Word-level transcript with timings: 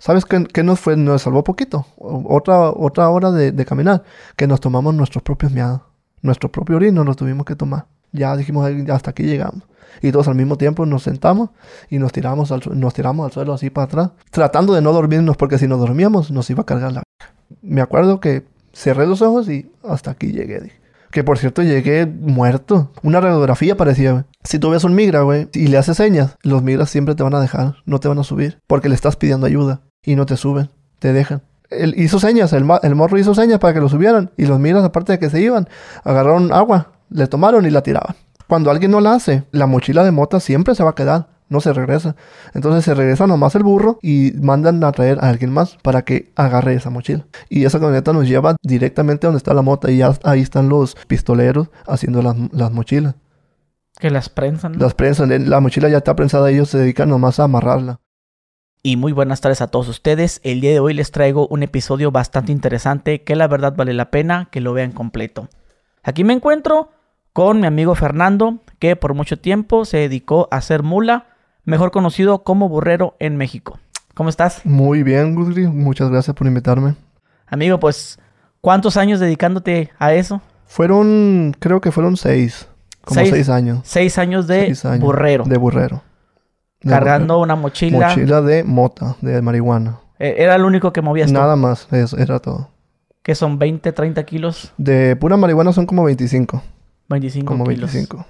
¿Sabes 0.00 0.24
qué, 0.24 0.44
qué 0.46 0.64
nos 0.64 0.80
fue? 0.80 0.96
Nos 0.96 1.22
salvó 1.22 1.44
poquito. 1.44 1.86
Otra, 1.98 2.70
otra 2.70 3.10
hora 3.10 3.30
de, 3.32 3.64
caminar. 3.66 4.02
Que 4.34 4.46
nos 4.46 4.58
tomamos 4.58 4.94
nuestros 4.94 5.22
propios 5.22 5.52
miados. 5.52 5.82
Nuestro 6.22 6.50
propio 6.50 6.76
orino 6.76 7.04
nos 7.04 7.16
tuvimos 7.16 7.44
que 7.44 7.54
tomar. 7.54 7.84
Ya 8.10 8.34
dijimos, 8.34 8.64
"Ay, 8.64 8.86
hasta 8.90 9.10
aquí 9.10 9.24
llegamos. 9.24 9.62
Y 10.00 10.10
todos 10.10 10.26
al 10.28 10.36
mismo 10.36 10.56
tiempo 10.56 10.86
nos 10.86 11.02
sentamos 11.02 11.50
y 11.90 11.98
nos 11.98 12.12
tiramos 12.12 12.50
al, 12.50 12.62
nos 12.74 12.94
tiramos 12.94 13.26
al 13.26 13.32
suelo 13.32 13.52
así 13.52 13.68
para 13.68 13.84
atrás. 13.84 14.10
Tratando 14.30 14.72
de 14.72 14.80
no 14.80 14.92
dormirnos 14.92 15.36
porque 15.36 15.58
si 15.58 15.68
nos 15.68 15.78
dormíamos 15.78 16.30
nos 16.30 16.48
iba 16.48 16.62
a 16.62 16.66
cargar 16.66 16.92
la... 16.92 17.02
Me 17.60 17.82
acuerdo 17.82 18.20
que 18.20 18.46
cerré 18.72 19.06
los 19.06 19.20
ojos 19.20 19.50
y 19.50 19.70
hasta 19.86 20.12
aquí 20.12 20.32
llegué. 20.32 20.72
Que 21.10 21.24
por 21.24 21.36
cierto 21.36 21.62
llegué 21.62 22.06
muerto. 22.06 22.90
Una 23.02 23.20
radiografía 23.20 23.76
parecía. 23.76 24.24
Si 24.44 24.58
tú 24.58 24.70
ves 24.70 24.84
un 24.84 24.94
migra, 24.94 25.22
güey, 25.22 25.48
y 25.52 25.66
le 25.66 25.76
haces 25.76 25.98
señas, 25.98 26.36
los 26.42 26.62
migras 26.62 26.88
siempre 26.88 27.14
te 27.14 27.22
van 27.22 27.34
a 27.34 27.40
dejar, 27.40 27.76
no 27.84 28.00
te 28.00 28.08
van 28.08 28.18
a 28.18 28.24
subir. 28.24 28.60
Porque 28.66 28.88
le 28.88 28.94
estás 28.94 29.16
pidiendo 29.16 29.46
ayuda 29.46 29.82
y 30.02 30.16
no 30.16 30.26
te 30.26 30.36
suben, 30.36 30.70
te 30.98 31.12
dejan. 31.12 31.42
Él 31.70 31.94
hizo 31.96 32.18
señas, 32.18 32.52
el, 32.52 32.64
morro 32.64 33.18
hizo 33.18 33.34
señas 33.34 33.60
para 33.60 33.74
que 33.74 33.80
lo 33.80 33.88
subieran. 33.88 34.30
Y 34.36 34.46
los 34.46 34.58
migras, 34.58 34.84
aparte 34.84 35.12
de 35.12 35.18
que 35.18 35.30
se 35.30 35.40
iban, 35.40 35.68
agarraron 36.02 36.52
agua, 36.52 36.92
le 37.10 37.26
tomaron 37.26 37.64
y 37.64 37.70
la 37.70 37.82
tiraban. 37.82 38.16
Cuando 38.48 38.70
alguien 38.70 38.90
no 38.90 39.00
la 39.00 39.14
hace, 39.14 39.44
la 39.52 39.66
mochila 39.66 40.02
de 40.02 40.10
mota 40.10 40.40
siempre 40.40 40.74
se 40.74 40.82
va 40.82 40.90
a 40.90 40.94
quedar, 40.96 41.28
no 41.48 41.60
se 41.60 41.72
regresa. 41.72 42.16
Entonces 42.54 42.84
se 42.84 42.94
regresa 42.94 43.28
nomás 43.28 43.54
el 43.54 43.62
burro 43.62 44.00
y 44.02 44.32
mandan 44.42 44.82
a 44.82 44.90
traer 44.90 45.18
a 45.20 45.28
alguien 45.28 45.52
más 45.52 45.76
para 45.82 46.02
que 46.02 46.32
agarre 46.34 46.74
esa 46.74 46.90
mochila. 46.90 47.26
Y 47.48 47.64
esa 47.64 47.78
camioneta 47.78 48.12
nos 48.12 48.26
lleva 48.26 48.56
directamente 48.62 49.28
donde 49.28 49.38
está 49.38 49.54
la 49.54 49.62
mota 49.62 49.90
y 49.92 49.98
ya 49.98 50.12
ahí 50.24 50.40
están 50.40 50.68
los 50.68 50.96
pistoleros 51.06 51.68
haciendo 51.86 52.22
las, 52.22 52.34
las 52.52 52.72
mochilas. 52.72 53.14
Que 54.00 54.10
las 54.10 54.28
prensan. 54.28 54.78
Las 54.78 54.94
prensan, 54.94 55.48
la 55.48 55.60
mochila 55.60 55.88
ya 55.88 55.98
está 55.98 56.16
prensada, 56.16 56.50
ellos 56.50 56.70
se 56.70 56.78
dedican 56.78 57.08
nomás 57.08 57.38
a 57.38 57.44
amarrarla. 57.44 58.00
Y 58.82 58.96
muy 58.96 59.12
buenas 59.12 59.40
tardes 59.40 59.60
a 59.60 59.66
todos 59.68 59.88
ustedes. 59.88 60.40
El 60.42 60.60
día 60.60 60.70
de 60.70 60.80
hoy 60.80 60.94
les 60.94 61.10
traigo 61.10 61.46
un 61.48 61.62
episodio 61.62 62.10
bastante 62.10 62.50
interesante 62.52 63.22
que 63.22 63.36
la 63.36 63.46
verdad 63.46 63.74
vale 63.76 63.92
la 63.92 64.10
pena 64.10 64.48
que 64.50 64.60
lo 64.60 64.72
vean 64.72 64.92
completo. 64.92 65.48
Aquí 66.02 66.24
me 66.24 66.32
encuentro 66.32 66.90
con 67.34 67.60
mi 67.60 67.66
amigo 67.66 67.94
Fernando, 67.94 68.62
que 68.78 68.96
por 68.96 69.12
mucho 69.14 69.38
tiempo 69.38 69.84
se 69.84 69.98
dedicó 69.98 70.48
a 70.50 70.62
ser 70.62 70.82
mula, 70.82 71.26
mejor 71.64 71.90
conocido 71.90 72.42
como 72.42 72.68
burrero 72.70 73.16
en 73.20 73.36
México. 73.36 73.78
¿Cómo 74.14 74.30
estás? 74.30 74.64
Muy 74.64 75.02
bien, 75.02 75.34
Gudri, 75.34 75.66
muchas 75.66 76.10
gracias 76.10 76.34
por 76.34 76.46
invitarme. 76.46 76.94
Amigo, 77.46 77.78
pues, 77.78 78.18
¿cuántos 78.62 78.96
años 78.96 79.20
dedicándote 79.20 79.90
a 79.98 80.14
eso? 80.14 80.40
Fueron, 80.66 81.54
creo 81.58 81.80
que 81.80 81.92
fueron 81.92 82.16
seis, 82.16 82.66
como 83.04 83.20
Seis. 83.20 83.30
seis, 83.30 83.48
años. 83.50 83.80
Seis 83.84 84.18
años 84.18 84.46
de 84.46 84.66
Seis 84.66 84.84
años. 84.86 85.00
burrero, 85.00 85.44
De 85.44 85.58
burrero. 85.58 86.02
Cargando 86.88 87.40
una 87.40 87.56
mochila. 87.56 88.08
Mochila 88.08 88.40
de 88.42 88.64
mota, 88.64 89.16
de 89.20 89.42
marihuana. 89.42 89.98
Eh, 90.18 90.36
Era 90.38 90.54
el 90.54 90.64
único 90.64 90.92
que 90.92 91.02
movías 91.02 91.28
tú, 91.28 91.34
Nada 91.34 91.56
más, 91.56 91.88
eso 91.92 92.16
era 92.18 92.38
todo. 92.40 92.68
que 93.22 93.34
son 93.34 93.58
20, 93.58 93.92
30 93.92 94.22
kilos, 94.24 94.72
De 94.78 95.16
pura 95.16 95.36
marihuana 95.36 95.72
son 95.72 95.86
como 95.86 96.04
25. 96.04 96.62
25 97.08 97.46
Como 97.46 97.64
kilos. 97.64 97.92
25. 97.92 98.26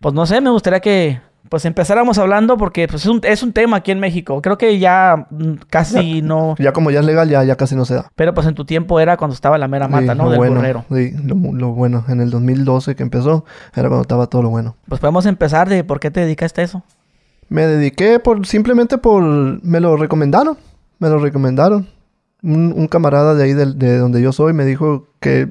Pues 0.00 0.14
no 0.14 0.26
sé, 0.26 0.40
me 0.40 0.50
gustaría 0.50 0.80
que 0.80 1.20
pues 1.48 1.64
empezáramos 1.64 2.18
hablando 2.18 2.56
porque 2.56 2.88
pues, 2.88 3.02
es, 3.02 3.08
un, 3.08 3.20
es 3.22 3.42
un 3.44 3.52
tema 3.52 3.76
aquí 3.76 3.92
en 3.92 4.00
México. 4.00 4.42
Creo 4.42 4.58
que 4.58 4.80
ya 4.80 5.28
mm, 5.30 5.52
casi 5.70 6.20
no... 6.20 6.56
Ya 6.58 6.72
como 6.72 6.90
ya 6.90 6.98
es 7.00 7.06
legal, 7.06 7.28
ya, 7.28 7.44
ya 7.44 7.54
casi 7.56 7.76
no 7.76 7.84
se 7.84 7.94
da. 7.94 8.10
Pero 8.16 8.34
pues 8.34 8.48
en 8.48 8.54
tu 8.56 8.64
tiempo 8.64 8.98
era 8.98 9.16
cuando 9.16 9.32
estaba 9.34 9.56
la 9.56 9.68
mera 9.68 9.86
mata, 9.86 10.12
Sí, 10.12 10.18
¿no? 10.18 10.24
lo 10.24 10.30
Del 10.30 10.38
bueno, 10.38 10.56
burrero. 10.56 10.84
Sí, 10.92 11.12
lo, 11.24 11.36
lo 11.52 11.68
bueno. 11.72 12.04
En 12.08 12.20
el 12.20 12.30
2012 12.30 12.96
que 12.96 13.04
empezó, 13.04 13.44
era 13.76 13.88
cuando 13.88 14.02
estaba 14.02 14.26
todo 14.26 14.42
lo 14.42 14.50
bueno. 14.50 14.74
Pues 14.88 15.00
podemos 15.00 15.24
empezar 15.24 15.68
de 15.68 15.84
por 15.84 16.00
qué 16.00 16.10
te 16.10 16.18
dedicaste 16.20 16.62
a 16.62 16.64
eso. 16.64 16.82
Me 17.48 17.66
dediqué 17.66 18.18
por 18.18 18.46
simplemente 18.46 18.98
por... 18.98 19.22
Me 19.22 19.80
lo 19.80 19.96
recomendaron. 19.96 20.56
Me 20.98 21.08
lo 21.08 21.18
recomendaron. 21.18 21.88
Un, 22.42 22.72
un 22.76 22.86
camarada 22.88 23.34
de 23.34 23.44
ahí 23.44 23.52
del- 23.52 23.78
de, 23.78 23.98
donde 23.98 24.20
yo 24.22 24.32
soy 24.32 24.52
me 24.52 24.64
dijo 24.64 25.06
que 25.20 25.50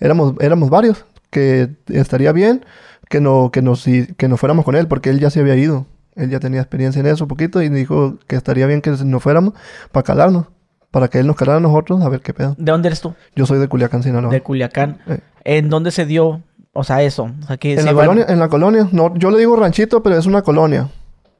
éramos, 0.00 0.34
éramos 0.40 0.70
varios. 0.70 1.04
Que 1.30 1.70
estaría 1.88 2.32
bien 2.32 2.64
que 3.08 3.20
no, 3.20 3.50
que 3.52 3.62
nos, 3.62 3.84
que 3.84 4.28
nos 4.28 4.40
fuéramos 4.40 4.64
con 4.64 4.74
él 4.74 4.88
porque 4.88 5.10
él 5.10 5.20
ya 5.20 5.30
se 5.30 5.40
había 5.40 5.56
ido. 5.56 5.86
Él 6.14 6.30
ya 6.30 6.40
tenía 6.40 6.60
experiencia 6.60 7.00
en 7.00 7.06
eso 7.06 7.28
poquito 7.28 7.60
y 7.62 7.68
dijo 7.68 8.16
que 8.26 8.36
estaría 8.36 8.66
bien 8.66 8.80
que 8.80 8.90
nos 8.90 9.22
fuéramos 9.22 9.52
para 9.92 10.02
calarnos. 10.04 10.46
Para 10.90 11.08
que 11.08 11.18
él 11.18 11.26
nos 11.26 11.36
calara 11.36 11.58
a 11.58 11.60
nosotros 11.60 12.00
a 12.02 12.08
ver 12.08 12.20
qué 12.20 12.32
pedo. 12.32 12.54
¿De 12.56 12.72
dónde 12.72 12.88
eres 12.88 13.02
tú? 13.02 13.12
Yo 13.34 13.44
soy 13.44 13.58
de 13.58 13.68
Culiacán, 13.68 14.02
Sinaloa. 14.02 14.32
De 14.32 14.40
Culiacán. 14.40 14.98
Eh. 15.08 15.18
¿En 15.44 15.68
dónde 15.68 15.90
se 15.90 16.06
dio, 16.06 16.40
o 16.72 16.84
sea, 16.84 17.02
eso? 17.02 17.24
O 17.42 17.46
sea, 17.46 17.58
que 17.58 17.74
En 17.74 17.80
se 17.80 17.84
la, 17.84 17.92
colonia, 17.92 18.24
en 18.28 18.38
la 18.38 18.48
colonia, 18.48 18.88
no, 18.92 19.14
yo 19.16 19.30
le 19.30 19.38
digo 19.38 19.56
ranchito, 19.56 20.02
pero 20.02 20.16
es 20.16 20.24
una 20.24 20.40
colonia. 20.40 20.88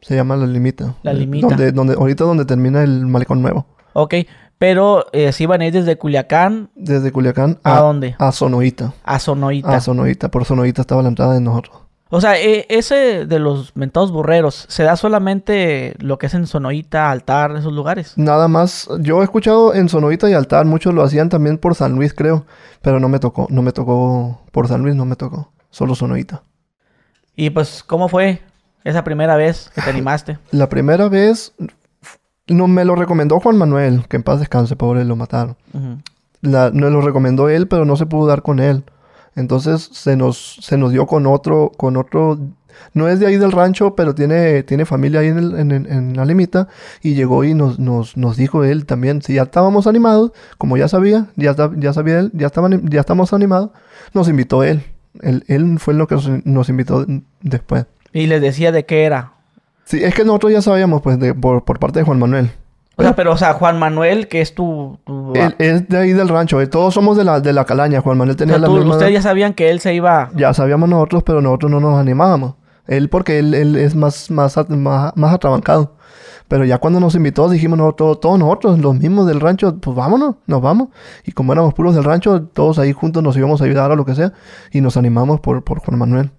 Se 0.00 0.14
llama 0.14 0.36
La 0.36 0.46
Limita. 0.46 0.94
La 1.02 1.12
Eh, 1.12 1.14
Limita. 1.14 1.48
Donde, 1.48 1.72
donde, 1.72 1.94
ahorita 1.94 2.24
donde 2.24 2.44
termina 2.44 2.82
el 2.82 3.06
malecón 3.06 3.42
nuevo. 3.42 3.66
Ok, 3.92 4.14
pero 4.58 5.06
eh, 5.12 5.32
se 5.32 5.42
iban 5.44 5.60
a 5.60 5.66
ir 5.66 5.72
desde 5.72 5.96
Culiacán 5.98 6.70
Desde 6.74 7.12
Culiacán 7.12 7.58
a, 7.62 7.78
a, 7.78 7.80
dónde? 7.80 8.14
a 8.18 8.32
Sonoita. 8.32 8.92
A 9.04 9.18
Sonoita. 9.18 9.68
A 9.76 9.80
Sonoita. 9.80 10.30
Por 10.30 10.44
Sonoita 10.44 10.80
estaba 10.82 11.02
la 11.02 11.08
entrada 11.08 11.34
de 11.34 11.40
nosotros. 11.40 11.76
O 12.08 12.20
sea, 12.20 12.38
eh, 12.40 12.66
ese 12.68 13.26
de 13.26 13.38
los 13.40 13.74
mentados 13.74 14.12
burreros, 14.12 14.66
¿se 14.68 14.84
da 14.84 14.94
solamente 14.96 15.94
lo 15.98 16.18
que 16.18 16.26
es 16.26 16.34
en 16.34 16.46
Sonoita, 16.46 17.10
Altar, 17.10 17.56
esos 17.56 17.72
lugares? 17.72 18.12
Nada 18.16 18.46
más, 18.46 18.88
yo 19.00 19.20
he 19.20 19.24
escuchado 19.24 19.74
en 19.74 19.88
Sonoita 19.88 20.30
y 20.30 20.32
Altar, 20.32 20.66
muchos 20.66 20.94
lo 20.94 21.02
hacían 21.02 21.28
también 21.28 21.58
por 21.58 21.74
San 21.74 21.96
Luis, 21.96 22.14
creo. 22.14 22.46
Pero 22.80 23.00
no 23.00 23.08
me 23.08 23.18
tocó, 23.18 23.48
no 23.50 23.60
me 23.62 23.72
tocó 23.72 24.40
por 24.52 24.68
San 24.68 24.82
Luis, 24.82 24.94
no 24.94 25.04
me 25.04 25.16
tocó. 25.16 25.50
Solo 25.70 25.96
Sonoita. 25.96 26.42
Y 27.34 27.50
pues, 27.50 27.82
¿cómo 27.84 28.08
fue 28.08 28.40
esa 28.88 29.04
primera 29.04 29.36
vez 29.36 29.70
que 29.74 29.82
te 29.82 29.90
animaste? 29.90 30.38
La 30.50 30.68
primera 30.68 31.08
vez, 31.08 31.52
no 32.46 32.68
me 32.68 32.84
lo 32.84 32.94
recomendó 32.94 33.40
Juan 33.40 33.56
Manuel, 33.56 34.06
que 34.08 34.16
en 34.16 34.22
paz 34.22 34.38
descanse, 34.40 34.76
pobre, 34.76 35.04
lo 35.04 35.16
mataron. 35.16 35.56
La, 36.42 36.70
nos 36.70 36.92
lo 36.92 37.00
recomendó 37.00 37.48
él, 37.48 37.66
pero 37.66 37.84
no 37.84 37.96
se 37.96 38.06
pudo 38.06 38.26
dar 38.26 38.42
con 38.42 38.60
él. 38.60 38.84
Entonces 39.34 39.88
se 39.92 40.16
nos, 40.16 40.56
se 40.60 40.78
nos 40.78 40.92
dio 40.92 41.06
con 41.06 41.26
otro, 41.26 41.72
con 41.76 41.96
otro, 41.96 42.38
no 42.94 43.08
es 43.08 43.18
de 43.20 43.26
ahí 43.26 43.36
del 43.36 43.52
rancho, 43.52 43.94
pero 43.94 44.14
tiene, 44.14 44.62
tiene 44.62 44.84
familia 44.86 45.20
ahí 45.20 45.28
en, 45.28 45.38
el- 45.38 45.58
en, 45.58 45.70
en- 45.72 46.16
la 46.16 46.24
limita. 46.24 46.68
Y 47.02 47.14
llegó 47.14 47.42
y 47.44 47.52
nos, 47.54 47.78
nos, 47.78 48.16
nos 48.16 48.36
dijo 48.36 48.64
él 48.64 48.86
también, 48.86 49.20
si 49.22 49.34
ya 49.34 49.42
estábamos 49.42 49.86
animados, 49.86 50.32
como 50.56 50.76
ya 50.76 50.88
sabía, 50.88 51.26
ya, 51.36 51.54
ya 51.76 51.92
sabía 51.92 52.20
él, 52.20 52.30
ya, 52.34 52.46
estaban, 52.46 52.88
ya 52.88 53.00
estamos 53.00 53.32
animados, 53.32 53.70
nos 54.14 54.28
invitó 54.28 54.62
él. 54.62 54.84
Él, 55.20 55.44
él 55.48 55.78
fue 55.78 55.94
lo 55.94 56.06
que 56.06 56.16
nos 56.44 56.68
invitó 56.68 57.04
después. 57.42 57.86
Y 58.16 58.26
les 58.26 58.40
decía 58.40 58.72
de 58.72 58.84
qué 58.84 59.04
era. 59.04 59.32
Sí, 59.84 60.02
es 60.02 60.14
que 60.14 60.24
nosotros 60.24 60.52
ya 60.52 60.62
sabíamos, 60.62 61.02
pues, 61.02 61.18
de, 61.18 61.34
por, 61.34 61.64
por 61.64 61.78
parte 61.78 62.00
de 62.00 62.04
Juan 62.04 62.18
Manuel. 62.18 62.50
O 62.96 63.02
sea, 63.02 63.14
pero, 63.14 63.32
o 63.32 63.36
sea, 63.36 63.52
Juan 63.52 63.78
Manuel, 63.78 64.26
que 64.26 64.40
es 64.40 64.54
tu... 64.54 64.98
tu- 65.04 65.34
Él 65.34 65.54
es 65.58 65.86
de 65.86 65.98
ahí 65.98 66.12
del 66.14 66.28
rancho, 66.28 66.60
eh, 66.62 66.66
todos 66.66 66.94
somos 66.94 67.16
de 67.18 67.24
la, 67.24 67.40
de 67.40 67.52
la 67.52 67.66
calaña. 67.66 68.00
Juan 68.00 68.16
Manuel 68.16 68.34
o 68.34 68.38
tenía 68.38 68.56
la 68.58 68.68
misma... 68.68 68.92
ustedes 68.94 69.12
ya 69.12 69.20
sabían 69.20 69.52
que 69.52 69.68
él 69.70 69.80
se 69.80 69.92
iba... 69.92 70.30
Ya 70.34 70.54
sabíamos 70.54 70.88
nosotros, 70.88 71.22
pero 71.22 71.42
nosotros 71.42 71.70
no 71.70 71.78
nos 71.78 72.00
animábamos. 72.00 72.54
Él 72.86 73.10
porque 73.10 73.38
él, 73.38 73.52
él 73.52 73.76
es 73.76 73.94
más, 73.94 74.30
más, 74.30 74.56
más, 74.70 75.12
más 75.14 75.34
atrabancado. 75.34 75.94
Pero 76.48 76.64
ya 76.64 76.78
cuando 76.78 76.98
nos 77.00 77.14
invitó, 77.14 77.50
dijimos 77.50 77.76
nosotros, 77.76 78.20
todos 78.20 78.38
nosotros, 78.38 78.78
los 78.78 78.94
mismos 78.94 79.26
del 79.26 79.40
rancho, 79.40 79.76
pues 79.78 79.94
vámonos, 79.96 80.36
nos 80.46 80.62
vamos. 80.62 80.88
Y 81.24 81.32
como 81.32 81.52
éramos 81.52 81.74
puros 81.74 81.94
del 81.94 82.04
rancho, 82.04 82.44
todos 82.44 82.78
ahí 82.78 82.92
juntos 82.92 83.22
nos 83.22 83.36
íbamos 83.36 83.60
a 83.60 83.64
ayudar 83.64 83.90
a 83.90 83.96
lo 83.96 84.04
que 84.04 84.14
sea. 84.14 84.32
Y 84.72 84.80
nos 84.80 84.96
animamos 84.96 85.40
por, 85.40 85.62
por 85.64 85.80
Juan 85.80 85.98
Manuel. 85.98 86.30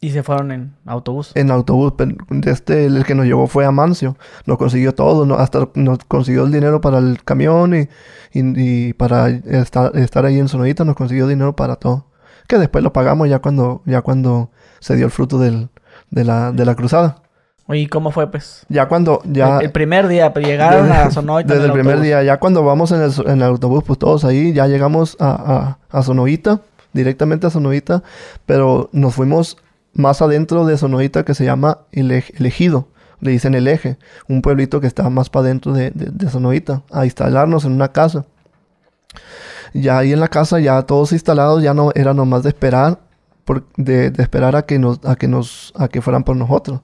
Y 0.00 0.10
se 0.10 0.22
fueron 0.22 0.52
en 0.52 0.74
autobús. 0.86 1.32
En 1.34 1.50
autobús, 1.50 1.94
pero 1.96 2.14
este, 2.46 2.86
el 2.86 3.04
que 3.04 3.16
nos 3.16 3.26
llevó 3.26 3.48
fue 3.48 3.64
Amancio. 3.66 4.16
Nos 4.46 4.56
consiguió 4.56 4.94
todo, 4.94 5.26
no- 5.26 5.34
hasta 5.34 5.68
nos 5.74 5.98
consiguió 6.06 6.44
el 6.44 6.52
dinero 6.52 6.80
para 6.80 6.98
el 6.98 7.22
camión 7.24 7.74
y, 7.74 7.88
y, 8.32 8.88
y 8.88 8.92
para 8.92 9.28
estar, 9.28 9.96
estar 9.96 10.24
ahí 10.24 10.38
en 10.38 10.46
Sonorita 10.48 10.84
nos 10.84 10.94
consiguió 10.94 11.26
dinero 11.26 11.56
para 11.56 11.74
todo. 11.76 12.06
Que 12.46 12.58
después 12.58 12.84
lo 12.84 12.92
pagamos 12.92 13.28
ya 13.28 13.40
cuando, 13.40 13.82
ya 13.86 14.02
cuando 14.02 14.50
se 14.78 14.94
dio 14.94 15.06
el 15.06 15.10
fruto 15.10 15.38
del, 15.38 15.68
de, 16.10 16.22
la, 16.24 16.52
de 16.52 16.64
la 16.64 16.76
cruzada. 16.76 17.22
¿Y 17.70 17.88
cómo 17.88 18.12
fue, 18.12 18.30
pues? 18.30 18.64
Ya 18.68 18.86
cuando, 18.88 19.20
ya... 19.24 19.58
el, 19.58 19.64
el 19.66 19.72
primer 19.72 20.06
día, 20.08 20.32
pues, 20.32 20.46
llegaron 20.46 20.90
a 20.92 21.10
Sonoita 21.10 21.52
en 21.52 21.58
Desde 21.58 21.66
el 21.66 21.72
primer 21.72 21.94
autobús. 21.94 22.06
día, 22.06 22.22
ya 22.22 22.38
cuando 22.38 22.62
vamos 22.64 22.92
en 22.92 23.02
el, 23.02 23.12
en 23.26 23.38
el 23.38 23.42
autobús, 23.42 23.82
pues 23.84 23.98
todos 23.98 24.24
ahí, 24.24 24.52
ya 24.54 24.66
llegamos 24.68 25.16
a, 25.20 25.76
a, 25.90 25.98
a 25.98 26.02
Sonoita, 26.02 26.60
directamente 26.94 27.46
a 27.46 27.50
Sonoita, 27.50 28.02
pero 28.46 28.88
nos 28.92 29.14
fuimos 29.14 29.58
más 29.94 30.22
adentro 30.22 30.64
de 30.66 30.76
Sonoita 30.78 31.24
que 31.24 31.34
se 31.34 31.44
llama 31.44 31.80
el, 31.92 32.10
Ej- 32.10 32.32
el 32.38 32.46
Ejido, 32.46 32.88
le 33.20 33.30
dicen 33.32 33.54
el 33.54 33.66
Eje, 33.66 33.98
un 34.28 34.42
pueblito 34.42 34.80
que 34.80 34.86
está 34.86 35.08
más 35.10 35.28
para 35.30 35.46
adentro 35.46 35.72
de, 35.72 35.90
de, 35.90 36.10
a 36.92 37.04
instalarnos 37.04 37.64
en 37.64 37.72
una 37.72 37.88
casa. 37.92 38.26
Ya 39.74 39.98
ahí 39.98 40.12
en 40.12 40.20
la 40.20 40.28
casa, 40.28 40.60
ya 40.60 40.80
todos 40.82 41.12
instalados, 41.12 41.62
ya 41.62 41.74
no 41.74 41.90
era 41.94 42.14
nomás 42.14 42.42
de 42.42 42.50
esperar, 42.50 43.00
de, 43.76 44.10
de 44.10 44.22
esperar 44.22 44.56
a 44.56 44.62
que 44.62 44.78
nos, 44.78 45.04
a 45.04 45.16
que 45.16 45.28
nos, 45.28 45.72
a 45.76 45.88
que 45.88 46.00
fueran 46.00 46.24
por 46.24 46.36
nosotros. 46.36 46.80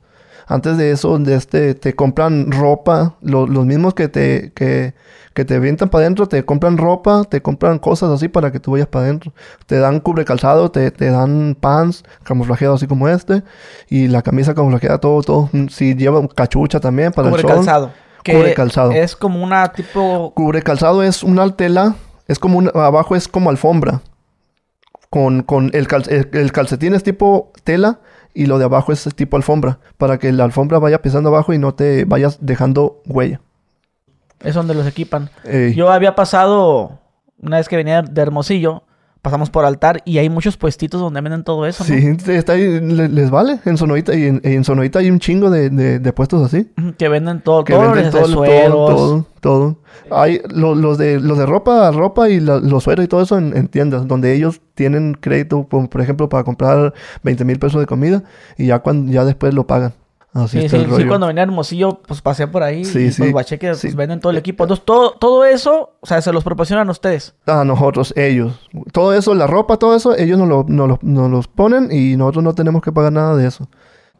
Antes 0.46 0.76
de 0.76 0.90
eso, 0.90 1.18
de 1.18 1.34
este, 1.36 1.74
te 1.74 1.94
compran 1.94 2.52
ropa, 2.52 3.14
lo- 3.22 3.46
los 3.46 3.64
mismos 3.64 3.94
que 3.94 4.08
te, 4.08 4.52
que, 4.54 4.94
que 5.32 5.44
te 5.44 5.54
avientan 5.54 5.88
para 5.88 6.02
adentro, 6.04 6.26
te 6.28 6.44
compran 6.44 6.76
ropa, 6.76 7.24
te 7.24 7.40
compran 7.40 7.78
cosas 7.78 8.10
así 8.10 8.28
para 8.28 8.52
que 8.52 8.60
tú 8.60 8.72
vayas 8.72 8.86
para 8.88 9.06
adentro. 9.06 9.32
Te 9.66 9.78
dan 9.78 10.00
cubre 10.00 10.24
calzado, 10.24 10.70
te, 10.70 10.90
te 10.90 11.10
dan 11.10 11.56
pants 11.58 12.04
camuflajeados 12.24 12.80
así 12.80 12.86
como 12.86 13.08
este, 13.08 13.42
y 13.88 14.08
la 14.08 14.20
camisa 14.22 14.54
camuflajeada, 14.54 14.98
todo, 14.98 15.22
todo. 15.22 15.50
Si 15.70 15.94
lleva 15.94 16.26
cachucha 16.28 16.78
también 16.78 17.12
para 17.12 17.30
Cubre 17.30 17.42
el 17.42 17.48
sol. 17.48 17.56
calzado. 17.56 17.90
Cubre 18.24 18.54
calzado. 18.54 18.92
Es 18.92 19.16
como 19.16 19.42
una 19.42 19.72
tipo... 19.72 20.32
Cubre 20.34 20.62
calzado 20.62 21.02
es 21.02 21.22
una 21.22 21.54
tela, 21.56 21.94
es 22.28 22.38
como 22.38 22.58
un, 22.58 22.70
abajo 22.74 23.16
es 23.16 23.28
como 23.28 23.50
alfombra. 23.50 24.00
Con, 25.10 25.42
con 25.42 25.70
el, 25.74 25.86
cal- 25.86 26.04
el- 26.08 26.28
el 26.32 26.52
calcetín 26.52 26.94
es 26.94 27.02
tipo 27.04 27.52
tela 27.62 28.00
y 28.34 28.46
lo 28.46 28.58
de 28.58 28.64
abajo 28.64 28.92
es 28.92 29.08
tipo 29.14 29.36
alfombra. 29.36 29.78
Para 29.96 30.18
que 30.18 30.32
la 30.32 30.44
alfombra 30.44 30.78
vaya 30.78 31.00
pisando 31.00 31.30
abajo 31.30 31.52
y 31.52 31.58
no 31.58 31.74
te 31.74 32.04
vayas 32.04 32.38
dejando 32.40 33.00
huella. 33.06 33.40
Es 34.40 34.54
donde 34.54 34.74
los 34.74 34.86
equipan. 34.86 35.30
Ey. 35.44 35.74
Yo 35.74 35.90
había 35.90 36.14
pasado, 36.14 36.98
una 37.40 37.56
vez 37.56 37.68
que 37.68 37.76
venía 37.76 38.02
de 38.02 38.20
Hermosillo, 38.20 38.82
pasamos 39.24 39.48
por 39.50 39.64
altar 39.64 40.02
y 40.04 40.18
hay 40.18 40.28
muchos 40.28 40.56
puestitos 40.56 41.00
donde 41.00 41.20
venden 41.20 41.42
todo 41.42 41.66
eso, 41.66 41.82
¿no? 41.82 41.88
Sí, 41.88 42.16
está 42.28 42.52
ahí, 42.52 42.78
les 42.80 43.30
vale. 43.30 43.58
En 43.64 43.76
Sonorita, 43.78 44.14
y 44.14 44.26
en, 44.26 44.40
en 44.44 44.62
Sonorita 44.64 44.98
hay 45.00 45.10
un 45.10 45.18
chingo 45.18 45.50
de, 45.50 45.70
de- 45.70 45.98
de 45.98 46.12
puestos 46.12 46.44
así. 46.44 46.70
Que 46.98 47.08
venden 47.08 47.40
todo, 47.40 47.64
Que 47.64 47.72
todo, 47.72 47.90
venden 47.90 48.10
todo, 48.12 48.26
sueros. 48.26 48.70
todo, 48.70 48.96
todo, 48.96 49.26
todo. 49.40 49.76
Hay 50.10 50.40
lo- 50.50 50.74
los 50.74 50.98
de 50.98 51.18
los 51.20 51.38
de 51.38 51.46
ropa, 51.46 51.90
ropa 51.90 52.28
y 52.28 52.38
la- 52.38 52.58
los 52.60 52.84
sueros 52.84 53.04
y 53.04 53.08
todo 53.08 53.22
eso 53.22 53.38
en, 53.38 53.56
en 53.56 53.68
tiendas, 53.68 54.06
donde 54.06 54.34
ellos 54.34 54.60
tienen 54.74 55.14
crédito, 55.18 55.66
por, 55.66 55.88
por 55.88 56.00
ejemplo, 56.02 56.28
para 56.28 56.44
comprar 56.44 56.92
20 57.22 57.44
mil 57.46 57.58
pesos 57.58 57.80
de 57.80 57.86
comida 57.86 58.22
y 58.58 58.66
ya 58.66 58.80
cuando 58.80 59.10
ya 59.10 59.24
después 59.24 59.54
lo 59.54 59.66
pagan. 59.66 59.94
Así 60.34 60.58
Sí, 60.58 60.64
está 60.66 60.78
sí, 60.78 60.84
el 60.84 60.96
sí, 60.96 61.06
cuando 61.06 61.28
venía 61.28 61.42
a 61.42 61.46
Hermosillo, 61.46 62.00
pues 62.06 62.20
pasé 62.20 62.48
por 62.48 62.64
ahí 62.64 62.84
Sí, 62.84 62.98
y 63.04 63.12
sí. 63.12 63.18
pues 63.22 63.32
guaché 63.32 63.56
que 63.58 63.68
pues, 63.68 63.94
venden 63.94 64.18
todo 64.18 64.32
el 64.32 64.36
equipo. 64.38 64.64
Entonces, 64.64 64.84
todo, 64.84 65.12
todo 65.12 65.44
eso, 65.44 65.92
o 66.00 66.06
sea, 66.06 66.20
se 66.22 66.32
los 66.32 66.42
proporcionan 66.42 66.88
a 66.88 66.90
ustedes. 66.90 67.34
A 67.46 67.64
nosotros, 67.64 68.12
ellos. 68.16 68.68
Todo 68.92 69.14
eso, 69.14 69.32
la 69.36 69.46
ropa, 69.46 69.76
todo 69.76 69.94
eso, 69.94 70.16
ellos 70.16 70.36
nos, 70.36 70.48
lo, 70.48 70.64
nos, 70.68 70.88
lo- 70.88 70.98
nos 71.02 71.30
los 71.30 71.46
ponen 71.46 71.88
y 71.92 72.16
nosotros 72.16 72.42
no 72.42 72.54
tenemos 72.54 72.82
que 72.82 72.90
pagar 72.90 73.12
nada 73.12 73.36
de 73.36 73.46
eso. 73.46 73.68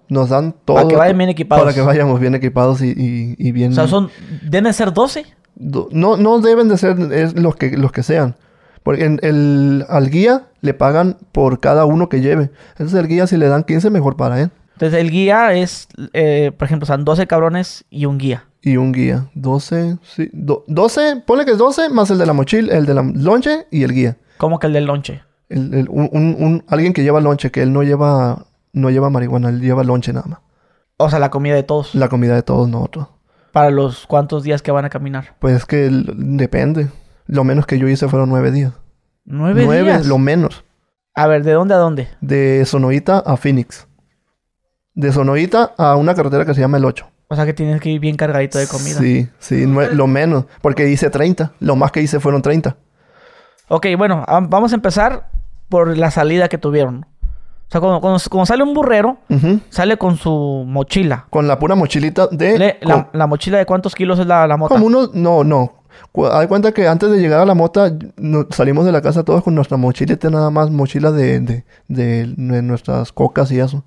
Nos 0.08 0.28
dan 0.28 0.55
todo. 0.64 0.76
Para 0.76 0.88
que 0.88 0.96
vayan 0.96 1.19
bien 1.19 1.31
equipados. 1.31 1.64
Para 1.64 1.75
que 1.75 1.81
vayamos 1.81 2.20
bien 2.20 2.34
equipados 2.37 2.81
y, 2.82 2.90
y, 2.90 3.34
y 3.38 3.50
bien. 3.52 3.72
O 3.72 3.75
sea, 3.75 3.88
son, 3.88 4.08
deben 4.43 4.72
ser 4.72 4.93
12. 4.93 5.25
Do- 5.56 5.88
No, 5.90 6.16
no 6.16 6.38
deben 6.40 6.69
de 6.69 6.78
ser 6.78 6.96
es 7.12 7.34
los 7.34 7.56
que, 7.56 7.76
los 7.76 7.90
que 7.90 8.02
sean. 8.05 8.37
Porque 8.84 9.05
en 9.06 9.19
el, 9.22 9.84
al 9.88 10.11
guía 10.11 10.43
le 10.61 10.75
pagan 10.75 11.16
por 11.32 11.58
cada 11.58 11.87
uno 11.87 12.08
que 12.08 12.20
lleve. 12.20 12.50
Entonces 12.72 13.00
el 13.00 13.08
guía 13.08 13.26
si 13.26 13.37
le 13.37 13.49
dan 13.49 13.64
15 13.64 13.90
mejor 13.90 14.16
para 14.16 14.40
él. 14.40 14.50
Entonces, 14.75 15.00
el 15.00 15.11
guía 15.11 15.53
es, 15.55 15.88
eh, 16.12 16.53
por 16.56 16.67
ejemplo, 16.67 16.87
son 16.87 17.05
12 17.05 17.26
cabrones 17.26 17.85
y 17.91 18.06
un 18.06 18.19
guía. 18.19 18.44
Y 18.62 18.76
un 18.76 18.93
guía. 18.93 19.26
12, 19.35 19.99
sí. 20.03 20.31
do- 20.32 20.65
12, 20.69 21.23
ponle 21.26 21.44
que 21.44 21.53
es 21.53 21.59
12 21.59 21.88
más 21.91 22.11
el 22.11 22.19
de 22.19 22.26
la 22.26 22.32
mochila, 22.32 22.75
el 22.76 22.87
de 22.87 22.94
la 22.94 23.03
lonche 23.03 23.67
y 23.71 23.82
el 23.85 23.93
guía. 23.93 24.17
Como 24.38 24.59
que 24.59 24.67
el 24.67 24.73
del 24.73 24.87
lonche. 24.87 25.23
El- 25.49 25.75
el- 25.75 25.88
un, 25.88 26.09
un- 26.12 26.37
un- 26.38 26.65
alguien 26.69 26.93
que 26.93 27.03
lleva 27.03 27.21
lonche, 27.21 27.50
que 27.50 27.62
él 27.62 27.73
no 27.73 27.82
lleva, 27.82 28.47
no 28.73 28.91
lleva 28.91 29.11
marihuana, 29.11 29.50
él 29.50 29.61
lleva 29.61 29.85
lonche 29.85 30.12
nada 30.12 30.26
más. 30.29 30.38
O 30.97 31.11
sea, 31.11 31.19
la 31.19 31.31
comida 31.31 31.55
de 31.55 31.62
todos. 31.62 31.94
La 31.94 32.09
comida 32.09 32.35
de 32.35 32.43
todos 32.43 32.69
nosotros. 32.69 33.09
Para 33.53 33.71
los 33.71 34.06
cuantos 34.06 34.43
días 34.43 34.62
que 34.62 34.73
van 34.73 34.85
a 34.85 34.91
caminar. 34.91 35.37
Pues 35.38 35.55
es 35.55 35.65
que 35.67 35.88
depende. 36.17 36.88
Lo 37.26 37.44
menos 37.44 37.67
que 37.67 37.79
yo 37.79 37.88
hice 37.88 38.09
fueron 38.09 38.29
nueve 38.29 38.50
días. 38.50 38.73
¿Nueve, 39.25 39.65
días? 39.82 40.06
lo 40.06 40.19
menos. 40.19 40.65
A 41.15 41.26
ver, 41.26 41.44
¿de 41.44 41.53
dónde 41.53 41.75
a 41.75 41.79
dónde? 41.79 42.09
De 42.21 42.65
Sonoita 42.67 43.19
a 43.19 43.37
Phoenix. 43.37 43.87
De 44.94 45.12
Sonoita 45.12 45.73
a 45.76 45.96
una 45.96 46.14
carretera 46.14 46.44
que 46.44 46.55
se 46.55 46.61
llama 46.61 46.76
el 46.76 46.85
8. 46.85 47.06
O 47.29 47.37
sea, 47.37 47.44
que 47.46 47.52
tienes 47.55 47.81
que 47.81 47.91
ir 47.91 48.00
bien 48.00 48.17
cargadito 48.17 48.58
de 48.58 48.67
comida. 48.69 48.99
Sí, 48.99 49.29
sí, 49.38 49.67
lo 49.67 50.06
menos. 50.06 50.44
Porque 50.61 50.88
hice 50.88 51.11
30. 51.11 51.52
Lo 51.61 51.75
más 51.75 51.91
que 51.91 52.00
hice 52.02 52.20
fueron 52.20 52.43
30. 52.43 52.76
Ok, 53.69 53.87
bueno, 53.96 54.25
vamos 54.49 54.73
a 54.73 54.75
empezar 54.76 55.31
por 55.69 55.96
la 55.96 56.11
salida 56.11 56.49
que 56.49 56.58
tuvieron. 56.58 57.06
O 57.67 57.70
sea, 57.70 57.81
cuando, 57.81 58.00
cuando- 58.00 58.20
cuando 58.31 58.46
sale 58.46 58.62
un 58.62 58.75
burrero, 58.75 59.17
sale 59.70 59.96
con 59.96 60.17
su 60.17 60.64
mochila. 60.67 61.26
Con 61.31 61.49
la 61.49 61.58
pura 61.58 61.75
mochilita 61.75 62.29
de... 62.31 62.58
Le- 62.58 62.79
la, 63.12 63.26
mochila 63.26 63.58
de 63.58 63.67
cuántos 63.67 63.94
kilos 63.94 64.19
es 64.19 64.26
la, 64.26 64.47
la 64.47 64.56
mota. 64.56 64.75
como 64.75 64.87
unos... 64.87 65.14
No, 65.14 65.43
no. 65.43 65.73
Haz 66.31 66.47
cuenta 66.47 66.73
que 66.73 66.87
antes 66.87 67.11
de 67.11 67.19
llegar 67.19 67.40
a 67.40 67.47
la 67.47 67.55
mota, 67.55 67.90
no- 68.17 68.47
salimos 68.50 68.85
de 68.85 68.93
la 68.93 69.00
casa 69.00 69.25
todos 69.25 69.43
con 69.43 69.55
nuestra 69.55 69.76
mochilita 69.79 70.29
nada 70.31 70.50
más. 70.50 70.70
Mochila 70.70 71.11
de, 71.11 71.40
de, 71.40 71.64
de- 71.88 72.26
de 72.37 72.62
nuestras 72.62 73.12
cocas 73.12 73.50
y 73.50 73.58
eso. 73.58 73.82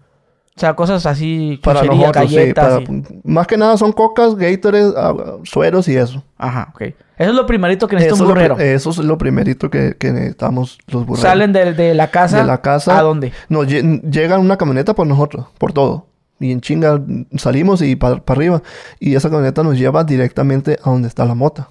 O 0.57 0.59
sea, 0.59 0.75
cosas 0.75 1.05
así, 1.05 1.59
Para 1.63 1.83
nosotros, 1.83 2.29
sí. 2.31 2.35
galletas. 2.35 2.79
para- 2.81 2.83
y- 2.83 3.03
Más 3.23 3.45
que 3.45 3.57
nada 3.57 3.77
son 3.77 3.91
cocas, 3.91 4.35
Gatorade, 4.35 4.91
ah, 4.97 5.13
sueros 5.43 5.87
y 5.87 5.95
eso. 5.95 6.23
Ajá, 6.37 6.69
ok. 6.73 6.81
Eso 6.81 7.29
es 7.31 7.35
lo 7.35 7.45
primerito 7.45 7.87
que 7.87 7.95
necesita 7.95 8.23
un 8.23 8.29
burrero. 8.29 8.57
eso 8.59 8.89
es 8.89 8.97
lo 8.97 9.17
primerito 9.19 9.69
que, 9.69 9.95
que 9.99 10.11
necesitamos 10.11 10.79
los 10.87 11.05
burreros. 11.05 11.21
Salen 11.29 11.53
de, 11.53 11.73
de 11.73 11.93
la 11.93 12.09
casa. 12.09 12.39
de 12.39 12.43
la 12.45 12.61
casa. 12.61 12.97
¿A 12.97 13.01
dónde? 13.03 13.31
Nos 13.49 13.67
lle- 13.67 14.01
llega 14.09 14.39
una 14.39 14.57
camioneta 14.57 14.93
por 14.95 15.05
nosotros, 15.07 15.45
por 15.59 15.73
todo. 15.73 16.07
Y 16.39 16.51
en 16.51 16.61
chinga 16.61 17.01
salimos 17.37 17.81
y 17.81 17.95
para 17.95 18.21
arriba. 18.27 18.61
Y 18.99 19.15
esa 19.15 19.29
camioneta 19.29 19.61
nos 19.63 19.77
lleva 19.77 20.03
directamente 20.03 20.77
a 20.83 20.89
donde 20.89 21.07
está 21.07 21.25
la 21.25 21.33
mota. 21.35 21.69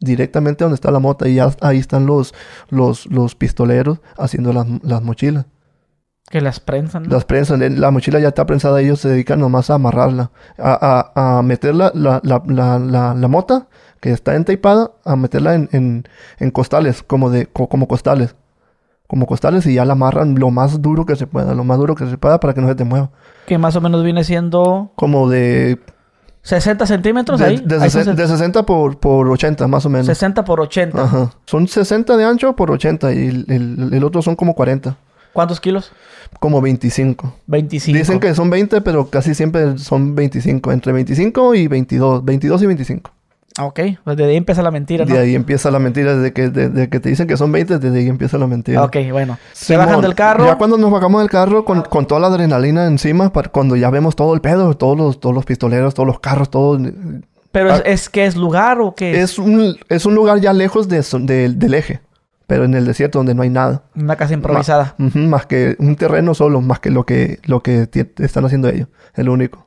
Directamente 0.00 0.62
a 0.62 0.66
donde 0.66 0.74
está 0.76 0.90
la 0.90 0.98
mota. 1.00 1.28
Y 1.28 1.36
ya 1.36 1.50
ahí 1.60 1.78
están 1.78 2.06
los, 2.06 2.34
los, 2.68 3.06
los 3.06 3.34
pistoleros 3.34 3.98
haciendo 4.18 4.52
las, 4.52 4.66
las 4.82 5.02
mochilas. 5.02 5.46
Que 6.30 6.40
las 6.40 6.58
prensan. 6.60 7.04
¿no? 7.04 7.10
Las 7.10 7.24
prensan. 7.24 7.80
La 7.80 7.90
mochila 7.90 8.18
ya 8.18 8.28
está 8.28 8.46
prensada. 8.46 8.80
Ellos 8.80 9.00
se 9.00 9.08
dedican 9.08 9.38
nomás 9.40 9.70
a 9.70 9.74
amarrarla. 9.74 10.30
A, 10.58 11.12
a, 11.14 11.38
a 11.38 11.42
meter 11.42 11.74
la, 11.74 11.90
la, 11.94 12.20
la, 12.22 13.14
la, 13.14 13.28
mota 13.28 13.68
que 14.00 14.10
está 14.10 14.34
entapada. 14.34 14.92
A 15.04 15.16
meterla 15.16 15.54
en, 15.54 15.68
en, 15.72 16.04
en 16.38 16.50
costales. 16.50 17.02
Como, 17.02 17.30
de, 17.30 17.46
co- 17.46 17.68
como 17.68 17.86
costales. 17.86 18.34
Como 19.06 19.26
costales 19.26 19.66
y 19.66 19.74
ya 19.74 19.84
la 19.84 19.92
amarran 19.92 20.34
lo 20.36 20.50
más 20.50 20.80
duro 20.80 21.04
que 21.06 21.14
se 21.14 21.26
pueda. 21.26 21.54
Lo 21.54 21.62
más 21.62 21.78
duro 21.78 21.94
que 21.94 22.06
se 22.06 22.16
pueda 22.18 22.40
para 22.40 22.54
que 22.54 22.62
no 22.62 22.68
se 22.68 22.74
te 22.74 22.84
mueva. 22.84 23.10
Que 23.46 23.58
más 23.58 23.76
o 23.76 23.80
menos 23.82 24.02
viene 24.02 24.24
siendo 24.24 24.92
Como 24.96 25.28
de, 25.28 25.78
60 26.42 26.86
centímetros 26.86 27.38
de, 27.40 27.46
ahí. 27.46 27.56
de, 27.64 27.76
Ahí 27.80 27.90
son 27.90 28.02
sesen- 28.02 28.14
de 28.16 28.26
60 28.26 28.64
por, 28.64 28.98
por 28.98 29.28
80 29.28 29.68
más 29.68 29.84
o 29.86 29.90
menos. 29.90 30.06
60 30.06 30.44
por 30.44 30.60
80. 30.60 31.02
Ajá. 31.02 31.30
Son 31.44 31.68
60 31.68 32.16
de 32.16 32.24
ancho 32.24 32.56
por 32.56 32.70
80 32.70 33.12
y 33.12 33.26
el, 33.28 33.44
el- 33.48 33.90
el 33.94 34.04
otro 34.04 34.22
son 34.22 34.34
como 34.36 34.54
40. 34.54 34.96
¿Cuántos 35.34 35.60
kilos? 35.60 35.92
Como 36.40 36.62
25. 36.62 37.34
25. 37.46 37.98
Dicen 37.98 38.20
que 38.20 38.34
son 38.34 38.48
20, 38.48 38.80
pero 38.80 39.10
casi 39.10 39.34
siempre 39.34 39.76
son 39.78 40.14
25. 40.14 40.72
Entre 40.72 40.92
25 40.92 41.54
y 41.54 41.68
22. 41.68 42.24
22 42.24 42.62
y 42.62 42.66
25. 42.66 43.10
Ah, 43.56 43.66
ok. 43.66 43.80
Pues 44.02 44.16
de 44.16 44.24
ahí 44.24 44.36
empieza 44.36 44.62
la 44.62 44.70
mentira, 44.72 45.04
¿no? 45.04 45.14
De 45.14 45.20
ahí 45.20 45.34
empieza 45.36 45.70
la 45.70 45.78
mentira. 45.78 46.16
Desde 46.16 46.32
que, 46.32 46.48
desde 46.48 46.88
que 46.88 46.98
te 46.98 47.08
dicen 47.08 47.26
que 47.28 47.36
son 47.36 47.52
20, 47.52 47.78
desde 47.78 47.98
ahí 47.98 48.08
empieza 48.08 48.36
la 48.38 48.46
mentira. 48.48 48.82
Ok, 48.82 48.96
bueno. 49.12 49.38
Se 49.52 49.74
Simón, 49.74 49.86
bajan 49.86 50.00
del 50.00 50.14
carro. 50.16 50.44
Ya 50.46 50.56
cuando 50.56 50.76
nos 50.76 50.90
bajamos 50.90 51.20
del 51.20 51.30
carro 51.30 51.64
con, 51.64 51.82
con 51.82 52.06
toda 52.06 52.20
la 52.20 52.26
adrenalina 52.28 52.86
encima, 52.86 53.32
para 53.32 53.50
cuando 53.50 53.76
ya 53.76 53.90
vemos 53.90 54.16
todo 54.16 54.34
el 54.34 54.40
pedo, 54.40 54.76
todos 54.76 54.96
los, 54.96 55.20
todos 55.20 55.34
los 55.34 55.44
pistoleros, 55.44 55.94
todos 55.94 56.06
los 56.06 56.18
carros, 56.18 56.50
todo. 56.50 56.78
Pero 57.52 57.70
es, 57.72 57.80
Ah. 57.80 57.82
es 57.84 58.08
que 58.08 58.26
es 58.26 58.34
lugar 58.34 58.80
o 58.80 58.96
qué 58.96 59.20
es? 59.20 59.38
Un, 59.38 59.76
es 59.88 60.04
un 60.04 60.16
lugar 60.16 60.40
ya 60.40 60.52
lejos 60.52 60.88
de, 60.88 61.00
de- 61.20 61.48
del 61.50 61.74
eje, 61.74 62.00
pero 62.46 62.64
en 62.64 62.74
el 62.74 62.84
desierto 62.86 63.18
donde 63.18 63.34
no 63.34 63.42
hay 63.42 63.50
nada. 63.50 63.84
Una 63.96 64.16
casa 64.16 64.34
improvisada. 64.34 64.94
Más 64.98 65.46
que 65.46 65.76
un 65.78 65.96
terreno 65.96 66.34
solo, 66.34 66.60
más 66.60 66.80
que 66.80 66.90
lo 66.90 67.04
que, 67.04 67.38
lo 67.44 67.62
que 67.62 67.88
están 68.18 68.44
haciendo 68.44 68.68
ellos. 68.68 68.88
Es 69.14 69.24
lo 69.24 69.32
único. 69.32 69.64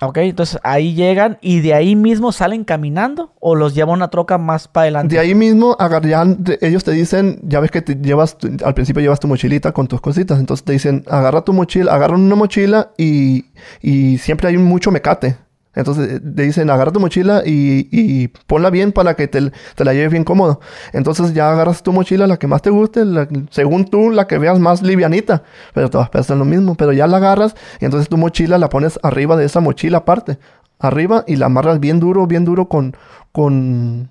Ok, 0.00 0.18
entonces 0.18 0.58
ahí 0.64 0.92
llegan 0.94 1.38
y 1.40 1.60
de 1.60 1.72
ahí 1.72 1.94
mismo 1.94 2.32
salen 2.32 2.64
caminando 2.64 3.32
o 3.40 3.54
los 3.54 3.74
lleva 3.76 3.92
una 3.92 4.08
troca 4.08 4.38
más 4.38 4.66
para 4.66 4.82
adelante. 4.82 5.14
De 5.14 5.20
ahí 5.20 5.34
mismo, 5.36 5.76
agar- 5.78 6.04
ya 6.06 6.24
de- 6.24 6.58
ellos 6.62 6.82
te 6.82 6.90
dicen, 6.90 7.38
ya 7.44 7.60
ves 7.60 7.70
que 7.70 7.80
te 7.80 7.94
llevas, 7.94 8.36
al 8.64 8.74
principio 8.74 9.00
llevas 9.00 9.20
tu 9.20 9.28
mochilita 9.28 9.70
con 9.72 9.86
tus 9.86 10.00
cositas, 10.00 10.40
entonces 10.40 10.64
te 10.64 10.72
dicen, 10.72 11.04
agarra 11.08 11.42
tu 11.42 11.52
mochila, 11.52 11.94
agarran 11.94 12.20
una 12.20 12.34
mochila 12.34 12.90
y, 12.98 13.46
y 13.80 14.18
siempre 14.18 14.48
hay 14.48 14.58
mucho 14.58 14.90
mecate. 14.90 15.36
Entonces 15.74 16.12
eh, 16.14 16.20
te 16.20 16.42
dicen, 16.42 16.70
agarra 16.70 16.92
tu 16.92 17.00
mochila 17.00 17.42
y, 17.44 17.88
y 17.90 18.28
ponla 18.28 18.70
bien 18.70 18.92
para 18.92 19.14
que 19.14 19.28
te, 19.28 19.50
te 19.74 19.84
la 19.84 19.92
lleves 19.92 20.12
bien 20.12 20.24
cómodo. 20.24 20.60
Entonces 20.92 21.34
ya 21.34 21.50
agarras 21.50 21.82
tu 21.82 21.92
mochila, 21.92 22.26
la 22.26 22.36
que 22.36 22.46
más 22.46 22.62
te 22.62 22.70
guste, 22.70 23.02
según 23.50 23.86
tú, 23.86 24.10
la 24.10 24.26
que 24.26 24.38
veas 24.38 24.58
más 24.58 24.82
livianita. 24.82 25.42
Pero 25.72 26.00
a 26.00 26.10
pensar 26.10 26.36
lo 26.36 26.44
mismo. 26.44 26.74
Pero 26.74 26.92
ya 26.92 27.06
la 27.06 27.16
agarras 27.18 27.54
y 27.80 27.84
entonces 27.84 28.08
tu 28.08 28.16
mochila 28.16 28.58
la 28.58 28.68
pones 28.68 28.98
arriba 29.02 29.36
de 29.36 29.44
esa 29.46 29.60
mochila 29.60 29.98
aparte. 29.98 30.38
Arriba 30.78 31.24
y 31.26 31.36
la 31.36 31.46
amarras 31.46 31.80
bien 31.80 32.00
duro, 32.00 32.26
bien 32.26 32.44
duro 32.44 32.68
con, 32.68 32.96
con, 33.32 34.10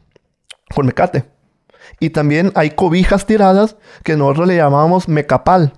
con 0.74 0.86
mecate. 0.86 1.26
Y 2.00 2.10
también 2.10 2.52
hay 2.56 2.72
cobijas 2.72 3.26
tiradas 3.26 3.78
que 4.04 4.18
nosotros 4.18 4.48
le 4.48 4.56
llamamos 4.56 5.08
mecapal. 5.08 5.74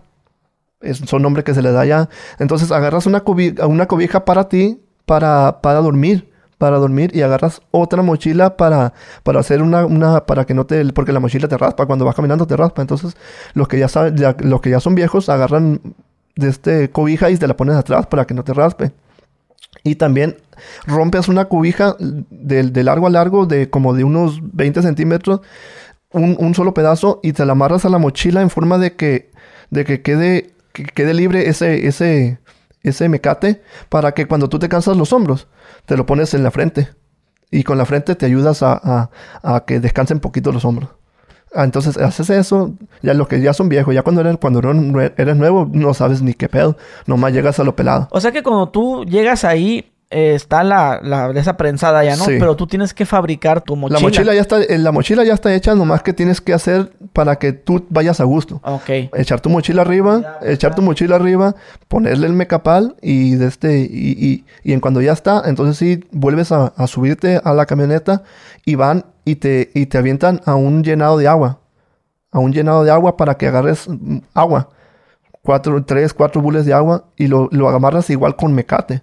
Es, 0.82 0.98
son 1.00 1.22
nombres 1.24 1.44
que 1.44 1.54
se 1.54 1.62
le 1.62 1.72
da 1.72 1.86
ya. 1.86 2.10
Entonces 2.40 2.72
agarras 2.72 3.06
una, 3.06 3.24
una 3.68 3.88
cobija 3.88 4.26
para 4.26 4.48
ti, 4.50 4.82
para, 5.06 5.62
para 5.62 5.80
dormir. 5.80 6.32
Para 6.58 6.78
dormir 6.78 7.12
y 7.14 7.22
agarras 7.22 7.62
otra 7.72 8.02
mochila 8.02 8.56
para, 8.56 8.94
para 9.24 9.42
hacer 9.42 9.62
una, 9.62 9.86
una, 9.86 10.26
para 10.26 10.46
que 10.46 10.54
no 10.54 10.66
te, 10.66 10.86
porque 10.94 11.12
la 11.12 11.20
mochila 11.20 11.50
te 11.50 11.58
raspa, 11.58 11.86
cuando 11.86 12.06
vas 12.06 12.16
caminando 12.16 12.48
te 12.48 12.56
raspa. 12.56 12.82
Entonces, 12.82 13.18
los 13.54 13.68
que 13.68 13.78
ya 13.78 13.90
saben, 13.90 14.16
los 14.40 14.62
que 14.62 14.70
ya 14.70 14.80
son 14.80 14.96
viejos 14.96 15.28
agarran 15.28 15.82
de 16.36 16.50
este 16.50 16.90
cobija 16.90 17.30
y 17.30 17.38
te 17.38 17.48
la 17.48 17.58
pones 17.58 17.76
atrás 17.76 18.08
para 18.08 18.26
que 18.26 18.34
no 18.34 18.44
te 18.46 18.54
raspe. 18.54 18.94
Y 19.84 19.96
también 19.96 20.38
rompes 20.86 21.28
una 21.28 21.46
cobija 21.46 21.96
de, 22.00 22.84
largo 22.84 23.08
a 23.08 23.10
largo, 23.10 23.46
de 23.46 23.70
como 23.70 23.94
de 23.94 24.04
unos 24.04 24.40
20 24.42 24.82
centímetros, 24.82 25.42
un, 26.12 26.36
un 26.40 26.56
solo 26.56 26.74
pedazo, 26.74 27.20
y 27.24 27.34
te 27.34 27.46
la 27.46 27.52
amarras 27.52 27.86
a 27.86 27.90
la 27.90 27.98
mochila 27.98 28.42
en 28.42 28.50
forma 28.50 28.78
de 28.78 28.96
que, 28.96 29.32
de 29.70 29.86
que 29.86 30.02
quede, 30.02 30.52
que 30.74 30.86
quede 30.86 31.14
libre 31.14 31.50
ese, 31.50 31.88
ese, 31.88 32.40
ese 32.90 33.10
mecate, 33.10 33.62
para 33.90 34.14
que 34.14 34.28
cuando 34.28 34.50
tú 34.50 34.60
te 34.60 34.70
cansas 34.70 34.96
los 34.98 35.14
hombros, 35.14 35.48
te 35.86 35.98
lo 35.98 36.06
pones 36.06 36.34
en 36.34 36.44
la 36.44 36.52
frente. 36.52 36.90
Y 37.52 37.64
con 37.64 37.78
la 37.78 37.86
frente 37.86 38.16
te 38.16 38.26
ayudas 38.26 38.64
a, 38.64 39.10
a- 39.44 39.66
que 39.66 39.80
descansen 39.80 40.20
poquito 40.20 40.52
los 40.52 40.66
hombros. 40.66 40.90
Ah, 41.54 41.64
Entonces 41.64 41.96
haces 41.98 42.30
eso, 42.32 42.74
ya 43.02 43.14
los 43.14 43.28
que 43.30 43.40
ya 43.40 43.54
son 43.54 43.70
viejos, 43.70 43.94
ya 43.96 44.02
cuando 44.02 44.20
eres, 44.22 44.38
cuando 44.42 44.60
eres 45.16 45.36
nuevo 45.38 45.70
no 45.72 45.94
sabes 45.94 46.22
ni 46.22 46.34
qué 46.34 46.50
pedo, 46.50 46.76
nomás 47.06 47.32
llegas 47.32 47.60
a 47.60 47.64
lo 47.64 47.76
pelado. 47.76 48.08
O 48.12 48.20
sea 48.20 48.32
que 48.34 48.44
cuando 48.44 48.68
tú 48.70 49.06
llegas 49.06 49.46
ahí, 49.46 49.94
eh, 50.12 50.36
está 50.36 50.64
la, 50.64 51.00
la 51.04 51.32
esa 51.32 51.58
prensada 51.58 52.04
ya, 52.04 52.16
¿no? 52.16 52.26
Sí. 52.26 52.38
Pero 52.40 52.56
tú 52.56 52.68
tienes 52.68 52.94
que 52.94 53.06
fabricar 53.06 53.62
tu 53.62 53.76
mochila. 53.76 54.00
La 54.00 54.04
mochila 54.06 54.34
ya 54.34 54.42
está, 54.42 54.62
eh, 54.62 54.78
la 54.78 54.92
mochila 54.92 55.24
ya 55.24 55.34
está 55.34 55.54
hecha, 55.54 55.76
nomás 55.76 56.04
que 56.04 56.14
tienes 56.14 56.42
que 56.42 56.54
hacer 56.54 56.92
para 57.12 57.38
que 57.38 57.54
tú 57.54 57.86
vayas 57.90 58.20
a 58.20 58.24
gusto. 58.24 58.62
Ok. 58.64 58.90
Echar 59.16 59.42
tu 59.42 59.50
mochila 59.50 59.82
arriba, 59.82 60.40
echar 60.44 60.76
tu 60.76 60.82
mochila 60.82 61.16
arriba, 61.16 61.56
ponerle 61.88 62.28
el 62.28 62.34
mecapal 62.34 62.96
y 63.02 63.36
de 63.36 63.48
este, 63.48 63.80
y, 63.80 63.86
y, 64.18 64.46
y 64.64 64.74
en 64.74 64.80
cuando 64.80 65.02
ya 65.02 65.12
está, 65.12 65.44
entonces 65.46 65.78
sí 65.78 66.04
vuelves 66.12 66.52
a, 66.52 66.68
a 66.68 66.88
subirte 66.88 67.42
a 67.44 67.54
la 67.54 67.66
camioneta 67.66 68.24
y 68.64 68.76
van 68.76 69.06
y 69.26 69.36
te, 69.38 69.72
y 69.74 69.88
te 69.88 69.98
avientan 69.98 70.42
a 70.46 70.56
un 70.56 70.84
llenado 70.84 71.18
de 71.18 71.28
agua. 71.28 71.60
A 72.32 72.40
un 72.40 72.54
llenado 72.54 72.84
de 72.84 72.92
agua 72.92 73.18
para 73.18 73.36
que 73.38 73.48
agarres 73.48 73.88
mm, 73.88 74.18
agua. 74.34 74.70
Cuatro, 75.42 75.84
tres, 75.84 76.14
cuatro 76.14 76.42
bules 76.42 76.66
de 76.66 76.74
agua 76.74 77.06
y 77.18 77.28
lo, 77.28 77.50
lo 77.52 77.70
amarras 77.70 78.10
igual 78.10 78.36
con 78.36 78.54
mecate. 78.54 79.02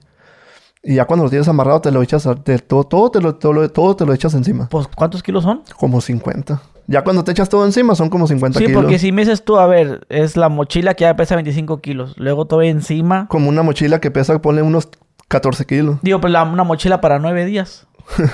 Y 0.83 0.97
ya 0.97 1.05
cuando 1.05 1.25
lo 1.25 1.31
tienes 1.31 1.47
amarrado 1.49 1.81
te 1.81 1.91
lo 1.93 2.03
echas, 2.03 2.29
te- 2.43 2.59
todo, 2.59 2.85
todo, 2.85 3.11
te 3.11 3.21
lo, 3.21 3.37
todo, 3.37 3.69
todo 3.71 3.95
te 3.97 4.05
lo 4.05 4.13
echas 4.13 4.35
encima. 4.35 4.69
Pues, 4.69 4.89
¿cuántos 4.89 5.23
kilos 5.23 5.45
son? 5.45 5.63
Como 5.79 6.01
50. 6.01 6.61
Ya 6.89 7.05
cuando 7.05 7.23
te 7.23 7.31
echas 7.31 7.49
todo 7.49 7.65
encima 7.65 7.95
son 7.95 8.11
como 8.11 8.27
50 8.27 8.59
Sí, 8.59 8.67
kilos. 8.67 8.83
porque 8.83 8.99
si 8.99 9.13
me 9.13 9.23
dices 9.23 9.45
tú, 9.45 9.59
a 9.59 9.67
ver, 9.67 10.05
es 10.09 10.37
la 10.37 10.49
mochila 10.49 10.95
que 10.95 11.03
ya 11.05 11.15
pesa 11.15 11.37
25 11.37 11.81
kilos. 11.81 12.15
Luego 12.19 12.47
todo 12.47 12.63
encima. 12.63 13.29
Como 13.29 13.49
una 13.49 13.63
mochila 13.63 14.01
que 14.01 14.11
pesa, 14.11 14.43
ponle 14.43 14.63
unos 14.63 14.89
14 15.29 15.65
kilos. 15.67 15.99
Digo, 16.03 16.21
pues 16.21 16.33
la- 16.33 16.43
una 16.43 16.65
mochila 16.65 17.01
para 17.01 17.19
nueve 17.21 17.45
días. 17.45 17.87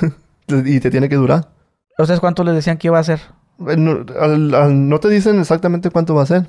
Y 0.48 0.80
te 0.80 0.90
tiene 0.90 1.10
que 1.10 1.16
durar. 1.16 1.48
¿Ustedes 1.98 2.20
cuánto 2.20 2.42
les 2.42 2.54
decían 2.54 2.78
que 2.78 2.86
iba 2.88 2.98
a 2.98 3.04
ser? 3.04 3.20
Eh, 3.68 3.76
No, 3.76 4.06
al- 4.18 4.54
al- 4.54 4.88
no 4.88 4.98
te 4.98 5.10
dicen 5.10 5.38
exactamente 5.38 5.90
cuánto 5.90 6.14
va 6.14 6.22
a 6.22 6.26
ser. 6.26 6.46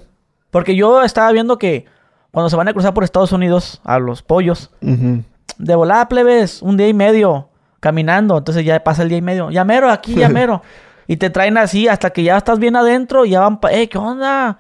Porque 0.52 0.76
yo 0.78 1.04
estaba 1.04 1.30
viendo 1.34 1.58
que 1.58 1.84
cuando 2.32 2.50
se 2.50 2.56
van 2.56 2.70
a 2.70 2.74
cruzar 2.74 2.94
por 2.94 3.04
Estados 3.04 3.34
Unidos 3.34 3.82
a 3.84 4.00
los 4.00 4.22
pollos, 4.22 4.72
Ujú. 4.82 5.24
De 5.60 5.76
volada 5.76 6.08
plebes, 6.10 6.62
un 6.64 6.76
día 6.78 6.88
y 6.88 6.94
medio 6.96 7.50
caminando. 7.80 8.38
Entonces 8.40 8.66
ya 8.66 8.84
pasa 8.84 9.04
el 9.04 9.10
día 9.10 9.20
y 9.20 9.22
medio. 9.22 9.52
Ya 9.52 9.64
mero, 9.64 9.92
aquí, 9.92 10.16
ya 10.16 10.28
mero. 10.40 10.62
y 11.08 11.18
te 11.18 11.30
traen 11.30 11.58
así 11.58 11.88
hasta 11.88 12.10
que 12.10 12.24
ya 12.24 12.36
estás 12.38 12.58
bien 12.60 12.76
adentro 12.76 13.26
y 13.26 13.32
ya 13.32 13.42
van, 13.42 13.60
eh, 13.72 13.88
¿qué 13.88 13.98
onda? 13.98 14.60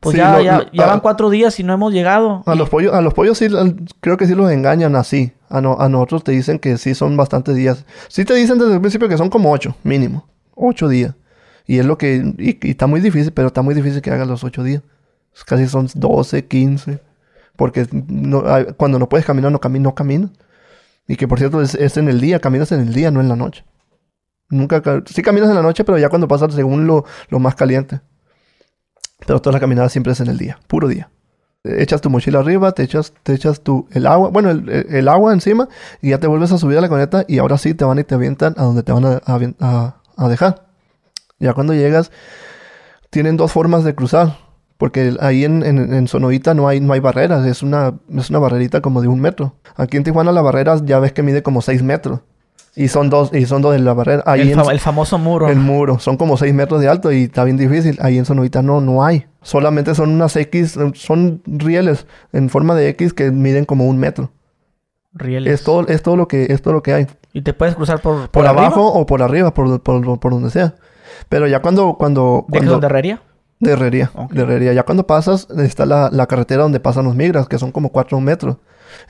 Pues 0.00 0.12
Sí, 0.14 0.18
ya, 0.18 0.36
lo- 0.36 0.42
ya, 0.44 0.66
ya 0.72 0.86
van 0.86 1.00
cuatro 1.00 1.28
días 1.28 1.58
y 1.58 1.64
no 1.64 1.72
hemos 1.72 1.92
llegado. 1.92 2.42
A 2.46 2.54
los 2.54 2.68
pollos, 2.68 2.94
a 2.94 3.00
los 3.00 3.14
pollos 3.14 3.36
sí, 3.38 3.48
creo 4.00 4.16
que 4.16 4.26
sí 4.26 4.34
los 4.34 4.50
engañan 4.50 4.94
así. 4.96 5.32
A, 5.50 5.60
no- 5.60 5.76
a 5.80 5.88
nosotros 5.88 6.22
te 6.24 6.32
dicen 6.32 6.58
que 6.58 6.76
sí 6.78 6.94
son 6.94 7.16
bastantes 7.16 7.56
días. 7.56 7.84
Sí 8.08 8.24
te 8.24 8.34
dicen 8.34 8.58
desde 8.58 8.74
el 8.74 8.80
principio 8.80 9.08
que 9.08 9.16
son 9.16 9.28
como 9.28 9.50
ocho, 9.50 9.74
mínimo. 9.82 10.26
Ocho 10.54 10.88
días. 10.88 11.14
Y 11.66 11.78
es 11.80 11.84
lo 11.84 11.98
que... 11.98 12.32
Y, 12.38 12.58
y 12.66 12.70
está 12.70 12.86
muy 12.86 13.00
difícil, 13.00 13.32
pero 13.32 13.48
está 13.48 13.60
muy 13.62 13.74
difícil 13.74 14.00
que 14.00 14.10
hagas 14.10 14.28
los 14.28 14.44
ocho 14.44 14.62
días. 14.62 14.82
Casi 15.46 15.66
son 15.66 15.88
12, 15.94 16.46
15. 16.46 17.00
Porque 17.58 17.86
no- 17.92 18.44
cuando 18.76 18.98
no 19.00 19.08
puedes 19.10 19.26
caminar, 19.26 19.52
no, 19.52 19.60
cami 19.60 19.80
no 19.80 19.94
caminas. 19.94 20.30
Y 21.08 21.16
que 21.16 21.26
por 21.28 21.38
cierto 21.40 21.60
es, 21.60 21.74
en 21.96 22.08
el 22.08 22.20
día, 22.20 22.38
caminas 22.40 22.70
en 22.72 22.80
el 22.80 22.94
día, 22.94 23.10
no 23.10 23.20
en 23.20 23.28
la 23.28 23.34
noche. 23.36 23.64
Nunca... 24.48 24.80
ca- 24.80 25.02
Sí 25.06 25.22
caminas 25.22 25.48
en 25.50 25.56
la 25.56 25.62
noche, 25.62 25.82
pero 25.84 25.98
ya 25.98 26.08
cuando 26.08 26.28
pasas 26.28 26.54
según 26.54 26.86
lo, 26.86 27.04
lo 27.28 27.38
más 27.40 27.56
caliente. 27.56 28.00
Pero 29.26 29.40
toda 29.42 29.54
la 29.54 29.60
caminada 29.60 29.88
siempre 29.88 30.12
es 30.12 30.20
en 30.20 30.28
el 30.28 30.38
día, 30.38 30.60
puro 30.68 30.86
día. 30.86 31.10
Echas 31.64 32.00
tu 32.00 32.08
mochila 32.10 32.38
arriba, 32.38 32.70
te 32.72 32.84
echas, 32.84 33.12
te 33.24 33.34
echas 33.34 33.60
tu, 33.62 33.88
el 33.90 34.06
agua, 34.06 34.28
bueno, 34.30 34.50
el, 34.50 34.68
el- 34.70 35.08
agua 35.08 35.32
encima 35.32 35.68
y 36.00 36.10
ya 36.10 36.20
te 36.20 36.28
vuelves 36.28 36.52
a 36.52 36.58
subir 36.58 36.78
a 36.78 36.80
la 36.80 36.88
camioneta 36.88 37.24
y 37.26 37.38
ahora 37.38 37.58
sí 37.58 37.74
te 37.74 37.84
van 37.84 37.98
y 37.98 38.04
te 38.04 38.14
avientan 38.14 38.54
a 38.56 38.62
donde 38.62 38.84
te 38.84 38.92
van 38.92 39.04
a, 39.04 39.20
a- 39.58 39.96
a 40.16 40.28
dejar. 40.28 40.68
Ya 41.40 41.54
cuando 41.54 41.74
llegas, 41.74 42.12
tienen 43.10 43.36
dos 43.36 43.50
formas 43.50 43.82
de 43.82 43.94
cruzar. 43.96 44.36
Porque 44.78 45.14
ahí 45.20 45.44
en, 45.44 45.62
en, 45.64 45.92
en 45.92 46.08
Sonoita 46.08 46.54
no 46.54 46.68
hay, 46.68 46.80
no 46.80 46.92
hay 46.94 47.00
barreras, 47.00 47.44
es 47.44 47.62
una, 47.62 47.94
es 48.16 48.30
una 48.30 48.38
barrerita 48.38 48.80
como 48.80 49.02
de 49.02 49.08
un 49.08 49.20
metro. 49.20 49.54
Aquí 49.76 49.96
en 49.96 50.04
Tijuana 50.04 50.32
la 50.32 50.40
barrera 50.40 50.76
ya 50.84 50.98
ves 51.00 51.12
que 51.12 51.22
mide 51.22 51.42
como 51.42 51.60
seis 51.62 51.82
metros. 51.82 52.20
Y 52.76 52.86
son 52.86 53.10
dos, 53.10 53.34
y 53.34 53.44
son 53.46 53.60
dos 53.60 53.72
de 53.72 53.80
la 53.80 53.92
barrera. 53.92 54.22
Ahí 54.24 54.42
el, 54.42 54.50
en- 54.52 54.64
fa- 54.64 54.70
el 54.70 54.78
famoso 54.78 55.18
muro. 55.18 55.48
el 55.48 55.58
muro. 55.58 55.98
Son 55.98 56.16
como 56.16 56.36
6 56.36 56.54
metros 56.54 56.80
de 56.80 56.86
alto 56.88 57.10
y 57.10 57.24
está 57.24 57.42
bien 57.42 57.56
difícil. 57.56 57.98
Ahí 58.00 58.18
en 58.18 58.24
Sonovita 58.24 58.62
no, 58.62 58.80
no 58.80 59.04
hay. 59.04 59.26
Solamente 59.42 59.96
son 59.96 60.10
unas 60.10 60.36
X, 60.36 60.78
son 60.94 61.42
rieles 61.44 62.06
en 62.32 62.48
forma 62.48 62.76
de 62.76 62.88
X 62.90 63.12
que 63.14 63.32
miden 63.32 63.64
como 63.64 63.86
un 63.88 63.98
metro. 63.98 64.30
Rieles. 65.12 65.54
Es 65.54 65.64
todo, 65.64 65.88
es 65.88 66.02
todo 66.02 66.16
lo 66.16 66.28
que, 66.28 66.52
es 66.52 66.62
todo 66.62 66.74
lo 66.74 66.82
que 66.84 66.92
hay. 66.94 67.06
Y 67.32 67.42
te 67.42 67.52
puedes 67.52 67.74
cruzar 67.74 68.00
por, 68.00 68.28
por, 68.30 68.46
abajo 68.46 68.86
o 68.86 69.06
por 69.06 69.22
arriba, 69.22 69.52
por, 69.52 69.80
por, 69.82 70.20
por 70.20 70.32
donde 70.32 70.50
sea. 70.50 70.76
Pero 71.28 71.48
ya 71.48 71.60
cuando, 71.60 71.96
cuando, 71.98 72.44
¿De 72.48 72.58
cuando 72.58 72.78
de 73.60 73.72
herrería? 73.72 74.10
de 74.14 74.20
herrería, 74.20 74.24
Ok. 74.24 74.32
de 74.32 74.42
herrería. 74.42 74.72
Ya 74.72 74.82
cuando 74.84 75.06
pasas, 75.06 75.48
está 75.58 75.86
la, 75.86 76.10
la 76.12 76.26
carretera 76.26 76.62
donde 76.62 76.80
pasan 76.80 77.04
los 77.04 77.14
migras, 77.16 77.48
que 77.48 77.58
son 77.58 77.72
como 77.72 77.90
4 77.90 78.20
metros. 78.20 78.56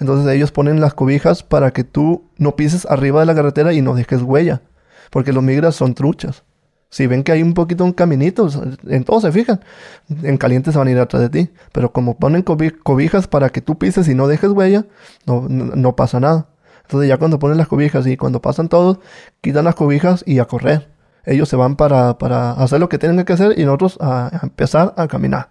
Entonces 0.01 0.33
ellos 0.35 0.51
ponen 0.53 0.81
las 0.81 0.95
cobijas 0.95 1.43
para 1.43 1.73
que 1.73 1.85
tú 1.85 2.25
no 2.37 2.57
pises 2.57 2.87
arriba 2.87 3.21
de 3.21 3.27
la 3.27 3.35
carretera 3.35 3.73
y 3.73 3.83
no 3.83 3.95
dejes 3.95 4.23
huella. 4.23 4.63
Porque 5.11 5.33
los 5.33 5.43
migras 5.43 5.75
son 5.77 5.95
truchas. 5.95 6.45
Si 6.91 7.07
ven 7.07 7.23
que 7.23 7.33
hay 7.33 7.43
un 7.43 7.53
poquito 7.55 7.85
un 7.85 7.93
caminito, 7.93 8.49
en 8.87 9.05
todo 9.05 9.21
se 9.21 9.31
fijan. 9.31 9.61
En 10.23 10.39
caliente 10.39 10.73
se 10.73 10.79
van 10.79 10.89
a 10.89 10.91
ir 10.91 10.99
atrás 10.99 11.23
de 11.23 11.29
ti. 11.29 11.51
Pero 11.73 11.93
como 11.93 12.19
ponen 12.19 12.45
cobi- 12.45 12.77
cobijas 12.83 13.29
para 13.29 13.51
que 13.51 13.61
tú 13.61 13.77
pises 13.79 14.09
y 14.09 14.15
no 14.15 14.27
dejes 14.27 14.51
huella, 14.51 14.87
no, 15.27 15.47
no, 15.49 15.77
no 15.77 15.97
pasa 15.97 16.19
nada. 16.19 16.49
Entonces 16.83 17.09
ya 17.09 17.19
cuando 17.19 17.39
ponen 17.39 17.59
las 17.59 17.69
cobijas 17.69 18.07
y 18.07 18.17
cuando 18.17 18.41
pasan 18.41 18.69
todos, 18.69 18.99
quitan 19.43 19.67
las 19.67 19.75
cobijas 19.75 20.25
y 20.27 20.39
a 20.39 20.47
correr. 20.47 20.89
Ellos 21.29 21.49
se 21.49 21.57
van 21.57 21.77
para, 21.77 22.19
para 22.19 22.53
hacer 22.53 22.81
lo 22.81 22.89
que 22.89 22.99
tienen 22.99 23.25
que 23.25 23.33
hacer 23.33 23.59
y 23.59 23.65
nosotros 23.65 23.99
a, 24.01 24.29
a 24.37 24.41
empezar 24.45 24.95
a 24.97 25.07
caminar. 25.09 25.49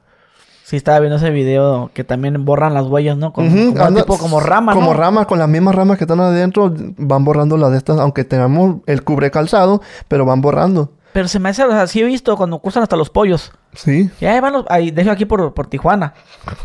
Sí, 0.64 0.76
estaba 0.76 1.00
viendo 1.00 1.16
ese 1.16 1.30
video 1.30 1.92
que 1.94 2.04
también 2.04 2.44
borran 2.44 2.74
las 2.74 2.86
huellas, 2.88 3.16
¿no? 3.18 3.32
Con, 3.32 3.48
Ujú, 3.48 3.74
como, 3.74 3.86
anda- 3.86 4.02
tipo 4.02 4.18
como 4.18 4.40
rama, 4.42 4.74
Como 4.74 4.88
¿no? 4.94 5.00
ramas, 5.00 5.26
con 5.26 5.40
las 5.40 5.48
mismas 5.48 5.74
ramas 5.76 5.98
que 5.98 6.04
están 6.04 6.20
adentro, 6.20 6.74
van 6.98 7.24
borrando 7.24 7.56
las 7.56 7.72
de 7.72 7.78
estas, 7.78 8.00
aunque 8.00 8.26
tenemos 8.26 8.78
el 8.86 9.04
cubre 9.06 9.32
calzado, 9.32 9.82
pero 10.10 10.26
van 10.26 10.42
borrando. 10.42 10.92
Pero 11.14 11.30
se 11.30 11.40
me 11.40 11.50
hace, 11.50 11.64
o 11.64 11.72
sea, 11.72 11.88
sí 11.88 12.02
he 12.02 12.04
visto 12.04 12.36
cuando 12.36 12.60
cruzan 12.60 12.84
hasta 12.84 12.98
los 12.98 13.10
pollos. 13.10 13.52
Sí, 13.74 14.10
Y 14.20 14.26
ahí 14.26 14.40
van 14.42 14.54
los, 14.54 14.66
ahí, 14.70 14.92
de 14.92 15.02
hecho 15.04 15.12
aquí 15.12 15.26
por, 15.26 15.54
por 15.54 15.68
Tijuana. 15.68 16.14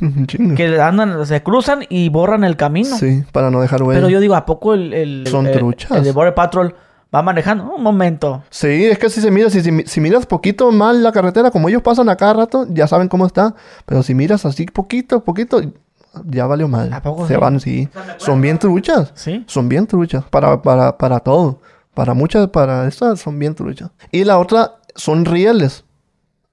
Que 0.56 0.80
andan, 0.80 1.24
se 1.26 1.42
cruzan 1.42 1.84
y 1.88 2.08
borran 2.08 2.44
el 2.44 2.56
camino. 2.56 2.96
Sí, 2.96 3.22
para 3.32 3.50
no 3.50 3.60
dejar 3.60 3.82
huella. 3.82 3.98
Pero 4.00 4.08
yo 4.10 4.20
digo, 4.20 4.34
¿a 4.34 4.44
poco 4.46 4.74
el, 4.74 4.92
el, 4.92 5.26
Son 5.28 5.46
el- 5.46 5.52
truchas. 5.52 5.90
el 5.92 6.04
de 6.04 6.12
Border 6.12 6.34
Patrol 6.34 6.74
va 7.14 7.22
manejando? 7.22 7.74
Un 7.74 7.82
momento. 7.82 8.42
Sí, 8.50 8.86
es 8.86 8.98
que 8.98 9.10
si 9.10 9.20
se 9.20 9.30
mira, 9.30 9.50
si, 9.50 9.60
si, 9.60 9.82
si 9.84 10.00
miras 10.00 10.26
poquito 10.26 10.70
mal 10.72 11.02
la 11.02 11.12
carretera, 11.12 11.50
como 11.50 11.68
ellos 11.68 11.82
pasan 11.82 12.08
a 12.08 12.16
cada 12.16 12.34
rato, 12.34 12.66
ya 12.70 12.86
saben 12.86 13.08
cómo 13.08 13.26
está. 13.26 13.54
Pero 13.86 14.02
si 14.02 14.14
miras 14.14 14.44
así 14.46 14.66
poquito, 14.66 15.22
poquito, 15.22 15.60
ya 16.24 16.46
valió 16.46 16.68
mal. 16.68 16.92
¿A 16.92 17.02
poco 17.02 17.26
Se 17.26 17.34
sí? 17.34 17.40
van, 17.40 17.60
sí. 17.60 17.88
Son 18.18 18.40
bien 18.40 18.58
truchas. 18.58 19.12
¿Sí? 19.14 19.44
Son 19.46 19.68
bien 19.68 19.86
truchas. 19.86 20.24
Para, 20.24 20.62
para, 20.62 20.96
para 20.98 21.20
todo. 21.20 21.60
Para 21.94 22.14
muchas, 22.14 22.48
para 22.48 22.88
estas 22.88 23.20
son 23.20 23.38
bien 23.38 23.54
truchas. 23.54 23.90
Y 24.10 24.24
la 24.24 24.38
otra 24.38 24.76
son 24.94 25.24
rieles. 25.24 25.84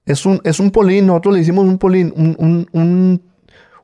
Es 0.06 0.26
un, 0.26 0.40
es 0.44 0.60
un 0.60 0.70
polín. 0.70 1.06
Nosotros 1.06 1.34
le 1.34 1.40
hicimos 1.40 1.64
un 1.66 1.78
polín. 1.78 2.12
Un, 2.16 2.36
un, 2.38 2.68
un, 2.72 3.22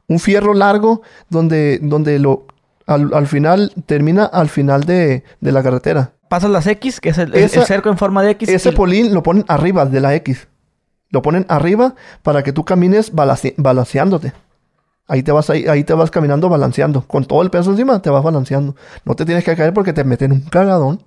un 0.09 0.19
fierro 0.19 0.55
largo 0.55 1.03
donde, 1.29 1.79
donde 1.83 2.19
lo, 2.19 2.47
al, 2.87 3.13
al 3.15 3.27
final, 3.27 3.73
termina 3.87 4.25
al 4.25 4.49
final 4.49 4.85
de, 4.85 5.25
de 5.41 5.53
la 5.53 5.63
carretera. 5.63 6.13
Pasas 6.29 6.51
las 6.51 6.67
X, 6.67 7.01
que 7.01 7.11
es 7.11 7.19
el, 7.19 7.35
el- 7.35 7.45
Esa- 7.45 7.61
el 7.61 7.67
cerco 7.67 7.89
en 7.89 7.99
forma 7.99 8.23
de 8.23 8.31
X. 8.33 8.49
Ese 8.49 8.71
y- 8.71 8.73
polín 8.73 9.13
lo 9.15 9.23
ponen 9.23 9.45
arriba 9.49 9.85
de 9.87 10.01
la 10.01 10.15
X. 10.17 10.49
Lo 11.11 11.23
ponen 11.23 11.47
arriba 11.49 11.95
para 12.23 12.43
que 12.43 12.53
tú 12.53 12.65
camines 12.65 13.13
balanci- 13.15 13.55
balanceándote. 13.57 14.33
Ahí 15.09 15.23
te 15.23 15.31
vas 15.31 15.49
ahí, 15.51 15.67
ahí 15.69 15.85
te 15.85 15.95
vas 15.95 16.11
caminando 16.11 16.49
balanceando. 16.49 17.03
Con 17.07 17.25
todo 17.25 17.43
el 17.43 17.51
peso 17.51 17.71
encima 17.71 18.03
te 18.03 18.11
vas 18.11 18.25
balanceando. 18.25 18.75
No 19.05 19.15
te 19.15 19.25
tienes 19.25 19.45
que 19.45 19.55
caer 19.55 19.73
porque 19.73 19.93
te 19.93 20.03
meten 20.03 20.33
un 20.33 20.41
cagadón. 20.41 21.01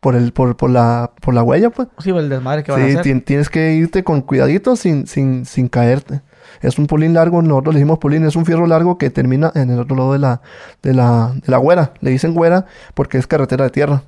Por 0.00 0.14
el, 0.14 0.32
por, 0.32 0.56
por 0.56 0.68
la, 0.70 1.12
por 1.22 1.32
la 1.34 1.42
huella, 1.42 1.70
pues. 1.70 1.88
Sí, 1.98 2.10
el 2.10 2.28
desmadre 2.28 2.62
que 2.62 2.72
van 2.72 2.82
a 2.82 2.84
Sí, 2.84 2.90
hacer. 2.92 3.04
tien- 3.04 3.24
tienes 3.24 3.48
que 3.48 3.72
irte 3.74 4.04
con 4.04 4.20
cuidadito 4.20 4.76
sin, 4.76 5.06
sin, 5.06 5.46
sin 5.46 5.68
caerte. 5.68 6.20
Es 6.60 6.78
un 6.78 6.86
polín 6.86 7.14
largo, 7.14 7.42
nosotros 7.42 7.74
le 7.74 7.80
decimos 7.80 7.98
polín, 7.98 8.24
es 8.24 8.36
un 8.36 8.46
fierro 8.46 8.66
largo 8.66 8.98
que 8.98 9.10
termina 9.10 9.52
en 9.54 9.70
el 9.70 9.80
otro 9.80 9.96
lado 9.96 10.12
de 10.12 10.18
la, 10.18 10.40
de 10.82 10.94
la, 10.94 11.32
de 11.34 11.50
la 11.50 11.58
güera. 11.58 11.92
Le 12.00 12.10
dicen 12.10 12.34
güera 12.34 12.66
porque 12.94 13.18
es 13.18 13.26
carretera 13.26 13.64
de 13.64 13.70
tierra. 13.70 14.02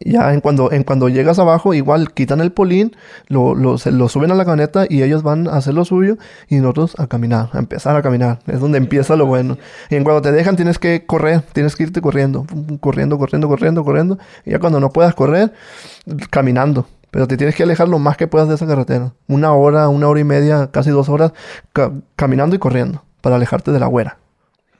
Ya 0.00 0.34
en 0.34 0.40
cuando, 0.40 0.70
en 0.72 0.82
cuando 0.82 1.08
llegas 1.08 1.38
abajo, 1.38 1.72
igual 1.72 2.12
quitan 2.12 2.40
el 2.40 2.52
polín, 2.52 2.94
lo, 3.28 3.54
lo, 3.54 3.78
se 3.78 3.90
lo 3.90 4.08
suben 4.08 4.30
a 4.32 4.34
la 4.34 4.44
camioneta 4.44 4.86
y 4.88 5.02
ellos 5.02 5.22
van 5.22 5.48
a 5.48 5.52
hacer 5.52 5.72
lo 5.72 5.84
suyo 5.84 6.18
y 6.48 6.56
nosotros 6.56 6.94
a 6.98 7.06
caminar, 7.06 7.48
a 7.52 7.58
empezar 7.58 7.96
a 7.96 8.02
caminar. 8.02 8.40
Es 8.46 8.60
donde 8.60 8.78
empieza 8.78 9.16
lo 9.16 9.26
bueno. 9.26 9.56
Y 9.90 9.94
en 9.94 10.04
cuando 10.04 10.20
te 10.20 10.32
dejan 10.32 10.56
tienes 10.56 10.78
que 10.78 11.06
correr, 11.06 11.42
tienes 11.52 11.76
que 11.76 11.84
irte 11.84 12.02
corriendo, 12.02 12.44
corriendo, 12.80 13.18
corriendo, 13.18 13.48
corriendo, 13.48 13.84
corriendo. 13.84 14.18
Y 14.44 14.50
ya 14.50 14.58
cuando 14.58 14.80
no 14.80 14.90
puedas 14.90 15.14
correr, 15.14 15.52
caminando. 16.28 16.86
Pero 17.14 17.28
te 17.28 17.36
tienes 17.36 17.54
que 17.54 17.62
alejar 17.62 17.88
lo 17.88 18.00
más 18.00 18.16
que 18.16 18.26
puedas 18.26 18.48
de 18.48 18.56
esa 18.56 18.66
carretera. 18.66 19.12
Una 19.28 19.52
hora, 19.52 19.88
una 19.88 20.08
hora 20.08 20.18
y 20.18 20.24
media, 20.24 20.68
casi 20.72 20.90
dos 20.90 21.08
horas, 21.08 21.32
ca- 21.72 21.92
caminando 22.16 22.56
y 22.56 22.58
corriendo 22.58 23.04
para 23.20 23.36
alejarte 23.36 23.70
de 23.70 23.78
la 23.78 23.86
güera. 23.86 24.18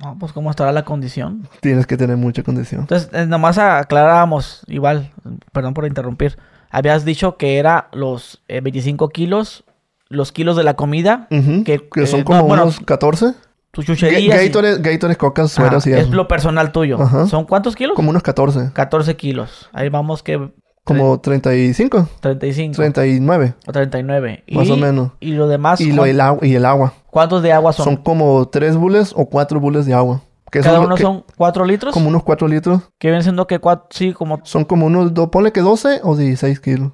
No, 0.01 0.17
pues 0.19 0.33
cómo 0.33 0.51
estará 0.51 0.73
la 0.73 0.85
condición. 0.85 1.49
Tienes 1.61 1.87
que 1.87 1.97
tener 1.97 2.17
mucha 2.17 2.43
condición. 2.43 2.81
Entonces, 2.81 3.09
eh, 3.13 3.25
nomás 3.27 3.57
aclarábamos, 3.59 4.63
igual, 4.67 5.13
perdón 5.53 5.75
por 5.75 5.87
interrumpir. 5.87 6.37
Habías 6.73 7.05
dicho 7.05 7.37
que 7.37 7.59
era 7.59 7.87
los 7.93 8.43
eh, 8.49 8.61
25 8.61 9.11
kilos, 9.11 9.63
los 10.09 10.33
kilos 10.33 10.57
de 10.57 10.65
la 10.65 10.75
comida, 10.75 11.29
Ujú, 11.31 11.63
que, 11.63 11.89
que 11.89 12.07
son 12.09 12.21
eh, 12.21 12.25
como 12.25 12.41
no, 12.41 12.45
bueno, 12.47 12.63
unos 12.65 12.81
14. 12.81 13.35
tus 13.71 13.87
chucherías. 13.87 14.21
y- 14.21 14.47
Gatorade, 14.49 14.79
Gatorade, 14.83 15.17
cocas, 15.17 15.57
Ajá, 15.57 15.73
y 15.87 15.93
es 15.93 15.99
eso. 15.99 16.13
lo 16.15 16.27
personal 16.27 16.73
tuyo. 16.73 17.01
Ajá. 17.01 17.29
¿Son 17.29 17.45
cuántos 17.45 17.77
kilos? 17.77 17.95
Como 17.95 18.11
unos 18.11 18.25
14. 18.25 18.71
14 18.73 19.15
kilos. 19.15 19.71
Ahí 19.73 19.89
vamos 19.89 20.25
que 20.25 20.51
Como 20.85 21.19
35, 21.19 22.09
35 22.21 22.75
39. 22.77 23.55
o 23.67 23.73
39. 23.73 24.45
Más 24.53 24.67
Y- 24.69 24.71
o 24.71 24.77
menos. 24.77 25.13
Y 25.21 25.33
lo 25.33 25.49
demás, 25.49 25.81
Y, 25.81 25.91
lo, 25.93 26.03
¿cuán- 26.03 26.11
el, 26.11 26.21
agua, 26.21 26.47
y 26.47 26.55
el 26.55 26.65
agua. 26.67 26.93
¿cuántos 27.11 27.43
de 27.43 27.53
agua 27.53 27.73
son? 27.73 27.85
Son 27.85 27.97
como 27.97 28.47
3 28.49 28.77
bules 28.77 29.13
o 29.17 29.27
4 29.27 29.61
bules 29.61 29.87
de 29.87 29.95
agua. 29.95 30.21
Que 30.53 30.61
Cada 30.61 30.77
son 30.77 30.87
uno 30.87 30.95
que- 30.97 31.03
son 31.03 31.25
4 31.37 31.65
litros. 31.65 31.93
Como 31.95 32.09
unos 32.09 32.23
4 32.23 32.47
litros. 32.49 32.83
Que 32.99 33.09
vienen 33.09 33.23
siendo 33.23 33.47
que 33.47 33.59
cuatro, 33.59 33.87
sí, 33.91 34.13
como 34.13 34.41
Son 34.45 34.65
como 34.65 34.87
unos, 34.87 35.13
do- 35.15 35.31
ponle 35.31 35.53
que 35.53 35.63
12 35.63 36.01
o 36.05 36.17
16 36.17 36.61
kilos. 36.61 36.93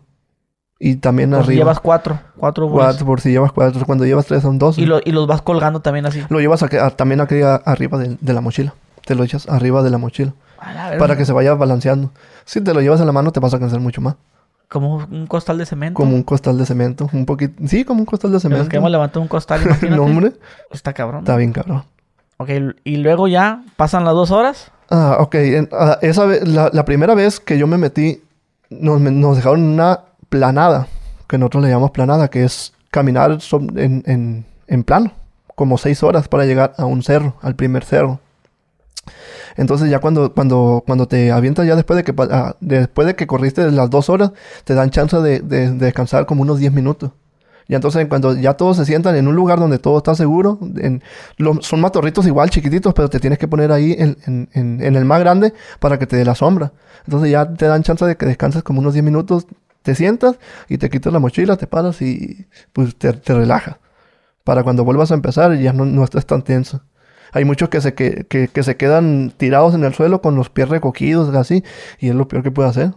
Y 0.78 0.94
también 0.96 1.30
pues, 1.30 1.42
arriba. 1.42 1.58
llevas 1.58 1.80
4. 1.80 2.18
4 2.38 2.70
4 2.70 3.04
por 3.04 3.20
si 3.20 3.30
llevas 3.30 3.52
4. 3.52 3.84
Cuando 3.84 4.06
llevas 4.06 4.24
3 4.26 4.40
son 4.40 4.58
12. 4.58 4.80
y, 4.80 4.86
lo- 4.86 5.00
y 5.04 5.10
los 5.12 5.26
vas 5.26 5.42
colgando 5.42 5.80
también 5.80 6.06
así. 6.06 6.22
Lo 6.30 6.40
llevas 6.40 6.62
aquí- 6.62 6.76
a- 6.78 6.90
también 6.90 7.20
aquí 7.20 7.42
a- 7.42 7.56
arriba 7.56 7.98
de, 7.98 8.16
de 8.18 8.32
la 8.32 8.40
mochila. 8.40 8.72
Te 9.04 9.14
lo 9.14 9.24
echas 9.24 9.46
arriba 9.48 9.82
de 9.82 9.90
la 9.90 9.98
mochila. 9.98 10.32
Para 10.98 11.16
que 11.16 11.24
se 11.24 11.32
vaya 11.32 11.54
balanceando. 11.54 12.10
Si 12.44 12.60
te 12.60 12.74
lo 12.74 12.80
llevas 12.80 13.00
en 13.00 13.06
la 13.06 13.12
mano 13.12 13.32
te 13.32 13.40
vas 13.40 13.54
a 13.54 13.58
cansar 13.58 13.80
mucho 13.80 14.00
más. 14.00 14.16
Como 14.68 14.96
un 14.96 15.26
costal 15.26 15.58
de 15.58 15.66
cemento. 15.66 15.96
Como 15.96 16.14
un 16.14 16.22
costal 16.22 16.56
de 16.58 16.64
cemento. 16.66 17.10
Un 17.12 17.26
poquito. 17.26 17.54
Sí, 17.66 17.84
como 17.84 18.00
un 18.00 18.06
costal 18.06 18.30
de 18.30 18.34
Que 18.34 18.34
Nos 18.36 18.42
cemento. 18.42 18.68
queremos 18.68 18.90
levantar 18.90 19.20
un 19.22 19.28
costal, 19.28 19.62
imagínate. 19.64 19.96
no, 19.96 20.04
hombre. 20.04 20.32
Está 20.70 20.92
cabrón. 20.92 21.20
Está 21.20 21.36
bien 21.36 21.52
cabrón. 21.52 21.82
Ok, 22.36 22.50
y 22.84 22.96
luego 22.96 23.26
ya 23.28 23.62
pasan 23.76 24.04
las 24.04 24.14
dos 24.14 24.30
horas. 24.30 24.70
Ah, 24.90 25.16
ok. 25.20 25.34
En- 25.34 25.68
ah, 25.72 25.98
esa 26.02 26.24
vez, 26.24 26.46
la, 26.48 26.70
la 26.72 26.84
primera 26.84 27.14
vez 27.14 27.40
que 27.40 27.58
yo 27.58 27.66
me 27.66 27.78
metí, 27.78 28.22
nos, 28.70 29.00
me- 29.00 29.10
nos 29.10 29.36
dejaron 29.36 29.62
una 29.62 30.00
planada, 30.28 30.86
que 31.26 31.36
nosotros 31.38 31.62
le 31.64 31.68
llamamos 31.70 31.90
planada, 31.90 32.28
que 32.28 32.44
es 32.44 32.72
caminar 32.90 33.40
so- 33.40 33.60
en, 33.76 34.02
en- 34.06 34.46
en 34.68 34.84
plano, 34.84 35.10
como 35.56 35.78
seis 35.78 36.02
horas 36.04 36.28
para 36.28 36.44
llegar 36.46 36.74
a 36.78 36.84
un 36.86 37.02
cerro, 37.02 37.34
al 37.42 37.56
primer 37.56 37.84
cerro. 37.84 38.20
Entonces 39.56 39.90
ya 39.90 39.98
cuando, 40.00 40.32
cuando, 40.34 40.82
cuando 40.86 41.06
te 41.08 41.32
avientas 41.32 41.66
ya 41.66 41.76
después 41.76 41.96
de 41.96 42.04
que 42.04 42.14
ah, 42.30 42.56
después 42.60 43.06
de 43.06 43.16
que 43.16 43.26
corriste 43.26 43.70
las 43.70 43.90
dos 43.90 44.08
horas, 44.10 44.32
te 44.64 44.74
dan 44.74 44.90
chance 44.90 45.16
de, 45.18 45.40
de- 45.40 45.70
de 45.70 45.76
descansar 45.86 46.26
como 46.26 46.42
unos 46.42 46.58
10 46.58 46.72
minutos. 46.72 47.12
Y 47.68 47.74
entonces 47.76 48.06
cuando 48.08 48.34
ya 48.34 48.54
todos 48.54 48.76
se 48.78 48.84
sientan 48.84 49.14
en 49.14 49.28
un 49.28 49.36
lugar 49.36 49.60
donde 49.60 49.78
todo 49.78 49.98
está 49.98 50.14
seguro, 50.16 50.58
en, 50.78 51.02
lo- 51.36 51.62
son 51.62 51.80
matorritos 51.80 52.26
igual 52.26 52.50
chiquititos, 52.50 52.92
pero 52.94 53.08
te 53.08 53.20
tienes 53.20 53.38
que 53.38 53.46
poner 53.48 53.70
ahí 53.70 53.94
en, 53.98 54.48
el 54.96 55.04
más 55.04 55.20
grande 55.20 55.54
para 55.78 55.98
que 55.98 56.06
te 56.06 56.16
dé 56.16 56.24
la 56.24 56.34
sombra. 56.34 56.72
Entonces 57.06 57.30
ya 57.30 57.52
te 57.54 57.66
dan 57.66 57.82
chance 57.84 58.04
de 58.04 58.16
que 58.16 58.26
descanses 58.26 58.62
como 58.64 58.80
unos 58.80 58.92
10 58.94 59.04
minutos, 59.04 59.46
te 59.82 59.94
sientas 59.94 60.36
y 60.68 60.78
te 60.78 60.90
quitas 60.90 61.12
la 61.12 61.20
mochila, 61.20 61.56
te 61.56 61.66
paras 61.66 62.02
y 62.02 62.46
pues 62.72 62.96
te, 62.96 63.12
te 63.12 63.34
relajas. 63.34 63.76
Para 64.44 64.62
cuando 64.64 64.84
vuelvas 64.84 65.10
a 65.12 65.14
empezar 65.14 65.56
ya 65.58 65.72
no, 65.72 65.84
no 65.84 66.02
estés 66.04 66.26
tan 66.26 66.42
tenso. 66.42 66.82
Hay 67.32 67.44
muchos 67.44 67.68
que 67.68 67.80
se, 67.80 67.94
que, 67.94 68.26
que- 68.28 68.48
que 68.48 68.62
se 68.62 68.76
quedan 68.76 69.32
tirados 69.36 69.74
en 69.74 69.84
el 69.84 69.94
suelo 69.94 70.20
con 70.20 70.34
los 70.36 70.50
pies 70.50 70.68
recogidos, 70.68 71.34
así, 71.34 71.62
y 71.98 72.08
es 72.08 72.14
lo 72.14 72.26
peor 72.28 72.42
que 72.42 72.50
puede 72.50 72.68
hacer. 72.68 72.92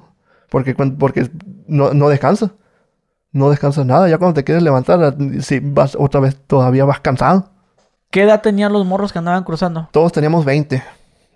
Porque, 0.49 0.75
porque 0.75 1.29
no, 1.67 1.93
no 1.93 2.09
descansa. 2.09 2.51
No 3.31 3.49
descansas 3.49 3.85
nada. 3.85 4.07
Ya 4.07 4.17
cuando 4.19 4.35
te 4.35 4.43
quieres 4.43 4.63
levantar, 4.63 5.15
si 5.41 5.59
vas 5.59 5.95
otra 5.99 6.19
vez, 6.19 6.37
todavía 6.45 6.85
vas 6.85 6.99
cansado. 6.99 7.49
¿Qué 8.11 8.21
edad 8.23 8.41
tenían 8.41 8.71
los 8.71 8.85
morros 8.85 9.11
que 9.11 9.17
andaban 9.19 9.43
cruzando? 9.43 9.89
Todos 9.91 10.11
teníamos 10.11 10.45
20. 10.45 10.83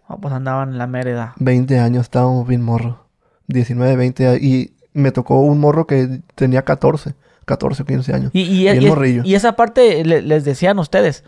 Ah, 0.08 0.18
pues 0.22 0.32
andaban 0.34 0.70
en 0.70 0.77
la 0.77 0.86
mera 0.88 1.10
edad. 1.10 1.30
20 1.38 1.80
años, 1.80 2.04
estábamos 2.04 2.48
bien 2.48 2.62
morros. 2.62 2.98
19, 3.48 3.96
20. 3.96 4.27
a- 4.27 4.36
Y 4.36 4.75
me 4.94 5.12
tocó 5.12 5.39
un 5.42 5.60
morro 5.60 5.88
que 5.88 6.22
tenía 6.36 6.62
14. 6.63 7.16
14 7.46 7.82
o 7.82 7.86
15 7.86 8.13
años. 8.13 8.30
Y, 8.34 8.41
y, 8.41 8.63
Bien 8.72 8.82
y- 8.84 8.88
morrillo. 8.88 9.22
y 9.26 9.34
esa 9.34 9.54
parte 9.56 10.04
le- 10.06 10.22
les 10.22 10.43
decían 10.45 10.78
ustedes. 10.80 11.24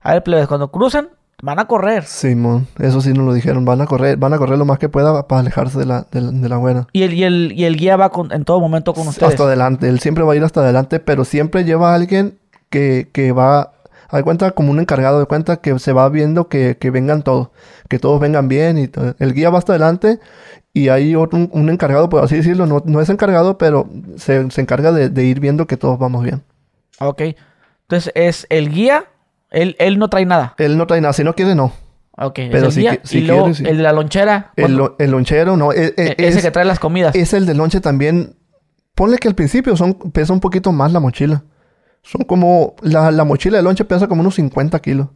A 0.00 0.12
ver, 0.14 0.22
plebes, 0.22 0.46
cuando 0.48 0.70
cruzan, 0.70 1.08
van 1.42 1.58
a 1.58 1.66
correr. 1.66 2.04
Simón, 2.04 2.66
eso 2.78 3.00
sí 3.00 3.12
nos 3.12 3.26
lo 3.26 3.32
dijeron. 3.32 3.64
Van 3.64 3.80
a 3.80 3.86
correr, 3.86 4.16
van 4.16 4.32
a 4.32 4.38
correr 4.38 4.58
lo 4.58 4.64
más 4.64 4.78
que 4.78 4.88
pueda 4.88 5.26
para 5.28 5.40
alejarse 5.40 5.78
de 5.78 5.86
la, 5.86 6.06
de 6.10 6.20
la, 6.20 6.30
de 6.30 6.48
la 6.48 6.56
buena. 6.56 6.86
Y 6.92 7.02
el, 7.02 7.14
y 7.14 7.24
el, 7.24 7.52
y 7.52 7.64
el 7.64 7.76
guía 7.76 7.96
va 7.96 8.10
con- 8.10 8.32
en 8.32 8.44
todo 8.44 8.60
momento 8.60 8.94
con 8.94 9.06
ustedes. 9.08 9.32
Hasta 9.32 9.44
adelante. 9.44 9.88
Él 9.88 10.00
siempre 10.00 10.24
va 10.24 10.32
a 10.32 10.36
ir 10.36 10.44
hasta 10.44 10.60
adelante, 10.60 11.00
pero 11.00 11.24
siempre 11.24 11.64
lleva 11.64 11.92
a 11.92 11.94
alguien 11.94 12.38
que, 12.70 13.08
que 13.12 13.32
va... 13.32 13.72
Hay 14.10 14.22
cuenta 14.22 14.52
como 14.52 14.70
un 14.70 14.80
encargado 14.80 15.20
de 15.20 15.26
cuenta 15.26 15.58
que 15.58 15.78
se 15.78 15.92
va 15.92 16.08
viendo 16.08 16.48
que, 16.48 16.78
que 16.80 16.90
vengan 16.90 17.22
todos. 17.22 17.50
Que 17.90 17.98
todos 17.98 18.18
vengan 18.20 18.48
bien 18.48 18.78
y. 18.78 18.90
El 19.18 19.34
guía 19.34 19.50
va 19.50 19.58
hasta 19.58 19.72
adelante 19.72 20.18
y 20.72 20.88
hay 20.88 21.14
otro, 21.14 21.38
un, 21.38 21.50
un 21.52 21.68
encargado, 21.68 22.08
por 22.08 22.24
así 22.24 22.36
decirlo. 22.36 22.64
No, 22.66 22.82
no 22.86 23.02
es 23.02 23.10
encargado, 23.10 23.58
pero 23.58 23.86
se, 24.16 24.50
se 24.50 24.62
encarga 24.62 24.92
de, 24.92 25.10
de 25.10 25.24
ir 25.24 25.40
viendo 25.40 25.66
que 25.66 25.76
todos 25.76 25.98
vamos 25.98 26.24
bien. 26.24 26.42
Ok. 27.00 27.20
Entonces 27.82 28.10
es 28.14 28.46
el 28.48 28.70
guía. 28.70 29.04
Él, 29.50 29.76
él 29.78 29.98
no 29.98 30.08
trae 30.08 30.26
nada. 30.26 30.54
Él 30.58 30.76
no 30.76 30.86
trae 30.86 31.00
nada. 31.00 31.12
Si 31.12 31.24
no 31.24 31.34
quiere, 31.34 31.54
no. 31.54 31.72
Ok. 32.16 32.34
Pero 32.50 32.66
el 32.66 32.72
si 32.72 32.86
si 33.04 33.18
y 33.18 33.20
luego 33.22 33.44
quiere, 33.44 33.58
sí. 33.58 33.64
el 33.66 33.76
de 33.78 33.82
la 33.82 33.92
lonchera. 33.92 34.52
El, 34.56 34.74
lonchero, 35.10 35.56
no. 35.56 35.72
e- 35.72 35.86
e- 35.86 35.94
E- 35.96 36.14
ese 36.18 36.38
es, 36.38 36.44
que 36.44 36.50
trae 36.50 36.64
las 36.64 36.78
comidas. 36.80 37.14
es 37.14 37.32
el 37.32 37.46
del 37.46 37.56
lonche 37.58 37.80
también. 37.80 38.34
Ponle 38.94 39.18
que 39.18 39.28
al 39.28 39.34
principio 39.36 39.76
son, 39.76 39.94
pesa 39.94 40.32
un 40.32 40.40
poquito 40.40 40.72
más 40.72 40.92
la 40.92 40.98
mochila. 41.00 41.44
Son 42.02 42.22
como... 42.22 42.74
La, 42.82 43.10
la 43.12 43.24
mochila 43.24 43.58
de 43.58 43.62
lonche 43.62 43.84
pesa 43.84 44.08
como 44.08 44.20
unos 44.22 44.34
50 44.34 44.78
kilos. 44.80 45.08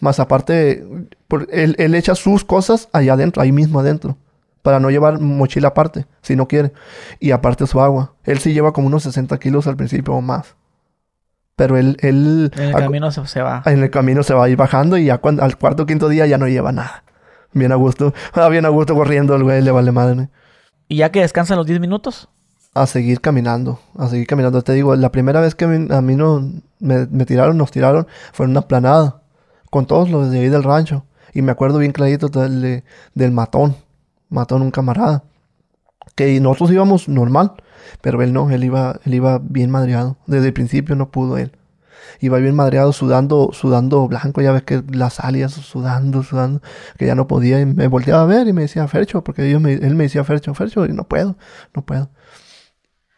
Más 0.00 0.18
aparte, 0.20 0.84
por- 1.28 1.46
él, 1.52 1.76
él 1.78 1.94
echa 1.94 2.14
sus 2.16 2.44
cosas 2.44 2.88
allá 2.92 3.12
adentro, 3.14 3.40
ahí 3.42 3.52
mismo 3.52 3.78
adentro. 3.80 4.16
Para 4.62 4.80
no 4.80 4.90
llevar 4.90 5.20
mochila 5.20 5.68
aparte, 5.68 6.06
si 6.22 6.34
no 6.34 6.48
quiere. 6.48 6.72
Y 7.20 7.30
aparte 7.30 7.66
su 7.68 7.80
agua. 7.80 8.14
Él 8.24 8.38
sí 8.40 8.52
lleva 8.52 8.72
como 8.72 8.88
unos 8.88 9.04
60 9.04 9.38
kilos 9.38 9.68
al 9.68 9.76
principio 9.76 10.14
o 10.14 10.20
más. 10.20 10.56
Pero 11.56 11.76
él... 11.78 11.96
él 12.00 12.50
en 12.56 12.62
el 12.68 12.74
camino 12.74 13.10
se, 13.10 13.26
se 13.26 13.40
va. 13.40 13.62
en 13.64 13.82
el 13.82 13.90
camino 13.90 14.22
se 14.22 14.34
va 14.34 14.44
a 14.44 14.48
ir 14.48 14.56
bajando 14.56 14.98
y 14.98 15.06
ya 15.06 15.18
cuando, 15.18 15.42
al 15.42 15.56
cuarto 15.56 15.84
o 15.84 15.86
quinto 15.86 16.08
día 16.08 16.26
ya 16.26 16.36
no 16.38 16.46
lleva 16.48 16.70
nada. 16.72 17.02
Bien 17.52 17.72
a 17.72 17.76
gusto. 17.76 18.12
Ah, 18.34 18.48
bien 18.48 18.66
a 18.66 18.68
gusto 18.68 18.94
corriendo 18.94 19.34
el 19.34 19.42
güey, 19.42 19.62
le 19.62 19.70
vale 19.70 19.90
madre. 19.92 20.28
Y 20.88 20.96
ya 20.96 21.10
que 21.10 21.20
descansan 21.20 21.56
los 21.56 21.66
10 21.66 21.80
minutos. 21.80 22.28
A 22.74 22.86
seguir 22.86 23.22
caminando, 23.22 23.80
a 23.96 24.06
seguir 24.08 24.26
caminando. 24.26 24.60
Te 24.62 24.72
digo, 24.74 24.94
la 24.96 25.10
primera 25.10 25.40
vez 25.40 25.54
que 25.54 25.64
a 25.64 25.68
mí, 25.68 25.88
a 25.90 26.02
mí 26.02 26.14
no, 26.14 26.46
me, 26.78 27.06
me 27.06 27.24
tiraron, 27.24 27.56
nos 27.56 27.70
tiraron, 27.70 28.06
fue 28.34 28.44
en 28.44 28.50
una 28.50 28.62
planada. 28.62 29.22
Con 29.70 29.86
todos 29.86 30.10
los 30.10 30.30
de 30.30 30.40
ahí 30.40 30.48
del 30.50 30.62
rancho. 30.62 31.06
Y 31.32 31.40
me 31.42 31.52
acuerdo 31.52 31.78
bien 31.78 31.92
clarito 31.92 32.28
del, 32.28 32.60
de- 32.60 32.84
del 33.14 33.32
matón. 33.32 33.76
Matón, 34.28 34.60
un 34.60 34.70
camarada. 34.70 35.24
Que 36.14 36.38
nosotros 36.40 36.70
íbamos 36.70 37.08
normal. 37.08 37.52
Pero 38.00 38.22
él 38.22 38.32
no, 38.32 38.50
él 38.50 38.64
iba, 38.64 39.00
él 39.04 39.14
iba 39.14 39.38
bien 39.42 39.70
madreado. 39.70 40.16
Desde 40.26 40.48
el 40.48 40.52
principio 40.52 40.96
no 40.96 41.10
pudo 41.10 41.38
él. 41.38 41.52
Iba 42.20 42.38
bien 42.38 42.54
madreado, 42.54 42.92
sudando, 42.92 43.50
sudando 43.52 44.06
blanco. 44.08 44.40
Ya 44.40 44.52
ves 44.52 44.62
que 44.62 44.82
las 44.92 45.14
salias 45.14 45.52
sudando, 45.52 46.22
sudando. 46.22 46.62
Que 46.98 47.06
ya 47.06 47.14
no 47.14 47.26
podía. 47.26 47.60
Y 47.60 47.66
me 47.66 47.88
volteaba 47.88 48.22
a 48.22 48.26
ver 48.26 48.46
y 48.48 48.52
me 48.52 48.62
decía, 48.62 48.86
Fercho. 48.88 49.22
Porque 49.24 49.46
ellos 49.48 49.60
me- 49.60 49.74
él 49.74 49.94
me 49.96 50.04
decía, 50.04 50.24
Fercho, 50.24 50.54
Fercho. 50.54 50.86
Y 50.86 50.92
no 50.92 51.04
puedo, 51.04 51.36
no 51.74 51.84
puedo. 51.84 52.10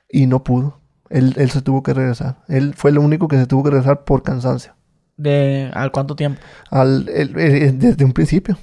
Y 0.08 0.26
no 0.26 0.42
pudo. 0.42 0.80
Él, 1.10 1.34
él 1.36 1.50
se 1.50 1.62
tuvo 1.62 1.82
que 1.82 1.94
regresar. 1.94 2.38
Él 2.48 2.74
fue 2.76 2.90
el 2.90 2.98
único 2.98 3.28
que 3.28 3.36
se 3.38 3.46
tuvo 3.46 3.64
que 3.64 3.70
regresar 3.70 4.04
por 4.04 4.22
cansancio. 4.22 4.74
De 5.16 5.70
¿Al 5.74 5.90
cuánto 5.90 6.14
tiempo? 6.16 6.40
Al, 6.70 7.04
desde 7.06 8.04
un 8.04 8.12
principio. 8.12 8.56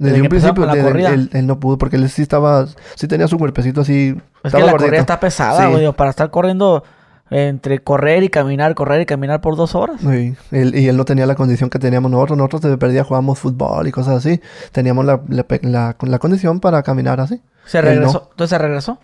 Desde, 0.00 0.12
Desde 0.14 0.22
un 0.22 0.28
principio. 0.30 0.64
la 0.66 0.74
desde- 0.74 1.06
él, 1.14 1.30
él 1.32 1.46
no 1.46 1.60
pudo 1.60 1.76
porque 1.78 1.96
él 1.96 2.08
sí 2.08 2.22
estaba... 2.22 2.66
Sí 2.96 3.06
tenía 3.06 3.28
su 3.28 3.38
cuerpecito 3.38 3.82
así... 3.82 4.16
Es 4.42 4.52
que 4.52 4.58
la 4.62 4.72
corrida 4.72 4.96
está 4.96 5.20
pesada, 5.20 5.66
güey. 5.68 5.92
Para 5.92 6.08
estar 6.10 6.30
corriendo 6.30 6.82
entre 7.30 7.78
correr 7.80 8.22
y 8.24 8.28
caminar, 8.30 8.74
correr 8.74 9.02
y 9.02 9.06
caminar 9.06 9.40
por 9.42 9.56
dos 9.56 9.74
horas. 9.74 10.00
Sí, 10.00 10.34
él- 10.52 10.74
y 10.74 10.88
él 10.88 10.96
no 10.96 11.04
tenía 11.04 11.26
la 11.26 11.34
condición 11.34 11.68
que 11.70 11.78
teníamos 11.78 12.10
nosotros. 12.10 12.38
Nosotros 12.38 12.62
de 12.62 12.78
perdida 12.78 13.04
jugábamos 13.04 13.38
fútbol 13.38 13.86
y 13.86 13.92
cosas 13.92 14.16
así. 14.16 14.40
Teníamos 14.72 15.04
la, 15.04 15.20
la, 15.28 15.44
la- 15.62 15.96
la 16.00 16.18
condición 16.18 16.60
para 16.60 16.82
caminar 16.82 17.20
así. 17.20 17.40
Se 17.66 17.80
regresó. 17.82 18.12
no. 18.24 18.28
Entonces 18.30 18.48
se 18.50 18.58
regresó. 18.58 18.98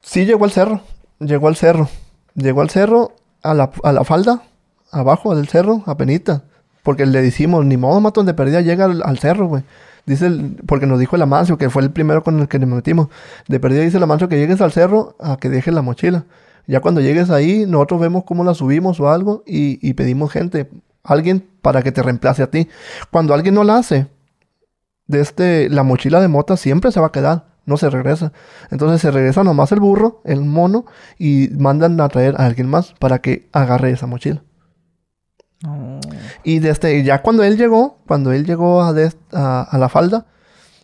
Sí 0.00 0.24
llegó 0.24 0.46
al 0.46 0.50
cerro. 0.52 0.80
Llegó 1.18 1.48
al 1.48 1.56
cerro. 1.56 1.88
Llegó 2.34 2.62
al 2.62 2.70
cerro, 2.70 3.12
a 3.42 3.52
la, 3.52 3.70
a 3.84 3.92
la 3.92 4.04
falda, 4.04 4.42
abajo 4.90 5.36
del 5.36 5.48
cerro, 5.48 5.82
a 5.86 5.96
penita. 5.98 6.44
Porque 6.82 7.04
le 7.04 7.20
decimos, 7.20 7.66
ni 7.66 7.76
modo, 7.76 8.00
matón 8.00 8.24
de 8.24 8.32
perdida, 8.32 8.62
llega 8.62 8.86
al, 8.86 9.02
al 9.04 9.18
cerro, 9.18 9.46
güey. 9.48 9.62
Dice, 10.10 10.26
el- 10.26 10.56
porque 10.66 10.86
nos 10.86 10.98
dijo 10.98 11.14
el 11.14 11.22
Amancio, 11.22 11.56
que 11.56 11.70
fue 11.70 11.82
el 11.82 11.90
primero 11.92 12.22
con 12.24 12.40
el 12.40 12.48
que 12.48 12.58
nos 12.58 12.68
metimos. 12.68 13.08
De 13.48 13.60
perdida 13.60 13.82
dice 13.82 13.96
el 13.98 14.02
Amancio 14.02 14.28
que 14.28 14.38
llegues 14.38 14.60
al 14.60 14.72
cerro 14.72 15.14
a 15.20 15.36
que 15.36 15.48
dejes 15.48 15.72
la 15.72 15.82
mochila. 15.82 16.24
Ya 16.66 16.80
cuando 16.80 17.00
llegues 17.00 17.30
ahí, 17.30 17.64
nosotros 17.66 18.00
vemos 18.00 18.24
cómo 18.24 18.42
la 18.42 18.54
subimos 18.54 18.98
o 18.98 19.08
algo 19.08 19.42
y, 19.46 19.78
y 19.88 19.94
pedimos 19.94 20.32
gente, 20.32 20.68
alguien 21.04 21.46
para 21.62 21.82
que 21.82 21.92
te 21.92 22.02
reemplace 22.02 22.42
a 22.42 22.50
ti. 22.50 22.68
Cuando 23.10 23.34
alguien 23.34 23.54
no 23.54 23.62
la 23.64 23.76
hace, 23.76 24.08
de 25.06 25.20
este, 25.20 25.68
la 25.68 25.82
mochila 25.84 26.20
de 26.20 26.28
mota 26.28 26.56
siempre 26.56 26.90
se 26.92 27.00
va 27.00 27.06
a 27.08 27.12
quedar, 27.12 27.46
no 27.66 27.76
se 27.76 27.88
regresa. 27.88 28.32
Entonces 28.70 29.00
se 29.00 29.10
regresa 29.10 29.44
nomás 29.44 29.70
el 29.72 29.80
burro, 29.80 30.20
el 30.24 30.40
mono, 30.40 30.86
y 31.18 31.50
mandan 31.58 32.00
a 32.00 32.08
traer 32.08 32.34
a 32.36 32.46
alguien 32.46 32.68
más 32.68 32.94
para 32.98 33.20
que 33.20 33.48
agarre 33.52 33.90
esa 33.90 34.06
mochila. 34.06 34.42
Y 36.44 36.58
desde 36.60 37.02
ya 37.02 37.22
cuando 37.22 37.42
él 37.42 37.56
llegó, 37.56 37.98
cuando 38.06 38.32
él 38.32 38.44
llegó 38.46 38.82
a, 38.82 38.94
a- 39.32 39.62
a 39.62 39.78
la 39.78 39.88
falda, 39.88 40.26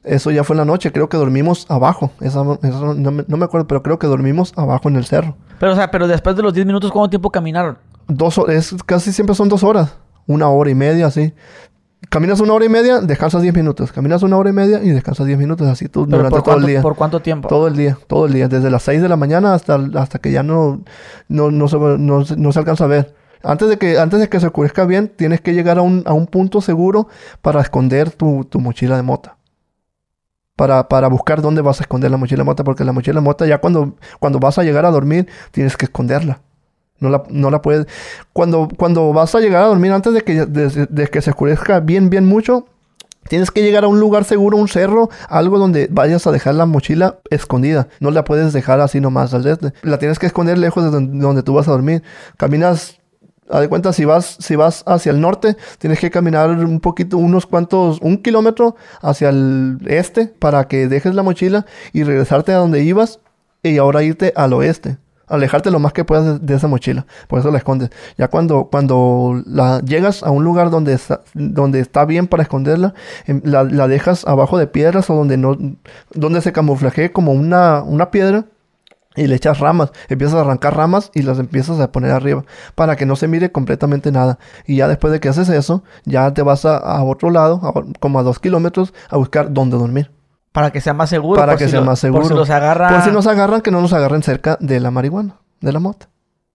eso 0.05 0.31
ya 0.31 0.45
fue 0.45 0.55
en 0.55 0.59
la 0.59 0.65
noche, 0.65 0.93
creo 0.93 1.09
que 1.09 1.17
dormimos 1.17 1.67
abajo. 1.69 2.11
Esa- 2.21 2.45
no, 2.45 3.11
me, 3.11 3.25
no 3.27 3.37
me 3.37 3.45
acuerdo, 3.45 3.67
pero 3.67 3.83
creo 3.83 3.99
que 3.99 4.07
dormimos 4.07 4.53
abajo 4.57 4.89
en 4.89 4.97
el 4.97 5.05
cerro. 5.07 5.37
Pero, 5.59 5.73
o 5.73 5.75
sea, 5.77 5.91
pero 5.91 6.07
después 6.07 6.37
de 6.37 6.43
los 6.43 6.53
10 6.55 6.67
minutos, 6.67 6.93
¿cuánto 6.93 7.11
tiempo 7.11 7.31
caminaron? 7.31 7.79
Dos 8.09 8.39
horas, 8.39 8.73
es, 8.73 8.83
casi 8.85 9.13
siempre 9.13 9.35
son 9.35 9.49
dos 9.49 9.65
horas, 9.65 9.97
una 10.27 10.49
hora 10.49 10.71
y 10.71 10.75
media, 10.75 11.07
así. 11.07 11.33
Caminas 12.09 12.39
una 12.41 12.53
hora 12.53 12.65
y 12.65 12.69
media, 12.69 13.01
descansas 13.01 13.43
10 13.43 13.53
minutos. 13.55 13.91
Caminas 13.91 14.23
una 14.23 14.37
hora 14.37 14.51
y 14.51 14.53
media 14.53 14.81
y 14.85 14.91
descansas 14.91 15.27
10 15.27 15.39
minutos, 15.39 15.67
así 15.67 15.89
tú 15.89 16.07
durante 16.07 16.31
¿por, 16.31 16.39
todo 16.43 16.45
cuánto, 16.45 16.67
el 16.67 16.73
día. 16.73 16.83
¿Por 16.83 16.95
cuánto 16.95 17.21
tiempo? 17.21 17.49
Todo 17.49 17.67
el 17.67 17.75
día, 17.77 17.99
todo 18.07 18.27
el 18.27 18.33
día, 18.35 18.47
desde 18.47 18.71
las 18.71 18.83
6 18.85 19.03
de 19.03 19.09
la 19.09 19.17
mañana 19.17 19.55
hasta, 19.55 19.81
hasta 19.97 20.21
que 20.21 20.31
ya 20.31 20.45
no, 20.45 20.83
no, 21.29 21.51
no, 21.51 21.67
se, 21.67 21.79
no, 21.79 22.25
se- 22.25 22.37
no 22.37 22.53
se 22.53 22.59
alcanza 22.61 22.85
a 22.85 22.89
ver. 22.89 23.15
Antes 23.47 23.69
de, 23.69 23.79
que, 23.79 23.99
antes 23.99 24.19
de 24.21 24.29
que 24.29 24.41
se 24.41 24.47
oscurezca 24.47 24.85
bien, 24.87 25.09
tienes 25.09 25.41
que 25.41 25.55
llegar 25.55 25.79
a 25.79 25.83
un, 25.83 26.03
a 26.07 26.13
un 26.13 26.27
punto 26.27 26.61
seguro 26.61 27.09
para 27.43 27.61
esconder 27.61 28.11
tu, 28.11 28.45
tu 28.45 28.61
mochila 28.61 28.97
de 28.97 29.03
mota. 29.03 29.37
Para, 30.57 30.89
para 30.89 31.09
buscar 31.09 31.43
dónde 31.43 31.61
vas 31.61 31.81
a 31.81 31.85
esconder 31.85 32.11
la 32.11 32.17
mochila 32.17 32.41
de 32.41 32.45
mota, 32.45 32.65
porque 32.65 32.83
la 32.85 32.93
mochila 32.93 33.21
de 33.21 33.25
mota 33.25 33.47
ya 33.47 33.59
cuando, 33.59 33.95
cuando 34.19 34.39
vas 34.39 34.59
a 34.59 34.65
llegar 34.65 34.87
a 34.87 34.91
dormir, 34.91 35.29
tienes 35.51 35.77
que 35.77 35.85
esconderla. 35.85 36.41
No 36.99 37.11
la, 37.11 37.23
no 37.29 37.51
la 37.51 37.61
puedes... 37.61 37.87
Cuando, 38.33 38.69
cuando 38.77 39.13
vas 39.13 39.35
a 39.35 39.41
llegar 39.41 39.63
a 39.63 39.67
dormir, 39.67 39.93
antes 39.93 40.15
de 40.15 40.23
que, 40.23 40.47
de- 40.47 40.87
de 40.87 41.07
que 41.09 41.21
se 41.21 41.31
oscurezca 41.31 41.81
bien, 41.81 42.11
bien 42.11 42.25
mucho, 42.25 42.67
Tienes 43.29 43.51
que 43.51 43.63
llegar 43.63 43.85
a 43.85 43.89
un 43.89 43.99
lugar 43.99 44.25
seguro, 44.25 44.57
un 44.57 44.69
cerro, 44.69 45.11
algo 45.29 45.59
donde 45.59 45.89
vayas 45.91 46.27
a 46.27 46.33
dejar 46.33 46.55
la 46.55 46.67
mochila 46.67 47.19
escondida. 47.31 47.89
No 48.01 48.11
la 48.11 48.25
puedes 48.25 48.53
dejar 48.53 48.81
así 48.81 49.01
nomás 49.01 49.35
al 49.35 49.47
este. 49.47 49.73
La 49.83 49.99
tienes 49.99 50.19
que 50.19 50.27
esconder 50.27 50.59
lejos 50.59 50.85
de 50.85 50.91
donde, 50.91 51.43
tú 51.43 51.55
vas 51.55 51.67
a 51.69 51.73
dormir. 51.73 52.03
Caminas, 52.37 52.99
haz 53.51 53.61
de 53.61 53.69
cuenta, 53.69 53.93
si 53.93 54.05
vas, 54.05 54.37
si 54.41 54.57
vas 54.57 54.83
hacia 54.87 55.13
el 55.13 55.21
norte, 55.21 55.57
tienes 55.79 56.01
que 56.01 56.11
caminar 56.11 56.51
un 56.51 56.81
poquito, 56.81 57.19
unos 57.19 57.47
cuantos, 57.47 57.99
un 58.01 58.19
kilómetro 58.19 58.77
hacia 59.01 59.29
el 59.29 59.79
este 59.87 60.27
para 60.27 60.69
que 60.69 60.89
dejes 60.89 61.15
la 61.15 61.23
mochila 61.23 61.67
y 61.93 62.03
regresarte 62.03 62.53
a 62.53 62.57
donde 62.57 62.83
ibas 62.83 63.21
y 63.63 63.79
ahora 63.79 64.03
irte 64.03 64.33
al 64.37 64.53
oeste. 64.53 64.99
Alejarte 65.29 65.73
lo 65.73 65.81
más 65.81 65.93
que 65.93 66.05
puedas 66.05 66.47
de, 66.47 66.55
esa 66.55 66.69
mochila. 66.69 67.05
Por 67.27 67.41
eso 67.41 67.51
la 67.51 67.59
escondes. 67.59 67.91
Ya 68.17 68.29
cuando, 68.29 68.69
cuando 68.71 69.43
la 69.45 69.81
llegas 69.81 70.23
a 70.23 70.31
un 70.31 70.45
lugar 70.45 70.71
donde 70.71 70.93
está, 70.93 71.23
donde 71.35 71.81
está 71.81 72.05
bien 72.05 72.29
para 72.29 72.45
esconderla, 72.45 72.95
em, 73.27 73.41
la, 73.43 73.65
la 73.65 73.89
dejas 73.89 74.25
abajo 74.25 74.57
de 74.57 74.69
piedras 74.69 75.11
o 75.11 75.17
donde 75.17 75.37
no, 75.37 75.59
donde 76.15 76.43
se 76.43 76.53
camuflaje 76.53 77.11
como 77.11 77.33
una, 77.33 77.83
una 77.83 78.13
piedra 78.13 78.45
y 79.17 79.27
le 79.27 79.35
echas 79.35 79.59
ramas. 79.61 79.91
Empiezas 80.09 80.37
a 80.37 80.41
arrancar 80.43 80.77
ramas 80.77 81.11
y 81.15 81.23
las 81.23 81.39
empiezas 81.39 81.81
a 81.81 81.91
poner 81.91 82.11
arriba 82.13 82.45
para 82.75 82.97
que 82.97 83.07
no 83.07 83.17
se 83.17 83.29
mire 83.29 83.51
completamente 83.51 84.13
nada. 84.13 84.39
Y 84.67 84.77
ya 84.77 84.89
después 84.89 85.13
de 85.13 85.21
que 85.21 85.29
haces 85.29 85.49
eso, 85.49 85.83
ya 86.05 86.33
te 86.35 86.43
vas 86.43 86.65
a, 86.65 86.77
a 86.77 87.03
otro 87.05 87.31
lado, 87.31 87.61
a- 87.63 87.99
como 88.01 88.19
a 88.19 88.23
dos 88.23 88.39
kilómetros, 88.39 88.93
a 89.11 89.17
buscar 89.17 89.53
dónde 89.53 89.77
dormir. 89.77 90.11
Para 90.53 90.71
que 90.71 90.81
sea 90.81 90.95
más 90.95 91.11
seguro. 91.11 91.39
Para 91.41 91.57
que 91.57 91.65
si 91.65 91.71
sea 91.73 91.81
lo- 91.81 91.87
más 91.87 92.01
Por 92.01 92.11
si 92.23 92.29
seguro. 92.29 92.37
los 92.37 92.51
agarra. 92.51 92.89
Por 92.89 93.03
si 93.03 93.11
nos 93.11 93.27
agarran, 93.27 93.61
que 93.61 93.71
no 93.71 93.81
nos 93.81 93.93
agarren 93.93 94.23
cerca 94.23 94.57
de 94.61 94.81
la 94.81 94.91
marihuana, 94.91 95.37
de 95.61 95.73
la 95.73 95.81
mota. 95.81 96.09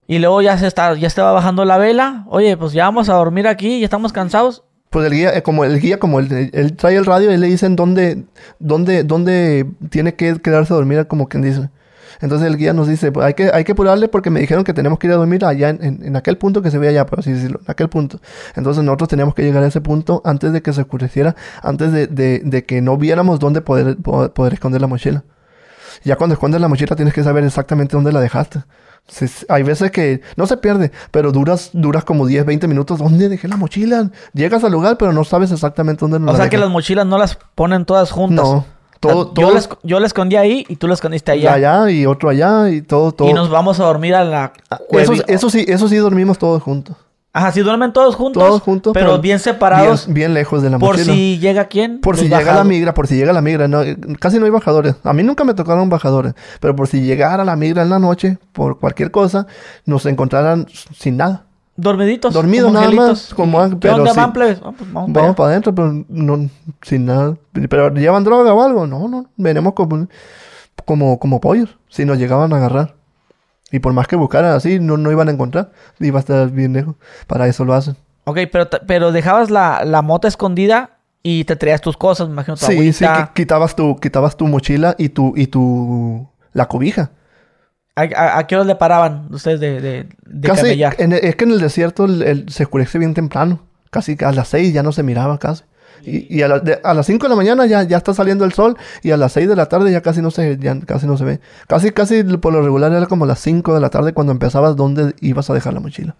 Y 0.08 0.18
luego 0.18 0.42
ya 0.42 0.58
se 0.58 0.66
está, 0.66 0.94
ya 0.94 1.06
estaba 1.06 1.32
bajando 1.32 1.64
la 1.64 1.78
vela. 1.78 2.24
Oye, 2.28 2.56
pues 2.56 2.72
ya 2.72 2.84
vamos 2.84 3.08
a 3.08 3.14
dormir 3.14 3.46
aquí, 3.46 3.78
ya 3.78 3.84
estamos 3.84 4.12
cansados. 4.12 4.64
Pues 4.90 5.06
el 5.06 5.12
guía, 5.12 5.34
eh, 5.34 5.42
como 5.42 5.64
el 5.64 5.80
guía, 5.80 5.98
como 5.98 6.18
él, 6.18 6.50
él 6.52 6.76
trae 6.76 6.96
el 6.96 7.06
radio, 7.06 7.30
él 7.30 7.40
le 7.40 7.46
dicen 7.46 7.76
dónde, 7.76 8.24
dónde, 8.58 9.04
dónde 9.04 9.66
tiene 9.88 10.16
que 10.16 10.34
quedarse 10.42 10.72
a 10.72 10.76
dormir, 10.76 11.06
como 11.06 11.28
quien 11.28 11.42
dice. 11.44 11.70
Entonces 12.20 12.46
el 12.46 12.56
guía 12.56 12.72
nos 12.72 12.88
dice, 12.88 13.10
pues 13.12 13.26
hay 13.26 13.34
que, 13.34 13.50
hay 13.52 13.64
que 13.64 13.72
apurarle 13.72 14.08
porque 14.08 14.30
me 14.30 14.40
dijeron 14.40 14.64
que 14.64 14.74
tenemos 14.74 14.98
que 14.98 15.06
ir 15.06 15.12
a 15.12 15.16
dormir 15.16 15.44
allá 15.44 15.70
en, 15.70 15.82
en- 15.82 16.04
en 16.04 16.16
aquel 16.16 16.36
punto 16.38 16.62
que 16.62 16.70
se 16.70 16.78
ve 16.78 16.88
allá, 16.88 17.06
por 17.06 17.20
así 17.20 17.32
decirlo, 17.32 17.60
en 17.64 17.70
aquel 17.70 17.88
punto. 17.88 18.20
Entonces 18.54 18.84
nosotros 18.84 19.08
teníamos 19.08 19.34
que 19.34 19.42
llegar 19.42 19.62
a 19.62 19.66
ese 19.66 19.80
punto 19.80 20.20
antes 20.24 20.52
de 20.52 20.62
que 20.62 20.72
se 20.72 20.80
oscureciera, 20.82 21.34
antes 21.62 21.92
de, 21.92 22.06
de- 22.06 22.42
de 22.44 22.64
que 22.64 22.80
no 22.82 22.96
viéramos 22.96 23.38
dónde 23.38 23.60
poder, 23.60 23.96
po- 23.96 24.28
poder 24.32 24.54
esconder 24.54 24.80
la 24.80 24.86
mochila. 24.86 25.24
Ya 26.04 26.16
cuando 26.16 26.34
escondes 26.34 26.60
la 26.60 26.68
mochila 26.68 26.96
tienes 26.96 27.14
que 27.14 27.22
saber 27.22 27.44
exactamente 27.44 27.96
dónde 27.96 28.12
la 28.12 28.20
dejaste. 28.20 28.62
Se- 29.08 29.46
hay 29.48 29.62
veces 29.62 29.90
que 29.90 30.20
no 30.36 30.46
se 30.46 30.56
pierde, 30.56 30.92
pero 31.10 31.32
duras, 31.32 31.70
duras 31.72 32.04
como 32.04 32.24
10, 32.26 32.44
20 32.46 32.68
minutos. 32.68 32.98
¿Dónde 33.00 33.28
dejé 33.28 33.48
la 33.48 33.56
mochila? 33.56 34.10
Llegas 34.32 34.62
al 34.64 34.72
lugar, 34.72 34.96
pero 34.96 35.12
no 35.12 35.24
sabes 35.24 35.50
exactamente 35.50 36.00
dónde 36.00 36.16
O 36.18 36.32
la 36.32 36.36
sea 36.38 36.48
que 36.48 36.56
las 36.58 36.70
mochilas 36.70 37.04
no 37.06 37.18
las 37.18 37.36
ponen 37.54 37.84
todas 37.84 38.10
juntas. 38.10 38.44
No, 38.44 38.64
Todo, 39.10 39.34
yo, 39.34 39.50
la 39.52 39.60
yo 39.82 39.98
la 40.00 40.06
escondí 40.06 40.36
ahí 40.36 40.64
y 40.68 40.76
tú 40.76 40.86
la 40.86 40.94
escondiste 40.94 41.32
allá. 41.32 41.54
allá 41.54 41.90
y 41.90 42.06
otro 42.06 42.28
allá 42.28 42.68
y 42.70 42.82
todo, 42.82 43.10
todo. 43.12 43.28
Y 43.28 43.32
nos 43.32 43.50
vamos 43.50 43.80
a 43.80 43.84
dormir 43.84 44.14
a 44.14 44.24
la 44.24 44.52
eso, 44.92 45.12
cuevi- 45.12 45.24
eso 45.26 45.50
sí, 45.50 45.64
eso 45.66 45.88
sí 45.88 45.96
dormimos 45.96 46.38
todos 46.38 46.62
juntos. 46.62 46.96
Ajá, 47.34 47.50
sí 47.50 47.62
duermen 47.62 47.92
todos 47.94 48.14
juntos. 48.14 48.42
Todos 48.42 48.60
juntos, 48.60 48.92
Pero, 48.92 49.06
pero 49.12 49.22
bien 49.22 49.38
separados. 49.38 50.04
Bien, 50.06 50.14
bien 50.14 50.34
lejos 50.34 50.62
de 50.62 50.68
la 50.70 50.78
por 50.78 50.96
mochila. 50.96 51.14
si 51.14 51.38
llega 51.38 51.64
quién. 51.64 52.00
Por 52.00 52.16
si 52.18 52.28
llega 52.28 52.54
la 52.54 52.62
migra, 52.62 52.92
por 52.92 53.06
si 53.06 53.16
llega 53.16 53.32
la 53.32 53.40
migra, 53.40 53.68
no, 53.68 53.80
casi 54.20 54.38
no 54.38 54.44
hay 54.44 54.50
bajadores. 54.50 54.96
A 55.02 55.12
mí 55.14 55.22
nunca 55.22 55.42
me 55.42 55.54
tocaron 55.54 55.88
bajadores, 55.88 56.34
pero 56.60 56.76
por 56.76 56.88
si 56.88 57.00
llegara 57.00 57.42
la 57.44 57.56
migra 57.56 57.82
en 57.82 57.88
la 57.90 57.98
noche, 57.98 58.36
por 58.52 58.78
cualquier 58.78 59.10
cosa, 59.10 59.46
nos 59.86 60.04
encontraran 60.06 60.66
sin 60.94 61.16
nada. 61.16 61.46
Dormiditos. 61.76 62.34
Dormido 62.34 62.66
como 62.66 62.74
nada 62.74 62.86
angelitos. 62.86 63.08
más, 63.08 63.34
como- 63.34 63.70
¿Qué 63.70 63.76
pero 63.76 63.94
onda 63.96 64.12
sí. 64.12 64.16
van, 64.20 64.32
plebes? 64.32 64.58
Ah, 64.62 64.72
pues 64.76 64.92
vamos 64.92 65.12
para 65.12 65.22
Vamos 65.24 65.28
allá. 65.30 65.34
para 65.36 65.48
adentro, 65.50 65.74
pero 65.74 66.04
no, 66.08 66.48
sin 66.82 67.06
nada. 67.06 67.36
Pero 67.52 67.94
llevan 67.94 68.24
droga 68.24 68.52
o 68.52 68.62
algo, 68.62 68.86
no, 68.86 69.08
no, 69.08 69.26
venimos 69.36 69.72
como, 69.72 70.06
como, 70.84 71.18
como 71.18 71.40
pollos, 71.40 71.76
si 71.88 72.04
nos 72.04 72.18
llegaban 72.18 72.52
a 72.52 72.56
agarrar. 72.56 72.94
Y 73.70 73.78
por 73.78 73.94
más 73.94 74.06
que 74.06 74.16
buscaran 74.16 74.52
así, 74.52 74.78
no, 74.80 74.98
no 74.98 75.10
iban 75.10 75.28
a 75.28 75.32
encontrar. 75.32 75.72
Iba 75.98 76.18
a 76.18 76.20
estar 76.20 76.50
bien 76.50 76.74
lejos. 76.74 76.96
Para 77.26 77.46
eso 77.48 77.64
lo 77.64 77.72
hacen. 77.72 77.96
Ok, 78.24 78.38
pero, 78.52 78.68
pero 78.86 79.12
dejabas 79.12 79.50
la, 79.50 79.82
la 79.86 80.02
mota 80.02 80.28
escondida 80.28 80.98
y 81.22 81.44
te 81.44 81.56
traías 81.56 81.80
tus 81.80 81.96
cosas, 81.96 82.28
me 82.28 82.34
imagino 82.34 82.56
tu 82.56 82.66
Sí, 82.66 82.92
sí, 82.92 83.04
agüita. 83.06 83.30
qui- 83.30 83.32
quitabas 83.34 83.74
tu, 83.74 83.96
quitabas 83.96 84.36
tu 84.36 84.46
mochila 84.46 84.94
y 84.98 85.08
tu, 85.08 85.32
y 85.36 85.46
tu, 85.46 86.28
la 86.52 86.66
cobija. 86.68 87.12
¿A, 87.94 88.02
a, 88.02 88.38
a 88.38 88.46
qué 88.46 88.54
horas 88.54 88.66
le 88.66 88.76
paraban 88.76 89.28
ustedes 89.30 89.60
de, 89.60 89.80
de, 89.80 90.06
de 90.26 90.48
casi, 90.48 90.62
camellar? 90.62 90.96
en 90.98 91.12
el- 91.12 91.24
es 91.24 91.36
que 91.36 91.44
en 91.44 91.50
el 91.50 91.60
desierto 91.60 92.04
el- 92.06 92.22
el- 92.22 92.48
se 92.48 92.62
oscurece 92.64 92.98
bien 92.98 93.12
temprano. 93.14 93.60
Casi 93.90 94.16
a 94.24 94.32
las 94.32 94.48
seis 94.48 94.72
ya 94.72 94.82
no 94.82 94.92
se 94.92 95.02
miraba 95.02 95.38
casi. 95.38 95.64
Y, 96.04 96.38
y 96.38 96.42
a, 96.42 96.48
la- 96.48 96.58
de- 96.58 96.80
a 96.82 96.94
las 96.94 97.06
5 97.06 97.26
de 97.26 97.28
la 97.28 97.36
mañana 97.36 97.64
ya, 97.66 97.82
ya 97.84 97.96
está 97.98 98.12
saliendo 98.12 98.44
el 98.44 98.52
sol 98.52 98.76
y 99.02 99.10
a 99.12 99.16
las 99.16 99.32
6 99.32 99.46
de 99.48 99.54
la 99.54 99.66
tarde 99.66 99.92
ya 99.92 100.00
casi 100.00 100.20
no 100.20 100.32
se, 100.32 100.56
ya 100.58 100.80
casi 100.80 101.06
no 101.06 101.16
se 101.16 101.24
ve. 101.24 101.40
Casi, 101.68 101.92
casi 101.92 102.24
por 102.24 102.52
lo 102.52 102.60
regular 102.62 102.92
era 102.92 103.06
como 103.06 103.24
las 103.26 103.38
5 103.40 103.72
de 103.74 103.80
la 103.80 103.88
tarde 103.90 104.12
cuando 104.12 104.32
empezabas 104.32 104.74
dónde 104.74 105.14
ibas 105.20 105.48
a 105.50 105.54
dejar 105.54 105.74
la 105.74 105.80
mochila. 105.80 106.16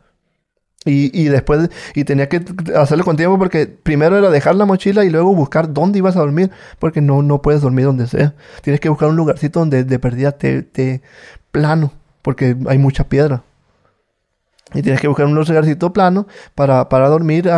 Y, 0.85 1.11
y 1.21 1.25
después, 1.29 1.69
y 1.95 2.05
tenía 2.05 2.29
que 2.29 2.43
hacerlo 2.77 3.05
con 3.05 3.17
tiempo 3.17 3.39
porque 3.39 3.67
primero 3.67 4.19
era 4.19 4.31
dejar 4.31 4.57
la 4.57 4.67
mochila 4.67 5.05
y 5.05 5.11
luego 5.11 5.33
buscar 5.35 5.73
dónde 5.73 5.99
ibas 5.99 6.17
a 6.17 6.21
dormir, 6.21 6.51
porque 6.79 7.01
no, 7.01 7.23
no 7.23 7.41
puedes 7.41 7.61
dormir 7.63 7.85
donde 7.87 8.07
sea. 8.09 8.35
Tienes 8.63 8.81
que 8.81 8.89
buscar 8.89 9.09
un 9.09 9.17
lugarcito 9.17 9.61
donde 9.61 9.85
de 9.85 9.99
perdida 10.01 10.33
te, 10.33 10.63
te 10.63 11.01
plano, 11.53 11.93
porque 12.23 12.57
hay 12.69 12.79
mucha 12.79 13.05
piedra. 13.05 13.43
Y 14.75 14.81
tienes 14.83 15.01
que 15.03 15.09
buscar 15.09 15.27
un 15.27 15.35
lugarcito 15.35 15.93
plano 15.93 16.27
para, 16.55 16.89
para 16.89 17.09
dormir, 17.09 17.51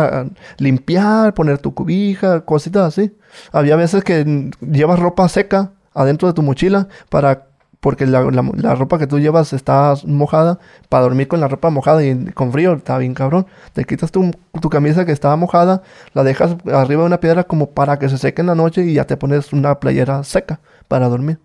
limpiar, 0.57 1.33
poner 1.33 1.59
tu 1.59 1.73
cobija, 1.73 2.41
cositas 2.43 2.83
así. 2.87 3.15
Había 3.53 3.77
veces 3.77 4.03
que 4.03 4.51
llevas 4.59 4.99
ropa 4.99 5.29
seca 5.29 5.71
adentro 5.93 6.27
de 6.27 6.33
tu 6.33 6.41
mochila 6.41 6.87
para 7.09 7.47
porque 7.79 8.07
la, 8.07 8.21
la- 8.31 8.51
la 8.55 8.73
ropa 8.75 8.97
que 8.97 9.05
tú 9.05 9.19
llevas 9.19 9.53
está 9.53 9.93
mojada, 10.07 10.57
para 10.89 11.03
dormir 11.03 11.27
con 11.27 11.39
la 11.39 11.47
ropa 11.47 11.69
mojada 11.69 12.03
y 12.03 12.25
con 12.33 12.51
frío, 12.51 12.73
está 12.73 12.97
bien 12.97 13.13
cabrón. 13.13 13.45
Te 13.73 13.85
quitas 13.85 14.11
tu, 14.11 14.31
tu 14.59 14.69
camisa 14.71 15.05
que 15.05 15.11
estaba 15.11 15.35
mojada, 15.35 15.83
la 16.13 16.23
dejas 16.23 16.55
arriba 16.73 17.01
de 17.03 17.07
una 17.07 17.19
piedra 17.19 17.43
como 17.43 17.69
para 17.71 17.99
que 17.99 18.09
se 18.09 18.17
seque 18.17 18.41
en 18.41 18.47
la 18.47 18.55
noche 18.55 18.83
y 18.83 18.93
ya 18.95 19.05
te 19.05 19.17
pones 19.17 19.53
una 19.53 19.79
playera 19.79 20.23
seca 20.23 20.59
para 20.87 21.07
dormir. 21.09 21.39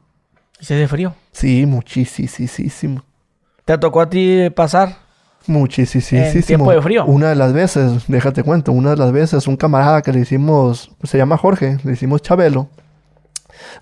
¿Y 0.60 0.64
se 0.64 0.74
hace 0.74 0.88
frío? 0.88 1.14
Sí, 1.32 1.66
muchísimo. 1.66 3.02
¿Te 3.64 3.78
tocó 3.78 4.00
a 4.00 4.10
ti 4.10 4.50
pasar? 4.54 4.96
Muchísimo. 5.46 6.20
En 6.22 6.42
tiempo 6.42 6.70
de 6.70 6.82
frío. 6.82 7.04
Una 7.06 7.30
de 7.30 7.34
las 7.34 7.52
veces, 7.52 8.04
déjate 8.08 8.42
cuento, 8.42 8.72
una 8.72 8.90
de 8.90 8.96
las 8.96 9.10
veces, 9.12 9.46
un 9.46 9.56
camarada 9.56 10.02
que 10.02 10.12
le 10.12 10.20
hicimos, 10.20 10.90
se 11.04 11.16
llama 11.18 11.36
Jorge, 11.38 11.78
le 11.84 11.92
hicimos 11.92 12.20
Chabelo. 12.22 12.68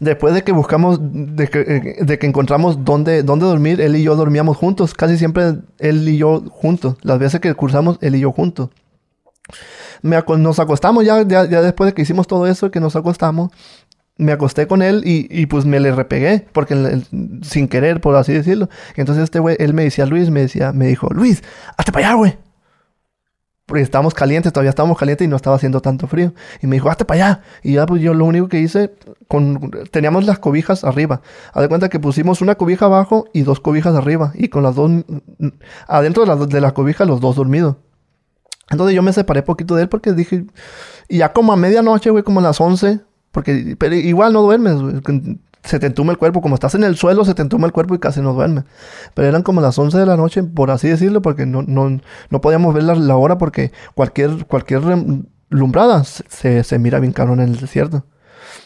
Después 0.01 0.35
de 0.35 0.43
que 0.45 0.53
buscamos, 0.53 0.99
de 1.01 1.49
que, 1.49 1.61
eh, 1.61 2.05
de 2.05 2.19
que 2.19 2.27
encontramos 2.27 2.85
dónde, 2.85 3.23
dónde 3.23 3.47
dormir, 3.47 3.81
él 3.81 3.97
y 3.97 4.03
yo 4.03 4.15
dormíamos 4.17 4.57
juntos. 4.57 4.95
Casi 4.95 5.17
siempre 5.19 5.55
él 5.79 6.09
y 6.09 6.17
yo 6.19 6.43
juntos. 6.51 6.97
Las 7.03 7.19
veces 7.19 7.41
que 7.41 7.53
cursamos, 7.55 7.99
él 8.01 8.15
y 8.15 8.21
yo 8.21 8.33
juntos. 8.33 8.71
Me 10.03 10.17
aco- 10.17 10.37
nos 10.37 10.59
acostamos 10.61 11.05
ya, 11.05 11.23
ya, 11.23 11.45
ya 11.49 11.61
después 11.63 11.89
de 11.89 11.95
que 11.95 12.03
hicimos 12.03 12.27
todo 12.27 12.47
eso, 12.47 12.71
que 12.71 12.81
nos 12.81 12.95
acostamos. 12.97 13.51
Me 14.19 14.33
acosté 14.33 14.67
con 14.67 14.83
él 14.83 15.03
y, 15.07 15.27
y 15.31 15.47
pues 15.47 15.65
me 15.65 15.81
le 15.81 15.93
repegué, 15.93 16.47
porque 16.53 17.03
sin 17.43 17.69
querer, 17.69 18.01
por 18.01 18.17
así 18.17 18.33
decirlo. 18.33 18.69
Entonces 18.97 19.25
este 19.25 19.39
güey, 19.39 19.57
él 19.59 19.75
me 19.75 19.85
decía, 19.85 20.07
Luis, 20.07 20.31
me 20.31 20.41
decía, 20.41 20.73
me 20.73 20.87
dijo, 20.87 21.09
Luis, 21.11 21.43
hazte 21.77 21.93
para 21.93 22.09
allá, 22.09 22.17
güey. 22.17 22.37
Porque 23.69 23.83
estábamos 23.83 24.15
calientes, 24.15 24.51
todavía 24.51 24.71
estábamos 24.71 24.97
calientes 24.97 25.27
y 25.27 25.29
no 25.29 25.37
estaba 25.37 25.55
haciendo 25.57 25.83
tanto 25.83 26.07
frío. 26.07 26.33
Y 26.63 26.67
me 26.67 26.77
dijo, 26.77 26.89
hazte 26.89 27.05
para 27.05 27.27
allá. 27.27 27.43
Y 27.63 27.75
ya 27.75 27.85
pues 27.85 28.01
yo 28.01 28.15
lo 28.15 28.25
único 28.25 28.49
que 28.49 28.59
hice, 28.61 28.95
con, 29.29 29.71
teníamos 29.91 30.25
las 30.25 30.39
cobijas 30.39 30.85
arriba. 30.85 31.21
Haz 31.53 31.65
de 31.65 31.69
cuenta 31.69 31.91
que 31.91 32.01
pusimos 32.01 32.41
una 32.41 32.55
cobija 32.55 32.87
abajo 32.87 33.27
y 33.35 33.43
dos 33.43 33.61
cobijas 33.61 33.95
arriba. 33.95 34.33
Y 34.35 34.49
con 34.49 34.63
las 34.63 34.75
dos, 34.75 34.91
adentro 35.87 36.25
de 36.25 36.29
las, 36.29 36.49
de 36.49 36.61
las 36.63 36.73
cobijas 36.73 37.07
los 37.07 37.21
dos 37.21 37.37
dormidos. 37.37 37.77
Entonces 38.71 38.97
yo 38.97 39.03
me 39.03 39.13
separé 39.13 39.43
poquito 39.43 39.75
de 39.75 39.83
él 39.83 39.91
porque 39.91 40.15
dije, 40.15 40.47
y 41.07 41.19
ya 41.19 41.35
como 41.35 41.53
a 41.53 41.57
medianoche, 41.57 42.09
güey, 42.09 42.25
como 42.25 42.41
a 42.41 42.45
las 42.45 42.59
11, 42.63 43.01
porque 43.39 43.77
pero 43.79 43.95
igual 43.95 44.33
no 44.33 44.43
duermes. 44.43 44.75
Se 45.63 45.79
te 45.79 45.87
entuma 45.87 46.11
el 46.11 46.19
cuerpo, 46.19 46.41
como 46.41 46.57
estás 46.57 46.75
en 46.75 46.83
el 46.83 46.97
suelo, 46.97 47.25
se 47.25 47.35
te 47.35 47.43
entuma 47.43 47.69
el 47.69 47.73
cuerpo 47.73 47.95
y 47.95 48.01
casi 48.01 48.21
no 48.21 48.35
duermes. 48.35 48.65
Pero 49.15 49.29
eran 49.29 49.45
como 49.45 49.61
las 49.61 49.79
11 49.79 49.97
de 49.97 50.07
la 50.07 50.17
noche, 50.17 50.43
por 50.43 50.73
así 50.73 50.89
decirlo, 50.89 51.23
porque 51.23 51.47
no, 51.47 51.63
no, 51.63 52.01
no 52.31 52.41
podíamos 52.41 52.75
ver 52.75 52.83
la, 52.83 53.17
hora 53.17 53.39
porque 53.39 53.71
cualquier, 53.95 54.45
cualquier 54.47 54.83
lumbrada 55.51 56.03
se, 56.03 56.65
se 56.65 56.79
mira 56.81 56.99
bien 56.99 57.13
cabrón 57.13 57.39
en 57.39 57.51
el 57.51 57.61
desierto. 57.61 58.05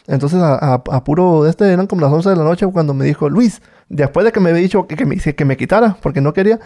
Entonces, 0.07 0.41
a, 0.41 0.55
a, 0.55 0.75
a 0.75 1.05
puro 1.05 1.47
este, 1.47 1.71
eran 1.71 1.87
como 1.87 2.01
las 2.01 2.13
11 2.13 2.31
de 2.31 2.37
la 2.37 2.45
noche 2.45 2.67
cuando 2.67 2.95
me 2.95 3.05
dijo, 3.05 3.29
Luis, 3.29 3.61
después 3.91 4.25
de 4.25 4.33
que 4.33 4.41
me 4.41 4.49
había 4.49 4.63
dicho 4.63 4.87
que, 4.87 4.97
que, 4.97 5.05
me, 5.05 5.17
que 5.19 5.45
me 5.45 5.59
quitara, 5.59 5.99
porque 6.01 6.23
no 6.23 6.33
quería, 6.33 6.61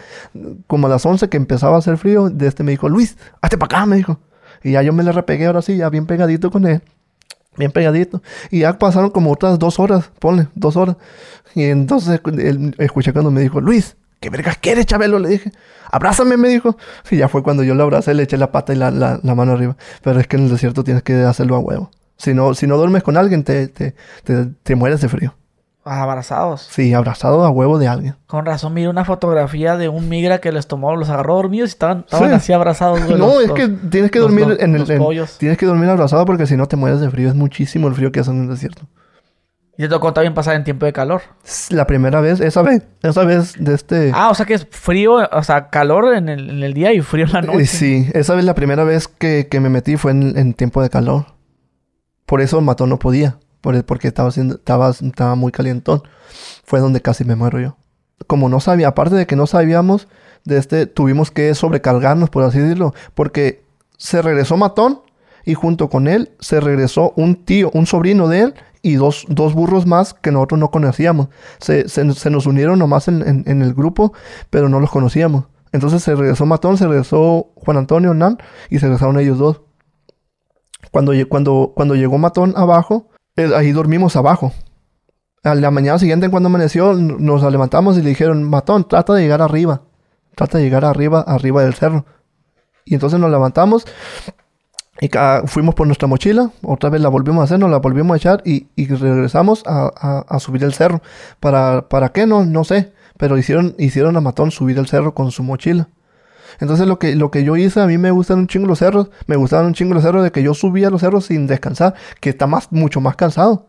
como 0.67 0.87
las 0.87 1.05
11 1.05 1.27
que 1.27 1.35
empezaba 1.35 1.75
a 1.75 1.79
hacer 1.79 1.97
frío, 1.97 2.29
de 2.29 2.47
este 2.47 2.63
me 2.63 2.71
dijo, 2.71 2.87
Luis, 2.87 3.17
hazte 3.41 3.57
para 3.57 3.79
acá, 3.79 3.85
me 3.85 3.97
dijo. 3.97 4.21
Y 4.63 4.71
ya 4.71 4.81
yo 4.81 4.93
me 4.93 5.03
le 5.03 5.11
repegué 5.11 5.47
ahora 5.47 5.61
sí, 5.61 5.75
ya 5.75 5.89
bien 5.89 6.05
pegadito 6.05 6.51
con 6.51 6.65
él. 6.65 6.81
Bien 7.57 7.71
pegadito. 7.71 8.21
Y 8.51 8.59
ya 8.59 8.77
pasaron 8.77 9.09
como 9.09 9.31
otras 9.31 9.59
dos 9.59 9.79
horas, 9.79 10.11
ponle, 10.19 10.47
dos 10.55 10.77
horas. 10.77 10.95
Y 11.55 11.63
entonces 11.65 12.21
él, 12.25 12.75
escuché 12.77 13.13
cuando 13.13 13.31
me 13.31 13.41
dijo, 13.41 13.59
Luis, 13.59 13.97
¿qué 14.19 14.29
vergas 14.29 14.57
quieres, 14.57 14.85
Chabelo? 14.85 15.19
Le 15.19 15.29
dije, 15.29 15.51
abrázame, 15.91 16.37
me 16.37 16.49
dijo. 16.49 16.77
Y 17.09 17.17
ya 17.17 17.27
fue 17.27 17.41
cuando 17.43 17.63
yo 17.63 17.73
lo 17.73 17.83
abracé, 17.83 18.13
le 18.13 18.23
eché 18.23 18.37
la 18.37 18.51
pata 18.51 18.73
y 18.73 18.75
la, 18.75 18.91
la, 18.91 19.19
la 19.23 19.35
mano 19.35 19.53
arriba. 19.53 19.75
Pero 20.03 20.19
es 20.19 20.27
que 20.27 20.37
en 20.37 20.43
el 20.43 20.49
desierto 20.49 20.83
tienes 20.83 21.03
que 21.03 21.15
hacerlo 21.15 21.55
a 21.55 21.59
huevo. 21.59 21.91
Si 22.17 22.33
no, 22.33 22.53
si 22.53 22.67
no 22.67 22.77
duermes 22.77 23.03
con 23.03 23.17
alguien, 23.17 23.43
te, 23.43 23.67
te, 23.67 23.95
te, 24.23 24.45
te 24.63 24.75
mueres 24.75 25.01
de 25.01 25.09
frío. 25.09 25.35
Abrazados. 25.87 26.67
Sí, 26.69 26.93
abrazado 26.93 27.43
a 27.43 27.49
huevo 27.49 27.79
de 27.79 27.87
alguien. 27.87 28.15
Con 28.27 28.45
razón, 28.45 28.73
mira 28.73 28.89
una 28.89 29.05
fotografía 29.05 29.77
de 29.77 29.89
un 29.89 30.09
migra 30.09 30.39
que 30.39 30.51
les 30.51 30.67
tomó, 30.67 30.95
los 30.95 31.09
agarró 31.09 31.35
dormidos 31.35 31.69
y 31.69 31.73
estaban, 31.73 31.99
estaban 31.99 32.29
Sí. 32.29 32.35
así 32.35 32.53
abrazados. 32.53 32.99
güey, 33.05 33.11
no, 33.19 33.27
los- 33.27 33.43
es 33.45 33.51
que 33.51 33.67
tienes 33.67 34.11
que 34.11 34.19
los- 34.19 34.27
dormir 34.29 34.47
los- 34.47 34.59
en 34.59 34.75
el... 34.75 34.89
en- 34.91 35.27
tienes 35.37 35.57
que 35.57 35.65
dormir 35.65 35.89
abrazado 35.89 36.25
porque 36.25 36.45
si 36.45 36.55
no 36.57 36.67
te 36.67 36.75
mueres 36.75 36.99
de 36.99 37.09
frío. 37.09 37.27
Es 37.29 37.35
muchísimo 37.35 37.87
el 37.87 37.93
frío 37.95 38.11
que 38.11 38.19
hace 38.19 38.31
en 38.31 38.43
el 38.43 38.49
desierto. 38.49 38.83
Y 39.79 39.83
te 39.83 39.89
tocó 39.89 40.11
también 40.11 40.33
pasar 40.33 40.55
en 40.55 40.63
tiempo 40.63 40.87
de 40.87 40.91
calor. 40.93 41.21
La 41.69 41.85
primera 41.85 42.19
vez, 42.19 42.39
esa 42.39 42.63
vez, 42.63 42.81
esa 43.03 43.23
vez 43.25 43.53
de 43.63 43.75
este... 43.75 44.11
Ah, 44.11 44.29
o 44.31 44.33
sea 44.33 44.47
que 44.47 44.55
es 44.55 44.65
frío, 44.71 45.17
o 45.31 45.43
sea, 45.43 45.69
calor 45.69 46.15
en 46.15 46.29
el, 46.29 46.49
en 46.49 46.63
el 46.63 46.73
día 46.73 46.93
y 46.93 47.01
frío 47.01 47.25
en 47.25 47.31
la 47.33 47.41
noche. 47.43 47.61
Eh, 47.61 47.65
sí, 47.67 48.09
esa 48.13 48.33
vez 48.33 48.43
la 48.43 48.55
primera 48.55 48.83
vez 48.83 49.07
que, 49.07 49.47
que 49.51 49.59
me 49.59 49.69
metí 49.69 49.95
fue 49.95 50.11
en, 50.13 50.35
en 50.35 50.55
tiempo 50.55 50.81
de 50.81 50.89
calor. 50.89 51.25
Por 52.25 52.41
eso 52.41 52.57
el 52.57 52.65
matón 52.65 52.89
no 52.89 52.97
podía. 52.97 53.37
Por 53.61 53.83
porque 53.85 54.07
estaba, 54.07 54.29
haciendo, 54.29 54.55
estaba, 54.55 54.89
estaba 54.89 55.35
muy 55.35 55.51
calientón. 55.51 56.03
Fue 56.63 56.79
donde 56.79 57.01
casi 57.01 57.23
me 57.25 57.35
muero 57.35 57.59
yo. 57.59 57.77
Como 58.27 58.49
no 58.49 58.59
sabía, 58.59 58.89
aparte 58.89 59.15
de 59.15 59.25
que 59.27 59.35
no 59.35 59.47
sabíamos, 59.47 60.07
de 60.43 60.57
este, 60.57 60.85
tuvimos 60.85 61.31
que 61.31 61.53
sobrecargarnos, 61.55 62.29
por 62.29 62.43
así 62.43 62.59
decirlo. 62.59 62.93
Porque 63.13 63.63
se 63.97 64.21
regresó 64.21 64.57
matón 64.57 65.01
y 65.45 65.53
junto 65.53 65.89
con 65.89 66.07
él 66.07 66.31
se 66.39 66.59
regresó 66.59 67.13
un 67.15 67.43
tío, 67.45 67.71
un 67.73 67.85
sobrino 67.85 68.27
de 68.27 68.41
él 68.41 68.53
y 68.81 68.95
dos, 68.95 69.25
dos 69.29 69.53
burros 69.53 69.85
más 69.85 70.13
que 70.13 70.31
nosotros 70.31 70.59
no 70.59 70.71
conocíamos. 70.71 71.29
Se, 71.59 71.89
se- 71.89 72.13
se 72.13 72.29
nos 72.29 72.45
unieron 72.45 72.79
nomás 72.79 73.07
en, 73.07 73.43
en- 73.47 73.61
el 73.61 73.73
grupo, 73.73 74.13
pero 74.49 74.69
no 74.69 74.79
los 74.79 74.89
conocíamos. 74.91 75.45
Entonces 75.71 76.01
se 76.03 76.15
regresó 76.15 76.45
Matón, 76.45 76.77
se 76.77 76.87
regresó 76.87 77.51
Juan 77.55 77.77
Antonio 77.77 78.13
Nan 78.13 78.37
y 78.69 78.79
se 78.79 78.85
regresaron 78.85 79.19
ellos 79.19 79.37
dos. 79.37 79.61
Cuando, 80.91 81.11
cuando, 81.27 81.73
cuando 81.75 81.95
llegó 81.95 82.17
Matón 82.17 82.53
abajo, 82.55 83.09
ahí 83.55 83.71
dormimos 83.71 84.15
abajo. 84.15 84.51
A 85.43 85.55
la 85.55 85.71
mañana 85.71 85.99
siguiente, 85.99 86.29
cuando 86.29 86.47
amaneció, 86.47 86.93
nos 86.93 87.43
levantamos 87.51 87.97
y 87.97 88.01
le 88.01 88.09
dijeron, 88.09 88.43
Matón, 88.43 88.87
trata 88.87 89.13
de 89.13 89.21
llegar 89.21 89.41
arriba. 89.41 89.81
Trata 90.35 90.57
de 90.57 90.63
llegar 90.65 90.83
arriba, 90.85 91.21
arriba 91.21 91.63
del 91.63 91.73
cerro. 91.73 92.05
Y 92.85 92.93
entonces 92.95 93.19
nos 93.19 93.31
levantamos 93.31 93.85
y 94.99 95.09
fuimos 95.45 95.75
por 95.75 95.87
nuestra 95.87 96.07
mochila. 96.07 96.51
Otra 96.63 96.89
vez 96.89 97.01
la 97.01 97.09
volvimos 97.09 97.41
a 97.41 97.43
hacer, 97.45 97.59
nos 97.59 97.69
la 97.69 97.77
volvimos 97.77 98.15
a 98.15 98.17
echar 98.17 98.41
y, 98.45 98.67
regresamos 98.87 99.63
a, 99.65 99.91
a- 99.95 100.25
a 100.27 100.39
subir 100.39 100.63
el 100.63 100.73
cerro. 100.73 101.01
¿Para, 101.39 101.87
¿Para 101.87 102.09
qué? 102.09 102.25
No, 102.25 102.45
no 102.45 102.63
sé. 102.63 102.93
Pero 103.17 103.37
hicieron, 103.37 103.75
hicieron 103.77 104.15
a 104.17 104.21
Matón 104.21 104.51
subir 104.51 104.77
el 104.77 104.87
cerro 104.87 105.13
con 105.13 105.31
su 105.31 105.43
mochila. 105.43 105.89
Entonces 106.59 106.87
lo 106.87 106.99
que, 106.99 107.15
lo 107.15 107.31
que 107.31 107.43
yo 107.43 107.55
hice, 107.55 107.79
a 107.81 107.87
mí 107.87 107.97
me 107.97 108.11
gustan 108.11 108.39
un 108.39 108.47
chingo 108.47 108.67
los 108.67 108.79
cerros. 108.79 109.09
Me 109.25 109.35
gustaban 109.35 109.65
un 109.65 109.73
chingo 109.73 109.93
los 109.93 110.03
cerros 110.03 110.23
de 110.23 110.31
que 110.31 110.43
yo 110.43 110.53
subía 110.53 110.89
los 110.89 111.01
cerros 111.01 111.25
sin 111.25 111.47
descansar. 111.47 111.95
Que 112.19 112.29
está 112.29 112.47
más, 112.47 112.71
mucho 112.71 113.01
más 113.01 113.15
cansado. 113.15 113.67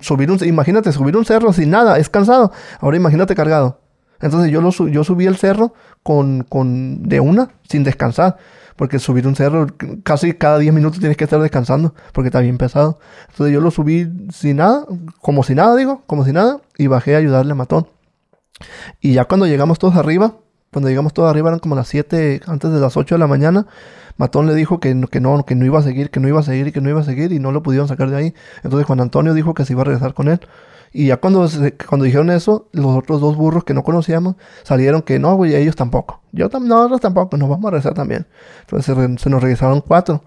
Subir 0.00 0.30
un, 0.30 0.42
imagínate, 0.44 0.90
subir 0.92 1.16
un 1.16 1.24
cerro 1.24 1.52
sin 1.52 1.70
nada, 1.70 1.98
es 1.98 2.08
cansado. 2.08 2.52
Ahora 2.80 2.96
imagínate 2.96 3.34
cargado. 3.34 3.80
Entonces 4.20 4.50
yo, 4.50 4.60
lo, 4.60 4.70
yo 4.70 5.04
subí 5.04 5.26
el 5.26 5.36
cerro 5.36 5.74
con, 6.02 6.42
con, 6.42 7.02
de 7.02 7.20
una, 7.20 7.50
sin 7.68 7.84
descansar. 7.84 8.36
Porque 8.76 8.98
subir 8.98 9.26
un 9.26 9.34
cerro, 9.34 9.68
casi 10.02 10.34
cada 10.34 10.58
10 10.58 10.74
minutos 10.74 11.00
tienes 11.00 11.16
que 11.16 11.24
estar 11.24 11.40
descansando, 11.40 11.94
porque 12.12 12.28
está 12.28 12.40
bien 12.40 12.58
pesado. 12.58 12.98
Entonces 13.30 13.54
yo 13.54 13.60
lo 13.62 13.70
subí 13.70 14.06
sin 14.30 14.56
nada, 14.56 14.84
como 15.22 15.42
si 15.42 15.54
nada, 15.54 15.74
digo, 15.76 16.02
como 16.06 16.26
si 16.26 16.32
nada, 16.32 16.60
y 16.76 16.86
bajé 16.86 17.14
a 17.14 17.18
ayudarle 17.18 17.52
a 17.52 17.54
Matón. 17.54 17.86
Y 19.00 19.14
ya 19.14 19.24
cuando 19.24 19.46
llegamos 19.46 19.78
todos 19.78 19.96
arriba, 19.96 20.34
cuando 20.76 20.90
llegamos 20.90 21.14
todos 21.14 21.30
arriba 21.30 21.48
eran 21.48 21.58
como 21.58 21.74
las 21.74 21.88
7, 21.88 22.42
antes 22.46 22.70
de 22.70 22.78
las 22.80 22.98
8 22.98 23.14
de 23.14 23.18
la 23.18 23.26
mañana, 23.26 23.66
Matón 24.18 24.46
le 24.46 24.54
dijo 24.54 24.78
que, 24.78 24.94
no- 24.94 25.06
que 25.08 25.20
no, 25.20 25.64
iba 25.64 25.78
a 25.78 25.82
seguir, 25.82 26.10
que 26.10 26.20
no 26.20 26.28
iba 26.28 26.40
a 26.40 26.42
seguir 26.42 26.66
y 26.66 26.72
que 26.72 26.82
no 26.82 26.90
iba 26.90 27.00
a 27.00 27.02
seguir 27.02 27.32
y 27.32 27.38
no 27.38 27.50
lo 27.50 27.62
pudieron 27.62 27.88
sacar 27.88 28.10
de 28.10 28.16
ahí. 28.18 28.34
Entonces 28.62 28.86
Juan 28.86 29.00
Antonio 29.00 29.32
dijo 29.32 29.54
que 29.54 29.64
se 29.64 29.72
iba 29.72 29.80
a 29.80 29.84
regresar 29.86 30.12
con 30.12 30.28
él. 30.28 30.38
Y 30.92 31.06
ya 31.06 31.16
cuando, 31.16 31.48
se- 31.48 31.72
cuando 31.78 32.04
dijeron 32.04 32.28
eso, 32.28 32.68
los 32.72 32.94
otros 32.94 33.22
dos 33.22 33.36
burros 33.38 33.64
que 33.64 33.72
no 33.72 33.84
conocíamos 33.84 34.34
salieron 34.64 35.00
que 35.00 35.18
no, 35.18 35.34
güey, 35.34 35.54
ellos 35.54 35.76
tampoco. 35.76 36.20
Yo 36.32 36.50
tam 36.50 36.68
no, 36.68 36.74
nosotros 36.76 37.00
tampoco, 37.00 37.38
nos 37.38 37.48
vamos 37.48 37.64
a 37.68 37.70
regresar 37.70 37.94
también. 37.94 38.26
Entonces 38.60 38.94
se, 39.18 39.30
nos 39.30 39.42
regresaron 39.42 39.80
cuatro. 39.80 40.24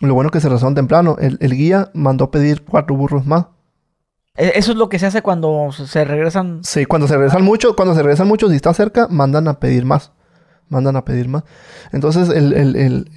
Lo 0.00 0.12
bueno 0.12 0.28
que 0.28 0.40
se 0.40 0.48
regresaron 0.48 0.74
temprano. 0.74 1.16
El 1.18 1.38
guía 1.56 1.90
mandó 1.94 2.30
pedir 2.30 2.62
cuatro 2.62 2.94
burros 2.94 3.24
más. 3.24 3.46
E- 4.38 4.52
Eso 4.54 4.72
es 4.72 4.78
lo 4.78 4.88
que 4.88 4.98
se 4.98 5.06
hace 5.06 5.20
cuando 5.22 5.70
se- 5.72 6.04
regresan. 6.04 6.60
Sí, 6.62 6.86
cuando 6.86 7.06
se 7.08 7.14
regresan 7.16 7.42
muchos, 7.44 7.74
cuando 7.74 7.94
se 7.94 8.02
regresan 8.02 8.28
muchos 8.28 8.52
y 8.52 8.56
está 8.56 8.72
cerca, 8.72 9.08
mandan 9.10 9.48
a 9.48 9.58
pedir 9.60 9.84
más. 9.84 10.12
Mandan 10.70 10.96
a 10.96 11.04
pedir 11.04 11.28
más. 11.28 11.44
Entonces 11.92 12.28
el, 12.28 12.52
el, 12.52 13.10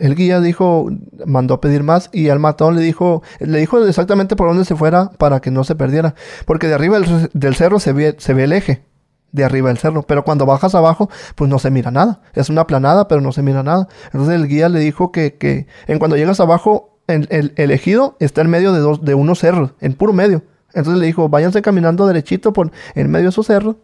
el, 0.00 0.14
guía 0.14 0.40
dijo, 0.40 0.88
mandó 1.26 1.54
a 1.54 1.60
pedir 1.60 1.82
más 1.82 2.08
y 2.12 2.28
al 2.28 2.38
matón 2.38 2.76
le 2.76 2.82
dijo, 2.82 3.20
le 3.40 3.58
dijo 3.58 3.84
exactamente 3.84 4.36
por 4.36 4.46
dónde 4.46 4.64
se 4.64 4.76
fuera 4.76 5.10
para 5.18 5.40
que 5.40 5.50
no 5.50 5.64
se 5.64 5.74
perdiera. 5.74 6.14
Porque 6.46 6.68
de 6.68 6.74
arriba 6.74 7.00
del, 7.32 7.54
cerro 7.56 7.80
se 7.80 7.92
ve, 7.92 8.14
se 8.18 8.32
ve 8.32 8.44
el 8.44 8.52
eje. 8.52 8.84
De 9.32 9.42
arriba 9.44 9.70
del 9.70 9.78
cerro. 9.78 10.02
Pero 10.04 10.22
cuando 10.24 10.46
bajas 10.46 10.76
abajo, 10.76 11.10
pues 11.34 11.50
no 11.50 11.58
se 11.58 11.72
mira 11.72 11.90
nada. 11.90 12.20
Es 12.34 12.48
una 12.48 12.64
planada, 12.68 13.08
pero 13.08 13.20
no 13.20 13.32
se 13.32 13.42
mira 13.42 13.64
nada. 13.64 13.88
Entonces 14.12 14.36
el 14.36 14.46
guía 14.46 14.68
le 14.68 14.78
dijo 14.78 15.10
que, 15.10 15.34
que 15.34 15.66
en 15.88 15.98
cuando 15.98 16.16
llegas 16.16 16.38
abajo, 16.38 16.96
el 17.08 17.70
ejido 17.72 18.16
está 18.20 18.42
en 18.42 18.50
medio 18.50 18.72
de 18.72 18.78
dos, 18.78 19.04
de 19.04 19.14
unos 19.14 19.40
cerros, 19.40 19.72
en 19.80 19.94
puro 19.94 20.12
medio. 20.12 20.44
Entonces 20.74 21.00
le 21.00 21.06
dijo, 21.06 21.28
váyanse 21.28 21.62
caminando 21.62 22.06
derechito 22.06 22.52
por 22.52 22.70
en 22.94 23.10
medio 23.10 23.24
de 23.24 23.30
esos 23.30 23.46
cerros 23.46 23.76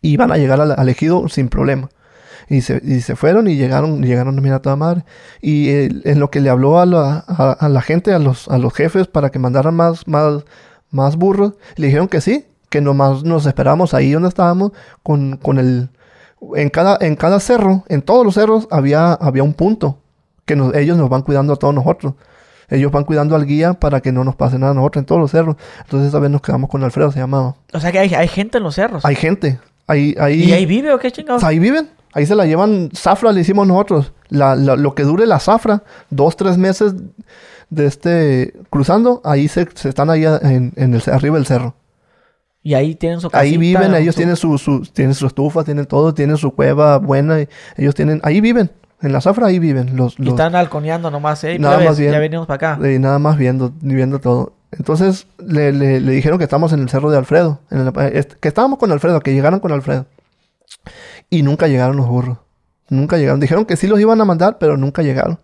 y 0.00 0.16
van 0.16 0.32
a 0.32 0.36
llegar 0.36 0.60
al, 0.60 0.88
ejido 0.88 1.28
sin 1.28 1.48
problema. 1.48 1.88
Y 2.48 2.62
se, 2.62 2.80
y 2.84 3.00
se 3.00 3.16
fueron 3.16 3.48
y 3.48 3.56
llegaron, 3.56 4.02
llegaron 4.02 4.36
a 4.36 4.40
mirar 4.40 4.58
a 4.58 4.62
toda 4.62 4.76
madre. 4.76 5.04
Y 5.40 5.70
en 5.70 6.18
lo 6.18 6.30
que 6.30 6.40
le 6.40 6.50
habló 6.50 6.80
a 6.80 6.86
la, 6.86 7.18
a, 7.18 7.68
la 7.68 7.82
gente, 7.82 8.12
a 8.12 8.18
los, 8.18 8.48
a 8.48 8.58
los 8.58 8.74
jefes, 8.74 9.06
para 9.06 9.30
que 9.30 9.38
mandaran 9.38 9.74
más, 9.74 10.06
más, 10.08 10.44
más 10.90 11.16
burros, 11.16 11.54
le 11.76 11.86
dijeron 11.86 12.08
que 12.08 12.20
sí, 12.20 12.46
que 12.68 12.80
nomás 12.80 13.22
nos 13.22 13.46
esperábamos 13.46 13.94
ahí 13.94 14.12
donde 14.12 14.28
estábamos, 14.28 14.72
con, 15.02 15.36
con 15.36 15.58
el... 15.58 15.90
En 16.56 16.70
cada, 16.70 16.98
en 17.00 17.14
cada 17.14 17.38
cerro, 17.38 17.84
en 17.88 18.02
todos 18.02 18.24
los 18.24 18.34
cerros, 18.34 18.66
había, 18.72 19.12
había 19.12 19.44
un 19.44 19.54
punto 19.54 20.00
que 20.44 20.54
ellos 20.74 20.98
nos 20.98 21.08
van 21.08 21.22
cuidando 21.22 21.52
a 21.52 21.56
todos 21.56 21.72
nosotros. 21.72 22.14
Ellos 22.68 22.90
van 22.92 23.04
cuidando 23.04 23.36
al 23.36 23.44
guía 23.46 23.74
para 23.74 24.00
que 24.00 24.12
no 24.12 24.24
nos 24.24 24.36
pase 24.36 24.58
nada 24.58 24.72
a 24.72 24.74
nosotros 24.74 25.02
en 25.02 25.06
todos 25.06 25.20
los 25.20 25.30
cerros. 25.30 25.56
Entonces 25.84 26.08
esa 26.08 26.18
vez 26.18 26.30
nos 26.30 26.40
quedamos 26.40 26.70
con 26.70 26.82
Alfredo, 26.84 27.10
se 27.12 27.18
llamaba. 27.18 27.54
O 27.72 27.80
sea 27.80 27.92
que 27.92 27.98
hay, 27.98 28.14
hay 28.14 28.28
gente 28.28 28.58
en 28.58 28.64
los 28.64 28.74
cerros. 28.74 29.04
Hay 29.04 29.14
gente. 29.16 29.58
Ahí, 29.86 30.14
ahí, 30.18 30.44
¿Y 30.44 30.52
ahí 30.52 30.64
vive 30.66 30.92
o 30.92 30.98
qué 30.98 31.10
chingados? 31.10 31.42
ahí 31.44 31.58
viven. 31.58 31.90
Ahí 32.14 32.26
se 32.26 32.34
la 32.34 32.44
llevan. 32.46 32.90
Zafra 32.94 33.32
le 33.32 33.40
hicimos 33.40 33.66
nosotros. 33.66 34.12
La, 34.28 34.54
la- 34.54 34.76
lo 34.76 34.94
que 34.94 35.02
dure 35.02 35.26
la 35.26 35.38
zafra, 35.40 35.82
dos, 36.10 36.36
tres 36.36 36.56
meses 36.58 36.94
de 37.70 37.86
este 37.86 38.52
cruzando, 38.70 39.20
ahí 39.24 39.48
se, 39.48 39.66
se 39.74 39.88
están 39.88 40.10
ahí 40.10 40.24
en, 40.24 40.72
en 40.76 40.94
el, 40.94 41.02
arriba 41.10 41.36
del 41.36 41.46
cerro. 41.46 41.74
Y 42.62 42.74
ahí 42.74 42.94
tienen 42.94 43.20
su 43.20 43.26
Ahí 43.32 43.56
casita, 43.56 43.58
viven, 43.58 43.94
ellos 43.96 44.14
su- 44.14 44.18
tienen 44.20 44.36
su, 44.36 44.56
su, 44.58 44.80
tienen 44.82 45.14
su 45.14 45.26
estufa, 45.26 45.64
tienen 45.64 45.86
todo, 45.86 46.14
tienen 46.14 46.36
su 46.36 46.52
cueva 46.54 46.98
buena. 46.98 47.40
y 47.40 47.48
ellos 47.76 47.94
tienen, 47.94 48.20
ahí 48.22 48.40
viven. 48.40 48.70
En 49.02 49.12
la 49.12 49.20
zafra 49.20 49.48
ahí 49.48 49.58
viven. 49.58 49.96
Los, 49.96 50.18
Y 50.18 50.22
los, 50.22 50.30
están 50.34 50.54
halconeando 50.54 51.10
nomás, 51.10 51.42
¿eh? 51.44 51.58
Nada 51.58 51.78
más 51.80 51.98
bien. 51.98 52.12
Ya 52.12 52.18
venimos 52.20 52.46
para 52.46 52.74
acá. 52.74 52.88
Y 52.90 52.98
nada 52.98 53.18
más 53.18 53.36
viendo, 53.36 53.72
viendo 53.80 54.20
todo. 54.20 54.54
Entonces 54.70 55.26
le, 55.38 55.72
le- 55.72 56.00
le 56.00 56.12
dijeron 56.12 56.38
que 56.38 56.44
estamos 56.44 56.72
en 56.72 56.80
el 56.80 56.88
cerro 56.88 57.10
de 57.10 57.18
Alfredo. 57.18 57.60
en 57.70 57.80
el- 57.80 57.92
eh, 57.98 58.26
que 58.40 58.48
estábamos 58.48 58.78
con 58.78 58.90
Alfredo, 58.92 59.20
que 59.20 59.34
llegaron 59.34 59.60
con 59.60 59.72
Alfredo. 59.72 60.06
Y 61.28 61.42
nunca 61.42 61.66
llegaron 61.68 61.96
los 61.96 62.06
burros. 62.06 62.38
Nunca 62.88 63.16
llegaron. 63.18 63.40
Dijeron 63.40 63.64
que 63.64 63.76
sí 63.76 63.86
los 63.86 64.00
iban 64.00 64.20
a 64.20 64.24
mandar, 64.24 64.58
pero 64.58 64.76
nunca 64.76 65.02
llegaron. 65.02 65.38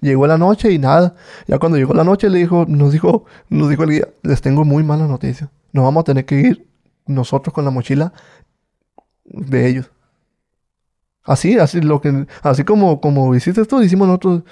Llegó 0.00 0.26
la 0.26 0.38
noche 0.38 0.70
y 0.72 0.78
nada. 0.78 1.14
Ya 1.46 1.58
cuando 1.58 1.78
llegó 1.78 1.94
la 1.94 2.04
noche 2.04 2.28
le 2.30 2.38
dijo, 2.38 2.64
nos 2.68 2.92
dijo, 2.92 3.24
nos 3.48 3.68
dijo 3.70 3.84
el 3.84 3.90
guía, 3.90 4.08
les 4.22 4.40
tengo 4.42 4.64
muy 4.64 4.82
mala 4.82 5.06
noticia. 5.06 5.50
Nos 5.72 5.84
vamos 5.84 6.02
a 6.02 6.04
tener 6.04 6.24
que 6.24 6.36
ir 6.40 6.68
nosotros 7.06 7.52
con 7.54 7.64
la 7.64 7.70
mochila 7.70 8.12
de 9.24 9.66
ellos. 9.68 9.90
Así, 11.24 11.58
así, 11.58 11.80
lo 11.80 12.00
que, 12.00 12.26
así 12.42 12.64
como, 12.64 13.00
como 13.00 13.34
hiciste 13.34 13.64
tú, 13.64 13.80
hicimos 13.82 14.06
nosotros. 14.08 14.42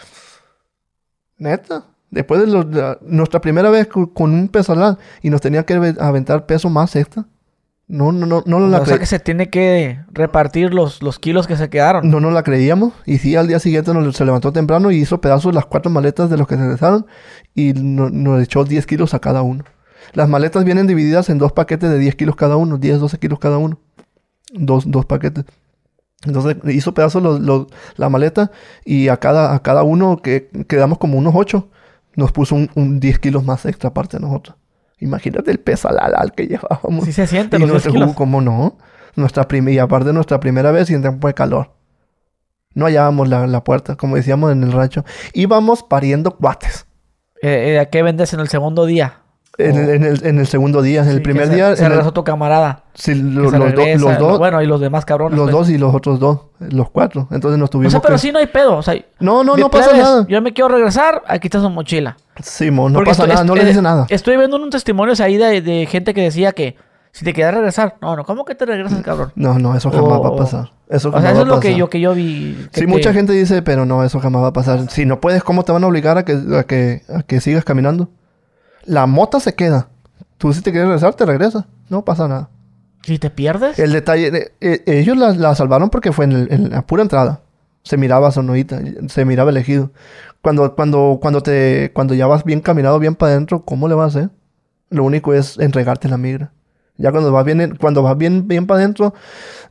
Neta. 1.38 1.84
Después 2.10 2.40
de, 2.46 2.64
de 2.64 2.98
nuestra 3.02 3.40
primera 3.40 3.70
vez 3.70 3.86
co- 3.86 4.12
con, 4.12 4.32
un 4.34 4.48
peso 4.48 4.98
y 5.22 5.30
nos 5.30 5.40
tenía 5.40 5.64
que 5.64 5.74
ave- 5.74 5.96
aventar 6.00 6.46
peso 6.46 6.68
más 6.68 6.94
extra. 6.96 7.24
No, 7.88 8.12
no, 8.12 8.26
no, 8.26 8.42
no 8.46 8.68
la, 8.68 8.80
o 8.80 8.86
sea 8.86 8.98
que 8.98 9.06
se 9.06 9.18
tiene 9.18 9.50
que 9.50 9.98
repartir 10.12 10.72
los, 10.72 11.02
los 11.02 11.18
kilos 11.18 11.46
que 11.46 11.56
se 11.56 11.68
quedaron. 11.68 12.08
no 12.10 12.20
nos 12.20 12.32
la 12.32 12.42
creíamos. 12.42 12.92
Y 13.06 13.18
sí, 13.18 13.34
al 13.36 13.48
día 13.48 13.58
siguiente 13.58 13.92
nos, 13.92 14.16
se 14.16 14.24
levantó 14.24 14.52
temprano 14.52 14.90
y 14.90 14.96
hizo 14.96 15.20
pedazos 15.20 15.54
las 15.54 15.66
cuatro 15.66 15.90
maletas 15.90 16.30
de 16.30 16.36
los 16.36 16.46
que 16.46 16.54
se 16.56 16.62
regresaron 16.62 17.06
y 17.54 17.72
no- 17.74 18.08
nos 18.10 18.42
echó 18.42 18.64
10 18.64 18.86
kilos 18.86 19.14
a 19.14 19.18
cada 19.18 19.42
uno. 19.42 19.64
Las 20.12 20.28
maletas 20.28 20.64
vienen 20.64 20.86
divididas 20.86 21.28
en 21.30 21.38
dos 21.38 21.52
paquetes 21.52 21.90
de 21.90 21.98
10 21.98 22.14
kilos 22.14 22.36
cada 22.36 22.56
uno, 22.56 22.76
10, 22.78 23.00
12 23.00 23.18
kilos 23.18 23.38
cada 23.38 23.58
uno. 23.58 23.78
Dos, 24.52 24.90
dos 24.90 25.06
paquetes. 25.06 25.44
Entonces 26.24 26.56
hizo 26.74 26.94
pedazos 26.94 27.22
los- 27.22 27.40
los- 27.40 27.66
la 27.96 28.08
maleta 28.08 28.50
y 28.84 29.08
a 29.08 29.16
cada, 29.16 29.54
a 29.54 29.62
cada 29.62 29.82
uno 29.82 30.18
que 30.18 30.50
quedamos 30.68 30.98
como 30.98 31.18
unos 31.18 31.34
8, 31.36 31.68
nos 32.16 32.30
puso 32.32 32.54
un, 32.54 32.70
un 32.74 33.00
10 33.00 33.18
kilos 33.18 33.44
más 33.44 33.64
extra 33.66 33.90
aparte 33.90 34.18
de 34.18 34.26
nosotros. 34.26 34.56
Imagínate 34.98 35.50
el 35.50 35.58
peso 35.58 35.88
al, 35.88 35.98
al 36.14 36.32
que 36.32 36.46
llevábamos. 36.46 37.04
Sí 37.04 37.12
se 37.12 37.26
siente 37.26 37.56
y 37.56 37.60
los 37.60 37.68
10 37.70 37.72
nuestro 37.72 37.92
jugo, 37.92 38.14
¿cómo 38.14 38.40
no? 38.40 38.78
Nuestra 39.16 39.46
y 39.50 39.78
aparte 39.78 40.12
nuestra 40.12 40.38
primera 40.40 40.70
vez 40.70 40.88
y 40.90 40.94
en 40.94 41.02
tiempo 41.02 41.26
de 41.26 41.34
calor. 41.34 41.72
No 42.74 42.86
hallábamos 42.86 43.28
la, 43.28 43.46
la 43.46 43.64
puerta, 43.64 43.96
como 43.96 44.16
decíamos 44.16 44.52
en 44.52 44.62
el 44.62 44.72
rancho. 44.72 45.04
Íbamos 45.34 45.82
pariendo 45.82 46.36
cuates. 46.36 46.86
Eh, 47.42 47.72
eh, 47.74 47.78
¿A 47.80 47.86
qué 47.90 48.02
vendes 48.02 48.32
en 48.32 48.40
el 48.40 48.48
segundo 48.48 48.86
día? 48.86 49.21
En, 49.58 49.76
el, 49.76 49.90
en, 49.90 50.04
el, 50.04 50.26
en 50.26 50.38
el 50.38 50.46
segundo 50.46 50.80
día. 50.80 51.02
En 51.02 51.08
el 51.08 51.16
Sí, 51.16 51.20
primer 51.20 51.48
se- 51.48 51.54
día. 51.54 51.76
Se 51.76 51.80
en 51.80 51.86
el- 51.86 51.90
regresó 51.92 52.12
tu 52.12 52.24
camarada. 52.24 52.84
sí, 52.94 53.14
lo- 53.14 53.42
los, 53.42 53.52
do- 53.52 53.58
regresa, 53.66 53.98
los 54.00 54.18
dos. 54.18 54.38
Bueno, 54.38 54.62
y 54.62 54.66
los 54.66 54.80
demás 54.80 55.04
cabrones. 55.04 55.36
los 55.36 55.46
pues. 55.50 55.56
dos 55.56 55.68
y 55.70 55.76
los 55.78 55.94
otros 55.94 56.18
dos. 56.18 56.40
Los 56.58 56.90
cuatro. 56.90 57.28
Entonces 57.30 57.58
nos 57.58 57.68
O 57.68 57.70
tuvimos 57.70 57.92
sea, 57.92 58.00
pero 58.00 58.14
que... 58.14 58.18
sí 58.20 58.32
no 58.32 58.38
hay 58.38 58.46
pedo. 58.46 58.76
O 58.76 58.82
sea, 58.82 58.94
No, 59.20 59.44
no, 59.44 59.56
no 59.56 59.70
pasa 59.70 59.90
plebes, 59.90 60.02
nada. 60.06 60.26
Yo 60.28 60.40
me 60.40 60.52
quiero 60.54 60.68
regresar, 60.68 61.22
aquí 61.26 61.48
está 61.48 61.60
su 61.60 61.68
mochila. 61.68 62.16
Simón, 62.42 62.92
no 62.94 63.00
Porque 63.00 63.10
pasa 63.10 63.22
estoy- 63.24 63.34
nada. 63.34 63.44
No 63.44 63.54
le 63.54 63.64
dice 63.66 63.82
nada. 63.82 64.06
Estoy 64.08 64.36
viendo 64.38 64.56
unos 64.56 64.70
testimonios 64.70 65.20
ahí 65.20 65.36
de, 65.36 65.60
de 65.60 65.86
gente 65.86 66.14
que 66.14 66.22
decía 66.22 66.52
que 66.52 66.76
si 67.12 67.26
te 67.26 67.34
quedas 67.34 67.52
regresar. 67.52 67.96
No, 68.00 68.16
no, 68.16 68.24
¿cómo 68.24 68.46
que 68.46 68.54
te 68.54 68.64
regresas, 68.64 69.02
cabrón? 69.02 69.32
No, 69.34 69.58
no, 69.58 69.76
eso 69.76 69.90
jamás 69.90 70.12
O- 70.18 70.22
va 70.22 70.28
a 70.30 70.36
pasar. 70.36 70.72
Eso 70.88 71.10
O 71.10 71.20
sea, 71.20 71.30
eso 71.32 71.42
es 71.42 71.48
lo 71.48 71.60
que 71.60 71.74
yo, 71.76 71.90
que 71.90 72.00
yo 72.00 72.14
vi. 72.14 72.54
que 72.72 72.80
Sí, 72.80 72.86
te- 72.86 72.86
mucha 72.86 73.12
gente 73.12 73.32
dice, 73.34 73.60
pero 73.60 73.84
no, 73.84 74.02
eso 74.02 74.18
jamás 74.18 74.42
va 74.42 74.48
a 74.48 74.52
pasar. 74.54 74.88
Si 74.90 75.04
no 75.04 75.20
puedes, 75.20 75.42
¿cómo 75.44 75.62
te 75.62 75.72
van 75.72 75.84
a 75.84 75.86
obligar 75.88 76.16
a 76.16 76.24
que, 76.24 76.38
a 76.58 76.64
que, 76.64 77.02
a 77.14 77.22
que 77.22 77.40
sigas 77.42 77.64
caminando? 77.64 78.08
La 78.84 79.06
mota 79.06 79.40
se 79.40 79.54
queda. 79.54 79.88
Tú 80.38 80.52
si 80.52 80.60
te 80.60 80.70
quieres 80.72 80.88
regresar, 80.88 81.14
te 81.14 81.24
regresas. 81.26 81.64
No 81.88 82.04
pasa 82.04 82.26
nada. 82.28 82.48
Si 83.02 83.18
te 83.18 83.30
pierdes. 83.30 83.78
El 83.78 83.92
detalle, 83.92 84.28
eh, 84.36 84.52
eh, 84.60 84.82
ellos 84.86 85.16
la, 85.16 85.32
la 85.32 85.54
salvaron 85.54 85.90
porque 85.90 86.12
fue 86.12 86.24
en, 86.24 86.32
el- 86.32 86.52
en 86.52 86.70
la 86.70 86.82
pura 86.86 87.02
entrada. 87.02 87.40
Se 87.82 87.96
miraba 87.96 88.30
Sonoita, 88.30 88.80
se 89.08 89.24
miraba 89.24 89.50
elegido. 89.50 89.90
Cuando, 90.40 90.74
cuando, 90.76 91.18
cuando 91.20 91.42
te, 91.42 91.90
cuando 91.94 92.14
ya 92.14 92.26
vas 92.28 92.44
bien 92.44 92.60
caminado, 92.60 92.98
bien 93.00 93.14
para 93.16 93.32
adentro, 93.32 93.64
¿cómo 93.64 93.88
le 93.88 93.94
vas 93.94 94.14
a 94.14 94.18
hacer? 94.18 94.30
Lo 94.90 95.04
único 95.04 95.34
es 95.34 95.58
entregarte 95.58 96.08
la 96.08 96.16
migra. 96.16 96.52
Ya 96.96 97.10
cuando 97.10 97.32
vas 97.32 97.44
bien, 97.44 97.60
en- 97.60 97.76
cuando 97.76 98.02
vas 98.02 98.16
bien, 98.16 98.46
bien 98.46 98.66
para 98.66 98.78
adentro 98.80 99.14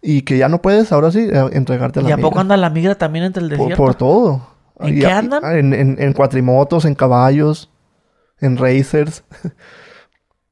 y 0.02 0.24
que 0.24 0.38
ya 0.38 0.50
no 0.50 0.62
puedes, 0.62 0.92
ahora 0.92 1.12
sí, 1.12 1.20
eh, 1.32 1.50
entregarte 1.54 2.02
la 2.02 2.10
¿Y 2.10 2.12
a 2.12 2.18
migra. 2.18 2.30
poco 2.30 2.40
anda 2.42 2.58
la 2.58 2.70
migra 2.70 2.96
también 2.96 3.24
entre 3.26 3.44
el 3.44 3.50
Por, 3.50 3.58
desierto? 3.60 3.84
por 3.84 3.96
todo. 3.96 4.42
¿En 4.80 4.98
Y 4.98 5.00
qué 5.00 5.08
andan? 5.08 5.44
En, 5.56 5.74
en, 5.74 5.96
en 6.02 6.14
cuatrimotos, 6.14 6.84
en 6.86 6.96
caballos, 6.96 7.70
en 8.42 8.58
racers. 8.58 9.24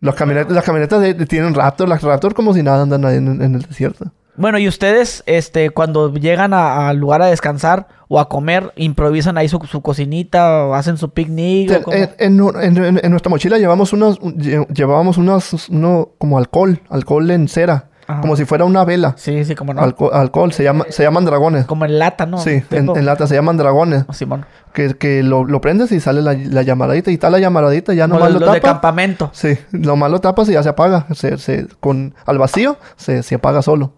Las 0.02 0.16
camionetas, 0.16 0.54
las 0.54 0.64
camionetas 0.64 1.02
de- 1.02 1.14
de- 1.14 1.26
tienen 1.26 1.54
Raptor. 1.54 1.90
Las 1.90 2.02
Raptor 2.02 2.34
como 2.34 2.54
si 2.54 2.64
nada 2.64 2.84
andan 2.84 3.04
ahí 3.04 3.18
en, 3.18 3.42
en 3.42 3.56
el 3.56 3.62
desierto. 3.64 4.06
Bueno, 4.38 4.58
y 4.58 4.66
ustedes, 4.70 5.24
este, 5.26 5.72
cuando 5.72 6.14
llegan 6.14 6.54
a- 6.54 6.88
al 6.88 6.96
lugar 6.98 7.22
a 7.22 7.26
descansar 7.26 7.88
o 8.08 8.18
a 8.22 8.30
comer, 8.30 8.72
improvisan 8.78 9.38
ahí 9.38 9.50
su, 9.50 9.60
su 9.70 9.82
cocinita 9.82 10.66
o 10.68 10.74
hacen 10.74 10.96
su 10.98 11.10
picnic. 11.10 11.86
o? 11.86 11.92
En, 11.92 12.10
en- 12.18 13.00
en- 13.04 13.12
nuestra 13.12 13.30
mochila 13.30 13.58
llevamos 13.58 13.92
unos, 13.92 14.22
lle- 14.22 14.66
llevábamos 14.74 15.18
unos, 15.18 15.68
uno 15.68 16.12
como 16.18 16.38
alcohol, 16.38 16.80
alcohol 16.90 17.30
en 17.32 17.50
cera, 17.50 17.89
Ajá. 18.10 18.22
como 18.22 18.36
si 18.36 18.44
fuera 18.46 18.66
una 18.66 18.84
vela. 18.86 19.14
Sí, 19.18 19.46
sí, 19.46 19.54
como 19.56 19.74
no. 19.74 19.82
Alco- 19.82 20.12
alcohol, 20.12 20.52
se 20.52 20.64
llama, 20.64 20.86
se 20.90 21.04
llaman 21.04 21.26
dragones. 21.26 21.66
Como 21.66 21.86
en 21.86 22.00
lata, 22.00 22.26
¿no? 22.26 22.40
Sí, 22.40 22.64
en, 22.72 23.06
lata 23.06 23.28
se 23.28 23.36
llaman 23.36 23.58
dragones. 23.58 24.04
Oh, 24.08 24.14
Simón. 24.14 24.46
Que, 24.74 24.96
que 24.96 25.22
lo, 25.24 25.44
lo 25.46 25.62
prendes 25.62 25.92
y 25.92 26.00
sale 26.00 26.22
la, 26.22 26.34
la 26.34 26.62
llamaradita 26.64 27.12
y 27.12 27.16
está 27.16 27.30
la 27.30 27.40
llamaradita, 27.40 27.94
ya 27.94 28.08
nomás 28.08 28.32
lo 28.34 28.40
los 28.40 28.52
de 28.52 28.60
tapas. 28.60 28.72
campamento. 28.74 29.30
Sí, 29.34 29.58
nomás 29.72 30.10
lo 30.12 30.20
tapas 30.20 30.50
y 30.50 30.54
ya 30.54 30.64
se 30.64 30.70
apaga. 30.70 31.06
Se, 31.14 31.38
se- 31.38 31.68
con, 31.80 32.16
al 32.26 32.38
vacío 32.40 32.78
se, 32.96 33.22
se 33.24 33.36
apaga 33.36 33.62
solo. 33.62 33.94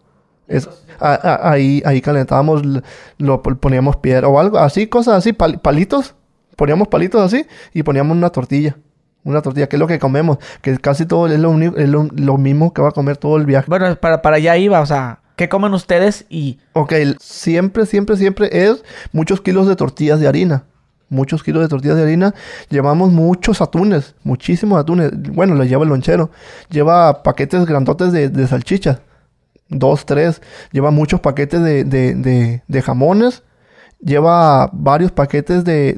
Es, 0.48 0.68
a- 1.00 1.14
a- 1.14 1.52
ahí, 1.52 1.82
ahí 1.86 2.02
calentábamos, 2.02 2.62
lo 3.18 3.42
pon- 3.42 3.56
poníamos 3.58 3.96
piedra 3.96 4.28
o 4.28 4.40
algo, 4.40 4.58
así, 4.60 4.88
cosas 4.88 5.16
así, 5.16 5.32
pal- 5.32 5.62
palitos. 5.62 6.16
Poníamos 6.58 6.90
palitos 6.90 7.22
así 7.22 7.46
y 7.74 7.82
poníamos 7.84 8.16
una 8.18 8.30
tortilla. 8.30 8.76
Una 9.24 9.42
tortilla, 9.42 9.68
que 9.68 9.76
es 9.76 9.80
lo 9.80 9.88
que 9.88 10.00
comemos. 10.00 10.38
Que 10.62 10.78
casi 10.78 11.06
todo 11.06 11.28
es 11.28 11.40
lo, 11.40 11.50
uni- 11.52 11.74
es 11.78 11.88
lo, 11.90 12.08
lo 12.16 12.38
mismo 12.38 12.74
que 12.74 12.82
va 12.82 12.90
a 12.90 12.94
comer 12.94 13.18
todo 13.18 13.38
el 13.38 13.46
viaje. 13.46 13.68
Bueno, 13.70 13.96
para, 13.98 14.22
para 14.22 14.38
allá 14.38 14.58
iba, 14.58 14.80
o 14.82 14.86
sea, 14.86 15.20
¿qué 15.36 15.48
comen 15.50 15.74
ustedes? 15.74 16.26
Y 16.30 16.60
Ok, 16.74 16.94
siempre, 17.20 17.86
siempre, 17.86 18.16
siempre 18.18 18.50
es 18.52 18.84
muchos 19.12 19.42
kilos 19.42 19.68
de 19.68 19.76
tortillas 19.76 20.20
de 20.20 20.28
harina. 20.28 20.64
Muchos 21.10 21.44
kilos 21.44 21.62
de 21.62 21.68
tortillas 21.68 21.98
de 21.98 22.04
harina. 22.04 22.34
Llevamos 22.70 23.12
muchos 23.12 23.60
atunes, 23.62 24.16
muchísimos 24.24 24.80
atunes. 24.80 25.12
Bueno, 25.34 25.56
los 25.56 25.68
lleva 25.68 25.84
el 25.84 25.90
lonchero. 25.90 26.32
Lleva 26.70 27.22
paquetes 27.22 27.66
grandotes 27.66 28.14
de, 28.14 28.30
de 28.30 28.48
salchichas. 28.48 29.02
Dos, 29.68 30.06
tres. 30.06 30.42
Lleva 30.72 30.90
muchos 30.90 31.20
paquetes 31.20 31.62
de, 31.62 31.84
de- 31.84 32.82
jamones. 32.82 33.44
Lleva 34.00 34.70
varios 34.72 35.12
paquetes 35.12 35.66
de, 35.66 35.96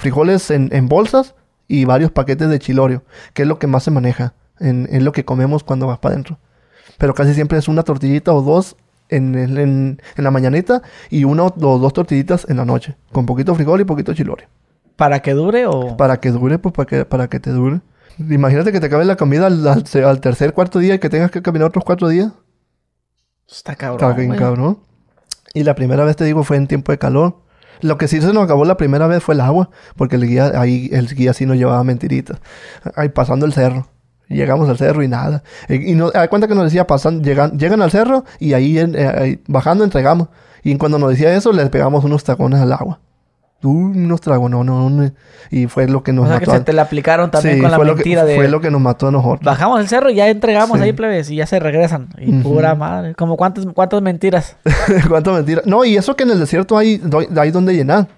frijoles 0.00 0.50
en, 0.50 0.68
en 0.72 0.88
bolsas. 0.88 1.35
Y 1.68 1.84
varios 1.84 2.10
paquetes 2.10 2.48
de 2.48 2.58
chilorio. 2.58 3.02
Que 3.34 3.42
es 3.42 3.48
lo 3.48 3.58
que 3.58 3.66
más 3.66 3.82
se 3.82 3.90
maneja. 3.90 4.34
En, 4.58 4.88
es 4.90 5.02
lo 5.02 5.12
que 5.12 5.24
comemos 5.24 5.64
cuando 5.64 5.86
vas 5.86 5.98
para 5.98 6.14
adentro. 6.14 6.38
Pero 6.98 7.14
casi 7.14 7.34
siempre 7.34 7.58
es 7.58 7.68
una 7.68 7.82
tortillita 7.82 8.32
o 8.32 8.42
dos 8.42 8.76
en, 9.08 9.34
en, 9.34 9.58
en 9.58 10.24
la 10.24 10.30
mañanita 10.30 10.82
y 11.10 11.24
una 11.24 11.44
o 11.44 11.50
dos 11.78 11.92
tortillitas 11.92 12.46
en 12.48 12.56
la 12.56 12.64
noche. 12.64 12.96
Con 13.12 13.26
poquito 13.26 13.54
frijol 13.54 13.80
y 13.80 13.84
poquito 13.84 14.14
chilorio. 14.14 14.48
para 14.96 15.20
que 15.20 15.32
dure 15.34 15.66
o... 15.66 15.96
Para 15.96 16.20
que 16.20 16.30
dure, 16.30 16.58
pues 16.58 16.74
para 16.74 16.86
que, 16.86 17.04
para 17.04 17.28
que 17.28 17.38
te 17.38 17.50
dure. 17.50 17.80
Imagínate 18.18 18.72
que 18.72 18.80
te 18.80 18.86
acabe 18.86 19.04
la 19.04 19.16
comida 19.16 19.46
al, 19.46 19.66
al 19.66 19.84
al 20.04 20.20
tercer, 20.20 20.54
cuarto 20.54 20.78
día 20.78 20.94
y 20.94 20.98
que 20.98 21.10
tengas 21.10 21.30
que 21.30 21.42
caminar 21.42 21.68
otros 21.68 21.84
cuatro 21.84 22.08
días. 22.08 22.32
Está 23.46 23.76
cabrón. 23.76 24.10
Está 24.10 24.18
bien 24.18 24.34
cabrón. 24.34 24.78
Y 25.54 25.64
la 25.64 25.74
primera 25.74 26.04
vez, 26.04 26.16
te 26.16 26.24
digo, 26.24 26.42
fue 26.42 26.56
en 26.56 26.66
tiempo 26.66 26.92
de 26.92 26.98
calor. 26.98 27.42
Lo 27.80 27.98
que 27.98 28.08
sí 28.08 28.20
se 28.20 28.32
nos 28.32 28.44
acabó 28.44 28.64
la 28.64 28.76
primera 28.76 29.06
vez 29.06 29.22
fue 29.22 29.34
el 29.34 29.40
agua, 29.40 29.70
porque 29.96 30.16
el 30.16 30.26
guía, 30.26 30.52
ahí, 30.60 30.88
el 30.92 31.08
guía 31.08 31.32
sí 31.32 31.46
nos 31.46 31.56
llevaba 31.56 31.82
mentiritas. 31.84 32.38
Ahí 32.94 33.08
pasando 33.08 33.46
el 33.46 33.52
cerro. 33.52 33.88
Llegamos 34.28 34.68
al 34.68 34.76
cerro 34.76 35.02
y 35.02 35.08
nada. 35.08 35.42
Y, 35.68 35.92
y 35.92 35.94
no, 35.94 36.10
da 36.10 36.28
cuenta 36.28 36.48
que 36.48 36.54
nos 36.54 36.64
decía, 36.64 36.86
pasan, 36.86 37.22
llegan, 37.22 37.58
llegan 37.58 37.80
al 37.80 37.90
cerro 37.90 38.24
y 38.40 38.54
ahí, 38.54 38.78
eh, 38.78 39.40
bajando 39.46 39.84
entregamos. 39.84 40.28
Y 40.64 40.76
cuando 40.76 40.98
nos 40.98 41.10
decía 41.10 41.32
eso, 41.34 41.52
les 41.52 41.68
pegamos 41.68 42.04
unos 42.04 42.24
tacones 42.24 42.60
al 42.60 42.72
agua. 42.72 42.98
Unos 43.70 44.20
tragos, 44.20 44.50
no, 44.50 44.64
no, 44.64 44.88
no. 44.90 45.10
Y 45.50 45.66
fue 45.66 45.86
lo 45.88 46.02
que 46.02 46.12
nos 46.12 46.24
O 46.26 46.28
sea, 46.28 46.38
que 46.40 46.46
mató. 46.46 46.58
se 46.58 46.64
te 46.64 46.72
la 46.72 46.82
aplicaron 46.82 47.30
también 47.30 47.56
Sí, 47.56 47.60
con 47.62 47.70
la 47.70 47.78
que- 47.78 47.84
mentira 47.84 48.24
de... 48.24 48.36
Fue 48.36 48.48
lo 48.48 48.60
que 48.60 48.70
nos 48.70 48.80
mató 48.80 49.08
a 49.08 49.10
nosotros. 49.10 49.40
Bajamos 49.42 49.80
el 49.80 49.88
cerro 49.88 50.10
y 50.10 50.14
ya 50.16 50.28
entregamos 50.28 50.78
Sí. 50.78 50.84
ahí, 50.84 50.92
plebes, 50.92 51.30
y 51.30 51.36
ya 51.36 51.46
se 51.46 51.58
regresan. 51.58 52.08
Y 52.18 52.32
pura 52.42 52.74
madre. 52.74 53.14
Como 53.14 53.36
cuántas, 53.36 53.66
cuántas 53.74 54.02
mentiras. 54.02 54.56
¿Cuánto 55.08 55.32
mentira? 55.32 55.62
No, 55.64 55.84
y 55.84 55.96
eso 55.96 56.16
que 56.16 56.24
en 56.24 56.30
el 56.30 56.40
desierto 56.40 56.76
hay, 56.78 57.00
hay 57.36 57.50
donde 57.50 57.74
llenar. 57.74 58.08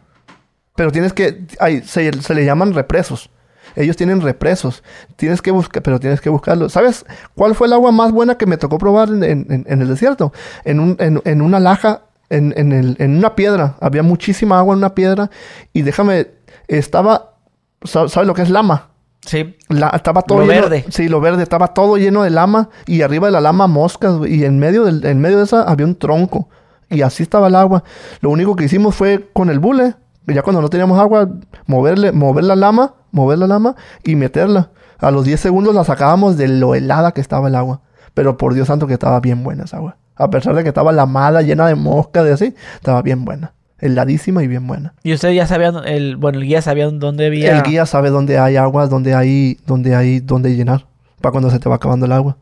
Pero 0.77 0.91
tienes 0.93 1.13
que... 1.13 1.45
Hay, 1.61 1.83
se, 1.83 2.13
se 2.23 2.35
le 2.35 2.45
llaman 2.45 2.73
represos. 2.73 3.31
Ellos 3.77 3.97
tienen 3.97 4.21
represos. 4.23 4.83
Tienes 5.17 5.43
que 5.43 5.51
buscar... 5.51 5.83
Pero 5.83 6.01
tienes 6.01 6.21
que 6.21 6.31
buscarlo. 6.31 6.69
¿Sabes 6.69 7.05
cuál 7.35 7.55
fue 7.55 7.67
el 7.67 7.73
agua 7.75 7.93
más 7.93 8.13
buena 8.13 8.37
que 8.37 8.47
me 8.47 8.57
tocó 8.57 8.79
probar 8.79 9.09
en- 9.11 9.65
en 9.67 9.83
el 9.83 9.89
desierto? 9.89 10.33
En, 10.65 10.81
un, 10.81 10.97
en, 10.99 11.21
en 11.25 11.43
una 11.43 11.61
laja, 11.61 12.03
en, 12.31 12.55
en, 12.57 12.73
el- 12.73 12.97
en 12.99 13.17
una 13.19 13.35
piedra. 13.35 13.77
Había 13.81 14.03
muchísima 14.03 14.59
agua 14.59 14.75
en 14.75 14.79
una 14.79 14.95
piedra. 14.95 15.31
Y 15.73 15.83
déjame... 15.83 16.29
Estaba... 16.67 17.35
sa- 17.83 18.09
¿Sabes 18.09 18.27
lo 18.27 18.35
que 18.35 18.43
es 18.43 18.51
lama? 18.51 18.89
Sí. 19.21 19.57
La- 19.69 19.89
estaba 19.91 20.23
todo 20.23 20.39
Lo 20.39 20.45
lleno, 20.47 20.63
verde. 20.69 20.85
Sí, 20.91 21.09
lo 21.09 21.21
verde. 21.21 21.43
Estaba 21.43 21.69
todo 21.69 21.97
lleno 21.97 22.23
de 22.23 22.31
lama. 22.31 22.69
Y 22.87 23.03
arriba 23.03 23.27
de 23.29 23.33
la 23.33 23.41
lama 23.41 23.67
moscas. 23.67 24.15
Y 24.27 24.45
en 24.45 24.59
medio, 24.59 24.85
del, 24.85 25.05
en 25.05 25.21
medio 25.21 25.39
de 25.39 25.45
esa 25.45 25.63
había 25.63 25.87
un 25.87 25.97
tronco. 25.97 26.49
Y 26.91 27.03
así 27.03 27.23
estaba 27.23 27.49
el 27.49 27.55
agua. 27.55 27.85
Lo 28.21 28.31
único 28.31 28.57
que 28.57 28.65
hicimos 28.65 28.95
fue 28.95 29.29
con 29.33 29.51
el 29.51 29.59
bule. 29.59 29.95
Ya 30.27 30.43
cuando 30.43 30.61
no 30.61 30.69
teníamos 30.69 30.99
agua, 30.99 31.29
moverle, 31.67 32.13
mover 32.13 32.45
la 32.45 32.55
lama, 32.57 32.95
mover 33.13 33.39
la 33.39 33.47
lama 33.47 33.77
y 34.05 34.15
meterla. 34.15 34.71
A 34.99 35.11
los 35.11 35.25
10 35.25 35.41
segundos 35.41 35.75
la 35.75 35.85
sacábamos 35.85 36.37
de 36.37 36.49
lo 36.49 36.75
helada 36.75 37.13
que 37.13 37.21
estaba 37.23 37.49
el 37.49 37.55
agua. 37.55 37.81
Pero 38.15 38.37
por 38.37 38.53
Dios 38.53 38.67
santo 38.69 38.87
que 38.87 38.93
estaba 38.95 39.21
bien 39.21 39.43
buena 39.45 39.65
esa 39.65 39.79
agua. 39.79 39.97
A 40.19 40.29
pesar 40.31 40.55
de 40.55 40.63
que 40.63 40.69
estaba 40.69 40.93
lamada, 40.93 41.43
llena 41.43 41.67
de 41.69 41.75
moscas 41.77 42.27
y 42.27 42.31
así, 42.31 42.55
estaba 42.75 43.03
bien 43.03 43.25
buena. 43.25 43.55
Heladísima 43.79 44.43
y 44.43 44.49
bien 44.49 44.67
buena. 44.67 44.95
Y 45.05 45.13
ustedes 45.15 45.37
ya 45.37 45.47
sabían, 45.47 45.77
el, 45.87 46.17
bueno, 46.17 46.39
el 46.39 46.45
guía 46.45 46.61
sabía 46.61 46.91
dónde 46.91 47.27
había... 47.27 47.57
El 47.57 47.63
guía 47.63 47.87
sabe 47.87 48.11
dónde 48.11 48.37
hay 48.39 48.57
agua, 48.57 48.89
dónde 48.89 49.15
hay, 49.15 49.59
dónde 49.67 49.95
hay, 49.95 50.19
dónde 50.21 50.57
llenar. 50.57 50.87
Para 51.21 51.31
cuando 51.33 51.51
se 51.51 51.61
te 51.61 51.69
va 51.69 51.77
acabando 51.77 52.07
el 52.07 52.13
agua. 52.13 52.37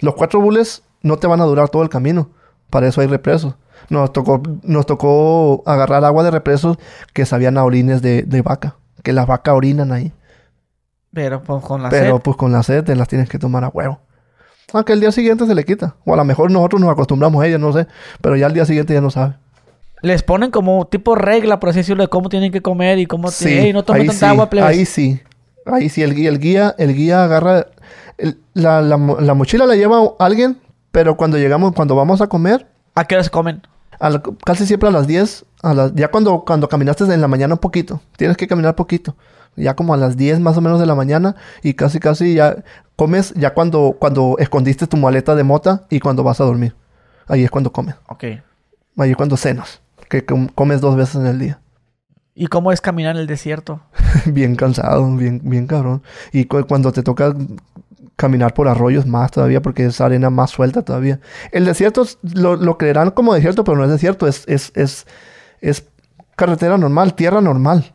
Los 0.00 0.14
cuatro 0.14 0.40
bules 0.40 0.82
no 1.02 1.16
te 1.16 1.26
van 1.26 1.40
a 1.40 1.44
durar 1.44 1.70
todo 1.70 1.82
el 1.82 1.88
camino. 1.88 2.30
Para 2.68 2.86
eso 2.88 3.00
hay 3.00 3.06
represos. 3.06 3.54
Nos 3.88 4.12
tocó, 4.12 4.42
nos 4.62 4.84
tocó 4.86 5.62
agarrar 5.66 6.04
agua 6.04 6.22
de 6.24 6.30
represos 6.30 6.76
que 7.14 7.24
sabían 7.26 7.56
a 7.58 7.64
orines 7.64 8.02
de, 8.02 8.22
de 8.22 8.42
vaca. 8.42 8.76
Que 9.02 9.12
las 9.12 9.26
vacas 9.26 9.54
orinan 9.54 9.92
ahí. 9.92 10.12
Pero 11.12 11.42
pues 11.42 11.62
con 11.64 11.82
la 11.82 11.88
Pero 11.90 12.16
sed. 12.16 12.22
pues 12.22 12.36
con 12.36 12.52
la 12.52 12.62
sed 12.62 12.84
te 12.84 12.96
las 12.96 13.08
tienes 13.08 13.28
que 13.28 13.38
tomar 13.38 13.64
a 13.64 13.68
huevo. 13.68 14.00
Aunque 14.72 14.92
el 14.92 15.00
día 15.00 15.12
siguiente 15.12 15.46
se 15.46 15.54
le 15.54 15.64
quita. 15.64 15.96
O 16.04 16.14
a 16.14 16.16
lo 16.16 16.24
mejor 16.24 16.50
nosotros 16.50 16.80
nos 16.80 16.90
acostumbramos 16.90 17.42
a 17.42 17.46
ella, 17.46 17.58
no 17.58 17.72
sé. 17.72 17.86
Pero 18.20 18.36
ya 18.36 18.46
al 18.46 18.54
día 18.54 18.64
siguiente 18.64 18.94
ya 18.94 19.00
no 19.00 19.10
sabe. 19.10 19.34
Les 20.02 20.22
ponen 20.22 20.50
como 20.50 20.86
tipo 20.86 21.14
regla, 21.14 21.60
por 21.60 21.68
así 21.70 21.78
decirlo, 21.80 22.02
de 22.02 22.08
cómo 22.08 22.28
tienen 22.28 22.50
que 22.52 22.60
comer 22.62 22.98
y 22.98 23.06
cómo... 23.06 23.30
Sí, 23.30 23.48
Ey, 23.48 23.72
no 23.72 23.84
tomen 23.84 24.02
ahí 24.02 24.06
tanta 24.08 24.26
sí, 24.26 24.32
agua, 24.32 24.50
plebes. 24.50 24.68
Ahí 24.70 24.84
sí. 24.84 25.20
Ahí 25.66 25.88
sí, 25.88 26.02
el 26.02 26.14
guía, 26.14 26.28
el 26.28 26.38
guía, 26.40 26.74
el 26.78 26.94
guía 26.94 27.24
agarra... 27.24 27.66
el- 28.18 28.38
la, 28.54 28.82
la 28.82 28.96
la 28.96 29.34
mochila 29.34 29.64
la 29.66 29.76
lleva 29.76 30.00
alguien, 30.18 30.58
pero 30.90 31.16
cuando 31.16 31.38
llegamos, 31.38 31.72
cuando 31.72 31.94
vamos 31.94 32.20
a 32.20 32.26
comer, 32.28 32.66
¿A 32.94 33.04
qué 33.06 33.14
hora 33.14 33.24
se 33.24 33.30
comen? 33.30 33.62
La- 34.10 34.22
casi 34.44 34.66
siempre 34.66 34.88
a 34.88 34.92
las 34.92 35.06
10, 35.06 35.44
a 35.62 35.74
las, 35.74 35.94
ya 35.94 36.08
cuando, 36.10 36.44
cuando 36.44 36.68
caminaste 36.68 37.04
en 37.04 37.20
la 37.20 37.28
mañana 37.28 37.54
un 37.54 37.60
poquito, 37.60 38.00
tienes 38.16 38.36
que 38.36 38.46
caminar 38.48 38.74
poquito, 38.74 39.16
ya 39.56 39.74
como 39.76 39.94
a 39.94 39.96
las 39.96 40.16
10 40.16 40.40
más 40.40 40.56
o 40.56 40.60
menos 40.60 40.80
de 40.80 40.86
la 40.86 40.94
mañana 40.94 41.36
y 41.62 41.74
casi 41.74 42.00
casi 42.00 42.34
ya 42.34 42.64
comes 42.96 43.32
ya 43.34 43.54
cuando, 43.54 43.96
cuando 43.98 44.36
escondiste 44.38 44.86
tu 44.86 44.96
maleta 44.96 45.34
de 45.34 45.44
mota 45.44 45.86
y 45.90 46.00
cuando 46.00 46.22
vas 46.22 46.40
a 46.40 46.44
dormir. 46.44 46.74
Ahí 47.28 47.44
es 47.44 47.50
cuando 47.50 47.72
comes, 47.72 47.94
Ok. 48.08 48.24
ahí 48.98 49.10
es 49.10 49.16
cuando 49.16 49.36
cenas, 49.36 49.80
que 50.08 50.24
com- 50.24 50.48
comes 50.54 50.80
dos 50.80 50.96
veces 50.96 51.16
en 51.16 51.26
el 51.26 51.38
día. 51.38 51.60
¿Y 52.34 52.46
cómo 52.46 52.72
es 52.72 52.80
caminar 52.80 53.14
en 53.14 53.20
el 53.20 53.26
desierto? 53.26 53.80
bien 54.26 54.56
cansado, 54.56 55.14
bien, 55.16 55.40
bien 55.44 55.66
cabrón. 55.66 56.02
Y 56.32 56.46
cu- 56.46 56.66
cuando 56.66 56.90
te 56.90 57.02
toca 57.02 57.34
caminar 58.22 58.54
por 58.54 58.68
arroyos 58.68 59.04
más 59.06 59.30
todavía, 59.30 59.60
porque 59.60 59.84
es 59.84 60.00
arena 60.00 60.30
más 60.30 60.50
suelta 60.50 60.82
todavía. 60.82 61.20
El 61.50 61.64
desierto 61.66 62.02
es- 62.02 62.18
lo, 62.22 62.56
lo 62.56 62.78
creerán 62.78 63.10
como 63.10 63.34
desierto, 63.34 63.64
pero 63.64 63.76
no 63.76 63.84
es 63.84 63.90
desierto, 63.90 64.26
es, 64.26 64.44
es, 64.48 64.72
es, 64.74 65.06
es 65.60 65.84
carretera 66.36 66.78
normal, 66.78 67.14
tierra 67.14 67.40
normal. 67.40 67.92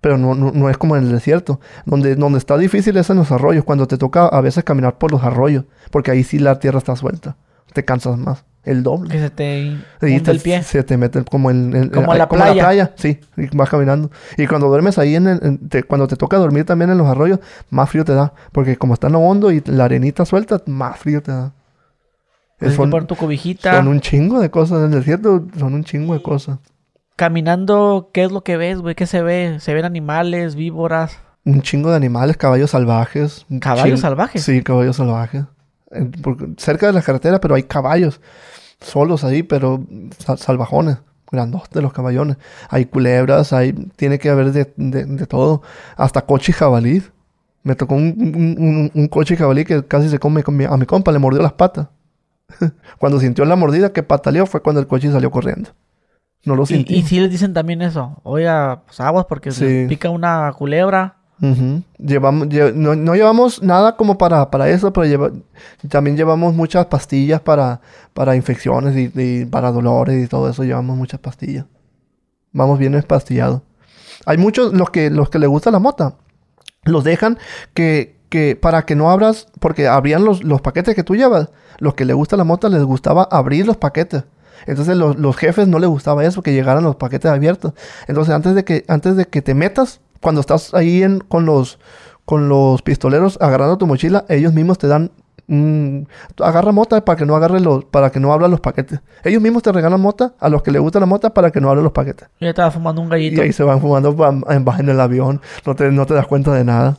Pero 0.00 0.18
no, 0.18 0.34
no, 0.34 0.50
no 0.50 0.68
es 0.68 0.76
como 0.76 0.96
en 0.96 1.04
el 1.04 1.12
desierto. 1.12 1.60
Donde, 1.86 2.16
donde 2.16 2.38
está 2.38 2.58
difícil 2.58 2.96
es 2.96 3.08
en 3.08 3.16
los 3.18 3.30
arroyos, 3.30 3.64
cuando 3.64 3.86
te 3.86 3.96
toca 3.98 4.26
a 4.26 4.40
veces 4.40 4.64
caminar 4.64 4.98
por 4.98 5.12
los 5.12 5.22
arroyos, 5.22 5.64
porque 5.92 6.10
ahí 6.10 6.24
sí 6.24 6.38
la 6.40 6.58
tierra 6.58 6.78
está 6.78 6.96
suelta. 6.96 7.36
Te 7.72 7.84
cansas 7.84 8.18
más, 8.18 8.44
el 8.64 8.82
doble. 8.82 9.10
Que 9.10 9.18
se 9.18 9.30
te 9.30 9.76
Y 10.02 10.20
te- 10.20 10.30
el 10.30 10.40
pie. 10.40 10.62
Se 10.62 10.82
te 10.82 10.96
mete 10.96 11.24
como 11.24 11.50
en, 11.50 11.74
en- 11.74 11.88
Como 11.90 12.12
en- 12.12 12.18
la 12.18 12.28
como 12.28 12.42
playa. 12.44 12.92
Sí, 12.96 13.18
y 13.36 13.56
vas 13.56 13.68
caminando. 13.70 14.10
Y 14.36 14.46
cuando 14.46 14.68
duermes 14.68 14.98
ahí, 14.98 15.14
en, 15.16 15.26
el- 15.26 15.40
en- 15.42 15.68
te- 15.68 15.82
cuando 15.84 16.06
te 16.06 16.16
toca 16.16 16.36
dormir 16.36 16.64
también 16.64 16.90
en 16.90 16.98
los 16.98 17.06
arroyos, 17.06 17.38
más 17.70 17.88
frío 17.90 18.04
te 18.04 18.14
da. 18.14 18.32
Porque 18.52 18.76
como 18.76 18.94
está 18.94 19.06
en 19.06 19.14
lo 19.14 19.20
hondo 19.20 19.50
y 19.50 19.62
la 19.66 19.84
arenita 19.86 20.24
suelta, 20.24 20.60
más 20.66 20.98
frío 20.98 21.22
te 21.22 21.32
da. 21.32 21.52
Tienes 22.58 22.76
que 22.76 22.82
son, 22.82 22.90
poner 22.90 23.06
tu 23.08 23.16
cobijita. 23.16 23.74
son 23.76 23.88
un 23.88 24.00
chingo 24.00 24.38
de 24.38 24.50
cosas. 24.50 24.78
En 24.78 24.84
el 24.92 24.98
desierto 25.00 25.46
son 25.58 25.74
un 25.74 25.82
chingo 25.84 26.14
de 26.14 26.22
cosas. 26.22 26.58
Caminando, 27.16 28.10
¿qué 28.12 28.24
es 28.24 28.32
lo 28.32 28.42
que 28.42 28.56
ves, 28.56 28.78
güey? 28.78 28.94
¿Qué 28.94 29.06
se 29.06 29.22
ve? 29.22 29.56
¿Se 29.60 29.74
ven 29.74 29.84
animales, 29.84 30.54
víboras? 30.54 31.18
Un 31.44 31.60
chingo 31.62 31.90
de 31.90 31.96
animales, 31.96 32.36
caballos 32.36 32.70
salvajes. 32.70 33.46
¿Caballos 33.60 34.00
salvajes? 34.00 34.42
Sí, 34.44 34.62
caballos 34.62 34.96
salvajes. 34.96 35.44
En- 35.92 36.10
por- 36.12 36.36
cerca 36.58 36.86
de 36.86 36.92
la 36.92 37.02
carretera, 37.02 37.40
pero 37.40 37.54
hay 37.54 37.62
caballos. 37.64 38.20
Solos 38.80 39.24
ahí, 39.24 39.42
pero 39.42 39.84
sal- 40.18 40.38
salvajones. 40.38 40.98
Grandotes 41.30 41.82
los 41.82 41.92
caballones. 41.92 42.36
Hay 42.68 42.84
culebras, 42.86 43.52
hay... 43.52 43.72
Tiene 43.96 44.18
que 44.18 44.28
haber 44.28 44.52
de, 44.52 44.72
de- 44.76 45.04
de 45.06 45.26
todo. 45.26 45.62
Hasta 45.96 46.22
coche 46.26 46.52
y 46.52 46.54
jabalí. 46.54 47.02
Me 47.62 47.74
tocó 47.74 47.94
un, 47.94 48.56
un- 48.58 48.90
un- 48.92 49.08
coche 49.08 49.34
y 49.34 49.36
jabalí 49.36 49.64
que 49.64 49.84
casi 49.86 50.08
se 50.08 50.18
come 50.18 50.42
con 50.42 50.56
mi- 50.56 50.64
a 50.64 50.76
mi 50.76 50.84
compa. 50.84 51.12
Le 51.12 51.18
mordió 51.18 51.40
las 51.42 51.52
patas. 51.54 51.88
cuando 52.98 53.18
sintió 53.20 53.44
la 53.44 53.56
mordida 53.56 53.92
que 53.92 54.02
pataleó 54.02 54.44
fue 54.46 54.60
cuando 54.60 54.80
el 54.80 54.86
coche 54.86 55.10
salió 55.10 55.30
corriendo. 55.30 55.70
No 56.44 56.56
lo 56.56 56.64
Y, 56.64 56.66
sintió. 56.66 56.96
y 56.96 57.02
sí 57.02 57.20
les 57.20 57.30
dicen 57.30 57.54
también 57.54 57.82
eso. 57.82 58.20
Oiga, 58.24 58.82
pues 58.84 59.00
aguas 59.00 59.26
porque 59.26 59.52
Sí. 59.52 59.64
les 59.64 59.88
pica 59.88 60.10
una 60.10 60.52
culebra. 60.52 61.18
Llevamos, 61.98 62.46
lle- 62.48 62.72
no, 62.72 62.94
no 62.94 63.14
llevamos 63.16 63.62
nada 63.62 63.96
como 63.96 64.16
para, 64.16 64.48
para 64.50 64.68
eso, 64.68 64.92
pero 64.92 65.06
lleva- 65.06 65.32
también 65.88 66.16
llevamos 66.16 66.54
muchas 66.54 66.86
pastillas 66.86 67.40
para, 67.40 67.80
para 68.14 68.36
infecciones 68.36 68.96
y, 68.96 69.10
y 69.20 69.44
para 69.46 69.72
dolores 69.72 70.24
y 70.24 70.28
todo 70.28 70.48
eso. 70.48 70.62
Llevamos 70.62 70.96
muchas 70.96 71.18
pastillas. 71.18 71.66
Vamos 72.52 72.78
bien 72.78 72.94
espastillados. 72.94 73.62
Hay 74.24 74.38
muchos, 74.38 74.72
los 74.72 74.90
que, 74.90 75.10
los 75.10 75.30
que 75.30 75.40
les 75.40 75.48
gusta 75.48 75.72
la 75.72 75.80
mota, 75.80 76.14
los 76.84 77.02
dejan 77.02 77.38
que, 77.74 78.20
que 78.28 78.54
para 78.54 78.84
que 78.86 78.94
no 78.94 79.10
abras, 79.10 79.48
porque 79.58 79.88
abrían 79.88 80.24
los, 80.24 80.44
los 80.44 80.60
paquetes 80.60 80.94
que 80.94 81.02
tú 81.02 81.16
llevas. 81.16 81.48
Los 81.78 81.94
que 81.94 82.04
les 82.04 82.14
gusta 82.14 82.36
la 82.36 82.44
mota 82.44 82.68
les 82.68 82.84
gustaba 82.84 83.24
abrir 83.30 83.66
los 83.66 83.76
paquetes. 83.78 84.22
Entonces 84.66 84.96
los, 84.96 85.18
los 85.18 85.36
jefes 85.36 85.66
no 85.66 85.80
les 85.80 85.88
gustaba 85.90 86.24
eso, 86.24 86.40
que 86.42 86.52
llegaran 86.52 86.84
los 86.84 86.94
paquetes 86.94 87.32
abiertos. 87.32 87.72
Entonces 88.06 88.32
antes 88.32 88.54
de 88.54 88.64
que, 88.64 88.84
antes 88.86 89.16
de 89.16 89.24
que 89.24 89.42
te 89.42 89.54
metas, 89.54 90.00
cuando 90.22 90.40
estás 90.40 90.72
ahí 90.72 91.02
en, 91.02 91.18
con 91.20 91.44
los 91.44 91.78
con 92.24 92.48
los 92.48 92.80
pistoleros 92.82 93.36
agarrando 93.40 93.76
tu 93.76 93.86
mochila, 93.86 94.24
ellos 94.28 94.52
mismos 94.54 94.78
te 94.78 94.86
dan 94.86 95.10
un- 95.48 96.06
agarra 96.40 96.70
mota 96.72 97.04
para 97.04 97.16
que 97.18 97.26
no 97.26 97.34
agarre 97.34 97.60
los, 97.60 97.84
para 97.84 98.10
que 98.10 98.20
no 98.20 98.32
abra 98.32 98.46
los 98.48 98.60
paquetes. 98.60 99.00
Ellos 99.24 99.42
mismos 99.42 99.62
te 99.64 99.72
regalan 99.72 100.00
mota 100.00 100.34
a 100.38 100.48
los 100.48 100.62
que 100.62 100.70
les 100.70 100.80
gusta 100.80 101.00
la 101.00 101.06
mota 101.06 101.34
para 101.34 101.50
que 101.50 101.60
no 101.60 101.68
abran 101.68 101.82
los 101.82 101.92
paquetes. 101.92 102.28
Yo 102.40 102.48
estaba 102.48 102.70
fumando 102.70 103.02
un 103.02 103.08
Y 103.08 103.10
gallito. 103.10 103.42
ahí 103.42 103.52
se 103.52 103.64
van 103.64 103.80
fumando 103.80 104.16
en, 104.48 104.64
en 104.78 104.88
el 104.88 105.00
avión. 105.00 105.40
No 105.66 105.74
te, 105.74 105.90
no 105.90 106.06
te 106.06 106.14
das 106.14 106.26
cuenta 106.28 106.52
de 106.54 106.64
nada. 106.64 106.96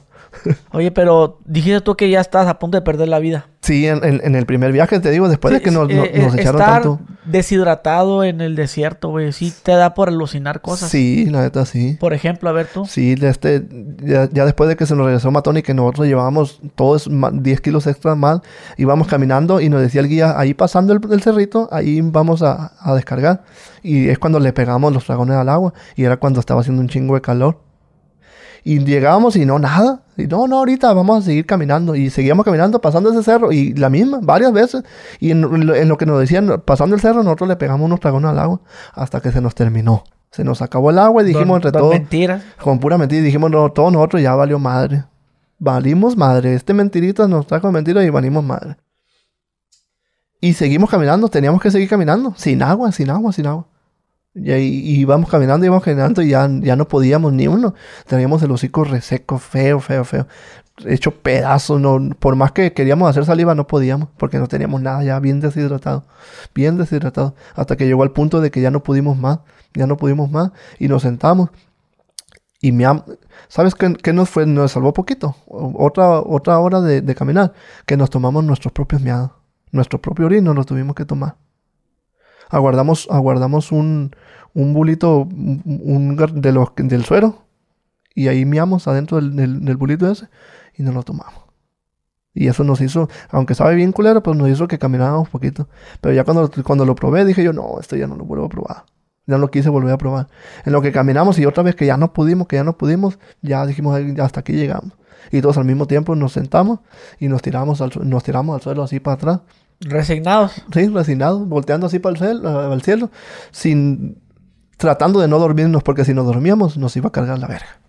Oye, 0.71 0.91
pero 0.91 1.39
dijiste 1.45 1.81
tú 1.81 1.95
que 1.95 2.09
ya 2.09 2.19
estás 2.21 2.47
a 2.47 2.59
punto 2.59 2.77
de 2.77 2.81
perder 2.81 3.07
la 3.07 3.19
vida. 3.19 3.47
Sí, 3.61 3.87
en, 3.87 4.03
en- 4.03 4.19
en 4.23 4.35
el 4.35 4.45
primer 4.45 4.71
viaje, 4.73 4.99
te 4.99 5.09
digo, 5.11 5.29
después 5.29 5.53
de 5.53 5.61
que 5.61 5.71
nos, 5.71 5.89
eh, 5.89 5.95
no- 5.95 6.03
eh, 6.03 6.21
nos 6.21 6.33
echaron 6.35 6.59
estar 6.61 6.81
tanto. 6.83 6.99
deshidratado 7.25 8.23
en 8.23 8.41
el 8.41 8.55
desierto, 8.55 9.09
güey. 9.09 9.31
Sí 9.31 9.53
te 9.63 9.71
da 9.73 9.93
por 9.93 10.09
alucinar 10.09 10.61
cosas. 10.61 10.89
Sí, 10.89 11.25
la 11.29 11.41
neta 11.41 11.65
sí. 11.65 11.97
Por 11.99 12.13
ejemplo, 12.13 12.49
a 12.49 12.51
ver 12.53 12.67
tú. 12.67 12.85
Sí, 12.85 13.15
este, 13.21 13.65
ya, 14.03 14.27
ya 14.31 14.45
después 14.45 14.67
de 14.69 14.75
que 14.75 14.85
se 14.85 14.95
nos 14.95 15.05
regresó 15.05 15.31
Matón 15.31 15.57
y 15.57 15.61
que 15.61 15.73
nosotros 15.73 16.07
llevábamos 16.07 16.59
todos 16.75 17.09
ma- 17.09 17.31
10 17.31 17.61
kilos 17.61 17.87
extra 17.87 18.15
más, 18.15 18.41
íbamos 18.77 19.07
caminando 19.07 19.61
y 19.61 19.69
nos 19.69 19.81
decía 19.81 20.01
el 20.01 20.07
guía, 20.07 20.37
ahí 20.37 20.53
pasando 20.53 20.93
el, 20.93 20.99
el 21.11 21.21
cerrito, 21.21 21.69
ahí 21.71 22.01
vamos 22.01 22.41
a, 22.41 22.73
a 22.79 22.93
descargar. 22.95 23.43
Y 23.81 24.09
es 24.09 24.19
cuando 24.19 24.39
le 24.39 24.53
pegamos 24.53 24.93
los 24.93 25.05
dragones 25.07 25.35
al 25.37 25.49
agua 25.49 25.73
y 25.95 26.03
era 26.03 26.17
cuando 26.17 26.39
estaba 26.39 26.61
haciendo 26.61 26.81
un 26.81 26.89
chingo 26.89 27.15
de 27.15 27.21
calor. 27.21 27.59
Y 28.63 28.79
llegábamos 28.85 29.35
y 29.35 29.45
no, 29.45 29.59
nada. 29.59 30.03
Y 30.15 30.23
no, 30.27 30.47
no, 30.47 30.59
ahorita 30.59 30.93
vamos 30.93 31.19
a 31.19 31.21
seguir 31.25 31.45
caminando. 31.45 31.95
Y 31.95 32.09
seguíamos 32.09 32.45
caminando, 32.45 32.79
pasando 32.79 33.11
ese 33.11 33.21
cerro. 33.23 33.51
Y 33.51 33.73
la 33.73 33.89
misma, 33.89 34.19
varias 34.21 34.53
veces. 34.53 34.83
Y 35.19 35.31
en, 35.31 35.41
lo- 35.41 35.75
en 35.75 35.87
lo 35.89 35.97
que 35.97 36.05
nos 36.05 36.19
decían, 36.19 36.61
pasando 36.65 36.95
el 36.95 37.01
cerro, 37.01 37.23
nosotros 37.23 37.49
le 37.49 37.55
pegamos 37.57 37.85
unos 37.85 37.99
dragones 37.99 38.29
al 38.31 38.39
agua. 38.39 38.61
Hasta 38.93 39.19
que 39.19 39.31
se 39.31 39.41
nos 39.41 39.53
terminó. 39.53 40.03
Se 40.31 40.43
nos 40.43 40.61
acabó 40.61 40.91
el 40.91 40.99
agua 40.99 41.23
y 41.23 41.25
dijimos 41.25 41.47
Don- 41.47 41.55
entre 41.57 41.71
don 41.71 41.81
todos. 41.81 41.93
Mentiras. 41.93 42.43
Con 42.61 42.79
pura 42.79 42.97
mentira. 42.97 43.21
Dijimos, 43.21 43.51
no, 43.51 43.69
todos 43.71 43.91
nosotros 43.91 44.21
ya 44.21 44.33
valió 44.33 44.57
madre. 44.59 45.03
Valimos 45.59 46.15
madre. 46.15 46.55
Este 46.55 46.73
mentirita 46.73 47.27
nos 47.27 47.45
trajo 47.47 47.71
mentira 47.71 48.03
y 48.03 48.09
valimos 48.09 48.43
madre. 48.43 48.77
Y 50.39 50.53
seguimos 50.53 50.89
caminando. 50.89 51.27
Teníamos 51.27 51.61
que 51.61 51.71
seguir 51.71 51.89
caminando. 51.89 52.33
Sin 52.37 52.61
agua, 52.63 52.91
sin 52.91 53.09
agua, 53.09 53.31
sin 53.33 53.47
agua. 53.47 53.67
Y 54.35 54.51
y 54.51 54.99
íbamos 54.99 55.29
caminando, 55.29 55.65
íbamos 55.65 55.83
caminando 55.83 56.21
y 56.21 56.29
ya, 56.29 56.49
ya 56.61 56.75
no 56.75 56.87
podíamos 56.87 57.33
ni 57.33 57.47
uno. 57.47 57.75
Teníamos 58.07 58.41
el 58.43 58.51
hocico 58.51 58.83
reseco, 58.83 59.37
feo, 59.37 59.79
feo, 59.79 60.03
feo. 60.03 60.27
Hecho 60.85 61.11
pedazos. 61.11 61.79
No, 61.79 61.99
por 62.19 62.35
más 62.35 62.51
que 62.51 62.73
queríamos 62.73 63.09
hacer 63.09 63.25
saliva, 63.25 63.53
no 63.55 63.67
podíamos. 63.67 64.09
Porque 64.17 64.39
no 64.39 64.47
teníamos 64.47 64.81
nada 64.81 65.03
ya 65.03 65.19
bien 65.19 65.39
deshidratado. 65.39 66.05
Bien 66.55 66.77
deshidratado. 66.77 67.35
Hasta 67.55 67.75
que 67.77 67.85
llegó 67.85 68.03
al 68.03 68.11
punto 68.11 68.41
de 68.41 68.49
que 68.51 68.61
ya 68.61 68.71
no 68.71 68.81
pudimos 68.83 69.17
más. 69.17 69.39
Ya 69.75 69.85
no 69.87 69.97
pudimos 69.97 70.31
más. 70.31 70.51
Y 70.79 70.87
nos 70.87 71.03
sentamos. 71.03 71.49
Y 72.59 72.71
me 72.71 72.85
¿Sabes 73.49 73.75
qué, 73.75 73.93
qué 73.93 74.13
nos 74.13 74.29
fue? 74.29 74.45
Nos 74.47 74.71
salvó 74.71 74.93
poquito. 74.93 75.35
Otra, 75.47 76.21
otra 76.21 76.57
hora 76.59 76.81
de, 76.81 77.01
de 77.01 77.15
caminar. 77.15 77.53
Que 77.85 77.97
nos 77.97 78.09
tomamos 78.09 78.43
nuestros 78.43 78.73
propios 78.73 79.01
miados. 79.01 79.31
Nuestro 79.71 80.01
propio 80.01 80.25
orino 80.25 80.53
nos 80.53 80.65
tuvimos 80.65 80.95
que 80.95 81.05
tomar. 81.05 81.35
Aguardamos, 82.53 83.07
aguardamos 83.09 83.71
un, 83.71 84.15
un 84.53 84.73
bulito 84.73 85.21
un, 85.21 86.15
de 86.35 86.87
del 86.87 87.03
suero. 87.03 87.45
Y 88.13 88.27
ahí 88.27 88.45
miamos 88.45 88.87
adentro 88.87 89.19
del, 89.19 89.65
del, 89.65 89.75
bulito 89.75 90.09
ese. 90.09 90.29
Y 90.77 90.83
nos 90.83 90.93
lo 90.93 91.01
tomamos. 91.01 91.43
Y 92.35 92.47
eso 92.47 92.63
nos 92.63 92.79
hizo, 92.81 93.09
aunque 93.29 93.55
sabe 93.55 93.73
bien 93.73 93.91
culero, 93.91 94.21
pues 94.21 94.37
nos 94.37 94.49
hizo 94.49 94.67
que 94.67 94.77
camináramos 94.77 95.29
poquito. 95.29 95.67
Pero 95.99 96.13
ya 96.13 96.23
cuando, 96.23 96.49
cuando 96.63 96.85
lo 96.85 96.93
probé, 96.93 97.25
dije 97.25 97.43
yo, 97.43 97.53
no, 97.53 97.79
esto 97.79 97.95
ya 97.95 98.05
no 98.05 98.15
lo 98.15 98.25
vuelvo 98.25 98.45
a 98.45 98.49
probar. 98.49 98.85
Ya 99.25 99.35
no 99.35 99.39
lo 99.39 99.49
quise 99.49 99.69
volver 99.69 99.93
a 99.93 99.97
probar. 99.97 100.27
En 100.63 100.73
lo 100.73 100.81
que 100.81 100.91
caminamos 100.91 101.39
y 101.39 101.45
otra 101.47 101.63
vez 101.63 101.75
que 101.75 101.87
ya 101.87 101.97
no 101.97 102.13
pudimos, 102.13 102.47
que 102.47 102.57
ya 102.57 102.63
no 102.63 102.77
pudimos, 102.77 103.17
ya 103.41 103.65
dijimos, 103.65 103.95
"Ay, 103.95 104.13
hasta 104.19 104.41
aquí 104.41 104.53
llegamos. 104.53 104.93
Y 105.31 105.41
todos 105.41 105.57
al 105.57 105.65
mismo 105.65 105.87
tiempo 105.87 106.15
nos 106.15 106.33
sentamos 106.33 106.79
y 107.19 107.27
nos 107.27 107.41
tiramos 107.41 107.81
al, 107.81 107.91
nos 108.03 108.23
tiramos 108.23 108.55
al 108.55 108.61
suelo 108.61 108.83
así 108.83 108.99
para 108.99 109.15
atrás. 109.15 109.39
Resignados. 109.79 110.53
Sí, 110.73 110.87
resignados, 110.87 111.47
volteando 111.47 111.87
así 111.87 111.99
para 111.99 112.13
el 112.13 112.19
cielo, 112.19 112.71
al 112.71 112.81
cielo, 112.81 113.09
sin 113.51 114.21
tratando 114.77 115.19
de 115.19 115.27
no 115.27 115.39
dormirnos, 115.39 115.83
porque 115.83 116.05
si 116.05 116.13
nos 116.13 116.25
dormíamos 116.25 116.77
nos 116.77 116.95
iba 116.97 117.09
a 117.09 117.11
cargar 117.11 117.39
la 117.39 117.47
verga. 117.47 117.79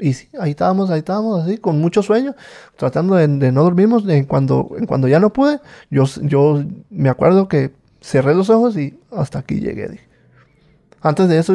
Y 0.00 0.12
sí, 0.12 0.28
ahí 0.40 0.50
estábamos, 0.50 0.90
ahí 0.90 1.00
estábamos, 1.00 1.42
así, 1.42 1.58
con 1.58 1.80
mucho 1.80 2.02
sueño, 2.02 2.34
tratando 2.76 3.16
de, 3.16 3.26
de 3.26 3.52
no 3.52 3.64
dormirnos. 3.64 4.08
En 4.08 4.24
cuando, 4.26 4.70
en 4.78 4.86
cuando 4.86 5.08
ya 5.08 5.18
no 5.18 5.32
pude, 5.32 5.60
yo, 5.90 6.04
yo 6.22 6.62
me 6.90 7.08
acuerdo 7.08 7.48
que 7.48 7.72
cerré 8.00 8.34
los 8.34 8.48
ojos 8.48 8.76
y 8.76 8.98
hasta 9.10 9.40
aquí 9.40 9.60
llegué. 9.60 9.88
dije. 9.88 10.07
Antes 11.00 11.28
de 11.28 11.38
eso, 11.38 11.54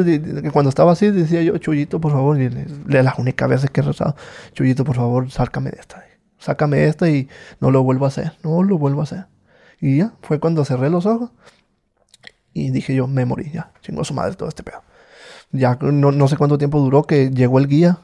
cuando 0.52 0.68
estaba 0.70 0.92
así, 0.92 1.10
decía 1.10 1.42
yo, 1.42 1.58
Chuyito, 1.58 2.00
por 2.00 2.12
favor, 2.12 2.40
y 2.40 2.48
le- 2.48 2.64
de 2.64 3.02
las 3.02 3.18
únicas 3.18 3.48
veces 3.48 3.70
que 3.70 3.80
he 3.80 3.84
rezado, 3.84 4.16
Chuyito, 4.54 4.84
por 4.84 4.96
favor, 4.96 5.30
sácame 5.30 5.70
de 5.70 5.78
esta. 5.80 6.04
Sácame 6.38 6.78
de 6.78 6.88
esta 6.88 7.08
y 7.08 7.28
no 7.60 7.70
lo 7.70 7.82
vuelvo 7.82 8.04
a 8.04 8.08
hacer, 8.08 8.32
no 8.42 8.62
lo 8.62 8.78
vuelvo 8.78 9.00
a 9.00 9.04
hacer. 9.04 9.26
Y 9.80 9.98
ya, 9.98 10.12
fue 10.22 10.40
cuando 10.40 10.64
cerré 10.64 10.88
los 10.90 11.04
ojos 11.06 11.30
y 12.52 12.70
dije 12.70 12.94
yo, 12.94 13.06
me 13.06 13.24
morí, 13.24 13.50
ya, 13.52 13.72
chingó 13.80 14.04
su 14.04 14.14
madre 14.14 14.34
todo 14.36 14.48
este 14.48 14.62
pedo. 14.62 14.82
Ya 15.52 15.78
no, 15.80 16.10
no 16.12 16.28
sé 16.28 16.36
cuánto 16.36 16.58
tiempo 16.58 16.80
duró 16.80 17.04
que 17.04 17.30
llegó 17.30 17.58
el 17.58 17.66
guía. 17.68 17.98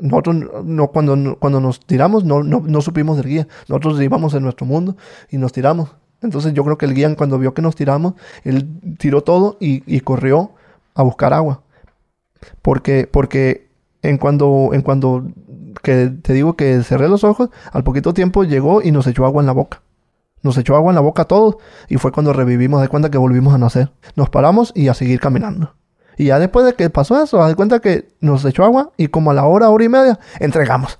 Nosotros, 0.00 0.64
no, 0.64 0.88
cuando, 0.88 1.36
cuando 1.38 1.60
nos 1.60 1.80
tiramos, 1.80 2.24
no, 2.24 2.42
no, 2.42 2.60
no 2.60 2.80
supimos 2.80 3.16
del 3.16 3.26
guía. 3.26 3.48
Nosotros 3.68 4.00
íbamos 4.00 4.34
en 4.34 4.42
nuestro 4.42 4.66
mundo 4.66 4.96
y 5.30 5.38
nos 5.38 5.52
tiramos. 5.52 5.94
Entonces 6.22 6.54
yo 6.54 6.64
creo 6.64 6.78
que 6.78 6.86
el 6.86 6.94
guía, 6.94 7.14
cuando 7.16 7.38
vio 7.38 7.54
que 7.54 7.62
nos 7.62 7.76
tiramos, 7.76 8.14
él 8.44 8.96
tiró 8.98 9.22
todo 9.22 9.56
y 9.60 10.00
corrió 10.00 10.52
a 10.94 11.02
buscar 11.02 11.32
agua. 11.32 11.62
Porque, 12.60 13.08
porque 13.10 13.70
en 14.02 14.18
cuando, 14.18 14.70
en 14.72 14.82
cuando 14.82 15.24
que 15.82 16.12
te 16.22 16.32
digo 16.32 16.54
que 16.54 16.82
cerré 16.82 17.08
los 17.08 17.24
ojos, 17.24 17.50
al 17.72 17.84
poquito 17.84 18.14
tiempo 18.14 18.44
llegó 18.44 18.82
y 18.82 18.90
nos 18.90 19.06
echó 19.06 19.24
agua 19.24 19.42
en 19.42 19.46
la 19.46 19.52
boca. 19.52 19.82
Nos 20.42 20.58
echó 20.58 20.74
agua 20.74 20.90
en 20.90 20.96
la 20.96 21.00
boca 21.00 21.22
a 21.22 21.26
todos 21.26 21.56
y 21.88 21.96
fue 21.96 22.12
cuando 22.12 22.32
revivimos, 22.32 22.82
de 22.82 22.88
cuenta 22.88 23.10
que 23.10 23.18
volvimos 23.18 23.54
a 23.54 23.58
nacer. 23.58 23.92
Nos 24.16 24.28
paramos 24.28 24.72
y 24.74 24.88
a 24.88 24.94
seguir 24.94 25.20
caminando. 25.20 25.74
Y 26.16 26.26
ya 26.26 26.38
después 26.38 26.66
de 26.66 26.74
que 26.74 26.90
pasó 26.90 27.22
eso, 27.22 27.44
de 27.46 27.54
cuenta 27.54 27.80
que 27.80 28.08
nos 28.20 28.44
echó 28.44 28.64
agua 28.64 28.90
y 28.96 29.08
como 29.08 29.30
a 29.30 29.34
la 29.34 29.44
hora, 29.44 29.70
hora 29.70 29.84
y 29.84 29.88
media, 29.88 30.18
entregamos. 30.40 30.98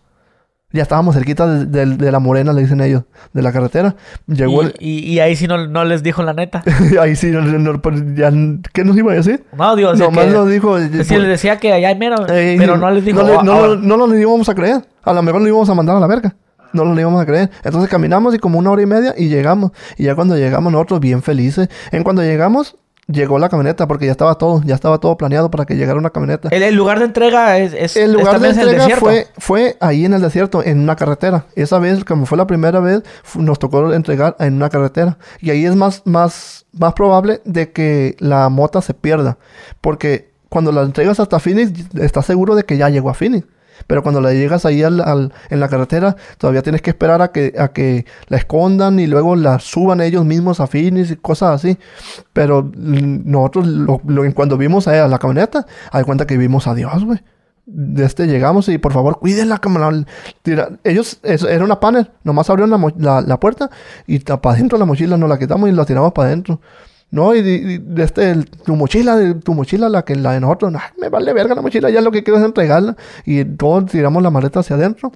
Ya 0.73 0.83
estábamos 0.83 1.15
cerquita 1.15 1.47
de, 1.47 1.67
de- 1.67 1.97
de 1.97 2.13
la 2.13 2.19
morena, 2.19 2.53
le 2.53 2.63
dicen 2.63 2.81
ellos, 2.81 3.03
de 3.33 3.43
la 3.43 3.53
carretera. 3.53 3.95
Llegó 4.27 4.63
Y, 4.63 4.67
el... 4.67 4.75
y- 4.81 4.99
y 5.15 5.21
ahí 5.21 5.37
sí 5.37 5.47
no, 5.47 5.67
no 5.67 5.85
les 5.85 6.03
dijo 6.03 6.23
la 6.23 6.33
neta. 6.33 6.63
Ahí 7.01 7.15
sí, 7.17 7.29
no- 7.31 7.43
no- 7.43 7.81
pues, 7.83 8.03
ya, 8.15 8.31
¿qué 8.73 8.85
nos 8.85 8.97
iba 8.97 9.13
a 9.13 9.17
decir? 9.17 9.45
No, 9.57 9.77
sea, 9.77 10.07
Nomás 10.07 10.27
nos 10.29 10.49
dijo... 10.51 10.79
es 10.79 10.91
decir, 10.93 11.19
les 11.21 11.29
decía 11.29 11.59
que 11.59 11.73
allá 11.73 11.89
hay 11.89 11.99
mero, 11.99 12.17
eh, 12.29 12.57
pero 12.59 12.77
no 12.77 12.91
les 12.91 13.05
dijo. 13.05 13.23
No, 13.23 13.29
le- 13.29 13.37
"Oh, 13.37 13.43
no, 13.43 13.53
ahora". 13.53 13.77
no, 13.81 13.97
no, 13.97 14.07
lo 14.07 14.17
íbamos 14.19 14.49
a 14.49 14.55
creer. 14.55 14.83
A 15.05 15.13
lo 15.13 15.23
mejor 15.23 15.41
lo 15.43 15.49
íbamos 15.49 15.69
a 15.69 15.75
mandar 15.75 15.97
a 15.97 16.01
la 16.01 16.07
verga. 16.07 16.35
No 16.73 16.85
lo 16.87 16.99
íbamos 16.99 17.21
a 17.21 17.27
creer. 17.27 17.51
Entonces 17.65 17.91
caminamos 17.91 18.35
y 18.35 18.39
como 18.39 18.59
una 18.59 18.71
hora 18.71 18.81
y 18.81 18.87
media 18.87 19.15
y 19.17 19.29
llegamos. 19.29 19.73
Y 19.99 20.05
ya 20.05 20.15
cuando 20.15 20.37
llegamos 20.39 20.73
nosotros 20.73 21.01
bien 21.01 21.23
felices. 21.23 21.69
En 21.91 22.03
cuando 22.03 22.23
llegamos, 22.23 22.77
llegó 23.07 23.39
la 23.39 23.49
camioneta 23.49 23.87
porque 23.87 24.07
ya 24.07 24.13
estaba 24.13 24.37
todo. 24.37 24.63
Ya 24.65 24.75
estaba 24.75 24.99
todo 24.99 25.17
planeado 25.17 25.51
para 25.51 25.65
que 25.65 25.75
llegara 25.75 25.99
una 25.99 26.11
camioneta. 26.11 26.49
el, 26.51 26.63
el 26.63 26.75
lugar 26.75 26.99
de 26.99 27.07
entrega 27.07 27.59
es, 27.59 27.73
es 27.75 27.97
El 27.97 28.13
lugar 28.13 28.41
de 28.41 28.51
el 28.51 28.59
entrega 28.59 28.97
fue, 28.97 29.29
fue 29.39 29.77
ahí 29.81 30.05
en 30.05 30.15
el 30.15 30.23
desierto, 30.23 30.63
en 30.63 30.81
una 30.81 30.97
carretera. 30.97 31.47
Esa 31.55 31.79
vez, 31.79 32.05
como 32.05 32.27
fue 32.27 32.39
la 32.39 32.47
primera 32.47 32.81
vez, 32.81 33.03
nos 33.35 33.59
tocó 33.59 33.93
entregar 33.93 34.37
en 34.39 34.55
una 34.55 34.69
carretera. 34.69 35.19
Y 35.41 35.51
ahí 35.51 35.65
es 35.65 35.77
más, 35.77 36.03
más, 36.05 36.67
más 36.73 36.95
probable 36.95 37.41
de 37.45 37.73
que 37.73 38.17
la 38.19 38.49
mota 38.49 38.81
se 38.83 38.95
pierda. 38.95 39.39
Porque 39.81 40.33
cuando 40.49 40.73
la 40.73 40.83
entregas 40.83 41.19
hasta 41.19 41.41
Phoenix, 41.41 41.73
estás 41.99 42.27
seguro 42.27 42.55
de 42.55 42.65
que 42.65 42.77
ya 42.77 42.89
llegó 42.89 43.11
a 43.11 43.15
Phoenix. 43.15 43.47
Pero 43.87 44.03
cuando 44.03 44.21
la 44.21 44.33
llegas 44.33 44.65
ahí 44.67 44.83
al, 44.83 45.01
al- 45.01 45.33
en 45.51 45.61
la 45.61 45.69
carretera, 45.69 46.17
todavía 46.39 46.63
tienes 46.63 46.83
que 46.83 46.91
esperar 46.91 47.23
a 47.23 47.33
que, 47.33 47.55
a 47.59 47.69
que 47.69 48.07
la 48.29 48.37
escondan 48.37 48.99
y 49.01 49.07
luego 49.07 49.37
la 49.37 49.59
suban 49.59 50.01
ellos 50.01 50.25
mismos 50.25 50.61
a 50.61 50.67
Phoenix 50.67 51.11
y 51.11 51.17
cosas 51.17 51.55
así. 51.55 51.79
Pero 52.33 52.71
nosotros, 52.75 53.67
lo, 53.67 54.01
cuando 54.35 54.57
vimos 54.57 54.89
a, 54.89 55.09
la 55.09 55.19
camioneta, 55.19 55.67
hay 55.91 56.05
cuenta 56.05 56.27
que 56.27 56.37
vimos 56.37 56.67
a 56.67 56.75
Dios, 56.75 57.05
güey. 57.05 57.21
De 57.65 58.05
este 58.05 58.27
llegamos 58.27 58.69
y 58.69 58.79
por 58.79 58.93
favor 58.93 59.19
me 59.69 59.79
la- 59.79 60.05
tira- 60.43 60.71
Ellos, 60.83 61.21
eso, 61.23 61.49
era 61.49 61.65
una 61.65 61.79
panel, 61.79 62.11
nomás 62.25 62.51
abrieron 62.51 62.71
la, 62.71 62.93
la, 62.99 63.21
la 63.21 63.39
puerta 63.39 63.71
y 64.07 64.19
para 64.19 64.51
adentro 64.57 64.79
la 64.79 64.85
mochila 64.85 65.17
nos 65.17 65.29
la 65.29 65.39
quitamos 65.39 65.69
y 65.69 65.73
la 65.73 65.85
tiramos 65.85 66.13
para 66.13 66.29
adentro. 66.29 66.61
No, 67.13 67.35
y, 67.35 67.41
y 67.41 68.01
este, 68.01 68.31
el- 68.31 68.49
tu 68.51 68.75
mochila, 68.75 69.15
de- 69.17 69.35
tu 69.35 69.55
mochila, 69.55 69.89
la 69.89 70.03
que 70.05 70.17
la 70.17 70.33
de 70.33 70.41
nosotros, 70.41 70.73
"Ay, 70.75 70.91
me 71.01 71.09
vale 71.11 71.33
verga 71.33 71.55
la 71.55 71.63
mochila, 71.63 71.91
ya 71.91 72.01
lo 72.01 72.11
que 72.11 72.25
quiero 72.25 72.39
es 72.41 72.45
entregarla. 72.45 72.97
Y 73.25 73.45
todos 73.45 73.87
tiramos 73.93 74.23
la 74.23 74.31
maleta 74.31 74.61
hacia 74.61 74.77
adentro. 74.77 75.13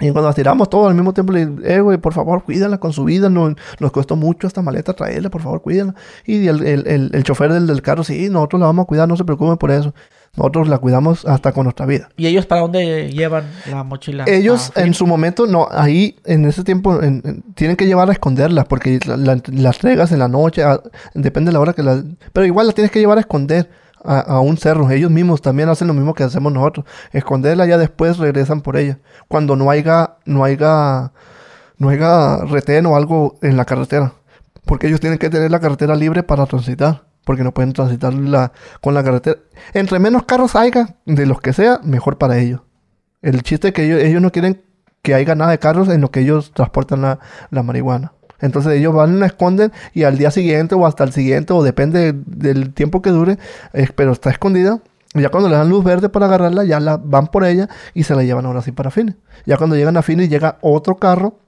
Y 0.00 0.10
cuando 0.12 0.28
las 0.28 0.34
tiramos 0.34 0.68
todos 0.70 0.88
al 0.88 0.94
mismo 0.94 1.12
tiempo, 1.12 1.32
le 1.32 1.46
digo, 1.46 1.62
eh, 1.62 1.80
güey, 1.80 1.98
por 1.98 2.14
favor, 2.14 2.42
cuídala 2.42 2.78
con 2.78 2.92
su 2.92 3.04
vida. 3.04 3.28
No, 3.30 3.54
nos 3.80 3.92
costó 3.92 4.16
mucho 4.16 4.46
esta 4.46 4.60
maleta 4.62 4.94
traerla, 4.94 5.30
por 5.30 5.42
favor, 5.42 5.60
cuídala. 5.62 5.94
Y 6.24 6.46
el, 6.48 6.66
el, 6.66 6.86
el, 6.88 7.10
el 7.12 7.22
chofer 7.22 7.52
del, 7.52 7.66
del 7.66 7.80
carro, 7.82 8.02
sí, 8.02 8.28
nosotros 8.30 8.58
la 8.60 8.66
vamos 8.66 8.84
a 8.84 8.86
cuidar, 8.86 9.06
no 9.08 9.16
se 9.16 9.24
preocupen 9.24 9.56
por 9.58 9.70
eso. 9.70 9.94
Nosotros 10.36 10.68
la 10.68 10.78
cuidamos 10.78 11.24
hasta 11.26 11.52
con 11.52 11.64
nuestra 11.64 11.86
vida. 11.86 12.08
¿Y 12.16 12.26
ellos 12.28 12.46
para 12.46 12.60
dónde 12.60 13.10
llevan 13.10 13.50
la 13.68 13.82
mochila? 13.82 14.24
Ellos 14.28 14.72
en 14.76 14.94
su 14.94 15.06
momento, 15.06 15.46
no, 15.46 15.66
ahí 15.72 16.16
en 16.24 16.44
ese 16.44 16.62
tiempo 16.62 17.02
en- 17.02 17.20
en- 17.24 17.42
tienen 17.54 17.76
que 17.76 17.84
llevar 17.86 18.08
a 18.08 18.12
esconderlas 18.12 18.66
porque 18.66 19.00
la, 19.06 19.16
la- 19.16 19.40
las 19.52 19.76
entregas 19.76 20.12
en 20.12 20.20
la 20.20 20.28
noche, 20.28 20.62
a- 20.62 20.80
depende 21.14 21.48
de 21.48 21.54
la 21.54 21.60
hora 21.60 21.72
que 21.72 21.82
las... 21.82 22.04
Pero 22.32 22.46
igual 22.46 22.66
las 22.66 22.74
tienes 22.76 22.92
que 22.92 23.00
llevar 23.00 23.18
a 23.18 23.22
esconder 23.22 23.68
a, 24.04 24.20
a 24.20 24.40
un 24.40 24.56
cerro. 24.56 24.88
Ellos 24.90 25.10
mismos 25.10 25.42
también 25.42 25.68
hacen 25.68 25.88
lo 25.88 25.94
mismo 25.94 26.14
que 26.14 26.22
hacemos 26.22 26.52
nosotros. 26.52 26.86
Esconderla 27.12 27.66
ya 27.66 27.76
después 27.76 28.16
regresan 28.18 28.60
por 28.60 28.76
ella. 28.76 28.98
Cuando 29.26 29.56
no 29.56 29.68
haya, 29.68 30.14
no 30.26 30.44
haya, 30.44 31.10
no 31.76 31.88
haya 31.88 32.36
retén 32.44 32.86
o 32.86 32.94
algo 32.96 33.36
en 33.42 33.56
la 33.56 33.64
carretera. 33.64 34.12
Porque 34.64 34.86
ellos 34.86 35.00
tienen 35.00 35.18
que 35.18 35.28
tener 35.28 35.50
la 35.50 35.58
carretera 35.60 35.96
libre 35.96 36.22
para 36.22 36.46
transitar. 36.46 37.02
Porque 37.30 37.44
no 37.44 37.54
pueden 37.54 37.72
transitar 37.72 38.12
con 38.80 38.92
la 38.92 39.04
carretera. 39.04 39.38
Entre 39.72 40.00
menos 40.00 40.24
carros 40.24 40.56
haya, 40.56 40.96
de 41.06 41.26
los 41.26 41.40
que 41.40 41.52
sea, 41.52 41.78
mejor 41.84 42.18
para 42.18 42.38
ellos. 42.38 42.62
El 43.22 43.44
chiste 43.44 43.68
es 43.68 43.72
que 43.72 44.04
ellos, 44.04 44.20
no 44.20 44.32
quieren 44.32 44.62
que 45.00 45.14
haya 45.14 45.36
nada 45.36 45.52
de 45.52 45.60
carros 45.60 45.88
en 45.90 46.00
lo 46.00 46.10
que 46.10 46.22
ellos 46.22 46.50
transportan 46.52 47.02
la, 47.02 47.20
la 47.52 47.62
marihuana. 47.62 48.14
Entonces 48.40 48.72
ellos 48.72 48.92
van, 48.92 49.20
la 49.20 49.26
esconden 49.26 49.70
y 49.94 50.02
al 50.02 50.18
día 50.18 50.32
siguiente 50.32 50.74
o 50.74 50.84
hasta 50.84 51.04
el 51.04 51.12
siguiente 51.12 51.52
o 51.52 51.62
depende 51.62 52.12
del 52.12 52.74
tiempo 52.74 53.00
que 53.00 53.10
dure, 53.10 53.38
eh, 53.74 53.86
pero 53.94 54.10
está 54.10 54.30
escondida. 54.30 54.80
Ya 55.14 55.28
cuando 55.28 55.48
le 55.48 55.54
dan 55.54 55.68
luz 55.68 55.84
verde 55.84 56.08
para 56.08 56.26
agarrarla, 56.26 56.64
ya 56.64 56.80
la 56.80 56.96
van 56.96 57.28
por 57.28 57.44
ella 57.44 57.68
y 57.94 58.02
se 58.02 58.16
la 58.16 58.24
llevan 58.24 58.44
ahora 58.44 58.60
sí 58.60 58.72
para 58.72 58.90
Fines. 58.90 59.14
Ya 59.46 59.56
cuando 59.56 59.76
llegan 59.76 59.96
a 59.96 60.02
Fines 60.02 60.28
llega 60.28 60.58
otro 60.62 60.96
carro, 60.96 61.38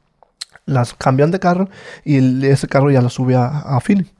las 0.64 0.94
cambian 0.94 1.32
de 1.32 1.40
carro 1.40 1.68
y 2.04 2.46
ese 2.46 2.68
carro 2.68 2.92
ya 2.92 3.02
la 3.02 3.08
sube 3.08 3.34
a, 3.34 3.48
a 3.48 3.80
Phoenix. 3.80 4.12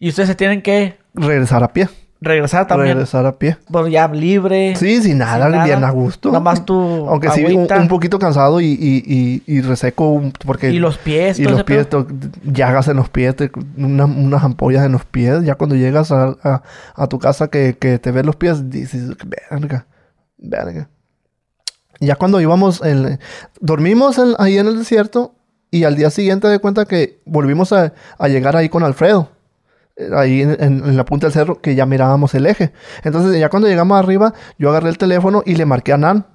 Y 0.00 0.08
ustedes 0.08 0.28
se 0.30 0.34
tienen 0.34 0.62
que 0.62 0.96
Regresar 1.14 1.62
a 1.62 1.72
pie. 1.72 1.88
regresar 2.22 2.66
también. 2.66 2.94
Regresar 2.94 3.24
a 3.26 3.38
pie. 3.38 3.56
Por 3.70 3.88
ya 3.88 4.06
libre. 4.08 4.74
Sí, 4.76 5.02
sin 5.02 5.18
nada, 5.18 5.44
sin 5.46 5.52
nada. 5.52 5.64
bien 5.64 5.84
a 5.84 5.90
gusto. 5.90 6.28
Nada 6.30 6.40
más 6.40 6.64
tú. 6.64 6.74
Aunque 7.08 7.28
sí, 7.30 7.44
un, 7.44 7.52
agüita 7.52 7.78
un 7.80 7.88
poquito 7.88 8.18
cansado 8.18 8.60
y, 8.60 8.66
y, 8.66 9.02
y, 9.06 9.42
y 9.46 9.60
reseco 9.62 10.22
porque... 10.46 10.70
Y 10.70 10.78
los 10.78 10.98
pies. 10.98 11.38
y 11.38 11.44
los 11.44 11.62
pies, 11.64 11.86
llagas 12.44 12.88
en 12.88 12.96
los 12.96 13.08
pies, 13.08 13.36
te- 13.36 13.50
una- 13.76 14.04
unas 14.06 14.42
ampollas 14.44 14.84
en 14.86 14.92
los 14.92 15.04
pies. 15.04 15.42
Ya 15.44 15.54
cuando 15.56 15.76
llegas 15.76 16.12
a, 16.12 16.36
a- 16.42 16.62
a 16.94 17.06
tu 17.08 17.18
casa 17.18 17.48
que, 17.48 17.76
que 17.78 17.98
te 17.98 18.10
ves 18.12 18.24
los 18.26 18.36
pies, 18.36 18.68
dices, 18.70 19.10
verga, 19.50 19.86
verga. 20.38 20.88
Ya 22.00 22.16
cuando 22.16 22.40
íbamos, 22.40 22.82
en- 22.82 23.18
dormimos 23.60 24.16
en- 24.18 24.34
ahí 24.38 24.56
en 24.58 24.66
el 24.66 24.78
desierto 24.78 25.34
y 25.70 25.84
al 25.84 25.96
día 25.96 26.10
siguiente 26.10 26.48
de 26.48 26.58
cuenta 26.58 26.84
que 26.86 27.20
volvimos 27.26 27.72
a, 27.72 27.92
a 28.18 28.28
llegar 28.28 28.56
ahí 28.56 28.68
con 28.68 28.82
Alfredo. 28.82 29.30
Ahí 30.16 30.42
en, 30.42 30.96
la 30.96 31.04
punta 31.04 31.26
del 31.26 31.34
cerro 31.34 31.60
que 31.60 31.74
ya 31.74 31.86
mirábamos 31.86 32.34
el 32.34 32.46
eje. 32.46 32.72
Entonces 33.04 33.38
ya 33.38 33.50
cuando 33.50 33.68
llegamos 33.68 33.98
arriba, 33.98 34.32
yo 34.58 34.70
agarré 34.70 34.88
el 34.88 34.98
teléfono 34.98 35.42
y 35.44 35.56
le 35.56 35.66
marqué 35.66 35.92
a 35.92 35.98
Nan. 35.98 36.26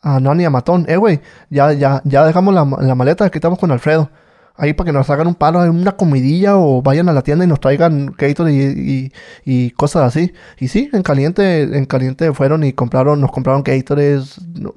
A 0.00 0.18
Nan 0.18 0.40
y 0.40 0.44
a 0.44 0.50
Matón. 0.50 0.86
Eh, 0.88 0.96
güey, 0.96 1.20
ya, 1.50 1.72
ya, 1.72 2.00
ya 2.04 2.24
dejamos 2.24 2.54
la, 2.54 2.64
la 2.80 2.94
maleta, 2.94 3.24
aquí 3.24 3.38
estamos 3.38 3.58
con 3.58 3.70
Alfredo. 3.70 4.10
Ahí 4.54 4.74
para 4.74 4.86
que 4.86 4.92
nos 4.92 5.08
hagan 5.08 5.26
un 5.26 5.34
palo, 5.34 5.60
una 5.60 5.96
comidilla 5.96 6.56
o 6.56 6.82
vayan 6.82 7.08
a 7.08 7.12
la 7.12 7.22
tienda 7.22 7.44
y 7.44 7.48
nos 7.48 7.60
traigan 7.60 8.14
Gatorade 8.18 8.52
y, 8.54 9.12
y, 9.44 9.66
y 9.66 9.70
cosas 9.70 10.04
así. 10.04 10.32
Y 10.58 10.68
sí, 10.68 10.90
en 10.92 11.02
caliente, 11.02 11.62
en 11.62 11.86
caliente 11.86 12.32
fueron 12.32 12.62
y 12.62 12.72
compraron, 12.72 13.20
nos 13.20 13.32
compraron 13.32 13.62
Gatorade, 13.62 14.22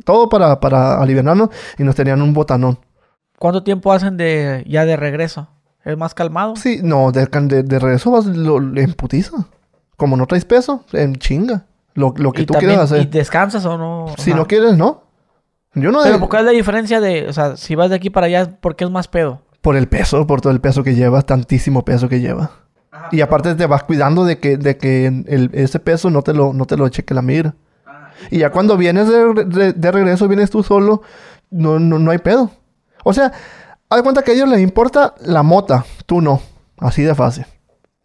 todo 0.05 0.29
para, 0.29 0.59
para 0.59 1.01
aliviarnos 1.01 1.49
y 1.77 1.83
nos 1.83 1.95
tenían 1.95 2.21
un 2.21 2.33
botanón. 2.33 2.79
¿Cuánto 3.37 3.63
tiempo 3.63 3.91
hacen 3.91 4.15
de 4.15 4.63
ya 4.65 4.85
de 4.85 4.95
regreso? 4.95 5.49
¿Es 5.85 5.97
más 5.97 6.13
calmado? 6.13 6.55
Sí, 6.55 6.79
no, 6.83 7.11
de, 7.11 7.25
de, 7.27 7.63
de 7.63 7.79
regreso 7.79 8.11
vas 8.11 8.25
lo, 8.25 8.57
en 8.57 8.93
putiza. 8.93 9.45
Como 9.97 10.17
no 10.17 10.25
traes 10.25 10.43
peso, 10.43 10.83
en 10.91 11.15
chinga. 11.15 11.65
Lo, 11.93 12.13
lo 12.17 12.33
que 12.33 12.41
¿Y 12.41 12.45
tú 12.45 12.53
también- 12.53 12.71
quieras 12.71 12.91
¿Y 12.91 12.95
hacer. 12.95 13.09
descansas 13.09 13.65
o 13.65 13.77
no? 13.77 14.07
Si 14.17 14.31
Ajá. 14.31 14.39
no 14.41 14.47
quieres, 14.47 14.75
no. 14.75 15.03
Yo 15.75 15.91
no... 15.91 15.99
Pero 16.03 16.19
¿cuál 16.27 16.41
es 16.41 16.45
la 16.47 16.51
diferencia 16.51 16.99
de, 16.99 17.27
o 17.29 17.33
sea, 17.33 17.55
si 17.55 17.75
vas 17.75 17.89
de 17.89 17.95
aquí 17.97 18.09
para 18.09 18.25
allá, 18.27 18.59
¿por 18.59 18.75
qué 18.75 18.83
es 18.85 18.91
más 18.91 19.07
pedo? 19.07 19.41
Por 19.61 19.75
el 19.75 19.87
peso, 19.87 20.25
por 20.27 20.41
todo 20.41 20.51
el 20.53 20.59
peso 20.61 20.83
que 20.83 20.95
llevas, 20.95 21.25
tantísimo 21.25 21.85
peso 21.85 22.09
que 22.09 22.19
lleva. 22.19 22.51
Y 23.11 23.21
aparte 23.21 23.55
te 23.55 23.65
vas 23.65 23.83
cuidando 23.83 24.25
de 24.25 24.39
que, 24.39 24.57
de 24.57 24.77
que 24.77 25.05
el- 25.07 25.49
ese 25.53 25.79
peso 25.79 26.09
no 26.09 26.21
te 26.23 26.33
lo, 26.33 26.53
no 26.53 26.65
te 26.65 26.77
lo 26.77 26.87
cheque 26.89 27.13
la 27.13 27.21
mira. 27.21 27.55
Y 28.31 28.39
ya 28.39 28.49
cuando 28.51 28.77
vienes 28.77 29.07
de, 29.09 29.45
de- 29.45 29.73
de 29.73 29.91
regreso, 29.91 30.27
vienes 30.27 30.49
tú 30.49 30.63
solo, 30.63 31.01
no, 31.51 31.77
no, 31.79 31.99
no 31.99 32.11
hay 32.11 32.17
pedo. 32.19 32.49
O 33.03 33.13
sea, 33.13 33.31
haz 33.89 33.97
de 33.97 34.03
cuenta 34.03 34.21
que 34.23 34.31
a 34.31 34.33
ellos 34.33 34.49
les 34.49 34.59
importa 34.61 35.13
la 35.21 35.43
mota, 35.43 35.85
tú 36.05 36.21
no. 36.21 36.41
Así 36.77 37.03
de 37.03 37.15
fácil. 37.15 37.45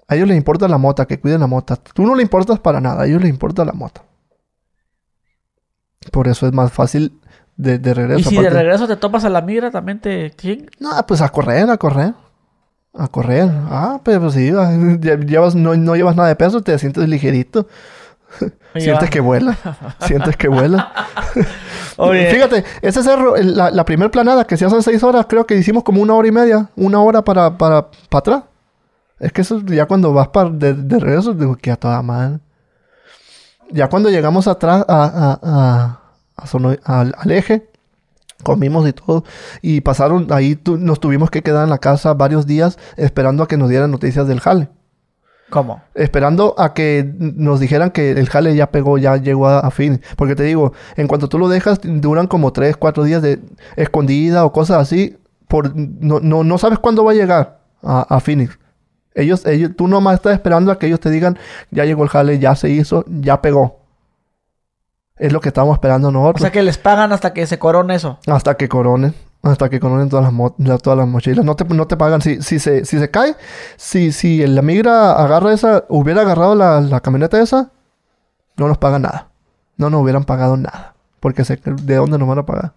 A 0.09 0.16
ellos 0.16 0.28
les 0.28 0.37
importa 0.37 0.66
la 0.68 0.78
mota, 0.78 1.07
que 1.07 1.20
cuiden 1.20 1.41
la 1.41 1.47
mota. 1.47 1.76
Tú 1.76 2.05
no 2.07 2.14
le 2.14 2.22
importas 2.22 2.59
para 2.59 2.81
nada, 2.81 3.03
a 3.03 3.07
ellos 3.07 3.20
les 3.22 3.31
importa 3.31 3.64
la 3.64 3.72
mota. 3.72 4.03
Por 6.12 6.28
eso 6.28 6.47
es 6.47 6.53
más 6.53 6.72
fácil 6.72 7.20
de, 7.57 7.78
de 7.78 7.95
regreso. 7.95 8.20
y 8.20 8.37
si 8.37 8.43
de 8.43 8.51
regreso 8.51 8.89
te 8.89 8.97
topas 8.97 9.24
a 9.24 9.28
la 9.28 9.41
migra, 9.43 9.70
también 9.70 10.01
te 10.01 10.31
ching. 10.31 10.68
No, 10.78 10.91
pues 11.07 11.20
a 11.20 11.28
correr, 11.28 11.68
a 11.70 11.76
correr. 11.76 12.14
A 12.95 13.07
correr. 13.09 13.49
Ah, 13.68 14.01
pero 14.03 14.22
pues 14.22 14.35
sí, 14.35 14.51
lle- 14.51 15.24
llevas, 15.26 15.55
no, 15.55 15.76
no 15.76 15.95
llevas 15.95 16.16
nada 16.16 16.28
de 16.28 16.37
peso, 16.37 16.62
te 16.62 16.76
sientes 16.78 17.09
ligerito. 17.09 17.68
Sientes 18.81 19.11
que 19.11 19.20
vuela. 19.20 19.57
Sientes 20.07 20.37
que 20.37 20.49
vuela. 20.49 20.93
Oye, 21.97 22.31
Fíjate, 22.31 22.64
ese 22.83 23.03
cerro, 23.03 23.35
la, 23.37 23.70
la 23.70 23.85
primer 23.85 24.11
planada 24.11 24.45
que 24.45 24.57
se 24.57 24.64
hace 24.64 24.76
en 24.76 24.83
seis 24.83 25.03
horas, 25.03 25.26
creo 25.28 25.47
que 25.47 25.57
hicimos 25.57 25.83
como 25.83 26.01
una 26.01 26.14
hora 26.14 26.28
y 26.28 26.33
media, 26.33 26.70
una 26.76 27.01
hora 27.03 27.22
para, 27.22 27.59
para, 27.59 27.89
para 28.09 28.18
atrás. 28.18 28.43
Es 29.18 29.33
que 29.33 29.43
eso 29.43 29.61
ya 29.66 29.87
cuando 29.87 30.12
vas 30.12 30.28
para 30.28 30.49
de, 30.51 30.72
de 30.74 30.99
regreso, 30.99 31.35
digo 31.35 31.57
que 31.57 31.70
a 31.70 31.76
toda 31.76 32.01
madre. 32.03 32.39
Ya 33.70 33.89
cuando 33.89 34.09
llegamos 34.11 34.47
atrás 34.49 34.85
a, 34.89 35.05
a- 35.05 35.39
a- 35.43 36.01
a 36.37 36.47
Sono- 36.47 36.76
al, 36.85 37.14
al 37.18 37.31
eje, 37.31 37.68
comimos 38.43 38.89
y 38.89 38.93
todo, 38.95 39.24
y 39.61 39.81
pasaron, 39.83 40.28
ahí 40.31 40.57
tu- 40.57 40.78
nos 40.78 40.99
tuvimos 41.01 41.31
que 41.31 41.43
quedar 41.43 41.64
en 41.64 41.70
la 41.70 41.78
casa 41.78 42.14
varios 42.14 42.47
días 42.47 42.78
esperando 42.97 43.43
a 43.43 43.49
que 43.49 43.59
nos 43.59 43.68
dieran 43.68 43.91
noticias 43.91 44.26
del 44.26 44.41
jale. 44.41 44.70
¿Cómo? 45.51 45.82
Esperando 45.94 46.55
a 46.59 46.72
que 46.72 47.12
nos 47.18 47.61
dijeran 47.61 47.90
que 47.90 48.12
el 48.12 48.28
jale 48.28 48.55
ya 48.57 48.70
pegó, 48.70 48.96
ya 48.98 49.16
llegó 49.16 49.48
a, 49.48 49.59
a 49.61 49.70
fin. 49.70 50.01
Porque 50.16 50.34
te 50.34 50.44
digo, 50.44 50.72
en 50.96 51.07
cuanto 51.09 51.28
tú 51.28 51.38
lo 51.38 51.48
dejas, 51.48 51.80
duran 51.82 52.26
como 52.26 52.53
3, 52.53 52.76
4 52.76 53.05
días 53.05 53.20
de 53.22 53.40
escondida 53.76 54.44
o 54.44 54.53
cosas 54.53 54.78
así. 54.78 55.18
Por, 55.48 55.74
no, 55.76 56.20
no, 56.20 56.44
no 56.44 56.59
sabes 56.59 56.78
cuándo 56.78 57.05
va 57.05 57.11
a 57.12 57.14
llegar 57.14 57.61
a, 57.82 58.03
a 58.03 58.20
Phoenix. 58.20 58.59
Ellos, 59.14 59.44
ellos, 59.44 59.72
tú 59.76 59.88
nomás 59.88 60.14
estás 60.14 60.32
esperando 60.34 60.70
a 60.70 60.78
que 60.78 60.86
ellos 60.86 61.01
te 61.01 61.11
digan, 61.11 61.36
ya 61.70 61.84
llegó 61.84 62.05
el 62.05 62.09
jale, 62.09 62.38
ya 62.38 62.55
se 62.55 62.70
hizo, 62.70 63.05
ya 63.09 63.42
pegó. 63.42 63.80
Es 65.16 65.32
lo 65.32 65.40
que 65.40 65.48
estamos 65.48 65.74
esperando 65.74 66.09
O 66.09 66.12
nosotros. 66.12 66.40
sea 66.42 66.53
que 66.53 66.62
les 66.62 66.78
pagan 66.78 67.12
hasta 67.12 67.34
que 67.34 67.46
se 67.46 67.59
corone 67.59 67.94
eso. 67.96 68.18
Hasta 68.26 68.55
que 68.57 68.68
coronen. 68.68 69.14
Hasta 69.43 69.70
que 69.70 69.80
coronen 69.80 70.11
todas 70.11 70.30
las, 70.59 70.82
todas 70.82 70.99
las 70.99 71.09
mochilas. 71.09 71.45
No 71.45 71.57
te, 71.57 71.64
no 71.64 71.86
te 71.86 71.97
pagan. 71.97 72.20
Si, 72.20 72.43
si, 72.43 72.59
se, 72.59 72.84
si 72.84 72.99
se 72.99 73.11
cae, 73.11 73.36
si, 73.76 74.12
si 74.12 74.47
la 74.47 74.61
migra 74.61 75.12
agarra 75.12 75.53
esa, 75.55 75.84
hubiera 75.88 76.20
agarrado 76.22 76.55
la, 76.55 76.80
la 76.82 77.01
camioneta 77.01 77.41
esa, 77.41 77.70
no 78.57 78.68
nos 78.68 78.76
pagan 78.78 79.03
nada. 79.03 79.28
No 79.78 79.88
nos 79.88 80.03
hubieran 80.03 80.24
pagado 80.24 80.57
nada. 80.59 80.95
Porque 81.20 81.43
que- 81.43 81.59
de 81.70 81.97
dónde 81.97 82.18
nos 82.18 82.28
van 82.28 82.38
a 82.41 82.47
pagar. 82.47 82.72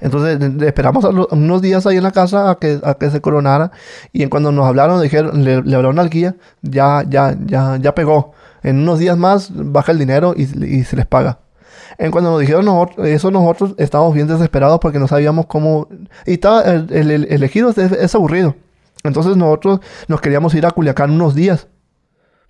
Entonces 0.00 0.38
esperamos 0.62 1.04
unos 1.30 1.62
días 1.62 1.86
ahí 1.86 1.96
en 1.96 2.02
la 2.02 2.10
casa 2.12 2.50
a 2.50 2.54
que, 2.58 2.78
a 2.82 2.94
que 2.94 3.10
se 3.10 3.20
coronara. 3.20 3.70
Y 4.12 4.22
en 4.22 4.28
cuando 4.30 4.52
nos 4.52 4.66
hablaron, 4.66 5.00
dijeron, 5.02 5.44
le, 5.44 5.62
le 5.62 5.76
hablaron 5.76 5.98
al 5.98 6.10
guía, 6.10 6.36
ya, 6.62 7.04
ya, 7.08 7.36
ya, 7.46 7.76
ya 7.78 7.94
pegó. 7.94 8.32
En 8.62 8.80
unos 8.80 8.98
días 8.98 9.16
más 9.16 9.50
baja 9.54 9.92
el 9.92 9.98
dinero 9.98 10.34
y, 10.36 10.42
y 10.42 10.84
se 10.84 10.96
les 10.96 11.06
paga. 11.06 11.38
En 11.98 12.10
cuando 12.12 12.30
nos 12.30 12.40
dijeron 12.40 12.64
nosotros- 12.64 13.06
eso, 13.08 13.30
nosotros 13.30 13.74
estábamos 13.76 14.14
bien 14.14 14.28
desesperados 14.28 14.78
porque 14.80 14.98
no 15.00 15.08
sabíamos 15.08 15.46
cómo. 15.46 15.88
Y 16.26 16.34
estaba, 16.34 16.62
el, 16.62 17.26
es, 17.76 18.14
aburrido. 18.14 18.54
Entonces 19.04 19.36
nosotros 19.36 19.80
nos 20.06 20.20
queríamos 20.20 20.54
ir 20.54 20.64
a 20.64 20.70
Culiacán 20.70 21.10
unos 21.10 21.34
días 21.34 21.66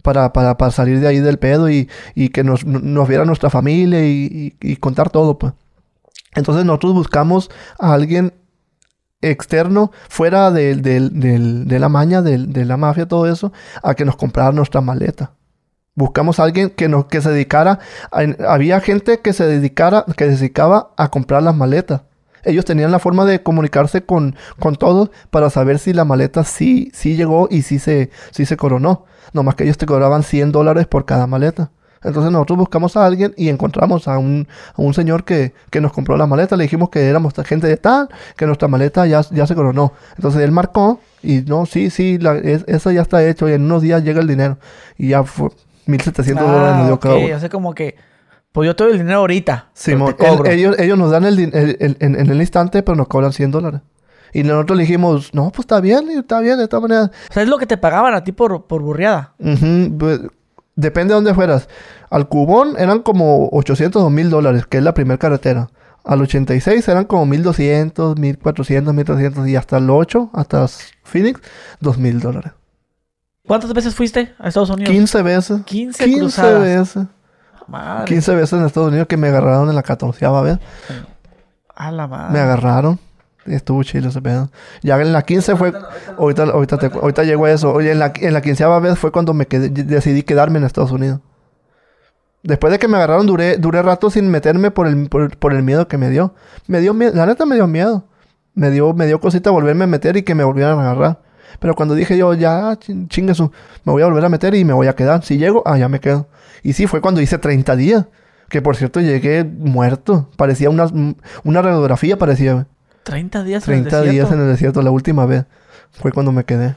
para, 0.02 0.32
para, 0.32 0.56
para 0.58 0.70
salir 0.70 1.00
de 1.00 1.08
ahí 1.08 1.20
del 1.20 1.38
pedo 1.38 1.70
y, 1.70 1.88
y 2.14 2.28
que 2.28 2.44
nos, 2.44 2.64
nos 2.66 3.08
viera 3.08 3.24
nuestra 3.24 3.50
familia 3.50 4.06
y, 4.06 4.54
y- 4.60 4.76
contar 4.76 5.10
todo, 5.10 5.38
pues. 5.38 5.54
Entonces 6.34 6.64
nosotros 6.64 6.92
buscamos 6.94 7.50
a 7.78 7.94
alguien 7.94 8.34
externo, 9.22 9.90
fuera 10.08 10.50
de 10.50 11.78
la 11.80 11.88
maña, 11.88 12.22
de 12.22 12.64
la 12.64 12.76
mafia, 12.76 13.08
todo 13.08 13.26
eso, 13.26 13.52
a 13.82 13.94
que 13.94 14.04
nos 14.04 14.16
comprara 14.16 14.52
nuestra 14.52 14.80
maleta. 14.80 15.32
Buscamos 15.98 16.38
a 16.38 16.44
alguien 16.44 16.70
que, 16.70 16.88
nos, 16.88 17.06
que 17.06 17.20
se 17.20 17.30
dedicara, 17.30 17.80
había 18.46 18.80
gente 18.80 19.18
que 19.18 19.32
se 19.32 19.44
dedicara, 19.46 20.04
que 20.16 20.26
dedicaba 20.26 20.90
a 20.96 21.08
comprar 21.08 21.42
las 21.42 21.56
maletas. 21.56 22.02
Ellos 22.44 22.64
tenían 22.64 22.92
la 22.92 23.00
forma 23.00 23.24
de 23.24 23.42
comunicarse 23.42 24.02
con, 24.04 24.36
con 24.60 24.76
todos 24.76 25.10
para 25.30 25.50
saber 25.50 25.80
si 25.80 25.92
la 25.92 26.04
maleta 26.04 26.44
sí, 26.44 26.92
sí 26.94 27.16
llegó 27.16 27.48
y 27.50 27.62
sí 27.62 27.80
se, 27.80 28.10
sí 28.30 28.46
se 28.46 28.56
coronó. 28.56 29.06
Nomás 29.32 29.56
que 29.56 29.64
ellos 29.64 29.76
te 29.76 29.86
cobraban 29.86 30.22
100 30.22 30.52
dólares 30.52 30.86
por 30.86 31.04
cada 31.04 31.26
maleta. 31.26 31.72
Entonces 32.04 32.30
nosotros 32.30 32.58
buscamos 32.60 32.96
a 32.96 33.04
alguien 33.04 33.34
y 33.36 33.48
encontramos 33.48 34.06
a 34.06 34.18
un, 34.18 34.46
a 34.76 34.80
un 34.80 34.94
señor 34.94 35.24
que, 35.24 35.52
que 35.70 35.80
nos 35.80 35.92
compró 35.92 36.16
la 36.16 36.28
maleta. 36.28 36.56
Le 36.56 36.62
dijimos 36.62 36.90
que 36.90 37.08
éramos 37.08 37.34
gente 37.44 37.66
de 37.66 37.76
tal, 37.76 38.08
que 38.36 38.46
nuestra 38.46 38.68
maleta 38.68 39.04
ya, 39.08 39.22
ya 39.32 39.48
se 39.48 39.56
coronó. 39.56 39.92
Entonces 40.14 40.42
él 40.42 40.52
marcó 40.52 41.00
y 41.24 41.40
no, 41.40 41.66
sí, 41.66 41.90
sí, 41.90 42.18
la, 42.18 42.36
es- 42.38 42.64
eso 42.68 42.92
ya 42.92 43.02
está 43.02 43.26
hecho 43.28 43.48
y 43.48 43.52
en 43.54 43.64
unos 43.64 43.82
días 43.82 44.04
llega 44.04 44.20
el 44.20 44.28
dinero. 44.28 44.58
Y 44.96 45.08
ya 45.08 45.24
fue 45.24 45.50
1.700 45.88 46.34
dólares 46.40 46.76
nos 46.76 46.86
dio 46.86 46.94
Ah, 46.94 47.00
cada 47.00 47.14
uno. 47.16 47.36
O 47.36 47.40
sea, 47.40 47.48
como 47.48 47.74
que, 47.74 47.96
pues 48.52 48.66
yo 48.66 48.76
te 48.76 48.84
doy 48.84 48.92
el 48.92 48.98
dinero 48.98 49.18
ahorita. 49.20 49.70
pero 49.72 49.96
Simón, 49.96 50.14
te 50.16 50.26
cobro. 50.26 50.44
el- 50.44 50.58
ellos, 50.58 50.78
ellos 50.78 50.98
nos 50.98 51.10
dan 51.10 51.24
el, 51.24 51.38
el- 51.38 51.76
el- 51.80 51.96
en, 52.00 52.14
el 52.16 52.40
instante, 52.40 52.82
pero 52.82 52.94
nos 52.96 53.08
cobran 53.08 53.32
100 53.32 53.50
dólares. 53.50 53.80
Y 54.32 54.42
nosotros 54.42 54.76
le 54.76 54.82
dijimos, 54.82 55.32
no, 55.32 55.50
pues 55.50 55.60
está 55.60 55.80
bien, 55.80 56.08
está 56.10 56.40
bien, 56.40 56.58
de 56.58 56.64
esta 56.64 56.78
manera. 56.80 57.04
O 57.30 57.32
sea, 57.32 57.42
es 57.42 57.48
lo 57.48 57.56
que 57.56 57.66
te 57.66 57.78
pagaban 57.78 58.12
a 58.14 58.22
ti 58.22 58.32
por, 58.32 58.66
por 58.66 58.82
burriada. 58.82 59.32
Ujú, 59.38 59.96
pues, 59.98 60.20
depende 60.76 61.12
de 61.12 61.14
dónde 61.14 61.34
fueras. 61.34 61.68
Al 62.10 62.28
Cubón 62.28 62.74
eran 62.78 63.00
como 63.00 63.48
800 63.52 64.02
o 64.02 64.10
1000 64.10 64.28
dólares, 64.28 64.66
que 64.66 64.76
es 64.78 64.82
la 64.84 64.92
primera 64.92 65.16
carretera. 65.18 65.70
Al 66.04 66.20
86 66.22 66.86
eran 66.88 67.04
como 67.04 67.24
1200, 67.26 68.18
1400, 68.18 68.94
1300 68.94 69.48
y 69.48 69.56
hasta 69.56 69.78
el 69.78 69.88
8, 69.90 70.30
hasta 70.34 70.66
Phoenix, 71.04 71.40
2000 71.80 72.20
dólares. 72.20 72.52
¿Cuántas 73.48 73.72
veces 73.72 73.94
fuiste 73.94 74.32
a 74.38 74.46
Estados 74.48 74.70
Unidos? 74.70 74.90
15 74.92 75.22
veces. 75.22 75.62
15 75.64 76.04
15 76.04 76.20
cruzadas. 76.20 76.62
veces. 76.62 77.04
Madre. 77.66 78.04
15 78.04 78.34
veces 78.36 78.52
en 78.58 78.64
Estados 78.66 78.88
Unidos 78.90 79.08
que 79.08 79.16
me 79.16 79.28
agarraron 79.28 79.68
en 79.68 79.74
la 79.74 79.82
14 79.82 80.26
vez. 80.44 80.58
A 81.74 81.90
la 81.90 82.06
madre. 82.06 82.32
Me 82.32 82.38
agarraron. 82.40 82.98
Estuvo 83.46 83.82
chido 83.82 84.08
ese 84.10 84.20
pedo. 84.20 84.50
Ya 84.82 85.00
en 85.00 85.12
la 85.12 85.22
15 85.22 85.56
fue... 85.56 85.72
Ahorita, 86.18 86.42
ahorita, 86.44 86.76
te- 86.78 86.86
ahorita 86.98 87.24
llegó 87.24 87.46
a 87.46 87.50
eso. 87.50 87.72
Oye, 87.72 87.92
en 87.92 87.98
la, 87.98 88.12
en 88.20 88.34
la 88.34 88.42
quinceava 88.42 88.78
vez 88.78 88.98
fue 88.98 89.10
cuando 89.10 89.32
me 89.32 89.46
quedé, 89.46 89.70
decidí 89.70 90.22
quedarme 90.22 90.58
en 90.58 90.64
Estados 90.64 90.92
Unidos. 90.92 91.20
Después 92.42 92.70
de 92.70 92.78
que 92.78 92.88
me 92.88 92.96
agarraron, 92.98 93.26
duré, 93.26 93.56
duré 93.56 93.82
rato 93.82 94.10
sin 94.10 94.30
meterme 94.30 94.70
por 94.70 94.86
el, 94.86 95.08
por, 95.08 95.36
por 95.38 95.54
el 95.54 95.62
miedo 95.62 95.88
que 95.88 95.98
me 95.98 96.10
dio. 96.10 96.34
Me 96.66 96.80
dio 96.80 96.92
miedo. 96.94 97.12
La 97.14 97.26
neta 97.26 97.46
me 97.46 97.54
dio 97.54 97.66
miedo. 97.66 98.04
Me 98.54 98.70
dio, 98.70 98.92
me 98.92 99.06
dio 99.06 99.20
cosita 99.20 99.50
volverme 99.50 99.84
a 99.84 99.86
meter 99.86 100.16
y 100.16 100.22
que 100.22 100.34
me 100.34 100.44
volvieran 100.44 100.78
a 100.78 100.82
agarrar. 100.82 101.20
Pero 101.58 101.74
cuando 101.74 101.94
dije 101.94 102.16
yo, 102.16 102.34
ya, 102.34 102.76
chin- 102.78 103.08
chingue 103.08 103.34
su, 103.34 103.50
me 103.84 103.92
voy 103.92 104.02
a 104.02 104.06
volver 104.06 104.24
a 104.24 104.28
meter 104.28 104.54
y 104.54 104.64
me 104.64 104.72
voy 104.72 104.86
a 104.86 104.94
quedar. 104.94 105.24
Si 105.24 105.38
llego, 105.38 105.62
ah, 105.66 105.78
ya 105.78 105.88
me 105.88 106.00
quedo. 106.00 106.26
Y 106.62 106.72
sí, 106.74 106.86
fue 106.86 107.00
cuando 107.00 107.20
hice 107.20 107.38
30 107.38 107.76
días. 107.76 108.06
Que 108.48 108.62
por 108.62 108.76
cierto 108.76 109.00
llegué 109.00 109.44
muerto. 109.44 110.28
Parecía 110.36 110.70
una, 110.70 110.86
una 111.44 111.62
radiografía, 111.62 112.16
parecía. 112.18 112.66
30 113.02 113.42
días 113.44 113.68
en 113.68 113.74
el 113.74 113.80
30 113.82 114.00
días 114.02 114.06
desierto. 114.12 114.34
en 114.34 114.40
el 114.40 114.48
desierto, 114.48 114.82
la 114.82 114.90
última 114.90 115.26
vez. 115.26 115.44
Fue 115.92 116.12
cuando 116.12 116.32
me 116.32 116.44
quedé. 116.44 116.74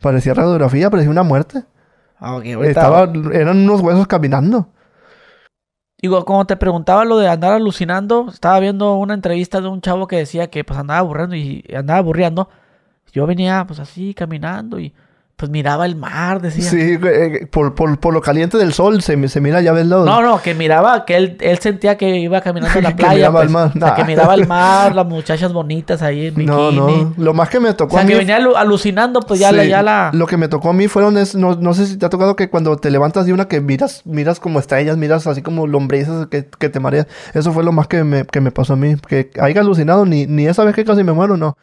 Parecía 0.00 0.34
radiografía, 0.34 0.90
parecía 0.90 1.10
una 1.10 1.22
muerte. 1.22 1.62
Ah, 2.18 2.36
ok, 2.36 2.44
ahorita- 2.46 2.68
Estaba, 2.68 3.12
eran 3.32 3.58
unos 3.58 3.80
huesos 3.80 4.06
caminando. 4.06 4.68
Digo, 6.00 6.24
como 6.26 6.44
te 6.46 6.56
preguntaba 6.56 7.04
lo 7.04 7.16
de 7.18 7.28
andar 7.28 7.52
alucinando, 7.52 8.26
estaba 8.28 8.60
viendo 8.60 8.94
una 8.96 9.14
entrevista 9.14 9.60
de 9.60 9.68
un 9.68 9.80
chavo 9.80 10.06
que 10.06 10.16
decía 10.16 10.48
que 10.50 10.62
pues 10.64 10.78
andaba 10.78 11.00
aburriendo 11.00 11.34
y 11.36 11.64
andaba 11.74 11.98
aburriendo. 12.00 12.48
Yo 13.14 13.26
venía 13.26 13.64
pues 13.66 13.78
así 13.80 14.12
caminando 14.12 14.78
y 14.78 14.92
pues 15.36 15.50
miraba 15.50 15.84
el 15.84 15.96
mar, 15.96 16.40
decía. 16.40 16.62
Sí, 16.62 16.96
eh, 17.02 17.46
por, 17.50 17.74
por, 17.74 17.98
por 17.98 18.14
lo 18.14 18.20
caliente 18.20 18.56
del 18.56 18.72
sol 18.72 19.02
se, 19.02 19.28
se 19.28 19.40
mira, 19.40 19.60
ya 19.60 19.72
ves 19.72 19.84
lo... 19.86 20.04
No, 20.04 20.22
no, 20.22 20.40
que 20.40 20.54
miraba, 20.54 21.04
que 21.04 21.16
él, 21.16 21.36
él 21.40 21.58
sentía 21.58 21.96
que 21.96 22.18
iba 22.20 22.40
caminando 22.40 22.78
en 22.78 22.84
la 22.84 22.90
Que 22.96 23.02
playa. 23.02 23.14
miraba 23.30 23.40
pues. 23.40 23.46
el 23.48 23.52
mar. 23.52 23.70
O 23.74 23.78
sea, 23.80 23.94
que 23.96 24.02
Nah. 24.02 24.06
miraba 24.06 24.34
el 24.34 24.46
mar, 24.46 24.94
las 24.94 25.06
muchachas 25.06 25.52
bonitas 25.52 26.02
ahí 26.02 26.28
en 26.28 26.34
bikini. 26.36 26.46
no, 26.56 26.70
no. 26.70 27.14
Lo 27.16 27.34
más 27.34 27.48
que 27.48 27.58
me 27.58 27.70
O 27.70 27.74
tocó 27.76 27.96
a 27.96 28.00
sea, 28.00 28.06
mí... 28.06 28.12
que 28.12 28.18
venía 28.20 28.38
alu- 28.38 28.54
alucinando, 28.56 29.18
pues 29.20 29.40
ya, 29.40 29.50
la, 29.50 29.64
Sí, 29.64 29.68
ya 29.70 29.82
la... 29.82 30.10
Lo 30.14 30.26
que 30.28 30.36
me 30.36 30.46
tocó 30.46 30.70
a 30.70 30.72
mí 30.72 30.86
fueron... 30.86 31.18
Es, 31.18 31.34
no, 31.34 31.56
no 31.56 31.74
sé 31.74 31.86
si 31.86 31.96
te 31.98 32.06
ha 32.06 32.10
tocado 32.10 32.36
que 32.36 32.48
cuando 32.48 32.76
te 32.76 32.90
levantas 32.92 33.26
de 33.26 33.32
una 33.32 33.48
que 33.48 33.60
miras 33.60 34.02
miras 34.06 34.38
como 34.38 34.60
estrellas, 34.60 34.96
miras 34.96 35.26
así 35.26 35.42
como 35.42 35.66
lombrices 35.66 36.28
que, 36.28 36.46
que 36.46 36.68
te 36.68 36.78
mareas. 36.78 37.08
Eso 37.34 37.52
fue 37.52 37.64
lo 37.64 37.72
más 37.72 37.88
que 37.88 38.04
me, 38.04 38.24
que 38.24 38.40
me 38.40 38.52
pasó 38.52 38.74
a 38.74 38.76
mí. 38.76 38.94
Que 39.08 39.30
haya 39.40 39.62
alucinado, 39.62 40.06
ni, 40.06 40.26
ni 40.26 40.46
esa 40.46 40.62
vez 40.62 40.76
que 40.76 40.84
casi 40.84 41.02
me 41.02 41.12
muero, 41.12 41.36
no. 41.36 41.56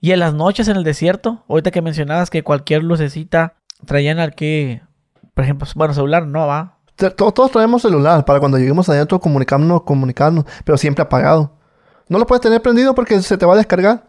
Y 0.00 0.12
en 0.12 0.20
las 0.20 0.34
noches 0.34 0.68
en 0.68 0.76
el 0.76 0.84
desierto, 0.84 1.44
ahorita 1.48 1.70
que 1.70 1.82
mencionabas 1.82 2.30
que 2.30 2.42
cualquier 2.42 2.82
lucecita 2.82 3.54
traían 3.84 4.18
al 4.18 4.34
que, 4.34 4.82
por 5.34 5.44
ejemplo, 5.44 5.66
bueno, 5.74 5.92
celular 5.92 6.26
no 6.26 6.46
va. 6.46 6.78
Todos 7.16 7.50
traemos 7.50 7.82
celular 7.82 8.24
para 8.24 8.40
cuando 8.40 8.58
lleguemos 8.58 8.88
adentro 8.88 9.20
comunicarnos, 9.20 9.82
comunicarnos, 9.82 10.44
pero 10.64 10.76
siempre 10.76 11.02
apagado. 11.02 11.52
No 12.08 12.18
lo 12.18 12.26
puedes 12.26 12.42
tener 12.42 12.60
prendido 12.60 12.94
porque 12.94 13.20
se 13.22 13.38
te 13.38 13.46
va 13.46 13.54
a 13.54 13.56
descargar. 13.56 14.04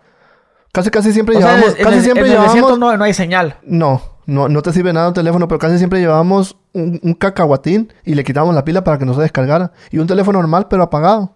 Casi 0.73 0.89
casi 0.89 1.11
siempre 1.11 1.35
O 1.35 1.39
sea, 1.41 1.55
llevamos, 1.55 1.77
en 1.77 1.83
casi 1.83 1.97
el, 1.97 2.03
siempre 2.03 2.25
en 2.25 2.31
el 2.31 2.41
desierto 2.41 2.67
llevamos. 2.69 2.79
no, 2.79 2.97
no 2.97 3.03
hay 3.03 3.13
señal. 3.13 3.57
No, 3.63 4.01
no, 4.25 4.47
no 4.47 4.61
te 4.61 4.71
sirve 4.71 4.93
nada 4.93 5.09
el 5.09 5.13
teléfono, 5.13 5.47
pero 5.47 5.59
casi 5.59 5.77
siempre 5.77 5.99
llevábamos 5.99 6.57
un, 6.73 6.99
un 7.03 7.13
cacahuatín 7.13 7.93
y 8.05 8.15
le 8.15 8.23
quitamos 8.23 8.55
la 8.55 8.63
pila 8.63 8.83
para 8.83 8.97
que 8.97 9.05
no 9.05 9.13
se 9.13 9.21
descargara. 9.21 9.73
Y 9.91 9.99
un 9.99 10.07
teléfono 10.07 10.39
normal, 10.39 10.67
pero 10.69 10.83
apagado. 10.83 11.35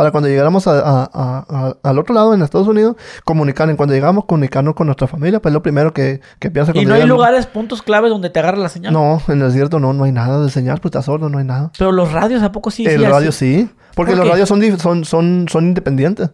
Para 0.00 0.12
cuando 0.12 0.28
llegáramos 0.30 0.66
a- 0.66 0.80
a- 0.80 1.10
a- 1.12 1.44
a- 1.48 1.76
al 1.82 1.98
otro 1.98 2.14
lado, 2.14 2.32
en 2.32 2.40
Estados 2.40 2.66
Unidos, 2.66 2.96
comunicar. 3.24 3.68
En 3.68 3.76
cuando 3.76 3.94
llegamos, 3.94 4.24
comunicarnos 4.24 4.74
con 4.74 4.86
nuestra 4.86 5.06
familia, 5.06 5.40
pues 5.42 5.50
es 5.52 5.54
lo 5.54 5.62
primero 5.62 5.92
que, 5.92 6.22
que 6.38 6.50
piensa 6.50 6.72
Y 6.74 6.86
no 6.86 6.94
hay 6.94 7.04
lugares, 7.04 7.46
puntos 7.46 7.82
claves 7.82 8.10
donde 8.10 8.30
te 8.30 8.38
agarra 8.40 8.56
la 8.56 8.70
señal. 8.70 8.92
No, 8.94 9.20
en 9.28 9.42
el 9.42 9.48
desierto 9.48 9.78
no, 9.78 9.92
no 9.92 10.04
hay 10.04 10.12
nada 10.12 10.42
de 10.42 10.50
señal, 10.50 10.78
pues 10.80 10.90
está 10.92 11.02
sordo, 11.02 11.28
no 11.28 11.36
hay 11.36 11.44
nada. 11.44 11.70
Pero 11.78 11.92
los 11.92 12.12
radios, 12.12 12.42
¿a 12.42 12.50
poco 12.50 12.70
sí? 12.70 12.86
el 12.86 12.92
sí, 12.92 13.04
así? 13.04 13.12
radio 13.12 13.32
sí, 13.32 13.70
porque 13.94 14.12
¿Por 14.12 14.20
los 14.20 14.28
radios 14.30 14.48
son, 14.48 14.62
son, 14.78 15.04
son, 15.04 15.46
son 15.48 15.66
independientes. 15.66 16.30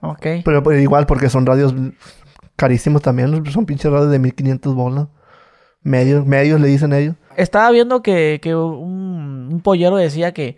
Ok. 0.00 0.26
Pero, 0.42 0.62
pero 0.62 0.78
igual, 0.78 1.04
porque 1.04 1.28
son 1.28 1.44
radios 1.44 1.74
carísimos 2.56 3.02
también, 3.02 3.44
son 3.50 3.66
pinches 3.66 3.90
radios 3.90 4.10
de 4.10 4.18
1500 4.18 4.74
bolas. 4.74 5.08
Medios, 5.82 6.26
medios 6.26 6.60
le 6.60 6.68
dicen 6.68 6.92
ellos. 6.92 7.14
Estaba 7.36 7.70
viendo 7.70 8.02
que, 8.02 8.38
que 8.42 8.54
un, 8.54 9.48
un 9.50 9.60
pollero 9.62 9.96
decía 9.96 10.32
que, 10.32 10.56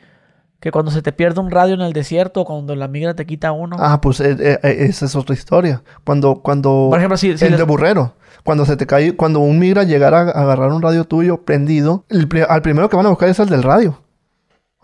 que 0.63 0.71
cuando 0.71 0.93
se 0.93 1.03
te 1.03 1.13
pierde 1.13 1.41
un 1.41 1.51
radio 1.51 1.75
en 1.75 1.81
el 1.81 1.93
desierto, 1.93 2.45
cuando 2.45 2.77
la 2.77 2.87
migra 2.87 3.15
te 3.15 3.27
quita 3.27 3.51
uno. 3.51 3.77
Ah, 3.81 4.01
pues 4.01 4.21
eh, 4.21 4.37
eh, 4.39 4.59
eh, 4.63 4.77
esa 4.89 5.07
es 5.07 5.17
otra 5.17 5.35
historia. 5.35 5.83
Cuando, 6.05 6.37
cuando 6.37 6.87
Por 6.89 6.99
ejemplo, 6.99 7.17
si, 7.17 7.37
si 7.37 7.45
el 7.45 7.51
les- 7.51 7.59
de 7.59 7.65
burrero, 7.65 8.15
cuando 8.45 8.65
se 8.65 8.77
te 8.77 8.87
cae, 8.87 9.17
cuando 9.17 9.41
un 9.41 9.59
migra 9.59 9.83
llegara 9.83 10.21
a 10.21 10.31
agarrar 10.31 10.71
un 10.71 10.81
radio 10.81 11.03
tuyo 11.05 11.39
prendido, 11.45 12.05
el 12.09 12.29
al 12.49 12.63
primero 12.63 12.89
que 12.89 12.97
van 12.97 13.07
a 13.07 13.09
buscar 13.09 13.29
es 13.29 13.41
el 13.41 13.49
del 13.49 13.65
radio. 13.65 13.99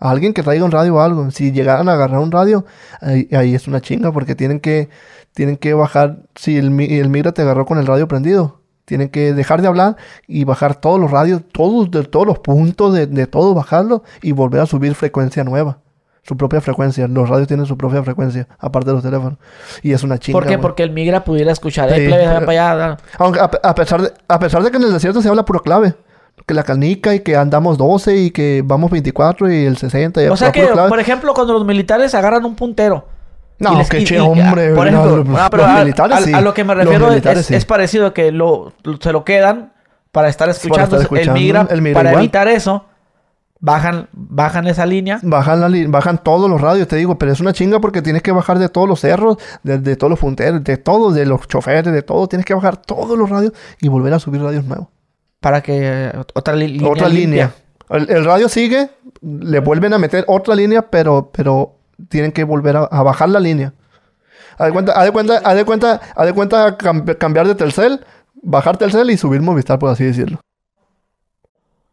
A 0.00 0.10
alguien 0.10 0.34
que 0.34 0.42
traiga 0.42 0.64
un 0.64 0.72
radio 0.72 0.96
o 0.96 1.00
algo. 1.00 1.30
Si 1.30 1.52
llegaran 1.52 1.88
a 1.88 1.92
agarrar 1.92 2.18
un 2.18 2.32
radio, 2.32 2.64
ahí, 3.00 3.28
ahí 3.30 3.54
es 3.54 3.68
una 3.68 3.80
chinga 3.80 4.10
porque 4.10 4.34
tienen 4.34 4.58
que, 4.58 4.88
tienen 5.32 5.56
que 5.56 5.74
bajar. 5.74 6.24
Si 6.34 6.56
el 6.56 6.72
migra 6.72 7.30
te 7.30 7.42
agarró 7.42 7.66
con 7.66 7.78
el 7.78 7.86
radio 7.86 8.08
prendido, 8.08 8.57
tienen 8.88 9.10
que 9.10 9.34
dejar 9.34 9.60
de 9.60 9.68
hablar 9.68 9.96
y 10.26 10.44
bajar 10.44 10.74
todos 10.74 10.98
los 10.98 11.10
radios, 11.10 11.42
todos, 11.52 11.90
de 11.90 12.02
todos 12.04 12.26
los 12.26 12.38
puntos 12.38 12.94
de, 12.94 13.06
de 13.06 13.26
todo, 13.26 13.52
bajarlo 13.54 14.02
y 14.22 14.32
volver 14.32 14.62
a 14.62 14.66
subir 14.66 14.94
frecuencia 14.94 15.44
nueva. 15.44 15.78
Su 16.22 16.36
propia 16.36 16.60
frecuencia. 16.60 17.06
Los 17.06 17.28
radios 17.28 17.48
tienen 17.48 17.66
su 17.66 17.76
propia 17.76 18.02
frecuencia, 18.02 18.48
aparte 18.58 18.88
de 18.90 18.94
los 18.94 19.02
teléfonos. 19.02 19.38
Y 19.82 19.92
es 19.92 20.02
una 20.02 20.18
chinga. 20.18 20.38
¿Por 20.38 20.46
qué? 20.46 20.58
Porque 20.58 20.82
el 20.82 20.90
migra 20.90 21.22
pudiera 21.24 21.52
escuchar. 21.52 21.88
Sí. 21.90 22.00
Eh, 22.00 22.06
plebe, 22.06 22.26
ven 22.26 22.44
para 22.46 22.72
allá. 22.72 22.96
Aunque 23.18 23.40
a, 23.40 23.44
a 23.44 23.74
pesar 23.74 24.02
de, 24.02 24.12
a 24.26 24.38
pesar 24.38 24.62
de 24.62 24.70
que 24.70 24.76
en 24.78 24.82
el 24.84 24.92
desierto 24.92 25.22
se 25.22 25.28
habla 25.28 25.44
puro 25.44 25.62
clave. 25.62 25.94
Que 26.46 26.54
la 26.54 26.62
canica 26.62 27.14
y 27.14 27.20
que 27.20 27.36
andamos 27.36 27.76
12 27.76 28.16
y 28.16 28.30
que 28.30 28.62
vamos 28.64 28.90
24 28.90 29.52
y 29.52 29.64
el 29.66 29.76
60 29.76 30.22
y 30.22 30.26
O 30.28 30.36
sea 30.36 30.50
que, 30.52 30.66
clave. 30.66 30.88
por 30.88 31.00
ejemplo, 31.00 31.34
cuando 31.34 31.52
los 31.52 31.64
militares 31.66 32.14
agarran 32.14 32.44
un 32.44 32.54
puntero. 32.54 33.06
No, 33.58 33.78
les- 33.78 33.88
qué 33.88 34.00
y- 34.00 34.04
che, 34.04 34.16
y- 34.16 34.18
hombre. 34.18 34.74
Por 34.74 34.90
no, 34.92 35.04
ejemplo, 35.16 35.36
ah, 35.38 35.48
pero 35.50 35.62
los 35.64 35.72
a, 35.72 35.78
militares 35.80 36.16
a- 36.18 36.20
sí. 36.22 36.32
a 36.32 36.40
lo 36.40 36.54
que 36.54 36.64
me 36.64 36.74
refiero 36.74 37.06
es, 37.06 37.10
militares 37.10 37.46
sí. 37.46 37.54
es 37.54 37.64
parecido 37.64 38.14
que 38.14 38.30
lo, 38.32 38.72
se 39.00 39.12
lo 39.12 39.24
quedan 39.24 39.72
para 40.12 40.28
estar 40.28 40.48
escuchando. 40.48 41.00
estar 41.00 41.18
el 41.18 41.30
migra, 41.32 41.66
el 41.70 41.82
migra 41.82 41.98
para 41.98 42.10
igual. 42.10 42.24
evitar 42.24 42.48
eso, 42.48 42.84
bajan, 43.60 44.08
bajan 44.12 44.66
esa 44.68 44.86
línea. 44.86 45.18
Bajan, 45.22 45.60
la 45.60 45.68
li- 45.68 45.86
bajan 45.86 46.22
todos 46.22 46.48
los 46.48 46.60
radios, 46.60 46.86
te 46.88 46.96
digo, 46.96 47.18
pero 47.18 47.32
es 47.32 47.40
una 47.40 47.52
chinga 47.52 47.80
porque 47.80 48.02
tienes 48.02 48.22
que 48.22 48.30
bajar 48.32 48.58
de 48.58 48.68
todos 48.68 48.88
los 48.88 49.00
cerros, 49.00 49.36
de, 49.64 49.78
de 49.78 49.96
todos 49.96 50.10
los 50.10 50.18
punteros, 50.20 50.62
de 50.62 50.76
todos, 50.76 51.14
de 51.14 51.26
los 51.26 51.46
choferes, 51.48 51.92
de 51.92 52.02
todo. 52.02 52.28
Tienes 52.28 52.46
que 52.46 52.54
bajar 52.54 52.76
todos 52.76 53.18
los 53.18 53.28
radios 53.28 53.52
y 53.80 53.88
volver 53.88 54.14
a 54.14 54.18
subir 54.20 54.42
radios 54.42 54.64
nuevos. 54.64 54.88
Para 55.40 55.60
que 55.62 56.12
otra 56.34 56.54
li- 56.54 56.68
línea. 56.68 56.88
otra 56.90 57.08
limpia. 57.08 57.26
línea. 57.26 57.52
El, 57.90 58.10
el 58.10 58.24
radio 58.24 58.48
sigue, 58.48 58.90
le 59.22 59.60
vuelven 59.60 59.92
a 59.94 59.98
meter 59.98 60.24
otra 60.28 60.54
línea, 60.54 60.82
pero, 60.90 61.30
pero 61.32 61.77
tienen 62.08 62.32
que 62.32 62.44
volver 62.44 62.76
a, 62.76 62.84
a 62.84 63.02
bajar 63.02 63.28
la 63.28 63.40
línea. 63.40 63.72
Haz 64.58 64.66
de 64.66 64.72
cuenta, 64.72 64.92
haz 64.92 65.04
de 65.04 65.12
cuenta, 65.12 65.36
haz 65.44 65.54
de 65.56 65.64
cuenta, 65.64 66.00
haz 66.16 66.26
de 66.26 66.32
cuenta 66.32 66.78
cam- 66.78 67.16
cambiar 67.18 67.46
de 67.46 67.54
Telcel, 67.54 68.04
bajar 68.42 68.76
Telcel 68.76 69.10
y 69.10 69.16
subir 69.16 69.40
Movistar, 69.40 69.78
por 69.78 69.90
así 69.90 70.04
decirlo. 70.04 70.40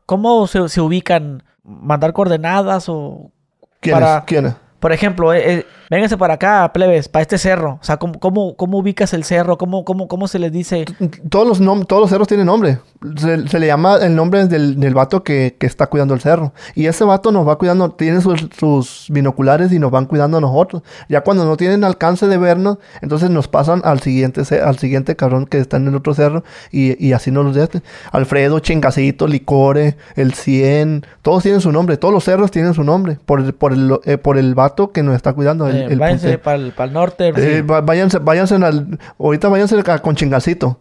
¿Cómo 0.06 0.48
se, 0.48 0.68
se 0.70 0.82
ubican? 0.82 1.44
¿Mandar 1.64 2.14
coordenadas 2.14 2.86
o...? 2.90 3.32
¿Quiénes? 3.80 4.02
Para- 4.02 4.26
¿Quiénes? 4.26 4.56
Por 4.86 4.94
ejemplo, 4.94 5.34
eh, 5.34 5.42
eh, 5.52 5.66
vénganse 5.90 6.16
para 6.16 6.36
acá, 6.36 6.72
plebes, 6.72 7.10
para 7.10 7.24
este 7.24 7.40
cerro. 7.40 7.80
O 7.82 7.84
sea, 7.84 7.98
¿cómo, 7.98 8.20
cómo, 8.20 8.56
cómo 8.56 8.78
ubicas 8.78 9.16
el 9.16 9.24
cerro? 9.24 9.58
¿Cómo, 9.58 9.84
cómo, 9.84 10.08
cómo 10.08 10.28
se 10.28 10.38
les 10.38 10.52
dice? 10.52 10.86
Todos 11.28 11.48
los, 11.48 11.60
nom- 11.60 11.88
todos 11.88 12.04
los 12.04 12.12
cerros 12.12 12.28
tienen 12.28 12.46
nombre. 12.46 12.78
Se, 13.18 13.58
le 13.60 13.66
llama 13.66 13.98
el 14.04 14.16
nombre 14.16 14.46
del, 14.46 14.80
del 14.80 14.94
vato 14.94 15.24
que, 15.24 15.56
que 15.60 15.66
está 15.66 15.88
cuidando 15.88 16.14
el 16.14 16.22
cerro. 16.22 16.54
Y 16.76 16.86
ese 16.86 17.04
vato 17.04 17.32
nos 17.32 17.48
va 17.48 17.56
cuidando, 17.58 17.90
tiene 17.94 18.22
sus, 18.22 18.48
sus 18.60 19.08
binoculares 19.10 19.72
y 19.72 19.80
nos 19.80 19.90
van 19.90 20.06
cuidando 20.06 20.38
a 20.38 20.42
nosotros. 20.42 20.84
Ya 21.10 21.22
cuando 21.22 21.46
no 21.46 21.58
tienen 21.58 21.84
alcance 21.84 22.28
de 22.28 22.38
vernos, 22.38 22.78
entonces 23.02 23.32
nos 23.32 23.48
pasan 23.48 23.82
al 23.86 24.02
siguiente, 24.02 24.44
al 24.64 24.78
siguiente 24.78 25.16
cabrón 25.16 25.48
que 25.48 25.58
está 25.58 25.78
en 25.78 25.88
el 25.88 25.96
otro 25.96 26.14
cerro 26.14 26.44
y, 26.72 27.04
y 27.04 27.14
así 27.14 27.32
nos 27.32 27.44
los 27.44 27.56
dejan. 27.56 27.82
Alfredo, 28.12 28.60
Chingacito, 28.60 29.26
Licore, 29.26 29.98
el 30.16 30.36
100, 30.36 31.08
todos 31.24 31.42
tienen 31.42 31.60
su 31.62 31.72
nombre. 31.72 31.98
Todos 31.98 32.14
los 32.14 32.24
cerros 32.24 32.52
tienen 32.52 32.76
su 32.76 32.84
nombre 32.84 33.18
por 33.26 33.52
por 33.56 33.74
el, 33.74 34.00
eh, 34.06 34.20
por 34.20 34.38
el 34.38 34.54
vato 34.54 34.75
que 34.92 35.04
nos 35.04 35.16
está 35.16 35.34
cuidando. 35.34 35.68
El, 35.68 35.76
Eh, 35.76 35.86
el 35.92 36.00
váyanse 36.00 36.38
para 36.38 36.58
el 36.58 36.94
norte. 36.94 37.30
Eh, 37.30 37.58
sí. 37.58 37.62
va- 37.62 37.82
váyanse, 37.82 38.20
váyanse 38.20 38.56
al, 38.56 39.00
ahorita 39.20 39.50
váyanse 39.50 39.82
con 40.02 40.16
chingacito. 40.16 40.80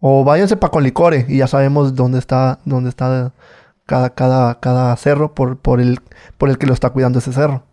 O 0.00 0.24
váyanse 0.24 0.56
para 0.56 0.70
con 0.70 0.82
licore 0.82 1.26
y 1.28 1.38
ya 1.38 1.46
sabemos 1.46 1.94
dónde 1.94 2.18
está, 2.18 2.58
dónde 2.64 2.88
está 2.88 3.32
cada, 3.86 4.10
cada, 4.10 4.58
cada 4.60 4.96
cerro 4.96 5.34
por, 5.34 5.58
por 5.58 5.80
el, 5.80 6.00
por 6.38 6.48
el 6.48 6.56
que 6.58 6.66
lo 6.66 6.72
está 6.72 6.90
cuidando 6.90 7.18
ese 7.18 7.32
cerro. 7.32 7.64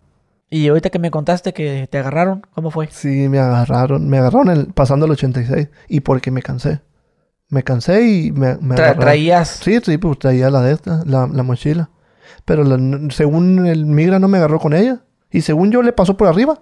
Y 0.50 0.68
ahorita 0.68 0.90
que 0.90 0.98
me 0.98 1.10
contaste 1.10 1.52
que 1.54 1.86
te 1.90 1.98
agarraron, 1.98 2.46
¿cómo 2.54 2.70
fue? 2.70 2.88
Sí, 2.90 3.28
me 3.28 3.38
agarraron, 3.38 4.08
me 4.08 4.18
agarraron 4.18 4.50
el- 4.50 4.66
pasando 4.74 5.06
el 5.06 5.12
86 5.12 5.68
y 5.88 6.00
porque 6.00 6.30
me 6.30 6.42
cansé. 6.42 6.80
Me 7.50 7.62
cansé 7.62 8.02
y 8.06 8.32
me, 8.32 8.56
me 8.56 8.74
Tra- 8.74 8.80
agarraron. 8.80 9.00
traías... 9.00 9.48
Sí, 9.48 9.78
sí, 9.82 9.96
pues 9.96 10.18
traía 10.18 10.50
la 10.50 10.60
de 10.60 10.72
esta, 10.72 11.02
la, 11.06 11.26
la 11.32 11.42
mochila. 11.42 11.88
Pero 12.44 12.62
la- 12.64 12.78
según 13.10 13.66
el 13.66 13.86
migra 13.86 14.18
no 14.18 14.28
me 14.28 14.36
agarró 14.36 14.58
con 14.58 14.74
ella. 14.74 15.00
Y 15.30 15.40
según 15.42 15.70
yo 15.70 15.82
le 15.82 15.92
pasó 15.92 16.16
por 16.16 16.28
arriba. 16.28 16.58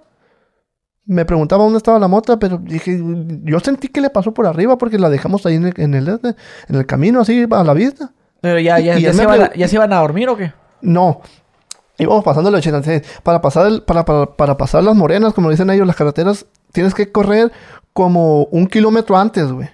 Me 1.04 1.24
preguntaba 1.24 1.62
dónde 1.62 1.76
estaba 1.76 2.00
la 2.00 2.08
mota, 2.08 2.36
pero 2.38 2.58
dije, 2.58 3.00
yo 3.44 3.60
sentí 3.60 3.86
que 3.88 4.00
le 4.00 4.10
pasó 4.10 4.34
por 4.34 4.44
arriba 4.46 4.76
porque 4.76 4.98
la 4.98 5.08
dejamos 5.08 5.46
ahí 5.46 5.54
en 5.54 5.66
el, 5.66 5.74
en 5.80 5.94
el, 5.94 6.08
en 6.08 6.74
el 6.74 6.84
camino, 6.86 7.20
así 7.20 7.46
a 7.48 7.62
la 7.64 7.74
vista. 7.74 8.12
Pero 8.40 8.58
ya, 8.58 8.80
ya, 8.80 8.98
Y- 8.98 9.02
ya 9.02 9.12
se 9.12 9.22
iban 9.22 9.40
a, 9.42 9.48
pre- 9.50 9.58
ya 9.58 9.68
se 9.68 9.76
iban 9.76 9.92
a 9.92 10.00
dormir 10.00 10.28
o 10.28 10.36
qué? 10.36 10.52
No. 10.82 11.20
Íbamos 11.96 12.24
pasando 12.24 12.48
el 12.48 12.56
86. 12.56 13.02
Para 13.22 13.40
pasar, 13.40 13.68
el- 13.68 13.82
para, 13.84 14.04
para, 14.04 14.26
para 14.34 14.56
pasar 14.56 14.82
las 14.82 14.96
morenas, 14.96 15.32
como 15.32 15.48
dicen 15.48 15.70
ellos, 15.70 15.86
las 15.86 15.94
carreteras, 15.94 16.44
tienes 16.72 16.92
que 16.92 17.12
correr 17.12 17.52
como 17.92 18.44
un 18.46 18.66
kilómetro 18.66 19.16
antes, 19.16 19.50
güey. 19.52 19.68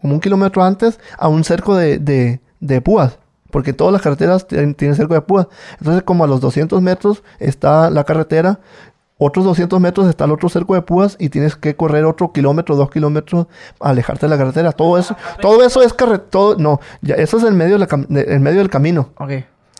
Como 0.00 0.14
un 0.14 0.20
kilómetro 0.20 0.62
antes 0.64 0.98
a 1.18 1.28
un 1.28 1.44
cerco 1.44 1.76
de, 1.76 1.98
de, 1.98 2.40
de 2.60 2.80
púas. 2.80 3.18
Porque 3.50 3.72
todas 3.72 3.92
las 3.92 4.02
carreteras 4.02 4.46
tienen, 4.46 4.74
cerco 4.94 5.14
de 5.14 5.20
púas. 5.22 5.46
Entonces, 5.78 6.02
como 6.02 6.24
a 6.24 6.26
los 6.26 6.40
200 6.40 6.82
metros 6.82 7.22
está 7.38 7.90
la 7.90 8.04
carretera. 8.04 8.60
Otros 9.20 9.44
200 9.46 9.80
metros 9.80 10.06
está 10.08 10.26
el 10.26 10.30
otro 10.30 10.48
cerco 10.48 10.74
de 10.74 10.82
púas 10.82 11.16
y 11.18 11.28
tienes 11.30 11.56
que 11.56 11.74
correr 11.74 12.04
otro 12.04 12.32
kilómetro, 12.32 12.76
dos 12.76 12.88
kilómetros, 12.90 13.48
alejarte 13.80 14.26
de 14.26 14.30
la 14.30 14.38
carretera. 14.38 14.70
Todo 14.72 14.96
eso, 14.96 15.16
todo 15.40 15.64
eso 15.64 15.82
es 15.82 15.92
carretera. 15.92 16.54
No, 16.58 16.78
ya, 17.02 17.16
eso 17.16 17.38
es 17.38 17.44
en 17.44 17.56
medio, 17.56 17.78
de 17.78 17.86
la 17.86 18.22
en 18.30 18.42
medio 18.42 18.58
del 18.58 18.70
camino. 18.70 19.10
Ok. 19.18 19.30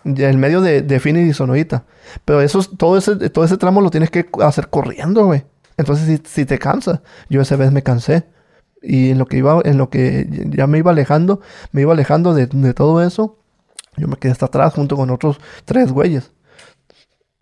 Ya 0.05 0.29
en 0.31 0.41
medio 0.41 0.61
de, 0.61 0.83
de 0.83 0.99
Phoenix 1.01 1.29
y 1.29 1.35
Sonoita. 1.35 1.85
Pero 2.25 2.41
eso, 2.41 2.59
es- 2.59 2.71
todo, 2.77 2.97
ese, 2.97 3.17
todo 3.31 3.45
ese 3.45 3.57
tramo 3.59 3.81
lo 3.81 3.91
tienes 3.91 4.11
que 4.11 4.29
hacer 4.43 4.69
corriendo, 4.71 5.27
güey. 5.27 5.45
Entonces 5.77 6.07
si, 6.07 6.21
si 6.29 6.45
te 6.45 6.59
cansa. 6.59 7.03
Yo 7.29 7.41
esa 7.41 7.55
vez 7.57 7.71
me 7.71 7.83
cansé. 7.85 8.27
Y 8.83 9.11
en 9.11 9.19
lo 9.19 9.27
que 9.27 9.37
iba, 9.37 9.61
en 9.65 9.77
lo 9.79 9.89
que 9.91 10.27
ya 10.51 10.67
me 10.67 10.79
iba 10.79 10.91
alejando, 10.93 11.41
me 11.73 11.83
iba 11.83 11.93
alejando 11.93 12.35
de, 12.35 12.47
de 12.47 12.75
todo 12.75 13.03
eso. 13.03 13.38
Yo 13.99 14.09
me 14.09 14.17
quedé 14.17 14.33
hasta 14.33 14.47
atrás 14.47 14.75
junto 14.75 14.97
con 14.97 15.11
otros 15.11 15.41
tres 15.65 15.93
güeyes. 15.93 16.33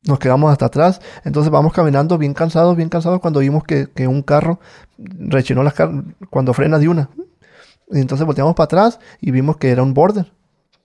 Nos 0.05 0.19
quedamos 0.19 0.53
hasta 0.53 0.67
atrás. 0.67 1.01
Entonces 1.25 1.51
vamos 1.51 1.73
caminando 1.73 2.17
bien 2.19 2.35
cansados, 2.35 2.77
bien 2.77 2.89
cansados 2.89 3.21
cuando 3.21 3.41
vimos 3.41 3.65
que, 3.65 3.89
que 3.93 4.07
un 4.07 4.23
carro 4.23 4.61
rechinó 4.99 5.63
las 5.63 5.75
car- 5.75 5.91
cuando 6.31 6.55
frena 6.55 6.79
de 6.79 6.89
una. 6.89 7.11
Y 7.91 8.01
entonces 8.01 8.27
volteamos 8.27 8.55
para 8.55 8.65
atrás 8.65 9.01
y 9.21 9.31
vimos 9.31 9.57
que 9.57 9.71
era 9.71 9.83
un 9.83 9.95
border. 9.95 10.33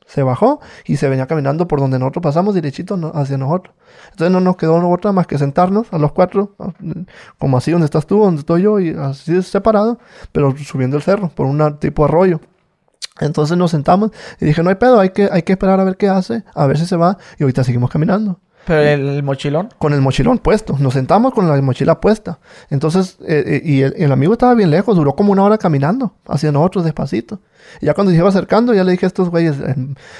Se 0.07 0.23
bajó 0.23 0.59
y 0.85 0.97
se 0.97 1.07
venía 1.07 1.25
caminando 1.25 1.67
por 1.67 1.79
donde 1.79 1.97
nosotros 1.97 2.23
pasamos 2.23 2.53
derechito 2.53 2.99
hacia 3.13 3.37
nosotros. 3.37 3.75
Entonces 4.09 4.31
no 4.31 4.41
nos 4.41 4.57
quedó 4.57 4.75
otra 4.89 5.13
más 5.13 5.25
que 5.25 5.37
sentarnos 5.37 5.87
a 5.93 5.97
los 5.99 6.11
cuatro, 6.11 6.55
como 7.37 7.57
así 7.57 7.71
donde 7.71 7.85
estás 7.85 8.05
tú, 8.05 8.19
donde 8.19 8.39
estoy 8.39 8.63
yo, 8.63 8.79
y 8.79 8.89
así 8.89 9.41
separado, 9.41 9.99
pero 10.33 10.53
subiendo 10.57 10.97
el 10.97 11.03
cerro 11.03 11.29
por 11.29 11.45
un 11.45 11.77
tipo 11.79 12.03
arroyo. 12.03 12.41
Entonces 13.19 13.57
nos 13.57 13.71
sentamos 13.71 14.11
y 14.39 14.45
dije, 14.45 14.63
no 14.63 14.69
hay 14.69 14.75
pedo, 14.75 14.99
hay 14.99 15.09
que, 15.09 15.29
hay 15.31 15.43
que 15.43 15.53
esperar 15.53 15.79
a 15.79 15.83
ver 15.83 15.97
qué 15.97 16.09
hace, 16.09 16.43
a 16.55 16.65
ver 16.65 16.77
si 16.77 16.85
se 16.85 16.95
va, 16.95 17.17
y 17.37 17.43
ahorita 17.43 17.63
seguimos 17.63 17.89
caminando 17.89 18.39
Pero 18.65 18.81
el, 18.81 19.23
mochilón. 19.23 19.69
con 19.79 19.93
el 19.93 20.01
mochilón 20.01 20.37
puesto. 20.37 20.75
Nos 20.79 20.93
sentamos 20.93 21.33
con 21.33 21.47
la 21.47 21.59
mochila 21.61 21.99
puesta. 21.99 22.39
Entonces, 22.69 23.17
eh, 23.27 23.43
eh, 23.45 23.61
y 23.63 23.81
el, 23.81 23.93
el 23.97 24.11
amigo 24.11 24.33
estaba 24.33 24.53
bien 24.53 24.69
lejos, 24.69 24.95
duró 24.95 25.15
como 25.15 25.31
una 25.31 25.43
hora 25.43 25.57
caminando 25.57 26.13
hacia 26.27 26.51
nosotros 26.51 26.83
despacito. 26.85 27.39
Y 27.81 27.87
ya 27.87 27.93
cuando 27.93 28.11
se 28.11 28.17
iba 28.17 28.29
acercando, 28.29 28.73
ya 28.73 28.83
le 28.83 28.91
dije 28.91 29.05
a 29.05 29.07
estos 29.07 29.29
güeyes, 29.29 29.55
eh, 29.59 29.75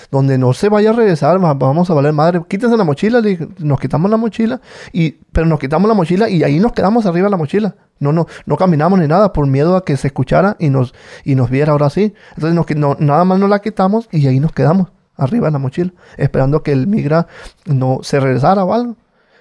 donde 0.10 0.38
no 0.38 0.54
se 0.54 0.70
vaya 0.70 0.90
a 0.90 0.94
regresar, 0.94 1.44
va- 1.44 1.54
vamos 1.54 1.90
a 1.90 1.94
valer 1.94 2.14
madre, 2.14 2.42
quítense 2.48 2.76
la 2.78 2.84
mochila, 2.84 3.22
le 3.22 3.30
dije, 3.30 3.48
nos 3.60 3.80
quitamos 3.80 4.10
la 4.10 4.18
mochila, 4.18 4.60
y, 4.92 5.12
pero 5.32 5.46
nos 5.48 5.60
quitamos 5.60 5.88
la 5.88 5.94
mochila 5.94 6.30
y 6.30 6.44
ahí 6.44 6.60
nos 6.60 6.72
quedamos 6.74 7.06
arriba 7.06 7.26
de 7.28 7.32
la 7.32 7.38
mochila. 7.38 7.76
No, 8.00 8.12
no, 8.12 8.26
no 8.48 8.58
caminamos 8.58 9.00
ni 9.00 9.08
nada 9.08 9.32
por 9.34 9.46
miedo 9.46 9.76
a 9.76 9.86
que 9.86 9.96
se 9.98 10.08
escuchara 10.08 10.56
y 10.60 10.70
nos, 10.70 10.94
y 11.24 11.36
nos 11.36 11.50
viera 11.52 11.74
ahora 11.74 11.90
sí. 11.92 12.14
Entonces 12.36 12.56
nos 12.56 12.66
no, 12.76 12.96
nada 13.00 13.24
más 13.26 13.38
nos 13.40 13.50
la 13.50 13.60
quitamos 13.60 14.08
y 14.12 14.26
ahí 14.28 14.40
nos 14.40 14.52
quedamos 14.52 14.88
arriba 15.24 15.48
de 15.48 15.52
la 15.52 15.60
mochila, 15.60 15.94
esperando 16.18 16.64
que 16.64 16.72
el 16.72 16.88
migra 16.88 17.28
no 17.66 18.00
se 18.04 18.20
regresara 18.20 18.64
o 18.64 18.74
algo. 18.74 18.96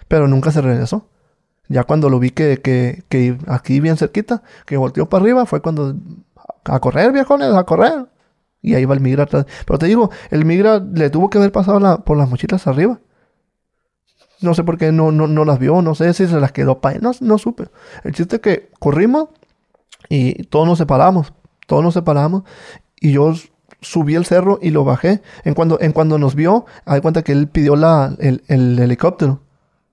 Pero 0.09 0.27
nunca 0.29 0.51
se 0.51 0.61
regresó. 0.61 1.07
Ya 1.69 1.85
cuando 1.85 2.11
lo 2.11 2.19
vi 2.19 2.31
que, 2.31 2.61
que, 2.61 3.05
que 3.09 3.39
aquí 3.47 3.79
bien 3.81 3.97
cerquita, 3.97 4.43
que 4.67 4.77
volteó 4.77 5.09
para 5.09 5.23
arriba, 5.23 5.47
fue 5.47 5.61
cuando 5.63 5.95
a 6.65 6.81
correr, 6.81 7.13
viejones, 7.13 7.55
a 7.55 7.65
correr. 7.65 8.07
Y 8.63 8.75
ahí 8.75 8.85
va 8.85 8.95
el 8.95 9.01
migra 9.01 9.23
atrás. 9.25 9.47
Pero 9.67 9.79
te 9.79 9.87
digo, 9.87 10.11
el 10.31 10.45
migra 10.45 10.81
le 10.81 11.11
tuvo 11.11 11.31
que 11.31 11.39
haber 11.39 11.53
pasado 11.53 11.79
la- 11.81 11.99
por 11.99 12.17
las 12.19 12.29
mochilas 12.29 12.67
arriba. 12.67 12.99
No 14.41 14.55
sé 14.55 14.65
por 14.65 14.79
qué 14.79 14.91
no, 14.91 15.13
no, 15.13 15.27
no 15.27 15.45
las 15.45 15.59
vio, 15.59 15.83
no 15.83 15.95
sé 15.95 16.13
si 16.15 16.27
se 16.27 16.41
las 16.41 16.53
quedó 16.53 16.81
para 16.81 16.99
no, 16.99 17.13
no 17.21 17.39
supe. 17.39 17.69
El 18.05 18.15
chiste 18.15 18.37
es 18.37 18.43
que 18.43 18.71
corrimos 18.79 19.29
y 20.09 20.45
todos 20.45 20.67
nos 20.67 20.79
separamos. 20.79 21.33
Todos 21.67 21.85
nos 21.85 21.95
separamos 21.95 22.43
y 23.01 23.13
yo 23.13 23.33
subí 23.81 24.15
el 24.15 24.25
cerro 24.25 24.59
y 24.61 24.71
lo 24.71 24.85
bajé. 24.85 25.23
En 25.45 25.55
cuando, 25.55 25.81
en 25.81 25.93
cuando 25.93 26.19
nos 26.19 26.35
vio, 26.35 26.67
hay 26.85 27.01
cuenta 27.01 27.23
que 27.23 27.33
él 27.33 27.49
pidió 27.49 27.77
la, 27.77 28.15
el, 28.19 28.43
el 28.49 28.79
helicóptero. 28.79 29.41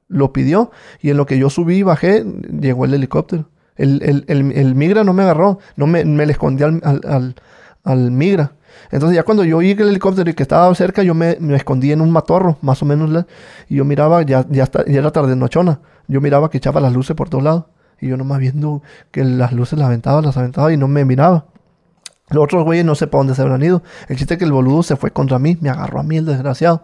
Lo 0.07 0.31
pidió 0.31 0.71
y 1.01 1.09
en 1.09 1.17
lo 1.17 1.25
que 1.25 1.37
yo 1.37 1.49
subí 1.49 1.77
y 1.77 1.83
bajé, 1.83 2.25
llegó 2.59 2.85
el 2.85 2.93
helicóptero. 2.93 3.49
El, 3.75 4.01
el, 4.27 4.51
el, 4.55 4.75
migra 4.75 5.03
no 5.03 5.13
me 5.13 5.23
agarró, 5.23 5.59
no 5.75 5.85
me, 5.85 6.03
me 6.03 6.25
le 6.25 6.31
escondí 6.31 6.63
al, 6.63 6.81
al, 6.83 7.35
al, 7.83 8.11
migra. 8.11 8.53
Entonces 8.91 9.15
ya 9.15 9.23
cuando 9.23 9.43
yo 9.43 9.57
oí 9.57 9.71
el 9.71 9.89
helicóptero 9.89 10.29
y 10.29 10.33
que 10.33 10.43
estaba 10.43 10.73
cerca, 10.73 11.03
yo 11.03 11.13
me, 11.13 11.37
me 11.39 11.55
escondí 11.55 11.91
en 11.91 12.01
un 12.01 12.09
matorro, 12.09 12.57
más 12.61 12.81
o 12.81 12.85
menos, 12.85 13.25
y 13.69 13.75
yo 13.75 13.85
miraba, 13.85 14.23
ya, 14.23 14.45
ya, 14.49 14.63
está, 14.63 14.83
ya 14.85 14.99
era 14.99 15.11
tarde 15.11 15.35
nochona, 15.35 15.79
yo 16.07 16.21
miraba 16.21 16.49
que 16.49 16.57
echaba 16.57 16.81
las 16.81 16.93
luces 16.93 17.15
por 17.15 17.29
todos 17.29 17.43
lados, 17.43 17.65
y 18.01 18.07
yo 18.07 18.17
nomás 18.17 18.39
viendo 18.39 18.81
que 19.11 19.23
las 19.23 19.51
luces 19.51 19.77
las 19.77 19.87
aventaba, 19.87 20.21
las 20.21 20.37
aventaba 20.37 20.73
y 20.73 20.77
no 20.77 20.87
me 20.87 21.05
miraba. 21.05 21.45
Los 22.29 22.43
otros 22.43 22.65
güeyes 22.65 22.83
no 22.85 22.93
sé 22.93 23.07
para 23.07 23.19
dónde 23.19 23.35
se 23.35 23.41
habrán 23.41 23.63
ido. 23.63 23.83
El 24.09 24.17
chiste 24.17 24.33
es 24.33 24.37
que 24.37 24.43
el 24.43 24.51
boludo 24.51 24.83
se 24.83 24.97
fue 24.97 25.11
contra 25.11 25.39
mí, 25.39 25.57
me 25.61 25.69
agarró 25.69 25.99
a 26.01 26.03
mí 26.03 26.17
el 26.17 26.25
desgraciado. 26.25 26.83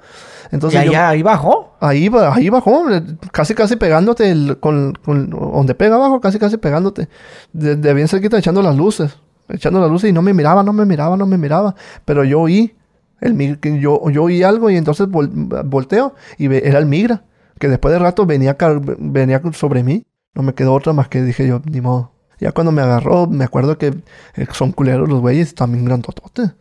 Entonces 0.52 0.82
¿Y 0.82 0.86
yo- 0.86 0.92
allá 0.92 1.10
ahí 1.10 1.22
bajó? 1.22 1.76
Ahí, 1.82 2.10
ahí 2.32 2.50
bajó, 2.50 2.90
eh, 2.90 3.04
casi 3.34 3.54
casi 3.54 3.76
pegándote 3.76 4.32
el- 4.32 4.58
con, 4.62 4.94
con- 5.04 5.30
donde 5.30 5.76
pega 5.76 5.96
abajo, 5.96 6.22
casi 6.22 6.40
casi 6.40 6.56
pegándote. 6.56 7.10
De, 7.52 7.76
de 7.76 7.94
bien 7.94 8.08
cerquita 8.08 8.38
echando 8.38 8.62
las 8.62 8.78
luces. 8.78 9.18
Echando 9.50 9.82
las 9.82 9.90
luces 9.92 10.10
y 10.10 10.14
no 10.14 10.22
me 10.22 10.34
miraba, 10.34 10.64
no 10.64 10.72
me 10.72 10.86
miraba, 10.86 11.18
no 11.18 11.26
me 11.26 11.38
miraba. 11.38 11.76
Pero 12.06 12.24
yo 12.24 12.40
oí, 12.40 12.74
el, 13.20 13.60
yo, 13.82 14.10
yo 14.10 14.24
oí 14.24 14.44
algo 14.44 14.70
y 14.70 14.78
entonces 14.78 15.08
vol- 15.10 15.30
volteo 15.66 16.16
y 16.38 16.48
ve- 16.48 16.62
era 16.66 16.80
el 16.80 16.86
migra. 16.86 17.24
Que 17.60 17.68
después 17.68 17.92
de 17.92 18.00
rato 18.00 18.26
venía, 18.26 18.56
venía 18.98 19.42
sobre 19.52 19.84
mí. 19.84 20.06
No 20.36 20.42
me 20.42 20.54
quedó 20.54 20.74
otra 20.74 20.94
más 20.94 21.10
que 21.10 21.22
dije 21.22 21.46
yo, 21.46 21.62
ni 21.66 21.82
modo. 21.82 22.13
Ya 22.44 22.52
cuando 22.52 22.74
me 22.74 22.82
agarró, 22.82 23.26
me 23.28 23.46
acuerdo 23.46 23.78
que 23.78 23.88
eh, 24.36 24.46
son 24.52 24.74
culeros 24.74 25.08
los 25.08 25.22
güeyes, 25.22 25.56
también 25.56 25.86
grandototes. 25.86 26.52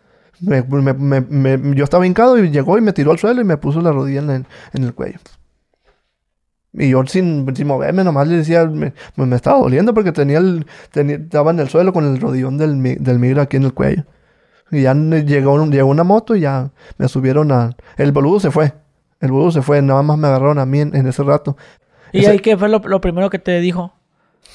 Me, 0.40 0.62
me- 0.62 1.20
me- 1.20 1.76
yo 1.76 1.82
estaba 1.82 2.06
hincado 2.06 2.38
y 2.38 2.50
llegó 2.50 2.78
y 2.78 2.80
me 2.80 2.92
tiró 2.92 3.10
al 3.10 3.18
suelo 3.18 3.40
y 3.40 3.44
me 3.44 3.56
puso 3.56 3.80
la 3.80 3.90
rodilla 3.90 4.20
en 4.20 4.30
el, 4.30 4.46
en 4.74 4.84
el 4.84 4.94
cuello. 4.94 5.18
Y 6.74 6.88
yo 6.90 7.04
sin, 7.06 7.54
sin 7.54 7.66
moverme, 7.66 8.02
nomás 8.04 8.28
le 8.28 8.36
decía, 8.36 8.64
me, 8.66 8.92
me- 9.16 9.36
estaba 9.36 9.58
doliendo 9.58 9.92
porque 9.92 10.12
tenía 10.12 10.38
el, 10.38 10.66
tenía- 10.92 11.16
estaba 11.16 11.50
en 11.50 11.58
el 11.60 11.68
suelo 11.68 11.92
con 11.92 12.04
el 12.06 12.20
rodillón 12.20 12.56
del, 12.58 12.80
del 13.02 13.18
migra 13.18 13.42
aquí 13.42 13.56
en 13.56 13.64
el 13.64 13.74
cuello. 13.74 14.04
Y 14.70 14.82
ya 14.82 14.94
llegó, 14.94 15.66
llegó 15.66 15.90
una 15.90 16.04
moto 16.04 16.34
y 16.34 16.40
ya 16.40 16.70
me 16.96 17.08
subieron 17.08 17.52
a... 17.52 17.76
El 17.98 18.12
boludo 18.12 18.40
se 18.40 18.50
fue. 18.50 18.72
El 19.20 19.30
boludo 19.32 19.50
se 19.50 19.62
fue, 19.62 19.82
nada 19.82 20.02
más 20.02 20.16
me 20.16 20.28
agarraron 20.28 20.58
a 20.58 20.64
mí 20.66 20.80
en, 20.80 20.94
en 20.96 21.06
ese 21.06 21.22
rato. 21.24 21.56
¿Y 22.12 22.20
Ese- 22.20 22.30
ahí 22.30 22.38
qué 22.38 22.56
fue 22.56 22.68
lo, 22.68 22.78
lo 22.78 23.00
primero 23.00 23.28
que 23.30 23.38
te 23.38 23.60
dijo? 23.60 23.92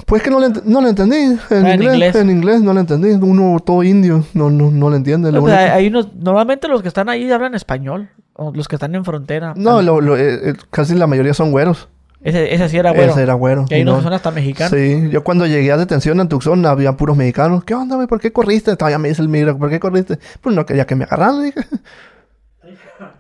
Pues 0.05 0.21
que 0.21 0.29
no 0.29 0.39
le, 0.39 0.49
no 0.65 0.81
le 0.81 0.89
entendí. 0.89 1.15
En, 1.15 1.65
Ah, 1.65 1.73
en 1.73 1.81
inglés. 1.81 2.15
En 2.15 2.29
inglés 2.29 2.61
no 2.61 2.73
le 2.73 2.81
entendí. 2.81 3.09
Uno 3.11 3.59
todo 3.59 3.81
indio 3.83 4.23
no, 4.33 4.49
no, 4.49 4.69
no 4.69 4.89
le 4.89 4.97
entiende. 4.97 5.31
lo 5.31 5.43
O 5.43 5.47
sea, 5.47 5.73
hay 5.73 5.88
unos, 5.88 6.13
normalmente 6.15 6.67
los 6.67 6.81
que 6.81 6.88
están 6.88 7.09
ahí 7.09 7.31
hablan 7.31 7.55
español. 7.55 8.09
O 8.33 8.51
los 8.53 8.67
que 8.67 8.75
están 8.75 8.93
en 8.93 9.03
frontera. 9.03 9.53
No, 9.55 9.81
lo- 9.81 9.99
lo- 9.99 10.15
eh, 10.15 10.49
eh, 10.49 10.53
casi 10.69 10.93
la 10.93 11.07
mayoría 11.07 11.33
son 11.33 11.49
güeros. 11.51 11.89
Ese, 12.21 12.53
ese 12.53 12.69
sí 12.69 12.77
era 12.77 12.91
bueno. 12.91 13.11
Ese 13.11 13.23
era 13.23 13.33
güero. 13.33 13.65
Y 13.69 13.73
hay 13.75 13.81
unos 13.81 13.93
no- 13.95 13.99
que 13.99 14.03
son 14.03 14.13
hasta 14.13 14.29
mexicanos. 14.31 14.71
Sí, 14.77 15.09
yo 15.09 15.23
cuando 15.23 15.45
llegué 15.47 15.71
a 15.71 15.77
detención 15.77 16.19
en 16.19 16.27
Tucson 16.29 16.63
había 16.67 16.95
puros 16.95 17.17
mexicanos. 17.17 17.63
¿Qué 17.63 17.73
onda, 17.73 17.95
güey? 17.95 18.07
¿Por 18.07 18.19
qué 18.19 18.31
corriste? 18.31 18.75
Todavía 18.75 18.99
me 18.99 19.09
dice 19.09 19.21
el 19.23 19.29
migra, 19.29 19.55
¿por 19.57 19.69
qué 19.69 19.79
corriste? 19.79 20.19
Pues 20.41 20.55
no 20.55 20.65
quería 20.65 20.85
que 20.85 20.95
me 20.95 21.05
agarraran, 21.05 21.43
dije. 21.43 21.59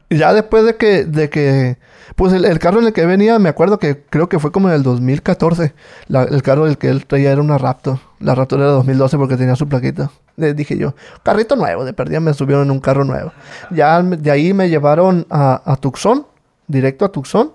Y 0.09 0.17
ya 0.17 0.33
después 0.33 0.63
de 0.65 0.75
que, 0.77 1.03
de 1.03 1.29
que, 1.29 1.77
pues 2.15 2.33
el, 2.33 2.45
el 2.45 2.59
carro 2.59 2.79
en 2.79 2.87
el 2.87 2.93
que 2.93 3.05
venía, 3.05 3.37
me 3.39 3.49
acuerdo 3.49 3.79
que 3.79 4.03
creo 4.09 4.29
que 4.29 4.39
fue 4.39 4.51
como 4.51 4.69
en 4.69 4.75
el 4.75 4.83
2014. 4.83 5.73
La- 6.07 6.23
el 6.23 6.41
carro 6.41 6.65
del 6.65 6.77
que 6.77 6.89
él 6.89 7.05
traía 7.05 7.31
era 7.31 7.41
una 7.41 7.57
Raptor. 7.57 7.99
La 8.19 8.33
Raptor 8.35 8.59
era 8.59 8.69
de 8.69 8.73
2012 8.75 9.17
porque 9.17 9.37
tenía 9.37 9.55
su 9.55 9.67
plaquita. 9.67 10.09
Le 10.35 10.53
dije 10.53 10.77
yo, 10.77 10.93
carrito 11.23 11.55
nuevo, 11.55 11.83
de 11.85 11.93
perdida 11.93 12.19
me 12.19 12.33
subieron 12.33 12.65
en 12.65 12.71
un 12.71 12.79
carro 12.79 13.03
nuevo. 13.03 13.31
Ya 13.71 14.01
de 14.01 14.31
ahí 14.31 14.53
me 14.53 14.69
llevaron 14.69 15.25
a, 15.29 15.61
a 15.65 15.75
Tucson, 15.77 16.25
directo 16.67 17.05
a 17.05 17.11
Tucson. 17.11 17.51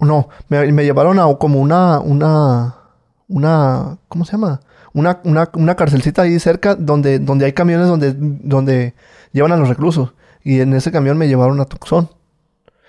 No, 0.00 0.28
me, 0.48 0.70
me 0.72 0.84
llevaron 0.84 1.18
a 1.18 1.24
como 1.38 1.60
una, 1.60 1.98
una, 2.00 2.76
una, 3.28 3.98
¿cómo 4.08 4.24
se 4.24 4.32
llama? 4.32 4.60
Una, 4.92 5.20
una, 5.24 5.50
una 5.54 5.74
carcelcita 5.74 6.22
ahí 6.22 6.38
cerca 6.38 6.74
donde, 6.74 7.18
donde 7.18 7.44
hay 7.46 7.52
camiones 7.52 7.88
donde, 7.88 8.14
donde 8.16 8.94
llevan 9.32 9.52
a 9.52 9.56
los 9.56 9.68
reclusos. 9.68 10.12
Y 10.44 10.60
en 10.60 10.72
ese 10.72 10.92
camión 10.92 11.18
me 11.18 11.26
llevaron 11.28 11.60
a 11.60 11.64
Tucson. 11.64 12.08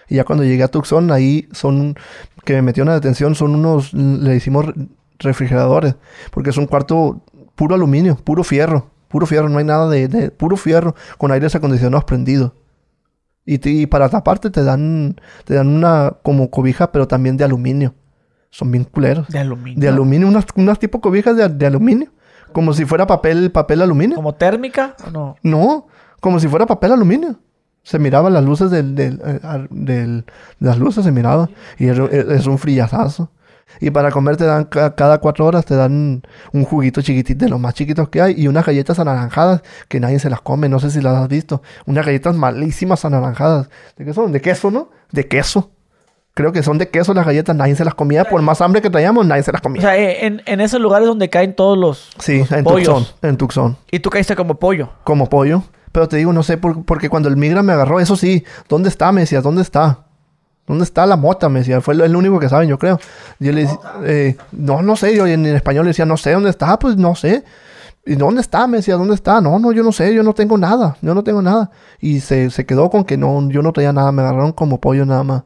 Y 0.09 0.15
ya 0.15 0.23
cuando 0.23 0.43
llegué 0.43 0.63
a 0.63 0.67
Tucson, 0.67 1.11
ahí 1.11 1.47
son, 1.51 1.95
que 2.43 2.53
me 2.53 2.61
metieron 2.63 2.89
a 2.89 2.95
detención, 2.95 3.35
son 3.35 3.55
unos, 3.55 3.93
le 3.93 4.35
hicimos 4.35 4.65
re- 4.65 4.73
refrigeradores. 5.19 5.95
Porque 6.31 6.49
es 6.49 6.57
un 6.57 6.65
cuarto 6.65 7.21
puro 7.55 7.75
aluminio, 7.75 8.15
puro 8.15 8.43
fierro. 8.43 8.89
Puro 9.07 9.25
fierro, 9.25 9.49
no 9.49 9.57
hay 9.59 9.65
nada 9.65 9.87
de, 9.89 10.07
de 10.07 10.31
puro 10.31 10.55
fierro 10.57 10.95
con 11.17 11.31
aires 11.31 11.55
acondicionados 11.55 12.03
prendidos. 12.05 12.51
Y, 13.45 13.57
te- 13.59 13.69
y 13.71 13.85
para 13.87 14.09
taparte 14.09 14.49
te 14.49 14.63
dan, 14.63 15.15
te 15.45 15.53
dan 15.55 15.67
una 15.67 16.13
como 16.23 16.49
cobija, 16.51 16.91
pero 16.91 17.07
también 17.07 17.37
de 17.37 17.43
aluminio. 17.43 17.93
Son 18.51 18.71
bien 18.71 18.83
culeros. 18.83 19.27
De 19.29 19.39
aluminio. 19.39 19.79
De 19.79 19.87
aluminio, 19.87 20.27
unas, 20.27 20.45
unas 20.55 20.79
tipo 20.79 21.01
cobijas 21.01 21.35
de, 21.35 21.47
de 21.49 21.65
aluminio. 21.65 22.09
Como 22.51 22.73
si 22.73 22.83
fuera 22.85 23.05
papel, 23.05 23.51
papel 23.51 23.81
aluminio. 23.83 24.15
¿Como 24.15 24.33
térmica 24.33 24.95
o 25.07 25.11
no? 25.11 25.35
No, 25.43 25.87
como 26.19 26.39
si 26.39 26.47
fuera 26.47 26.65
papel 26.65 26.91
aluminio. 26.91 27.35
Se 27.89 27.97
miraba 27.97 28.29
las 28.29 28.43
luces 28.43 28.69
del, 28.69 28.93
del, 28.93 29.19
eh, 29.25 29.39
del- 29.71 30.23
las 30.59 30.77
luces 30.77 31.03
se 31.03 31.11
miraba. 31.11 31.49
Y 31.79 31.87
es, 31.87 31.97
es 31.97 32.45
un 32.45 32.59
frillazazo. 32.59 33.31
Y 33.79 33.89
para 33.89 34.11
comer 34.11 34.37
te 34.37 34.45
dan 34.45 34.65
ca- 34.65 34.93
cada 34.93 35.17
cuatro 35.17 35.45
horas 35.47 35.65
te 35.65 35.75
dan 35.75 36.21
un 36.53 36.63
juguito 36.65 37.01
chiquitito 37.01 37.45
de 37.45 37.49
los 37.49 37.59
más 37.59 37.73
chiquitos 37.73 38.07
que 38.09 38.21
hay 38.21 38.35
y 38.37 38.47
unas 38.47 38.63
galletas 38.65 38.99
anaranjadas 38.99 39.61
que 39.87 39.99
nadie 39.99 40.19
se 40.19 40.29
las 40.29 40.41
come, 40.41 40.69
no 40.69 40.79
sé 40.79 40.91
si 40.91 41.01
las 41.01 41.15
has 41.15 41.27
visto. 41.27 41.63
Unas 41.87 42.05
galletas 42.05 42.35
malísimas 42.35 43.05
anaranjadas. 43.05 43.69
¿De 43.97 44.05
qué 44.05 44.13
son? 44.13 44.31
De 44.31 44.39
queso, 44.41 44.69
¿no? 44.69 44.89
De 45.11 45.27
queso. 45.27 45.71
Creo 46.35 46.51
que 46.51 46.61
son 46.61 46.77
de 46.77 46.89
queso 46.89 47.15
las 47.15 47.25
galletas, 47.25 47.55
nadie 47.55 47.75
se 47.75 47.83
las 47.85 47.95
comía. 47.95 48.23
Por 48.25 48.41
más 48.43 48.61
hambre 48.61 48.83
que 48.83 48.91
traíamos, 48.91 49.25
nadie 49.25 49.41
se 49.41 49.51
las 49.51 49.61
O 49.61 49.63
comía. 49.63 49.81
sea, 49.81 49.97
eh, 49.97 50.27
en, 50.27 50.43
en 50.45 50.61
esos 50.61 50.79
lugares 50.79 51.07
donde 51.07 51.29
caen 51.31 51.55
todos 51.55 51.75
los, 51.77 52.09
sí, 52.19 52.39
los 52.39 52.51
en 52.51 52.63
pollos. 52.63 52.87
Tucson. 52.87 53.29
En 53.29 53.37
Tucson. 53.37 53.77
Y 53.89 53.99
tú 53.99 54.11
caíste 54.11 54.35
como 54.35 54.55
pollo. 54.59 54.89
como 55.03 55.27
pollo. 55.27 55.63
Pero 55.91 56.07
te 56.07 56.17
digo, 56.17 56.33
no 56.33 56.43
sé, 56.43 56.57
por- 56.57 56.83
porque 56.85 57.09
cuando 57.09 57.29
el 57.29 57.37
migra 57.37 57.63
me 57.63 57.73
agarró, 57.73 57.99
eso 57.99 58.15
sí, 58.15 58.43
¿dónde 58.67 58.89
está? 58.89 59.11
Me 59.11 59.21
decía, 59.21 59.41
¿dónde 59.41 59.61
está? 59.61 60.05
¿Dónde 60.67 60.83
está 60.83 61.05
la 61.07 61.15
mota? 61.17 61.49
Me 61.49 61.59
decía, 61.59 61.81
fue 61.81 61.95
el, 61.95 62.15
único 62.15 62.39
que 62.39 62.47
saben, 62.47 62.69
yo 62.69 62.77
creo. 62.77 62.99
Y 63.39 63.45
yo 63.45 63.51
le 63.53 63.61
decía, 63.61 63.79
eh, 64.05 64.37
no, 64.51 64.81
no 64.83 64.95
sé, 64.95 65.15
yo 65.15 65.25
en, 65.25 65.45
español 65.47 65.85
le 65.85 65.89
decía, 65.89 66.05
no 66.05 66.15
sé, 66.17 66.31
¿dónde 66.33 66.51
está? 66.51 66.77
Pues 66.77 66.95
no 66.95 67.15
sé. 67.15 67.43
¿Y 68.05 68.15
dónde 68.15 68.41
está? 68.41 68.67
Me 68.67 68.77
decía, 68.77 68.95
¿dónde 68.95 69.15
está? 69.15 69.41
No, 69.41 69.57
no, 69.59 69.71
yo 69.71 69.83
no 69.83 69.91
sé, 69.91 70.13
yo 70.13 70.21
no 70.23 70.33
tengo 70.33 70.57
nada, 70.57 70.97
yo 71.01 71.13
no 71.15 71.23
tengo 71.23 71.41
nada. 71.41 71.71
Y 71.99 72.19
se, 72.19 72.49
se 72.51 72.65
quedó 72.65 72.89
con 72.89 73.03
que 73.03 73.17
no, 73.17 73.49
yo 73.49 73.61
no 73.63 73.71
traía 73.73 73.91
nada, 73.93 74.11
me 74.11 74.21
agarraron 74.21 74.51
como 74.51 74.79
pollo 74.79 75.05
nada 75.05 75.23
más. 75.23 75.43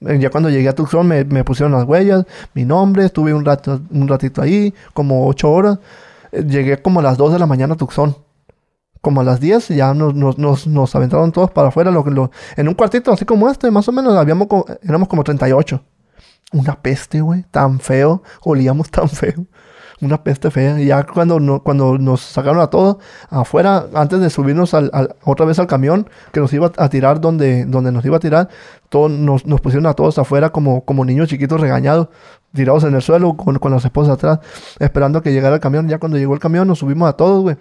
Eh, 0.00 0.18
Ya 0.18 0.30
cuando 0.30 0.50
llegué 0.50 0.68
a 0.68 0.74
Tucson 0.74 1.06
me, 1.06 1.24
me 1.24 1.44
pusieron 1.44 1.72
las 1.72 1.84
huellas, 1.84 2.24
mi 2.54 2.64
nombre, 2.64 3.04
estuve 3.04 3.32
un 3.34 3.44
rato, 3.44 3.80
un 3.90 4.08
ratito 4.08 4.42
ahí, 4.42 4.74
como 4.92 5.26
ocho 5.26 5.50
horas. 5.50 5.78
Eh, 6.32 6.44
Llegué 6.44 6.82
como 6.82 7.00
a 7.00 7.02
las 7.02 7.16
2 7.16 7.32
de 7.32 7.38
la 7.38 7.46
mañana 7.46 7.74
a 7.74 7.76
Tucson. 7.76 8.16
Como 9.00 9.20
a 9.20 9.24
las 9.24 9.40
10 9.40 9.68
ya 9.68 9.94
nos, 9.94 10.14
nos, 10.14 10.38
nos, 10.38 10.66
nos 10.66 10.94
aventaron 10.96 11.30
todos 11.32 11.50
para 11.50 11.68
afuera. 11.68 11.90
Lo, 11.90 12.02
lo- 12.04 12.30
en 12.56 12.68
un 12.68 12.74
cuartito 12.74 13.12
así 13.12 13.24
como 13.24 13.48
este, 13.48 13.70
más 13.70 13.88
o 13.88 13.92
menos, 13.92 14.14
habíamos 14.16 14.48
co- 14.48 14.66
éramos 14.82 15.08
como 15.08 15.22
38. 15.24 15.82
Una 16.52 16.80
peste, 16.80 17.20
güey, 17.20 17.44
tan 17.50 17.78
feo. 17.78 18.22
Olíamos 18.42 18.90
tan 18.90 19.08
feo. 19.08 19.44
Una 20.00 20.22
peste 20.22 20.50
fea. 20.50 20.80
Y 20.80 20.86
ya 20.86 21.04
cuando, 21.04 21.38
no- 21.40 21.62
cuando 21.62 21.98
nos 21.98 22.20
sacaron 22.20 22.60
a 22.60 22.68
todos 22.68 22.96
afuera, 23.30 23.86
antes 23.94 24.20
de 24.20 24.30
subirnos 24.30 24.72
al, 24.74 24.90
otra 25.24 25.44
vez 25.44 25.58
al 25.58 25.66
camión, 25.66 26.08
que 26.32 26.40
nos 26.40 26.52
iba 26.52 26.70
a 26.76 26.88
tirar 26.88 27.20
donde, 27.20 27.64
donde 27.66 27.90
nos 27.92 28.04
iba 28.04 28.16
a 28.16 28.20
tirar, 28.20 28.48
todos, 28.88 29.10
nos, 29.10 29.44
nos 29.46 29.60
pusieron 29.60 29.86
a 29.86 29.94
todos 29.94 30.18
afuera 30.18 30.50
como, 30.50 30.84
como 30.84 31.04
niños 31.04 31.28
chiquitos 31.28 31.60
regañados, 31.60 32.08
tirados 32.54 32.84
en 32.84 32.94
el 32.94 33.02
suelo 33.02 33.36
con, 33.36 33.58
con 33.58 33.72
las 33.72 33.84
esposas 33.84 34.14
atrás, 34.14 34.38
esperando 34.78 35.20
que 35.20 35.32
llegara 35.32 35.56
el 35.56 35.60
camión. 35.60 35.88
Ya 35.88 35.98
cuando 35.98 36.16
llegó 36.16 36.32
el 36.34 36.40
camión, 36.40 36.66
nos 36.68 36.78
subimos 36.78 37.08
a 37.08 37.12
todos, 37.14 37.42
güey. 37.42 37.56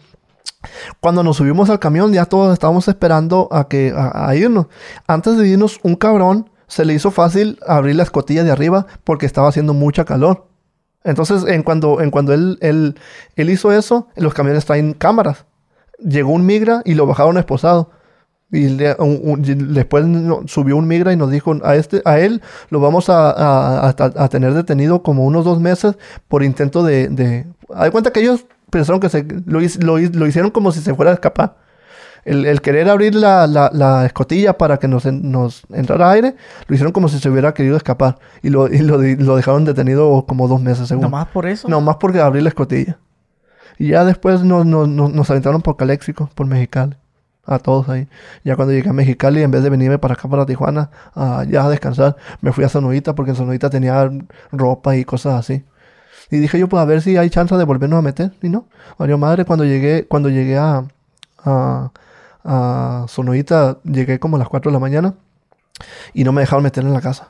Cuando 1.00 1.24
nos 1.24 1.38
subimos 1.38 1.70
al 1.70 1.80
camión, 1.80 2.12
ya 2.14 2.26
todos 2.26 2.52
estábamos 2.54 2.88
esperando 2.88 3.48
a 3.52 3.68
que 3.68 3.94
a, 3.96 4.28
a 4.30 4.36
irnos. 4.36 4.68
Antes 5.08 5.38
de 5.38 5.48
irnos, 5.48 5.80
un 5.84 5.96
cabrón 5.96 6.50
se 6.68 6.84
le 6.84 6.94
hizo 6.94 7.12
fácil 7.12 7.60
abrir 7.66 7.96
la 7.96 8.04
escotilla 8.04 8.44
de 8.44 8.52
arriba 8.52 8.88
porque 9.04 9.26
estaba 9.26 9.48
haciendo 9.50 9.74
mucha 9.74 10.04
calor. 10.06 10.48
Entonces, 11.04 11.46
en 11.48 11.64
cuando, 11.64 12.02
en 12.02 12.12
cuando 12.12 12.34
él, 12.34 12.58
él, 12.62 12.96
él 13.36 13.50
hizo 13.50 13.72
eso, 13.72 14.08
los 14.16 14.34
camiones 14.34 14.66
traen 14.66 14.94
cámaras. 14.94 15.46
Llegó 16.00 16.32
un 16.32 16.46
migra 16.46 16.82
y 16.84 16.96
lo 16.96 17.06
bajaron 17.06 17.38
esposado. 17.38 17.92
Y 18.52 18.68
le- 18.70 18.96
un- 19.00 19.42
después 19.74 20.06
subió 20.48 20.76
un 20.76 20.88
migra 20.88 21.14
y 21.14 21.18
nos 21.18 21.32
dijo, 21.32 21.56
a 21.64 21.76
este, 21.76 22.02
a 22.06 22.20
él 22.20 22.42
lo 22.70 22.80
vamos 22.80 23.10
a, 23.10 23.30
a- 23.30 23.90
a- 23.90 23.94
a 24.24 24.28
tener 24.30 24.54
detenido 24.54 25.02
como 25.04 25.26
unos 25.26 25.46
dos 25.46 25.60
meses 25.62 25.96
por 26.28 26.44
intento 26.44 26.84
de... 26.84 27.08
de... 27.10 27.46
Hay 27.74 27.92
cuenta 27.92 28.12
que 28.12 28.22
ellos 28.22 28.46
pensaron 28.70 29.00
que 29.00 29.10
se, 29.10 29.26
lo, 29.46 29.60
lo 29.80 29.98
lo 29.98 30.28
hicieron 30.28 30.52
como 30.52 30.72
si 30.72 30.82
se 30.82 30.94
fuera 30.94 31.12
a 31.12 31.14
escapar. 31.16 31.56
El, 32.26 32.46
el 32.46 32.60
querer 32.62 32.90
abrir 32.90 33.16
la, 33.16 33.48
la- 33.48 33.70
la 33.74 34.06
escotilla 34.06 34.58
para 34.58 34.78
que 34.80 34.88
nos, 34.90 35.06
nos 35.06 35.64
entrara 35.72 36.12
aire, 36.12 36.36
lo 36.68 36.76
hicieron 36.76 36.92
como 36.92 37.08
si 37.08 37.20
se 37.20 37.30
hubiera 37.30 37.54
querido 37.54 37.78
escapar. 37.78 38.18
Y 38.42 38.50
lo, 38.50 38.68
y 38.68 38.80
lo, 38.80 38.98
lo 38.98 39.36
dejaron 39.38 39.64
detenido 39.64 40.26
como 40.28 40.48
dos 40.50 40.62
meses, 40.62 40.90
según. 40.90 41.04
Nomás 41.04 41.28
por 41.28 41.46
eso. 41.46 41.70
No, 41.70 41.80
más 41.80 41.96
porque 41.98 42.20
abrí 42.20 42.42
la 42.42 42.50
escotilla. 42.50 42.98
Y 43.80 43.90
ya 43.90 44.04
después 44.04 44.44
nos, 44.44 44.66
nos, 44.66 44.90
nos, 44.90 45.14
nos 45.14 45.30
aventaron 45.30 45.62
por 45.62 45.78
Caléxico, 45.78 46.30
por 46.36 46.48
Mexicali. 46.48 46.96
A 47.46 47.60
todos 47.60 47.88
ahí. 47.88 48.10
Ya 48.44 48.58
cuando 48.58 48.74
llegué 48.74 48.90
a 48.90 48.94
Mexicali, 48.94 49.42
en 49.42 49.52
vez 49.52 49.64
de 49.64 49.70
venirme 49.70 49.98
para 49.98 50.16
acá, 50.16 50.28
para 50.28 50.46
Tijuana, 50.46 50.90
a, 51.16 51.46
ya 51.48 51.64
a 51.64 51.70
descansar, 51.70 52.18
me 52.42 52.52
fui 52.52 52.66
a 52.66 52.70
Sonoita 52.70 53.16
porque 53.16 53.32
en 53.32 53.38
Sonoita 53.38 53.70
tenía 53.70 54.12
ropa 54.52 54.98
y 54.98 55.06
cosas 55.06 55.36
así. 55.36 55.64
Y 56.30 56.38
dije 56.38 56.60
yo, 56.60 56.68
pues 56.68 56.82
a 56.82 56.86
ver 56.86 57.02
si 57.02 57.16
hay 57.18 57.30
chance 57.30 57.56
de 57.56 57.64
volvernos 57.64 58.00
a 58.00 58.02
meter. 58.02 58.34
Y 58.42 58.50
no. 58.50 58.66
Mario 58.98 59.18
Madre, 59.18 59.46
cuando 59.46 59.64
llegué, 59.66 60.06
cuando 60.08 60.30
llegué 60.30 60.58
a, 60.58 60.84
a, 61.44 61.92
a 62.44 63.06
Sonoita, 63.08 63.78
llegué 63.84 64.20
como 64.20 64.36
a 64.36 64.40
las 64.40 64.50
4 64.50 64.70
de 64.72 64.74
la 64.74 64.80
mañana 64.80 65.14
y 66.14 66.24
no 66.24 66.32
me 66.32 66.42
dejaron 66.42 66.64
meter 66.64 66.84
en 66.84 66.94
la 66.94 67.02
casa. 67.02 67.30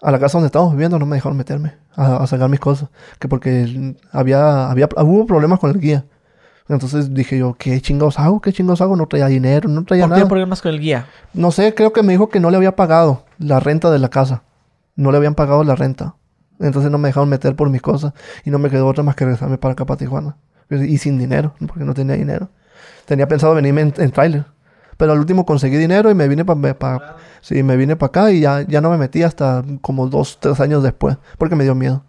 A 0.00 0.10
la 0.10 0.18
casa 0.18 0.38
donde 0.38 0.46
estábamos 0.46 0.72
viviendo 0.74 0.98
no 0.98 1.06
me 1.06 1.16
dejaron 1.16 1.36
meterme 1.36 1.74
a, 1.94 2.16
a 2.16 2.26
sacar 2.26 2.48
mis 2.48 2.60
cosas. 2.60 2.88
Que 3.18 3.28
porque 3.28 3.94
había, 4.12 4.70
había, 4.70 4.88
hubo 4.98 5.26
problemas 5.26 5.58
con 5.60 5.70
el 5.70 5.80
guía. 5.80 6.04
Entonces 6.68 7.12
dije 7.12 7.38
yo, 7.38 7.54
¿qué 7.58 7.80
chingados 7.80 8.18
hago? 8.18 8.40
¿Qué 8.40 8.52
chingados 8.52 8.80
hago? 8.80 8.96
No 8.96 9.06
traía 9.06 9.26
dinero, 9.26 9.68
no 9.68 9.84
traía 9.84 10.04
¿Por 10.04 10.14
qué 10.14 10.20
nada. 10.20 10.28
problemas 10.28 10.62
con 10.62 10.72
el 10.72 10.80
guía? 10.80 11.06
No 11.34 11.50
sé, 11.50 11.74
creo 11.74 11.92
que 11.92 12.02
me 12.02 12.12
dijo 12.12 12.28
que 12.28 12.40
no 12.40 12.50
le 12.50 12.56
había 12.56 12.76
pagado 12.76 13.24
la 13.38 13.58
renta 13.60 13.90
de 13.90 13.98
la 13.98 14.08
casa. 14.10 14.42
No 14.94 15.10
le 15.10 15.18
habían 15.18 15.34
pagado 15.34 15.64
la 15.64 15.74
renta. 15.74 16.14
Entonces 16.60 16.90
no 16.90 16.98
me 16.98 17.08
dejaron 17.08 17.28
meter 17.28 17.56
por 17.56 17.68
mis 17.70 17.82
cosas. 17.82 18.12
Y 18.44 18.50
no 18.50 18.58
me 18.58 18.70
quedó 18.70 18.86
otra 18.86 19.02
más 19.02 19.16
que 19.16 19.24
regresarme 19.24 19.58
para 19.58 19.72
acá, 19.72 19.84
para 19.86 19.98
Tijuana. 19.98 20.36
Y 20.70 20.98
sin 20.98 21.18
dinero, 21.18 21.54
porque 21.66 21.84
no 21.84 21.92
tenía 21.94 22.16
dinero. 22.16 22.48
Tenía 23.04 23.28
pensado 23.28 23.54
venirme 23.54 23.80
en, 23.82 23.94
en 23.96 24.10
tráiler. 24.10 24.44
Pero 24.96 25.12
al 25.12 25.18
último 25.18 25.44
conseguí 25.44 25.76
dinero 25.76 26.10
y 26.10 26.14
me 26.14 26.28
vine 26.28 26.44
para... 26.44 27.16
sí, 27.40 27.62
me 27.62 27.76
vine 27.76 27.96
para 27.96 28.08
acá 28.08 28.30
y 28.30 28.40
ya, 28.40 28.62
ya 28.62 28.80
no 28.80 28.90
me 28.90 28.96
metí 28.98 29.22
hasta 29.22 29.64
como 29.80 30.06
dos, 30.08 30.38
tres 30.40 30.60
años 30.60 30.82
después. 30.82 31.16
Porque 31.38 31.56
me 31.56 31.64
dio 31.64 31.74
miedo. 31.74 32.04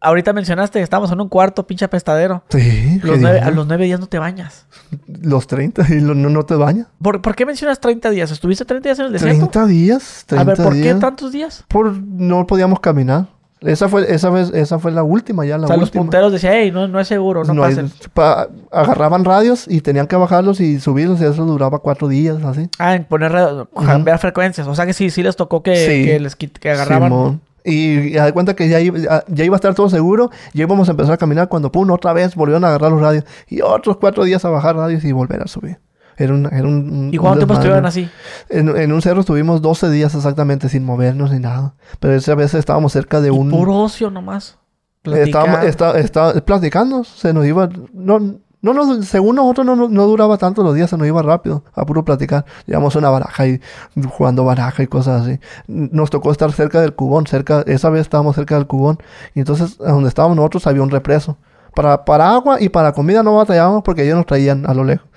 Ahorita 0.00 0.32
mencionaste 0.32 0.80
que 0.80 0.82
estábamos 0.82 1.12
en 1.12 1.20
un 1.20 1.28
cuarto, 1.28 1.64
pinche 1.64 1.84
apestadero. 1.84 2.42
Sí, 2.48 2.98
Los 3.04 3.16
¿qué 3.16 3.20
nueve- 3.22 3.40
a 3.40 3.50
los 3.52 3.68
nueve 3.68 3.84
días 3.84 4.00
no 4.00 4.08
te 4.08 4.18
bañas. 4.18 4.66
Los 5.06 5.46
30 5.46 5.86
y 5.94 6.00
lo- 6.00 6.14
no, 6.16 6.28
no 6.28 6.42
te 6.44 6.56
bañas. 6.56 6.88
¿Por, 7.00 7.22
por 7.22 7.36
qué 7.36 7.46
mencionas 7.46 7.78
30 7.78 8.10
días? 8.10 8.32
¿Estuviste 8.32 8.64
30 8.64 8.88
días 8.88 8.98
en 8.98 9.06
el 9.06 9.12
desierto? 9.12 9.38
30 9.48 9.66
días. 9.66 10.24
30 10.26 10.42
a 10.42 10.44
ver, 10.56 10.64
¿por 10.64 10.72
qué 10.72 10.80
días. 10.82 10.98
tantos 10.98 11.30
días? 11.30 11.64
Por, 11.68 11.92
no 12.02 12.46
podíamos 12.48 12.80
caminar. 12.80 13.28
Esa 13.64 13.88
fue, 13.88 14.12
esa 14.12 14.28
vez, 14.30 14.50
esa 14.52 14.78
fue 14.78 14.90
la 14.92 15.02
última, 15.02 15.44
ya 15.46 15.56
la 15.58 15.64
o 15.64 15.68
sea, 15.68 15.76
los 15.76 15.90
punteros 15.90 16.32
decían, 16.32 16.52
hey, 16.56 16.70
no, 16.72 16.88
no 16.88 16.98
es 17.00 17.08
seguro, 17.08 17.44
no, 17.44 17.54
No 17.54 17.62
pasen. 17.62 17.90
pa- 18.12 18.48
agarraban 18.70 19.24
radios 19.24 19.66
y 19.68 19.80
tenían 19.80 20.06
que 20.06 20.16
bajarlos 20.16 20.60
y 20.60 20.80
subirlos 20.80 21.20
y 21.20 21.24
eso 21.24 21.44
duraba 21.44 21.78
cuatro 21.78 22.08
días, 22.08 22.42
así. 22.44 22.68
Ah, 22.78 22.94
en 22.96 23.04
poner, 23.04 23.32
radio- 23.32 23.68
cambiar 23.86 24.18
frecuencias. 24.18 24.66
O 24.66 24.74
sea 24.74 24.84
que 24.86 24.92
sí, 24.94 25.10
sí 25.10 25.22
les 25.22 25.36
tocó 25.36 25.62
que, 25.62 25.76
Sí. 25.76 26.04
que 26.04 26.18
les 26.20 26.34
que 26.36 26.70
agarraban. 26.70 27.10
Simón. 27.10 27.40
Y 27.64 28.10
ya 28.10 28.24
de 28.24 28.32
cuenta 28.32 28.54
que 28.56 28.68
ya 28.68 28.80
iba, 28.80 28.98
ya- 28.98 29.24
ya 29.28 29.44
iba 29.44 29.54
a 29.54 29.58
estar 29.58 29.72
todo 29.74 29.88
seguro, 29.88 30.30
ya 30.52 30.62
íbamos 30.64 30.88
a 30.88 30.90
empezar 30.90 31.14
a 31.14 31.16
caminar 31.16 31.48
cuando 31.48 31.70
pum, 31.70 31.88
otra 31.90 32.12
vez 32.12 32.34
volvieron 32.34 32.64
a 32.64 32.68
agarrar 32.68 32.90
los 32.90 33.00
radios 33.00 33.24
y 33.48 33.60
otros 33.60 33.98
cuatro 33.98 34.24
días 34.24 34.44
a 34.44 34.50
bajar 34.50 34.74
radios 34.74 35.04
y 35.04 35.12
volver 35.12 35.40
a 35.42 35.46
subir. 35.46 35.78
Era 36.16 36.34
un, 36.34 36.46
era 36.46 36.66
un, 36.68 37.10
¿Y 37.12 37.16
cuánto 37.18 37.38
tiempo 37.38 37.54
estuvieron 37.54 37.86
así? 37.86 38.08
En, 38.48 38.68
en 38.76 38.92
un 38.92 39.00
cerro 39.02 39.20
estuvimos 39.20 39.62
12 39.62 39.90
días 39.90 40.14
exactamente 40.14 40.68
sin 40.68 40.84
movernos 40.84 41.30
ni 41.32 41.38
nada. 41.38 41.74
Pero 42.00 42.14
esa 42.14 42.34
vez 42.34 42.54
estábamos 42.54 42.92
cerca 42.92 43.20
de 43.20 43.28
Y 43.28 43.30
un... 43.30 43.50
puro 43.50 43.74
ocio 43.76 44.10
nomás. 44.10 44.58
Estábamos 45.04 45.64
está, 45.64 45.98
está- 45.98 46.32
platicando, 46.44 47.02
se 47.02 47.32
nos 47.32 47.44
iba, 47.44 47.68
no, 47.92 48.20
no, 48.60 48.72
nos- 48.72 49.04
según 49.06 49.34
nosotros 49.34 49.66
no, 49.66 49.74
no, 49.74 49.88
no 49.88 50.06
duraba 50.06 50.38
tanto 50.38 50.62
los 50.62 50.76
días, 50.76 50.90
se 50.90 50.96
nos 50.96 51.08
iba 51.08 51.20
rápido, 51.22 51.64
a 51.74 51.84
puro 51.84 52.04
platicar. 52.04 52.44
Llevamos 52.66 52.94
una 52.94 53.10
baraja 53.10 53.48
y 53.48 53.60
jugando 54.08 54.44
baraja 54.44 54.84
y 54.84 54.86
cosas 54.86 55.22
así. 55.22 55.40
Nos 55.66 56.10
tocó 56.10 56.30
estar 56.30 56.52
cerca 56.52 56.80
del 56.80 56.94
cubón, 56.94 57.26
cerca, 57.26 57.64
esa 57.66 57.90
vez 57.90 58.02
estábamos 58.02 58.36
cerca 58.36 58.54
del 58.54 58.68
cubón, 58.68 58.98
y 59.34 59.40
entonces 59.40 59.76
donde 59.78 60.08
estábamos 60.08 60.36
nosotros 60.36 60.66
había 60.68 60.82
un 60.82 60.90
represo. 60.90 61.36
Para, 61.74 62.04
para 62.04 62.30
agua 62.34 62.60
y 62.60 62.68
para 62.68 62.92
comida 62.92 63.22
no 63.22 63.36
batallábamos 63.36 63.82
porque 63.82 64.04
ellos 64.04 64.16
nos 64.16 64.26
traían 64.26 64.66
a 64.66 64.74
lo 64.74 64.84
lejos. 64.84 65.08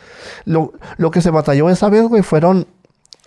Lo, 0.45 0.73
lo 0.97 1.11
que 1.11 1.21
se 1.21 1.29
batalló 1.29 1.69
esa 1.69 1.89
vez, 1.89 2.03
güey, 2.03 2.23
fueron 2.23 2.67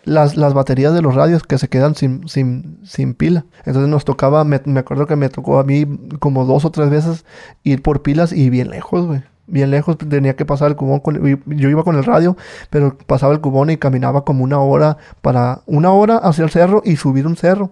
las, 0.04 0.36
las 0.36 0.54
baterías 0.54 0.94
de 0.94 1.02
los 1.02 1.14
radios 1.14 1.42
que 1.42 1.58
se 1.58 1.68
quedan 1.68 1.94
sin, 1.94 2.26
sin, 2.28 2.80
sin 2.84 3.14
pila. 3.14 3.44
Entonces 3.64 3.88
nos 3.88 4.04
tocaba, 4.04 4.44
me, 4.44 4.60
me 4.64 4.80
acuerdo 4.80 5.06
que 5.06 5.16
me 5.16 5.28
tocó 5.28 5.58
a 5.58 5.64
mí 5.64 5.86
como 6.18 6.44
dos 6.44 6.64
o 6.64 6.70
tres 6.70 6.90
veces 6.90 7.24
ir 7.62 7.82
por 7.82 8.02
pilas 8.02 8.32
y 8.32 8.50
bien 8.50 8.70
lejos, 8.70 9.06
güey. 9.06 9.22
Bien 9.46 9.70
lejos, 9.70 9.96
tenía 9.96 10.36
que 10.36 10.44
pasar 10.44 10.68
el 10.68 10.76
cubón. 10.76 11.00
Con, 11.00 11.42
yo 11.46 11.68
iba 11.70 11.82
con 11.82 11.96
el 11.96 12.04
radio, 12.04 12.36
pero 12.68 12.98
pasaba 13.06 13.32
el 13.32 13.40
cubón 13.40 13.70
y 13.70 13.78
caminaba 13.78 14.24
como 14.24 14.44
una 14.44 14.58
hora 14.58 14.98
para 15.22 15.62
una 15.64 15.90
hora 15.90 16.18
hacia 16.18 16.44
el 16.44 16.50
cerro 16.50 16.82
y 16.84 16.96
subir 16.96 17.26
un 17.26 17.36
cerro 17.36 17.70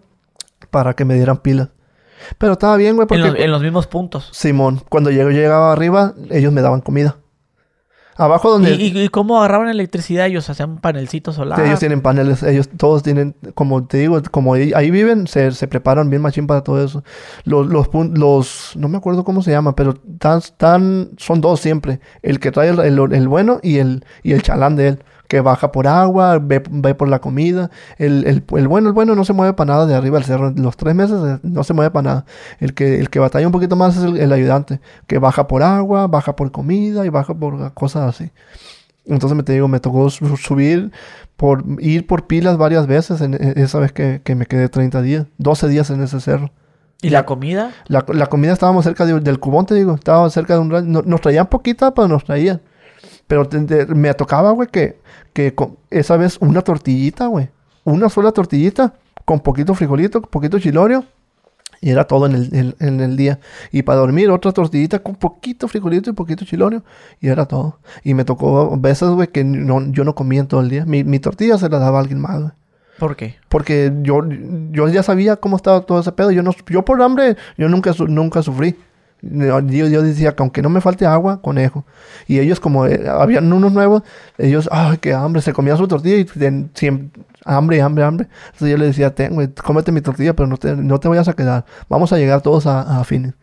para 0.70 0.94
que 0.94 1.04
me 1.04 1.14
dieran 1.14 1.36
pilas. 1.38 1.68
Pero 2.38 2.52
estaba 2.54 2.76
bien, 2.76 2.96
güey, 2.96 3.04
En 3.04 3.08
porque 3.08 3.22
los, 3.22 3.38
en 3.38 3.50
los 3.50 3.62
mismos 3.62 3.86
puntos. 3.86 4.28
Simón, 4.32 4.82
cuando 4.88 5.10
yo 5.10 5.28
llegaba 5.30 5.72
arriba, 5.72 6.14
ellos 6.30 6.52
me 6.52 6.62
daban 6.62 6.80
comida. 6.80 7.16
Abajo 8.18 8.50
donde 8.50 8.72
¿Y, 8.72 8.98
y, 8.98 9.08
cómo 9.10 9.36
agarraban 9.36 9.68
electricidad? 9.68 10.24
Ellos 10.24 10.48
hacían 10.48 10.70
un 10.70 10.78
panelcito 10.78 11.34
solar. 11.34 11.60
ellos 11.60 11.78
tienen 11.80 12.00
paneles, 12.00 12.42
ellos 12.42 12.66
todos 12.78 13.02
tienen, 13.02 13.36
como 13.54 13.86
te 13.86 13.98
digo, 13.98 14.22
como 14.30 14.54
ahí, 14.54 14.72
ahí 14.74 14.90
viven, 14.90 15.26
se, 15.26 15.52
se 15.52 15.68
preparan 15.68 16.08
bien 16.08 16.22
machín 16.22 16.46
para 16.46 16.62
todo 16.64 16.82
eso. 16.82 17.04
Los, 17.44 17.66
los, 17.66 17.88
los, 18.14 18.72
no 18.74 18.88
me 18.88 18.96
acuerdo 18.96 19.22
cómo 19.22 19.42
se 19.42 19.50
llama, 19.50 19.76
pero 19.76 19.92
tan, 20.18 20.40
tan, 20.56 21.10
son 21.18 21.42
dos 21.42 21.60
siempre. 21.60 22.00
El 22.22 22.40
que 22.40 22.50
trae 22.52 22.70
el, 22.70 22.78
el- 22.80 23.12
el 23.12 23.28
bueno 23.28 23.60
y 23.62 23.76
el, 23.80 24.02
y 24.22 24.32
el 24.32 24.40
chalán 24.42 24.76
de 24.76 24.88
él. 24.88 25.04
Que 25.28 25.40
baja 25.40 25.72
por 25.72 25.86
agua, 25.86 26.38
ve, 26.40 26.62
ve 26.70 26.94
por 26.94 27.08
la 27.08 27.20
comida. 27.20 27.70
El, 27.98 28.24
el, 28.26 28.44
el 28.56 28.68
bueno, 28.68 28.88
el 28.88 28.94
bueno 28.94 29.14
no 29.14 29.24
se 29.24 29.32
mueve 29.32 29.52
para 29.54 29.72
nada 29.72 29.86
de 29.86 29.94
arriba 29.94 30.18
al 30.18 30.24
cerro. 30.24 30.52
Los 30.56 30.76
tres 30.76 30.94
meses 30.94 31.16
eh, 31.24 31.38
no 31.42 31.64
se 31.64 31.72
mueve 31.74 31.90
para 31.90 32.02
nada. 32.02 32.24
El 32.60 32.74
que, 32.74 33.00
el 33.00 33.10
que 33.10 33.18
batalla 33.18 33.46
un 33.46 33.52
poquito 33.52 33.76
más 33.76 33.96
es 33.96 34.04
el, 34.04 34.16
el 34.18 34.32
ayudante. 34.32 34.80
Que 35.06 35.18
baja 35.18 35.46
por 35.48 35.62
agua, 35.62 36.06
baja 36.06 36.36
por 36.36 36.50
comida 36.52 37.04
y 37.04 37.08
baja 37.08 37.34
por 37.34 37.72
cosas 37.74 38.08
así. 38.14 38.30
Entonces 39.04 39.36
me 39.36 39.42
te 39.44 39.52
digo, 39.52 39.68
me 39.68 39.78
tocó 39.80 40.10
su- 40.10 40.36
subir 40.36 40.90
por 41.36 41.64
ir 41.78 42.06
por 42.06 42.26
pilas 42.26 42.56
varias 42.56 42.86
veces 42.86 43.20
en, 43.20 43.34
en 43.34 43.56
esa 43.58 43.78
vez 43.78 43.92
que, 43.92 44.20
que 44.24 44.34
me 44.34 44.46
quedé 44.46 44.68
30 44.68 45.00
días, 45.02 45.26
12 45.38 45.68
días 45.68 45.90
en 45.90 46.02
ese 46.02 46.20
cerro. 46.20 46.50
¿Y 47.02 47.10
la 47.10 47.24
comida? 47.26 47.70
La, 47.88 48.04
la 48.08 48.26
comida 48.26 48.52
estábamos 48.52 48.84
cerca 48.84 49.04
de- 49.06 49.20
del 49.20 49.38
cubón, 49.38 49.66
te 49.66 49.74
digo, 49.74 49.94
estábamos 49.94 50.32
cerca 50.32 50.54
de 50.54 50.60
un 50.60 50.70
radio. 50.70 50.86
no- 50.88 51.02
nos 51.02 51.20
traían 51.20 51.46
poquita, 51.46 51.92
pero 51.94 52.08
nos 52.08 52.24
traían. 52.24 52.62
Pero 53.26 53.46
te- 53.48 53.60
te- 53.62 53.86
me 53.86 54.12
tocaba, 54.14 54.50
güey, 54.52 54.68
que, 54.68 55.00
que 55.32 55.54
con- 55.54 55.76
esa 55.90 56.16
vez 56.16 56.38
una 56.40 56.62
tortillita, 56.62 57.26
güey. 57.26 57.48
Una 57.84 58.08
sola 58.08 58.32
tortillita 58.32 58.94
con 59.24 59.40
poquito 59.40 59.74
frijolito, 59.74 60.22
poquito 60.22 60.58
chilorio. 60.58 61.04
Y 61.80 61.90
era 61.90 62.04
todo 62.04 62.26
en 62.26 62.34
el, 62.34 62.54
en- 62.54 62.74
en 62.80 63.00
el 63.00 63.16
día. 63.16 63.38
Y 63.70 63.82
para 63.82 63.98
dormir, 63.98 64.30
otra 64.30 64.50
tortillita 64.52 65.00
con 65.00 65.14
poquito 65.16 65.68
frijolito 65.68 66.08
y 66.08 66.14
poquito 66.14 66.44
chilorio. 66.44 66.82
Y 67.20 67.28
era 67.28 67.44
todo. 67.46 67.78
Y 68.02 68.14
me 68.14 68.24
tocó 68.24 68.76
veces, 68.78 69.08
güey, 69.10 69.28
que 69.28 69.44
no, 69.44 69.84
yo 69.92 70.04
no 70.04 70.14
comía 70.14 70.40
en 70.40 70.46
todo 70.46 70.60
el 70.60 70.70
día. 70.70 70.86
Mi, 70.86 71.04
mi 71.04 71.18
tortilla 71.18 71.58
se 71.58 71.68
la 71.68 71.78
daba 71.78 71.98
a 71.98 72.00
alguien 72.00 72.20
más, 72.20 72.40
güey. 72.40 72.52
¿Por 72.98 73.14
qué? 73.14 73.36
Porque 73.50 73.92
yo, 74.02 74.22
yo 74.70 74.88
ya 74.88 75.02
sabía 75.02 75.36
cómo 75.36 75.56
estaba 75.56 75.82
todo 75.82 76.00
ese 76.00 76.12
pedo. 76.12 76.30
Yo, 76.30 76.42
no, 76.42 76.52
yo 76.70 76.82
por 76.82 77.02
hambre, 77.02 77.36
yo 77.58 77.68
nunca, 77.68 77.92
su- 77.92 78.08
nunca 78.08 78.42
sufrí. 78.42 78.74
Yo, 79.30 79.86
yo 79.88 80.02
decía 80.02 80.34
que 80.34 80.42
aunque 80.42 80.62
no 80.62 80.68
me 80.68 80.80
falte 80.80 81.06
agua, 81.06 81.40
conejo. 81.42 81.84
Y 82.26 82.38
ellos 82.38 82.60
como 82.60 82.86
eh, 82.86 83.04
habían 83.08 83.52
unos 83.52 83.72
nuevos, 83.72 84.02
ellos, 84.38 84.68
ay, 84.72 84.98
qué 84.98 85.14
hambre, 85.14 85.42
se 85.42 85.52
comían 85.52 85.76
su 85.76 85.88
tortilla 85.88 86.16
y 86.16 86.24
ten- 86.24 86.70
siempre, 86.74 87.22
hambre, 87.44 87.80
hambre, 87.82 88.04
hambre. 88.04 88.28
Entonces 88.46 88.70
yo 88.70 88.76
les 88.78 88.88
decía, 88.88 89.14
ten, 89.14 89.34
güey, 89.34 89.48
cómete 89.48 89.92
mi 89.92 90.00
tortilla, 90.00 90.34
pero 90.34 90.46
no 90.46 90.56
te, 90.56 90.76
no 90.76 90.98
te 91.00 91.08
vayas 91.08 91.28
a 91.28 91.32
quedar. 91.34 91.64
Vamos 91.88 92.12
a 92.12 92.18
llegar 92.18 92.40
todos 92.42 92.66
a, 92.66 93.00
a 93.00 93.04
fines. 93.04 93.34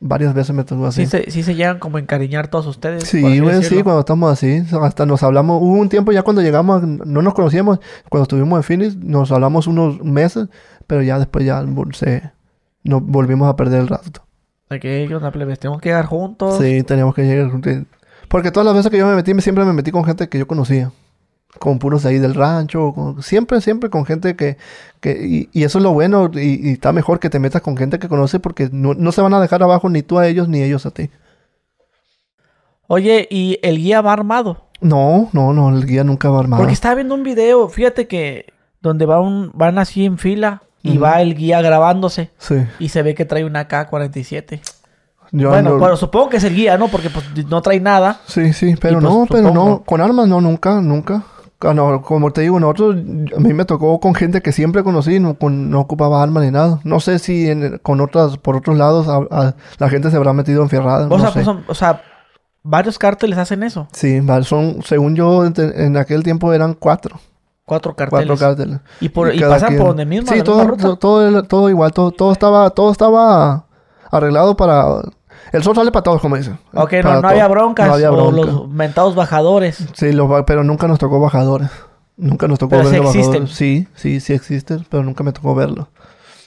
Varias 0.00 0.32
veces 0.32 0.54
me 0.54 0.62
tocó 0.62 0.86
así. 0.86 1.06
Sí 1.06 1.10
se, 1.10 1.30
sí 1.32 1.42
se 1.42 1.56
llegan 1.56 1.80
como 1.80 1.96
a 1.96 2.00
encariñar 2.00 2.46
todos 2.46 2.66
ustedes. 2.68 3.02
Sí, 3.08 3.20
güey, 3.40 3.56
sí, 3.64 3.82
cuando 3.82 3.98
estamos 4.00 4.32
así, 4.32 4.62
hasta 4.80 5.06
nos 5.06 5.24
hablamos, 5.24 5.60
hubo 5.60 5.72
un 5.72 5.88
tiempo 5.88 6.12
ya 6.12 6.22
cuando 6.22 6.40
llegamos, 6.40 6.84
no 6.84 7.20
nos 7.20 7.34
conocíamos, 7.34 7.80
cuando 8.08 8.22
estuvimos 8.22 8.58
en 8.58 8.62
Phoenix, 8.62 8.96
nos 8.96 9.32
hablamos 9.32 9.66
unos 9.66 10.00
meses, 10.04 10.46
pero 10.86 11.02
ya 11.02 11.18
después 11.18 11.44
ya 11.44 11.64
se, 11.94 12.30
nos 12.84 13.02
volvimos 13.02 13.48
a 13.48 13.56
perder 13.56 13.80
el 13.80 13.88
rastro. 13.88 14.22
Que, 14.68 15.06
¿qué 15.08 15.14
onda, 15.14 15.30
plebes? 15.30 15.58
Tenemos 15.58 15.80
que 15.80 15.88
llegar 15.88 16.06
juntos. 16.06 16.58
Sí, 16.58 16.82
teníamos 16.82 17.14
que 17.14 17.22
llegar, 17.22 17.50
juntos. 17.50 17.72
porque 18.28 18.50
todas 18.50 18.66
las 18.66 18.74
veces 18.74 18.90
que 18.90 18.98
yo 18.98 19.06
me 19.06 19.14
metí, 19.14 19.32
me- 19.34 19.40
siempre 19.42 19.64
me 19.64 19.72
metí 19.72 19.90
con 19.90 20.04
gente 20.04 20.28
que 20.28 20.38
yo 20.38 20.46
conocía, 20.46 20.92
con 21.58 21.78
puros 21.78 22.02
de 22.02 22.10
ahí 22.10 22.18
del 22.18 22.34
rancho, 22.34 22.92
con- 22.94 23.22
siempre, 23.22 23.60
siempre 23.62 23.88
con 23.88 24.04
gente 24.04 24.36
que, 24.36 24.58
que 25.00 25.18
y, 25.26 25.48
y 25.52 25.64
eso 25.64 25.78
es 25.78 25.82
lo 25.84 25.92
bueno, 25.94 26.30
y, 26.34 26.68
y 26.68 26.72
está 26.72 26.92
mejor 26.92 27.18
que 27.18 27.30
te 27.30 27.38
metas 27.38 27.62
con 27.62 27.76
gente 27.78 27.98
que 27.98 28.08
conoce, 28.08 28.40
porque 28.40 28.68
no, 28.70 28.92
no 28.94 29.10
se 29.12 29.22
van 29.22 29.32
a 29.34 29.40
dejar 29.40 29.62
abajo 29.62 29.88
ni 29.88 30.02
tú 30.02 30.18
a 30.18 30.26
ellos, 30.26 30.48
ni 30.48 30.62
ellos 30.62 30.84
a 30.84 30.90
ti. 30.90 31.08
Oye, 32.86 33.26
¿y 33.30 33.58
el 33.62 33.78
guía 33.78 34.00
va 34.00 34.12
armado? 34.12 34.66
No, 34.80 35.28
no, 35.32 35.52
no, 35.52 35.70
el 35.76 35.84
guía 35.86 36.04
nunca 36.04 36.30
va 36.30 36.40
armado. 36.40 36.60
Porque 36.62 36.72
estaba 36.74 36.94
viendo 36.94 37.14
un 37.14 37.22
video, 37.22 37.68
fíjate 37.68 38.06
que 38.06 38.46
donde 38.80 39.06
va 39.06 39.20
un, 39.20 39.50
van 39.54 39.78
así 39.78 40.04
en 40.04 40.18
fila 40.18 40.62
y 40.92 40.98
va 40.98 41.20
el 41.20 41.34
guía 41.34 41.60
grabándose 41.62 42.30
Sí. 42.38 42.56
y 42.78 42.88
se 42.88 43.02
ve 43.02 43.14
que 43.14 43.24
trae 43.24 43.44
una 43.44 43.68
K-47. 43.68 44.60
Yo 45.30 45.50
bueno, 45.50 45.70
no- 45.70 45.78
bueno, 45.78 45.96
supongo 45.96 46.30
que 46.30 46.38
es 46.38 46.44
el 46.44 46.54
guía, 46.54 46.78
¿no? 46.78 46.88
Porque 46.88 47.10
pues 47.10 47.24
no 47.48 47.60
trae 47.60 47.80
nada. 47.80 48.20
Sí, 48.26 48.52
sí, 48.54 48.74
pero 48.80 48.98
Y, 48.98 49.02
pues, 49.02 49.12
no, 49.14 49.26
pero 49.28 49.50
no, 49.52 49.82
con 49.84 50.00
armas 50.00 50.26
no, 50.26 50.40
nunca, 50.40 50.80
nunca. 50.80 51.22
Ah, 51.60 51.74
no, 51.74 52.02
como 52.02 52.30
te 52.32 52.42
digo, 52.42 52.60
nosotros, 52.60 52.96
a 53.36 53.40
mí 53.40 53.52
me 53.52 53.64
tocó 53.64 53.98
con 53.98 54.14
gente 54.14 54.40
que 54.40 54.52
siempre 54.52 54.84
conocí, 54.84 55.18
no, 55.18 55.34
con- 55.34 55.70
no 55.70 55.80
ocupaba 55.80 56.22
armas 56.22 56.44
ni 56.44 56.52
nada. 56.52 56.80
No 56.84 57.00
sé 57.00 57.18
si 57.18 57.50
en- 57.50 57.78
con 57.78 58.00
otras, 58.00 58.38
por 58.38 58.56
otros 58.56 58.78
lados, 58.78 59.08
a- 59.08 59.26
a- 59.30 59.54
la 59.78 59.88
gente 59.90 60.08
se 60.10 60.16
habrá 60.16 60.32
metido 60.32 60.62
enfierrada, 60.62 61.06
O 61.06 61.08
no 61.10 61.18
sea, 61.18 61.28
sé. 61.28 61.32
pues, 61.34 61.44
son- 61.46 61.64
o 61.66 61.74
sea, 61.74 62.00
varios 62.62 62.96
cárteles 62.98 63.38
hacen 63.38 63.64
eso. 63.64 63.88
Sí, 63.92 64.20
son, 64.44 64.82
según 64.84 65.16
yo, 65.16 65.44
en, 65.44 65.52
en 65.58 65.96
aquel 65.96 66.22
tiempo 66.22 66.52
eran 66.52 66.74
cuatro. 66.74 67.18
Cuatro 67.68 67.94
carteles. 67.94 68.26
Cuatro 68.26 68.36
cárteles. 68.46 68.80
Y, 69.00 69.10
por, 69.10 69.32
y 69.34 69.38
pasan 69.40 69.68
quien- 69.68 69.78
por 69.78 69.88
donde 69.88 70.06
mismo. 70.06 70.32
Sí, 70.32 70.42
todo, 70.42 70.64
misma 70.64 70.96
todo, 70.96 71.42
todo, 71.44 71.68
igual, 71.70 71.92
todo, 71.92 72.10
todo 72.10 72.32
estaba, 72.32 72.70
todo 72.70 72.90
estaba 72.90 73.66
arreglado 74.10 74.56
para... 74.56 75.02
El 75.52 75.62
sol 75.62 75.74
sale 75.76 75.92
para 75.92 76.02
todos, 76.02 76.20
como 76.20 76.36
dicen. 76.36 76.58
Ok, 76.74 76.94
no, 77.04 77.20
no 77.20 77.28
había 77.28 77.46
broncas. 77.46 77.86
No 77.88 77.94
había 77.94 78.10
o 78.10 78.30
bronca. 78.32 78.50
los 78.52 78.68
mentados 78.68 79.14
bajadores. 79.14 79.86
Sí, 79.94 80.12
los 80.12 80.28
pero 80.46 80.64
nunca 80.64 80.88
nos 80.88 80.98
tocó 80.98 81.20
bajadores. 81.20 81.68
Nunca 82.16 82.48
nos 82.48 82.58
tocó 82.58 82.70
Pero 82.70 82.84
ver 82.84 82.92
sí 82.94 82.96
los 82.98 83.06
existen. 83.14 83.32
bajadores. 83.44 83.56
Sí, 83.56 83.86
sí, 83.94 84.20
sí 84.20 84.32
existen, 84.32 84.84
pero 84.90 85.04
nunca 85.04 85.22
me 85.24 85.32
tocó 85.32 85.54
verlo. 85.54 85.88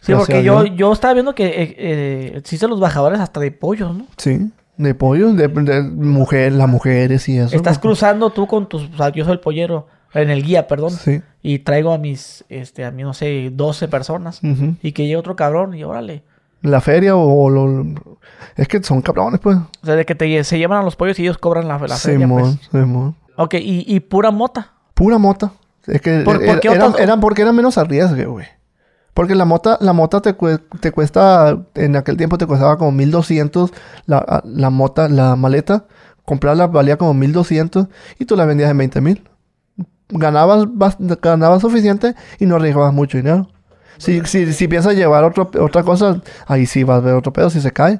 Sí, 0.01 0.11
Gracias 0.11 0.17
porque 0.17 0.43
yo, 0.43 0.65
yo 0.65 0.91
estaba 0.91 1.13
viendo 1.13 1.33
que 1.35 1.45
eh, 1.45 1.75
eh, 1.77 2.31
existen 2.35 2.69
los 2.71 2.79
bajadores 2.79 3.19
hasta 3.19 3.39
de 3.39 3.51
pollos, 3.51 3.95
¿no? 3.95 4.05
Sí, 4.17 4.51
de 4.77 4.95
pollo, 4.95 5.33
de, 5.33 5.47
de 5.47 5.81
mujer, 5.83 6.53
las 6.53 6.67
mujeres 6.67 7.29
y 7.29 7.37
eso. 7.37 7.55
Estás 7.55 7.77
cruzando 7.79 8.31
tú 8.31 8.47
con 8.47 8.67
tus... 8.67 8.83
O 8.93 8.97
sea, 8.97 9.09
yo 9.09 9.23
soy 9.23 9.33
el 9.33 9.39
pollero. 9.39 9.87
En 10.13 10.29
el 10.29 10.43
guía, 10.43 10.67
perdón. 10.67 10.91
Sí. 10.91 11.21
Y 11.41 11.59
traigo 11.59 11.93
a 11.93 11.97
mis, 11.97 12.43
este, 12.49 12.83
a 12.85 12.91
mí, 12.91 13.03
no 13.03 13.13
sé, 13.13 13.49
12 13.51 13.87
personas. 13.87 14.39
Y 14.81 14.91
que 14.91 15.03
llegue 15.03 15.17
otro 15.17 15.35
cabrón 15.35 15.73
y 15.73 15.83
órale. 15.83 16.23
La 16.61 16.79
feria 16.81 17.15
o, 17.15 17.49
lo... 17.49 17.85
Es 18.55 18.67
que 18.67 18.83
son 18.83 19.01
cabrones, 19.01 19.39
pues. 19.39 19.57
O 19.57 19.85
sea, 19.85 19.95
de 19.95 20.05
que 20.05 20.13
te, 20.13 20.43
se 20.43 20.57
llevan 20.59 20.79
a 20.79 20.83
los 20.83 20.95
pollos 20.95 21.17
y 21.17 21.23
ellos 21.23 21.37
cobran 21.39 21.67
la, 21.67 21.79
la 21.79 21.95
feria, 21.97 22.19
Simón, 22.19 22.59
pues. 22.71 22.85
Ok, 23.37 23.55
y, 23.55 23.83
y 23.87 23.99
pura 24.01 24.29
mota. 24.29 24.73
Pura 24.93 25.17
mota. 25.17 25.53
Es 25.87 26.01
que 26.01 26.19
¿Por- 26.19 26.35
por 26.35 26.43
era- 26.43 26.59
qué 26.59 26.67
eran, 26.67 26.81
otras- 26.89 27.01
eran 27.01 27.19
porque 27.19 27.41
era 27.41 27.51
menos 27.51 27.77
arriesgue, 27.79 28.25
güey. 28.25 28.45
Porque 29.15 29.33
la 29.33 29.45
mota, 29.45 29.77
la 29.81 29.93
mota 29.93 30.21
te, 30.21 30.37
cue- 30.37 30.61
te 30.79 30.91
cuesta, 30.91 31.57
en 31.73 31.95
aquel 31.95 32.15
tiempo 32.17 32.37
te 32.37 32.45
costaba 32.45 32.77
como 32.77 32.91
1200 32.91 33.73
la, 34.05 34.41
la 34.45 34.69
mota, 34.69 35.09
la 35.09 35.35
maleta. 35.35 35.85
Comprarla 36.25 36.67
valía 36.67 36.97
como 36.97 37.13
1200 37.15 37.87
y 38.19 38.25
tú 38.25 38.35
la 38.35 38.45
vendías 38.45 38.69
en 38.69 38.77
20 38.77 39.01
mil. 39.01 39.23
Ganabas, 40.11 40.65
bas- 40.67 40.97
ganabas 41.21 41.61
suficiente 41.61 42.15
y 42.39 42.45
no 42.45 42.55
arriesgabas 42.57 42.93
mucho 42.93 43.17
dinero. 43.17 43.49
Si, 43.97 44.21
si, 44.25 44.51
si 44.53 44.67
piensas 44.67 44.95
llevar 44.95 45.23
otro, 45.23 45.49
otra 45.59 45.83
cosa, 45.83 46.21
ahí 46.47 46.65
sí 46.65 46.83
vas 46.83 46.97
a 46.97 47.01
ver 47.01 47.13
otro 47.15 47.31
pedo 47.33 47.49
si 47.49 47.61
se 47.61 47.71
cae. 47.71 47.99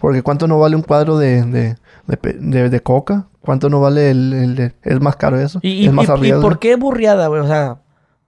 Porque 0.00 0.22
¿cuánto 0.22 0.48
no 0.48 0.58
vale 0.58 0.74
un 0.76 0.82
cuadro 0.82 1.18
de, 1.18 1.42
de, 1.44 1.76
de, 2.06 2.16
pe- 2.16 2.32
de- 2.38 2.70
de 2.70 2.80
coca? 2.80 3.26
¿Cuánto 3.40 3.68
no 3.68 3.80
vale 3.80 4.10
el, 4.10 4.72
el 4.82 5.00
más 5.00 5.16
caro 5.16 5.38
eso. 5.38 5.58
¿Y, 5.62 5.86
es 5.86 5.92
más 5.92 6.08
y- 6.08 6.26
y 6.26 6.32
por 6.42 6.58
qué 6.58 6.76
burriada, 6.76 7.26
güey? 7.28 7.40
O 7.42 7.46
sea, 7.46 7.78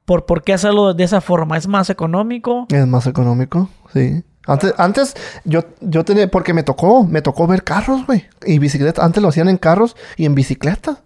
¿por, 0.05 0.27
¿por 0.27 0.43
qué 0.43 0.53
hacerlo 0.53 0.93
de 0.95 1.05
esa 1.05 1.21
forma? 1.21 1.57
¿Es 1.57 1.67
más 1.69 1.89
económico? 1.91 2.67
Es 2.71 2.87
más 2.87 3.07
económico, 3.07 3.69
sí. 3.93 4.23
Antes, 4.47 4.75
antes 4.77 5.17
yo, 5.45 5.61
yo 5.81 6.05
tenía, 6.05 6.29
porque 6.31 6.53
me 6.53 6.63
tocó, 6.65 7.05
me 7.05 7.23
tocó 7.23 7.47
ver 7.47 7.65
carros, 7.65 8.05
güey. 8.07 8.25
Y 8.45 8.59
bicicletas. 8.59 9.03
Antes 9.03 9.23
lo 9.23 9.31
hacían 9.31 9.49
en 9.49 9.57
carros 9.57 9.97
y 10.19 10.27
en 10.27 10.35
bicicletas. 10.35 10.99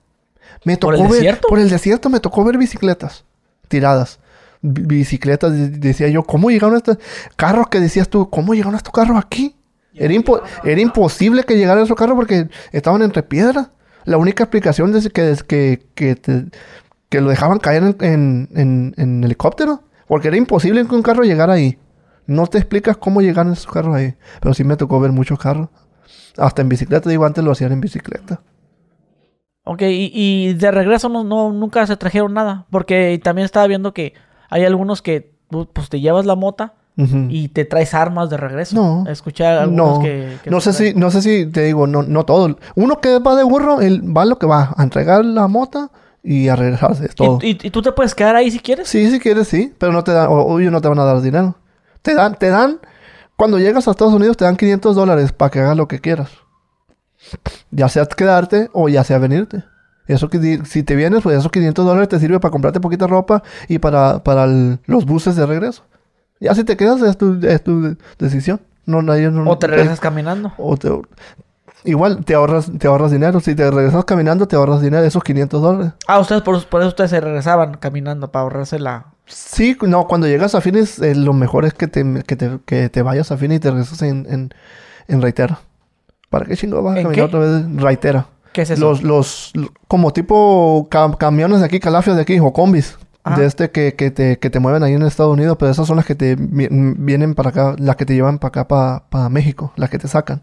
Me 0.64 0.76
¿Por 0.76 0.94
tocó 0.94 1.04
el 1.04 1.10
ver, 1.10 1.20
desierto? 1.20 1.48
por 1.48 1.58
el 1.58 1.70
desierto 1.70 2.08
me 2.10 2.20
tocó 2.20 2.44
ver 2.44 2.58
bicicletas 2.58 3.24
tiradas. 3.68 4.18
Bi- 4.60 4.82
Bicicletas, 4.82 5.52
de- 5.52 5.68
decía 5.70 6.08
yo, 6.08 6.22
¿cómo 6.24 6.50
llegaron 6.50 6.76
estos 6.76 6.98
carros 7.36 7.68
que 7.68 7.80
decías 7.80 8.08
tú? 8.08 8.28
¿Cómo 8.30 8.54
llegaron 8.54 8.74
estos 8.74 8.92
carros 8.92 9.16
aquí? 9.18 9.54
Era, 9.94 10.14
impo- 10.14 10.42
era 10.64 10.80
imposible 10.80 11.42
que 11.44 11.56
llegaran 11.56 11.84
esos 11.84 11.96
carros 11.96 12.16
porque 12.16 12.48
estaban 12.72 13.02
entre 13.02 13.22
piedras. 13.22 13.68
La 14.04 14.16
única 14.16 14.44
explicación 14.44 14.94
es 14.96 15.08
que, 15.10 15.30
es 15.30 15.42
que, 15.42 15.86
que, 15.94 16.14
te- 16.16 16.46
que 17.08 17.20
lo 17.20 17.30
dejaban 17.30 17.58
caer 17.58 17.82
en, 17.82 17.96
en- 18.00 18.48
en- 18.54 18.94
en 18.96 19.24
helicóptero. 19.24 19.82
Porque 20.06 20.28
era 20.28 20.36
imposible 20.36 20.86
que 20.86 20.94
un 20.94 21.02
carro 21.02 21.22
llegara 21.24 21.52
ahí. 21.54 21.78
No 22.26 22.46
te 22.46 22.58
explicas 22.58 22.96
cómo 22.96 23.20
llegaron 23.20 23.52
esos 23.52 23.66
carros 23.66 23.94
ahí. 23.94 24.14
Pero 24.40 24.54
sí 24.54 24.64
me 24.64 24.76
tocó 24.76 24.98
ver 25.00 25.12
muchos 25.12 25.38
carros. 25.38 25.68
Hasta 26.36 26.62
en 26.62 26.68
bicicleta, 26.68 27.08
digo, 27.10 27.24
antes 27.26 27.42
lo 27.44 27.52
hacían 27.52 27.72
en 27.72 27.80
bicicleta. 27.80 28.40
Ok, 29.68 29.82
y, 29.82 30.10
y 30.14 30.54
de 30.54 30.70
regreso 30.70 31.08
no, 31.08 31.24
no, 31.24 31.52
nunca 31.52 31.86
se 31.86 31.96
trajeron 31.96 32.32
nada. 32.32 32.64
Porque 32.70 33.20
también 33.22 33.44
estaba 33.44 33.66
viendo 33.66 33.92
que 33.92 34.14
hay 34.48 34.64
algunos 34.64 35.02
que 35.02 35.32
tú, 35.50 35.68
pues 35.72 35.88
te 35.88 36.00
llevas 36.00 36.26
la 36.26 36.36
mota 36.36 36.74
y 37.28 37.48
te 37.48 37.64
traes 37.64 37.94
armas 37.94 38.28
de 38.28 38.38
regreso. 38.38 38.74
No. 38.74 39.04
Escuché 39.08 39.46
a 39.46 39.62
algunos 39.62 39.98
No, 39.98 40.02
que, 40.02 40.36
que 40.42 40.50
no 40.50 40.60
sé 40.60 40.72
si, 40.72 40.94
no 40.94 41.12
sé 41.12 41.22
si 41.22 41.46
te 41.46 41.62
digo, 41.62 41.86
no, 41.86 42.02
no 42.02 42.24
todo. 42.24 42.58
Uno 42.74 43.00
que 43.00 43.20
va 43.20 43.36
de 43.36 43.44
burro, 43.44 43.80
él 43.80 44.02
va 44.16 44.24
lo 44.24 44.38
que 44.38 44.46
va, 44.46 44.74
a 44.76 44.82
entregar 44.82 45.24
la 45.24 45.46
mota 45.46 45.90
y 46.24 46.48
a 46.48 46.56
regresarse, 46.56 47.04
es 47.04 47.14
todo. 47.14 47.38
¿Y, 47.40 47.50
y, 47.50 47.58
y 47.68 47.70
tú 47.70 47.82
te 47.82 47.92
puedes 47.92 48.16
quedar 48.16 48.34
ahí 48.34 48.50
si 48.50 48.58
quieres? 48.58 48.88
Sí, 48.88 49.08
si 49.10 49.20
quieres, 49.20 49.46
sí, 49.46 49.72
pero 49.78 49.92
no 49.92 50.02
te 50.02 50.10
dan, 50.10 50.26
obvio 50.28 50.72
no 50.72 50.80
te 50.80 50.88
van 50.88 50.98
a 50.98 51.04
dar 51.04 51.20
dinero. 51.20 51.54
Te 52.02 52.14
dan, 52.14 52.34
te 52.34 52.48
dan, 52.48 52.80
cuando 53.36 53.58
llegas 53.58 53.86
a 53.86 53.92
Estados 53.92 54.14
Unidos 54.14 54.36
te 54.36 54.44
dan 54.44 54.56
500 54.56 54.96
dólares 54.96 55.30
para 55.30 55.50
que 55.50 55.60
hagas 55.60 55.76
lo 55.76 55.86
que 55.86 56.00
quieras. 56.00 56.30
Ya 57.70 57.88
sea 57.88 58.06
quedarte 58.06 58.70
o 58.72 58.88
ya 58.88 59.04
sea 59.04 59.18
venirte. 59.18 59.64
Eso 60.06 60.28
que 60.30 60.62
si 60.64 60.82
te 60.82 60.96
vienes, 60.96 61.22
pues 61.22 61.36
esos 61.38 61.52
500 61.52 61.84
dólares 61.84 62.08
te 62.08 62.18
sirve 62.18 62.40
para 62.40 62.50
comprarte 62.50 62.80
poquita 62.80 63.06
ropa 63.06 63.42
y 63.68 63.78
para, 63.78 64.22
para 64.24 64.44
el- 64.44 64.78
los 64.86 65.04
buses 65.04 65.36
de 65.36 65.44
regreso. 65.44 65.82
Ya 66.40 66.54
si 66.54 66.64
te 66.64 66.76
quedas 66.76 67.02
es 67.02 67.18
tu, 67.18 67.38
es 67.42 67.62
tu 67.62 67.96
decisión. 68.18 68.60
No, 68.86 69.02
nadie, 69.02 69.30
no, 69.30 69.50
¿O 69.50 69.58
te 69.58 69.66
regresas 69.66 70.00
caminando? 70.00 70.52
o 70.56 70.76
te- 70.78 70.90
igual 71.84 72.24
te 72.24 72.34
ahorras, 72.34 72.70
te 72.78 72.86
ahorras 72.86 73.10
dinero. 73.10 73.40
Si 73.40 73.54
te 73.54 73.70
regresas 73.70 74.04
caminando, 74.06 74.48
te 74.48 74.56
ahorras 74.56 74.80
dinero, 74.80 75.04
esos 75.04 75.22
500 75.22 75.60
dólares. 75.60 75.92
Ah, 76.06 76.18
ustedes 76.20 76.40
por, 76.42 76.64
por 76.66 76.80
eso 76.80 76.88
ustedes 76.88 77.10
se 77.10 77.20
regresaban 77.20 77.74
caminando 77.74 78.30
para 78.32 78.44
ahorrarse 78.44 78.78
la... 78.78 79.06
Sí, 79.26 79.76
no, 79.82 80.06
cuando 80.06 80.26
llegas 80.26 80.54
a 80.54 80.62
Phoenix, 80.62 81.00
eh, 81.00 81.14
lo 81.14 81.34
mejor 81.34 81.66
es 81.66 81.74
que 81.74 81.86
te, 81.86 82.22
que 82.26 82.34
te, 82.36 82.58
que 82.64 82.88
te 82.88 83.02
vayas 83.02 83.30
a 83.30 83.36
Phoenix 83.36 83.56
y 83.58 83.60
te 83.60 83.70
regresas 83.70 84.00
en, 84.00 84.26
en, 84.30 84.54
en 85.06 85.20
Reitera. 85.20 85.60
¿Para 86.30 86.44
qué 86.46 86.56
chingo 86.56 86.82
vas 86.82 86.96
a 86.96 87.00
¿En 87.00 87.04
caminar 87.06 87.28
qué? 87.30 87.36
otra 87.36 87.40
vez? 87.40 87.76
Reitera. 87.82 88.26
¿Qué 88.52 88.62
es 88.62 88.70
eso? 88.70 88.80
Los, 88.80 89.02
los, 89.02 89.50
lo- 89.54 89.68
como 89.86 90.12
tipo 90.12 90.88
ca- 90.90 91.16
camiones 91.18 91.60
de 91.60 91.66
aquí, 91.66 91.80
calafios 91.80 92.16
de 92.16 92.22
aquí, 92.22 92.38
o 92.40 92.52
combis. 92.52 92.98
Ajá. 93.24 93.40
De 93.40 93.46
este 93.46 93.70
que, 93.70 93.94
que, 93.94 94.10
te, 94.10 94.38
que 94.38 94.48
te 94.48 94.58
mueven 94.58 94.82
ahí 94.82 94.94
en 94.94 95.02
Estados 95.02 95.32
Unidos, 95.34 95.56
pero 95.58 95.70
esas 95.70 95.86
son 95.86 95.96
las 95.96 96.06
que 96.06 96.14
te 96.14 96.34
vi- 96.36 96.68
vienen 96.70 97.34
para 97.34 97.50
acá, 97.50 97.74
las 97.78 97.96
que 97.96 98.06
te 98.06 98.14
llevan 98.14 98.38
para 98.38 98.62
acá, 98.62 98.68
para, 99.10 99.28
México, 99.28 99.72
las 99.76 99.90
que 99.90 99.98
te 99.98 100.08
sacan. 100.08 100.42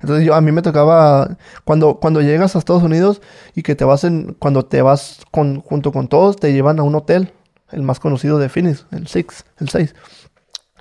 Entonces 0.00 0.24
yo, 0.26 0.34
a 0.34 0.40
mí 0.40 0.50
me 0.50 0.62
tocaba, 0.62 1.36
cuando, 1.64 1.96
cuando 1.96 2.20
llegas 2.22 2.56
a 2.56 2.58
Estados 2.58 2.82
Unidos 2.82 3.20
y 3.54 3.62
que 3.62 3.74
te 3.76 3.84
vas 3.84 4.04
en, 4.04 4.34
cuando 4.38 4.64
te 4.64 4.82
vas 4.82 5.20
con, 5.30 5.60
junto 5.60 5.92
con 5.92 6.08
todos, 6.08 6.36
te 6.36 6.52
llevan 6.52 6.78
a 6.80 6.82
un 6.82 6.94
hotel, 6.94 7.32
el 7.70 7.82
más 7.82 8.00
conocido 8.00 8.38
de 8.38 8.48
Phoenix, 8.48 8.86
el 8.92 9.06
Six, 9.06 9.44
el 9.60 9.68
6. 9.68 9.94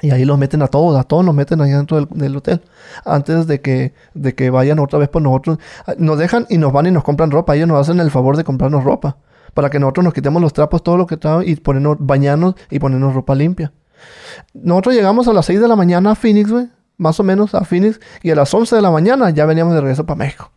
Y 0.01 0.09
ahí 0.11 0.25
los 0.25 0.37
meten 0.37 0.61
a 0.63 0.67
todos, 0.67 0.99
a 0.99 1.03
todos 1.03 1.23
los 1.23 1.33
meten 1.35 1.61
ahí 1.61 1.71
dentro 1.71 1.97
del, 1.97 2.07
del 2.09 2.35
hotel. 2.35 2.61
Antes 3.05 3.45
de 3.45 3.61
que, 3.61 3.93
de 4.15 4.33
que 4.33 4.49
vayan 4.49 4.79
otra 4.79 4.97
vez 4.97 5.09
por 5.09 5.21
nosotros. 5.21 5.59
Ah, 5.85 5.93
Nos 5.97 6.17
dejan 6.17 6.47
y 6.49 6.57
nos 6.57 6.73
van 6.73 6.87
y 6.87 6.91
nos 6.91 7.03
compran 7.03 7.29
ropa. 7.29 7.55
Ellos 7.55 7.67
nos 7.67 7.79
hacen 7.79 7.99
el 7.99 8.09
favor 8.09 8.35
de 8.35 8.43
comprarnos 8.43 8.83
ropa. 8.83 9.17
Para 9.53 9.69
que 9.69 9.79
nosotros 9.79 10.03
nos 10.03 10.13
quitemos 10.13 10.41
los 10.41 10.53
trapos, 10.53 10.81
todo 10.83 10.97
lo 10.97 11.05
que 11.05 11.17
trae 11.17 11.47
y 11.47 11.55
ponernos, 11.55 11.97
bañarnos 11.99 12.55
y 12.69 12.79
ponernos 12.79 13.13
ropa 13.13 13.35
limpia. 13.35 13.73
Nosotros 14.53 14.95
llegamos 14.95 15.27
a 15.27 15.33
las 15.33 15.45
6 15.45 15.61
de 15.61 15.67
la 15.67 15.75
mañana 15.75 16.11
a 16.11 16.15
Phoenix, 16.15 16.51
güey. 16.51 16.67
Más 16.97 17.19
o 17.19 17.23
menos 17.23 17.53
a 17.53 17.63
Phoenix. 17.63 17.99
Y 18.23 18.31
a 18.31 18.35
las 18.35 18.53
11 18.53 18.75
de 18.75 18.81
la 18.81 18.91
mañana 18.91 19.29
ya 19.29 19.45
veníamos 19.45 19.73
de 19.75 19.81
regreso 19.81 20.05
para 20.05 20.17
México. 20.17 20.51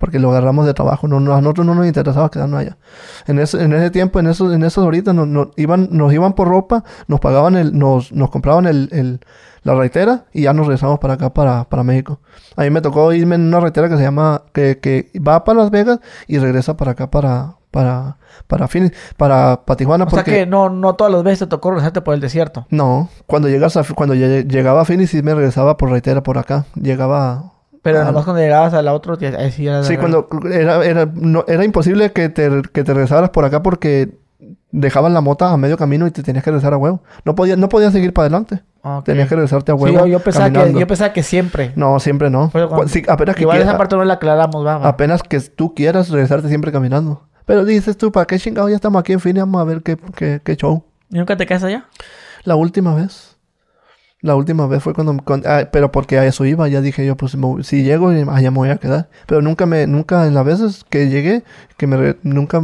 Porque 0.00 0.18
lo 0.18 0.30
agarramos 0.30 0.64
de 0.64 0.72
trabajo. 0.72 1.06
No, 1.08 1.20
no- 1.20 1.34
a 1.34 1.42
nosotros 1.42 1.66
no 1.66 1.74
nos 1.74 1.86
interesaba 1.86 2.30
quedarnos 2.30 2.58
allá. 2.58 2.78
En 3.26 3.38
ese, 3.38 3.62
en 3.62 3.72
ese 3.74 3.90
tiempo, 3.90 4.18
en 4.18 4.28
esos, 4.28 4.50
en 4.52 4.64
esos 4.64 4.82
ahorita, 4.82 5.12
nos, 5.12 5.28
nos 5.28 5.48
iban, 5.56 5.88
nos 5.92 6.10
iban 6.12 6.32
por 6.32 6.48
ropa, 6.48 6.82
nos 7.06 7.20
pagaban 7.20 7.54
el, 7.54 7.78
nos, 7.78 8.10
nos 8.10 8.30
compraban 8.30 8.66
el, 8.66 8.88
el- 8.92 9.20
la 9.62 9.74
reitera 9.74 10.24
y 10.32 10.42
ya 10.44 10.54
nos 10.54 10.66
regresamos 10.66 10.98
para 11.00 11.14
acá, 11.14 11.34
para, 11.34 11.64
para 11.68 11.82
México. 11.84 12.18
A 12.56 12.62
mí 12.62 12.70
me 12.70 12.80
tocó 12.80 13.12
irme 13.12 13.34
en 13.34 13.42
una 13.42 13.60
reitera 13.60 13.90
que 13.90 13.98
se 13.98 14.02
llama, 14.02 14.42
que, 14.54 14.78
que 14.80 15.10
va 15.20 15.44
para 15.44 15.60
Las 15.60 15.70
Vegas 15.70 16.00
y 16.26 16.38
regresa 16.38 16.78
para 16.78 16.92
acá, 16.92 17.10
para, 17.10 17.56
para, 17.70 18.16
para 18.46 18.68
Phoenix, 18.68 18.96
para, 19.18 19.60
para 19.66 19.76
Tijuana. 19.76 20.04
O 20.06 20.08
sea 20.08 20.20
porque, 20.20 20.30
que 20.30 20.46
no, 20.46 20.70
no 20.70 20.94
todas 20.94 21.12
las 21.12 21.22
veces 21.22 21.40
te 21.40 21.46
tocó 21.48 21.72
regresarte 21.72 22.00
por 22.00 22.14
el 22.14 22.20
desierto. 22.20 22.66
No, 22.70 23.10
cuando 23.26 23.50
llegas 23.50 23.76
a, 23.76 23.84
cuando 23.94 24.14
lle- 24.14 24.48
llegaba 24.48 24.80
a 24.80 24.84
Phoenix 24.86 25.10
sí 25.10 25.22
me 25.22 25.34
regresaba 25.34 25.76
por 25.76 25.90
reitera 25.90 26.22
por 26.22 26.38
acá. 26.38 26.64
Llegaba 26.74 27.52
Pero 27.82 28.00
Ah. 28.00 28.04
nomás 28.04 28.24
cuando 28.24 28.42
llegabas 28.42 28.74
a 28.74 28.82
la 28.82 28.92
otra, 28.92 29.16
ya- 29.18 29.38
ahí 29.38 29.50
sí 29.52 29.66
era 29.66 29.82
Sí, 29.84 29.96
cuando 29.96 30.28
era, 30.52 30.84
era, 30.84 31.06
no, 31.14 31.44
era 31.48 31.64
imposible 31.64 32.12
que 32.12 32.28
te, 32.28 32.62
que 32.72 32.84
te 32.84 32.92
regresaras 32.94 33.30
por 33.30 33.44
acá 33.44 33.62
porque 33.62 34.18
dejaban 34.72 35.14
la 35.14 35.20
mota 35.20 35.50
a 35.50 35.56
medio 35.56 35.76
camino 35.76 36.06
y 36.06 36.10
te 36.10 36.22
tenías 36.22 36.44
que 36.44 36.50
regresar 36.50 36.72
a 36.74 36.76
huevo. 36.76 37.02
No 37.24 37.34
podías, 37.34 37.58
no 37.58 37.68
podías 37.68 37.92
seguir 37.92 38.12
para 38.12 38.24
adelante. 38.26 38.62
Ok. 38.82 39.04
Tenías 39.04 39.28
que 39.28 39.34
regresarte 39.34 39.72
a 39.72 39.76
Sí, 39.76 39.82
huevo. 39.82 39.98
yo, 40.00 40.06
yo 40.06 40.20
pensaba 40.20 40.50
que, 40.50 40.72
yo 40.78 40.86
pensaba 40.86 41.12
que 41.12 41.22
siempre. 41.22 41.72
No, 41.76 41.98
siempre 42.00 42.30
no. 42.30 42.50
Pero 42.52 42.68
cuando- 42.68 42.84
Cu- 42.84 42.88
sí, 42.90 43.02
apenas, 43.08 43.34
que 43.36 43.42
Igual 43.42 43.58
quiera- 43.58 43.70
esa 43.70 43.78
parte 43.78 43.96
no 43.96 44.04
la 44.04 44.14
aclaramos, 44.14 44.64
va. 44.64 44.78
va. 44.78 44.88
apenas 44.88 45.22
que 45.22 45.40
tú 45.40 45.74
quieras 45.74 46.08
regresarte 46.10 46.48
siempre 46.48 46.72
caminando. 46.72 47.22
Pero 47.46 47.64
dices 47.64 47.96
tú, 47.96 48.12
¿para 48.12 48.26
qué 48.26 48.38
chingados 48.38 48.70
ya 48.70 48.76
estamos 48.76 49.00
aquí 49.00 49.12
en 49.12 49.20
fin? 49.20 49.36
Vamos 49.36 49.60
a 49.60 49.64
ver 49.64 49.82
qué, 49.82 49.98
qué, 50.14 50.40
qué 50.44 50.56
show. 50.56 50.84
¿Y 51.10 51.18
nunca 51.18 51.36
te 51.36 51.46
quedas 51.46 51.64
allá? 51.64 51.86
La 52.44 52.54
última 52.56 52.94
vez. 52.94 53.29
La 54.22 54.34
última 54.36 54.66
vez 54.66 54.82
fue 54.82 54.92
cuando... 54.94 55.16
cuando- 55.24 55.48
ah, 55.48 55.68
pero 55.72 55.90
porque 55.92 56.18
a 56.18 56.26
eso 56.26 56.44
iba. 56.44 56.68
Ya 56.68 56.80
dije 56.80 57.06
yo, 57.06 57.16
pues 57.16 57.36
me 57.36 57.62
si 57.64 57.82
llego, 57.82 58.08
allá 58.10 58.50
me 58.50 58.56
voy 58.58 58.68
a 58.70 58.76
quedar. 58.76 59.08
Pero 59.26 59.40
nunca 59.42 59.64
me... 59.66 59.86
Nunca 59.86 60.26
en 60.26 60.34
las 60.34 60.44
veces 60.44 60.84
que 60.90 61.08
llegué, 61.08 61.42
que 61.76 61.86
me... 61.86 62.16
Nunca 62.22 62.62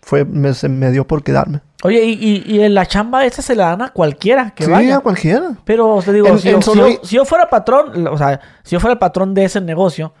fue... 0.00 0.24
Me, 0.24 0.54
se 0.54 0.68
me 0.68 0.90
dio 0.90 1.06
por 1.06 1.22
quedarme. 1.22 1.60
Oye, 1.82 2.02
y, 2.04 2.12
y, 2.46 2.54
y 2.56 2.60
en 2.62 2.72
la 2.74 2.86
chamba 2.86 3.26
esa 3.26 3.42
se 3.42 3.54
la 3.54 3.66
dan 3.68 3.82
a 3.82 3.90
cualquiera 3.90 4.52
que 4.54 4.64
sí, 4.64 4.70
vaya. 4.70 4.96
a 4.96 5.00
cualquiera. 5.00 5.52
Pero 5.66 6.00
te 6.02 6.14
digo, 6.14 6.28
En- 6.28 6.38
si, 6.38 6.48
en 6.48 6.60
yo, 6.60 6.72
si 6.72 6.78
yo- 6.78 7.00
si 7.02 7.16
yo 7.16 7.24
fuera 7.26 7.50
patrón, 7.50 8.06
o 8.06 8.16
sea, 8.16 8.40
si 8.62 8.70
yo 8.72 8.80
fuera 8.80 8.92
el 8.94 8.98
patrón 8.98 9.34
de 9.34 9.44
ese 9.44 9.60
negocio, 9.60 10.14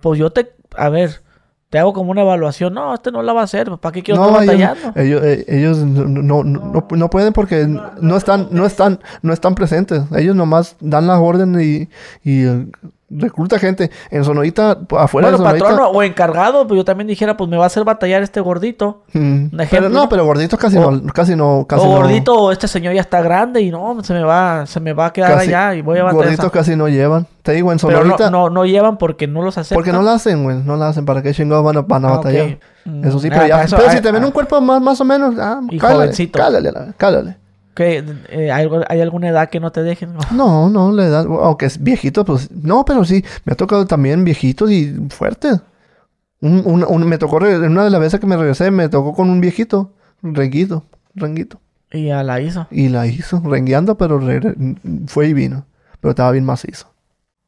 pues 0.00 0.18
yo 0.18 0.30
te, 0.30 0.54
a 0.76 0.88
ver, 0.88 1.20
te 1.74 1.80
hago 1.80 1.92
como 1.92 2.12
una 2.12 2.20
evaluación. 2.20 2.72
No, 2.72 2.94
este 2.94 3.10
no 3.10 3.20
la 3.20 3.32
va 3.32 3.40
a 3.40 3.44
hacer. 3.44 3.68
¿Para 3.78 3.92
qué 3.92 4.04
quiero 4.04 4.20
No, 4.20 4.28
estar 4.28 4.46
batallando? 4.46 4.92
ellos, 4.94 5.24
eh, 5.24 5.44
ellos 5.48 5.78
no, 5.78 6.04
no, 6.04 6.44
no, 6.44 6.86
no- 6.88 7.10
pueden 7.10 7.32
porque 7.32 7.66
no 7.66 8.16
están, 8.16 8.46
no 8.52 8.64
están, 8.64 9.00
no 9.22 9.32
están 9.32 9.56
presentes. 9.56 10.04
Ellos 10.16 10.36
nomás 10.36 10.76
dan 10.78 11.08
las 11.08 11.18
órdenes 11.18 11.64
y, 11.64 11.88
y 12.22 12.44
recluta 13.16 13.58
gente. 13.58 13.90
En 14.10 14.24
Sonorita, 14.24 14.72
afuera 14.98 15.28
Bueno, 15.28 15.30
de 15.30 15.36
Sonorita. 15.38 15.64
patrono 15.68 15.88
o 15.90 16.02
encargado, 16.02 16.66
pues 16.66 16.76
yo 16.78 16.84
también 16.84 17.06
dijera, 17.06 17.36
pues 17.36 17.48
me 17.48 17.56
va 17.56 17.64
a 17.64 17.66
hacer 17.66 17.84
batallar 17.84 18.22
este 18.22 18.40
gordito. 18.40 19.02
Mm, 19.12 19.18
un 19.20 19.50
pero 19.70 19.88
no, 19.88 20.08
pero 20.08 20.24
gorditos 20.24 20.58
casi 20.58 20.76
O- 20.78 20.90
no, 20.90 21.12
casi 21.12 21.36
no, 21.36 21.66
casi 21.68 21.82
o 21.84 21.88
no. 21.90 21.96
gordito, 21.96 22.34
o 22.34 22.52
este 22.52 22.68
señor 22.68 22.94
ya 22.94 23.00
está 23.00 23.22
grande 23.22 23.60
y 23.60 23.70
no, 23.70 23.96
se 24.02 24.12
me 24.14 24.22
va, 24.22 24.66
se 24.66 24.80
me 24.80 24.92
va 24.92 25.06
a 25.06 25.12
quedar 25.12 25.34
casi- 25.34 25.48
allá 25.54 25.74
y 25.74 25.82
voy 25.82 25.98
a 25.98 26.04
batallar. 26.04 26.24
Gorditos 26.26 26.50
casi 26.52 26.76
no 26.76 26.88
llevan. 26.88 27.26
Te 27.42 27.52
digo, 27.52 27.70
en 27.72 27.78
Pero 27.78 27.90
no, 27.90 28.02
Sonorita. 28.04 28.30
no, 28.30 28.48
no 28.50 28.64
llevan 28.64 28.96
porque 28.96 29.26
no 29.26 29.42
los 29.42 29.58
aceptan. 29.58 29.76
porque 29.76 29.92
no 29.92 30.00
la 30.02 30.14
hacen, 30.14 30.42
güey. 30.44 30.62
No 30.64 30.76
la 30.76 30.88
hacen. 30.88 31.04
¿Para 31.04 31.22
qué 31.22 31.32
chingados 31.34 31.62
van 31.64 31.76
a, 31.76 31.82
van 31.82 32.04
a 32.04 32.08
Ah, 32.08 32.16
batallar? 32.16 32.58
Mm, 32.86 33.04
Eso 33.06 33.18
sí, 33.18 33.28
pero 33.28 33.46
ya. 33.46 33.62
eso 33.64 33.76
pero 33.76 33.90
si 33.90 34.00
te 34.00 34.10
ven 34.12 34.22
ah, 34.22 34.26
un 34.26 34.32
cuerpo 34.32 34.60
más, 34.60 34.80
más 34.80 35.00
o 35.00 35.04
menos, 35.04 35.34
ah, 35.38 35.60
Y 35.70 35.78
cálale, 35.78 35.98
jovencito. 36.00 36.38
Cálale, 36.38 36.72
la- 36.72 36.92
cálale. 36.96 37.36
¿Qué? 37.74 38.04
Eh, 38.28 38.52
¿hay, 38.52 38.62
algo- 38.64 38.82
¿Hay 38.88 39.00
alguna 39.00 39.28
edad 39.28 39.50
que 39.50 39.58
no 39.60 39.72
te 39.72 39.82
dejen? 39.82 40.14
No, 40.32 40.68
no, 40.70 40.92
le 40.92 41.08
da, 41.08 41.20
aunque 41.20 41.66
es 41.66 41.82
viejito, 41.82 42.24
pues, 42.24 42.50
no, 42.52 42.84
pero 42.84 43.04
sí, 43.04 43.24
me 43.44 43.52
ha 43.52 43.56
tocado 43.56 43.86
también 43.86 44.24
viejitos 44.24 44.70
y 44.70 44.94
fuertes. 45.10 45.60
Un, 46.40 46.62
un- 46.64 46.84
un- 46.88 47.08
me 47.08 47.18
tocó, 47.18 47.36
una 47.38 47.84
de 47.84 47.90
las 47.90 48.00
veces 48.00 48.20
que 48.20 48.26
me 48.26 48.36
regresé, 48.36 48.70
me 48.70 48.88
tocó 48.88 49.12
con 49.14 49.30
un 49.30 49.40
viejito, 49.40 49.92
renguito, 50.22 50.84
renguito. 51.14 51.60
Y 51.90 52.06
ya 52.06 52.22
la 52.22 52.40
hizo. 52.40 52.66
Y 52.70 52.88
la 52.88 53.06
hizo, 53.06 53.40
rengueando, 53.44 53.96
pero 53.96 54.18
re- 54.18 54.54
fue 55.06 55.28
y 55.28 55.32
vino. 55.32 55.64
Pero 56.00 56.10
estaba 56.10 56.32
bien 56.32 56.44
macizo. 56.44 56.88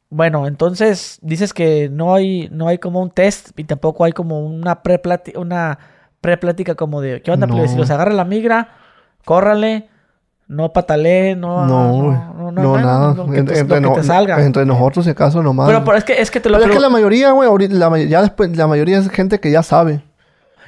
Bueno, 0.08 0.46
entonces 0.46 1.18
dices 1.20 1.52
que 1.52 1.88
no 1.88 2.14
hay, 2.14 2.48
no 2.52 2.68
hay 2.68 2.78
como 2.78 3.02
un 3.02 3.10
test 3.10 3.50
y 3.58 3.64
tampoco 3.64 4.04
hay 4.04 4.12
como 4.12 4.40
una 4.46 4.82
pre-plática, 4.82 5.38
una 5.40 5.78
pre-plática 6.20 6.74
como 6.76 7.00
de, 7.00 7.22
¿qué 7.22 7.32
onda? 7.32 7.46
No. 7.48 7.54
plebe? 7.54 7.68
Si 7.68 7.76
los 7.76 7.90
agarra 7.90 8.12
la 8.14 8.24
migra, 8.24 8.68
córrale, 9.24 9.88
no 10.48 10.72
patalee, 10.72 11.34
no... 11.34 11.66
No, 11.66 12.32
no, 12.34 12.52
No, 12.52 12.78
nada. 12.78 13.16
entre, 13.34 14.64
nosotros, 14.64 15.04
si 15.04 15.10
acaso, 15.10 15.42
nomás. 15.42 15.66
Pero, 15.66 15.84
pero 15.84 15.96
es 15.98 16.04
que 16.04 16.20
es 16.20 16.30
que 16.30 16.38
te 16.40 16.48
lo 16.48 16.58
Pero 16.58 16.70
es 16.70 16.76
que 16.76 16.80
la 16.82 16.88
mayoría, 16.88 17.32
güey, 17.32 17.48
ahorita- 17.48 17.74
la, 17.74 17.98
ya 18.02 18.22
después, 18.22 18.56
la 18.56 18.66
mayoría 18.66 18.98
es 18.98 19.08
gente 19.10 19.40
que 19.40 19.50
ya 19.50 19.62
sabe. 19.62 20.02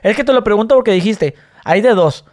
es 0.02 0.16
que 0.16 0.24
te 0.24 0.32
lo 0.32 0.42
pregunto 0.44 0.74
porque 0.74 0.90
dijiste, 0.92 1.34
hay 1.64 1.80
de 1.80 1.90
dos. 1.94 2.24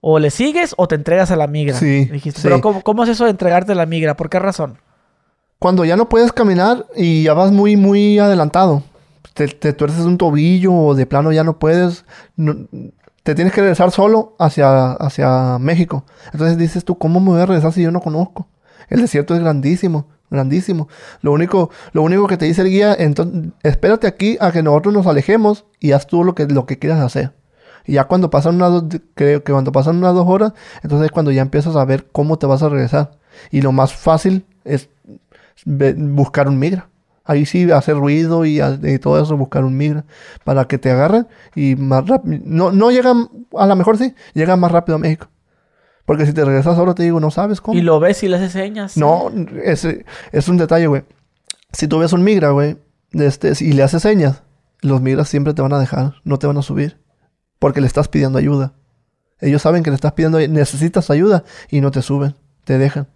O 0.00 0.18
le 0.18 0.30
sigues 0.30 0.74
o 0.76 0.88
te 0.88 0.94
entregas 0.96 1.30
a 1.30 1.36
la 1.36 1.46
migra. 1.46 1.76
Sí, 1.76 2.06
Dijiste, 2.06 2.40
sí. 2.40 2.46
pero 2.48 2.60
¿cómo, 2.60 2.82
¿cómo 2.82 3.04
es 3.04 3.10
eso 3.10 3.24
de 3.24 3.30
entregarte 3.30 3.70
a 3.72 3.74
la 3.76 3.86
migra? 3.86 4.16
¿Por 4.16 4.28
qué 4.30 4.38
razón? 4.40 4.78
Cuando 5.60 5.84
ya 5.84 5.96
no 5.96 6.08
puedes 6.08 6.32
caminar 6.32 6.86
y 6.96 7.22
ya 7.22 7.34
vas 7.34 7.52
muy, 7.52 7.76
muy 7.76 8.18
adelantado. 8.18 8.82
Te, 9.34 9.46
te 9.46 9.72
tuerces 9.72 10.04
un 10.04 10.18
tobillo 10.18 10.72
o 10.74 10.94
de 10.96 11.06
plano 11.06 11.30
ya 11.32 11.44
no 11.44 11.58
puedes. 11.58 12.04
no- 12.36 12.66
te 13.22 13.34
tienes 13.34 13.52
que 13.52 13.60
regresar 13.60 13.90
solo 13.90 14.34
hacia, 14.38 14.92
hacia 14.92 15.58
México. 15.58 16.04
Entonces 16.32 16.58
dices 16.58 16.84
tú, 16.84 16.98
¿cómo 16.98 17.20
me 17.20 17.30
voy 17.30 17.40
a 17.40 17.46
regresar 17.46 17.72
si 17.72 17.82
yo 17.82 17.90
no 17.90 18.00
conozco? 18.00 18.48
El 18.88 19.00
desierto 19.00 19.34
es 19.34 19.40
grandísimo, 19.40 20.06
grandísimo. 20.30 20.88
Lo 21.20 21.32
único, 21.32 21.70
lo 21.92 22.02
único 22.02 22.26
que 22.26 22.36
te 22.36 22.46
dice 22.46 22.62
el 22.62 22.70
guía, 22.70 22.94
entonces, 22.98 23.52
espérate 23.62 24.06
aquí 24.06 24.36
a 24.40 24.50
que 24.50 24.62
nosotros 24.62 24.92
nos 24.92 25.06
alejemos 25.06 25.66
y 25.78 25.92
haz 25.92 26.06
tú 26.06 26.24
lo 26.24 26.34
que, 26.34 26.46
lo 26.46 26.66
que 26.66 26.78
quieras 26.78 27.00
hacer. 27.00 27.32
Y 27.84 27.94
ya 27.94 28.04
cuando 28.04 28.30
pasan 28.30 28.56
unas 28.56 28.70
dos, 28.70 28.84
creo 29.14 29.42
que 29.42 29.52
cuando 29.52 29.72
pasan 29.72 29.96
unas 29.96 30.14
dos 30.14 30.26
horas, 30.28 30.52
entonces 30.82 31.06
es 31.06 31.12
cuando 31.12 31.30
ya 31.30 31.42
empiezas 31.42 31.76
a 31.76 31.84
ver 31.84 32.08
cómo 32.12 32.38
te 32.38 32.46
vas 32.46 32.62
a 32.62 32.68
regresar. 32.68 33.18
Y 33.50 33.62
lo 33.62 33.72
más 33.72 33.92
fácil 33.92 34.46
es 34.64 34.88
buscar 35.64 36.48
un 36.48 36.58
migra. 36.58 36.88
Ahí 37.24 37.46
sí 37.46 37.70
hacer 37.70 37.96
ruido 37.96 38.44
y, 38.44 38.60
y 38.60 38.98
todo 38.98 39.22
eso, 39.22 39.36
buscar 39.36 39.64
un 39.64 39.76
migra 39.76 40.04
para 40.44 40.64
que 40.66 40.78
te 40.78 40.90
agarren 40.90 41.28
y 41.54 41.76
más 41.76 42.06
rápido. 42.06 42.42
No, 42.44 42.72
no 42.72 42.90
llegan, 42.90 43.28
a 43.56 43.66
lo 43.66 43.76
mejor 43.76 43.96
sí, 43.96 44.14
llegan 44.34 44.58
más 44.58 44.72
rápido 44.72 44.96
a 44.96 44.98
México. 44.98 45.28
Porque 46.04 46.26
si 46.26 46.32
te 46.32 46.44
regresas 46.44 46.76
solo, 46.76 46.94
te 46.94 47.04
digo, 47.04 47.20
no 47.20 47.30
sabes 47.30 47.60
cómo. 47.60 47.78
Y 47.78 47.82
lo 47.82 48.00
ves 48.00 48.22
y 48.24 48.28
le 48.28 48.36
haces 48.36 48.52
señas. 48.52 48.96
No, 48.96 49.30
es, 49.62 49.86
es 50.32 50.48
un 50.48 50.56
detalle, 50.56 50.88
güey. 50.88 51.04
Si 51.72 51.86
tú 51.86 52.00
ves 52.00 52.12
un 52.12 52.24
migra, 52.24 52.50
güey, 52.50 52.76
este, 53.12 53.52
y 53.60 53.72
le 53.72 53.82
haces 53.84 54.02
señas, 54.02 54.42
los 54.80 55.00
migras 55.00 55.28
siempre 55.28 55.54
te 55.54 55.62
van 55.62 55.72
a 55.72 55.78
dejar, 55.78 56.14
no 56.24 56.38
te 56.38 56.46
van 56.46 56.58
a 56.58 56.62
subir. 56.62 56.98
Porque 57.60 57.80
le 57.80 57.86
estás 57.86 58.08
pidiendo 58.08 58.38
ayuda. 58.38 58.72
Ellos 59.40 59.62
saben 59.62 59.84
que 59.84 59.90
le 59.90 59.94
estás 59.94 60.12
pidiendo, 60.12 60.40
necesitas 60.40 61.10
ayuda 61.10 61.44
y 61.70 61.80
no 61.80 61.92
te 61.92 62.02
suben, 62.02 62.34
te 62.64 62.78
dejan. 62.78 63.06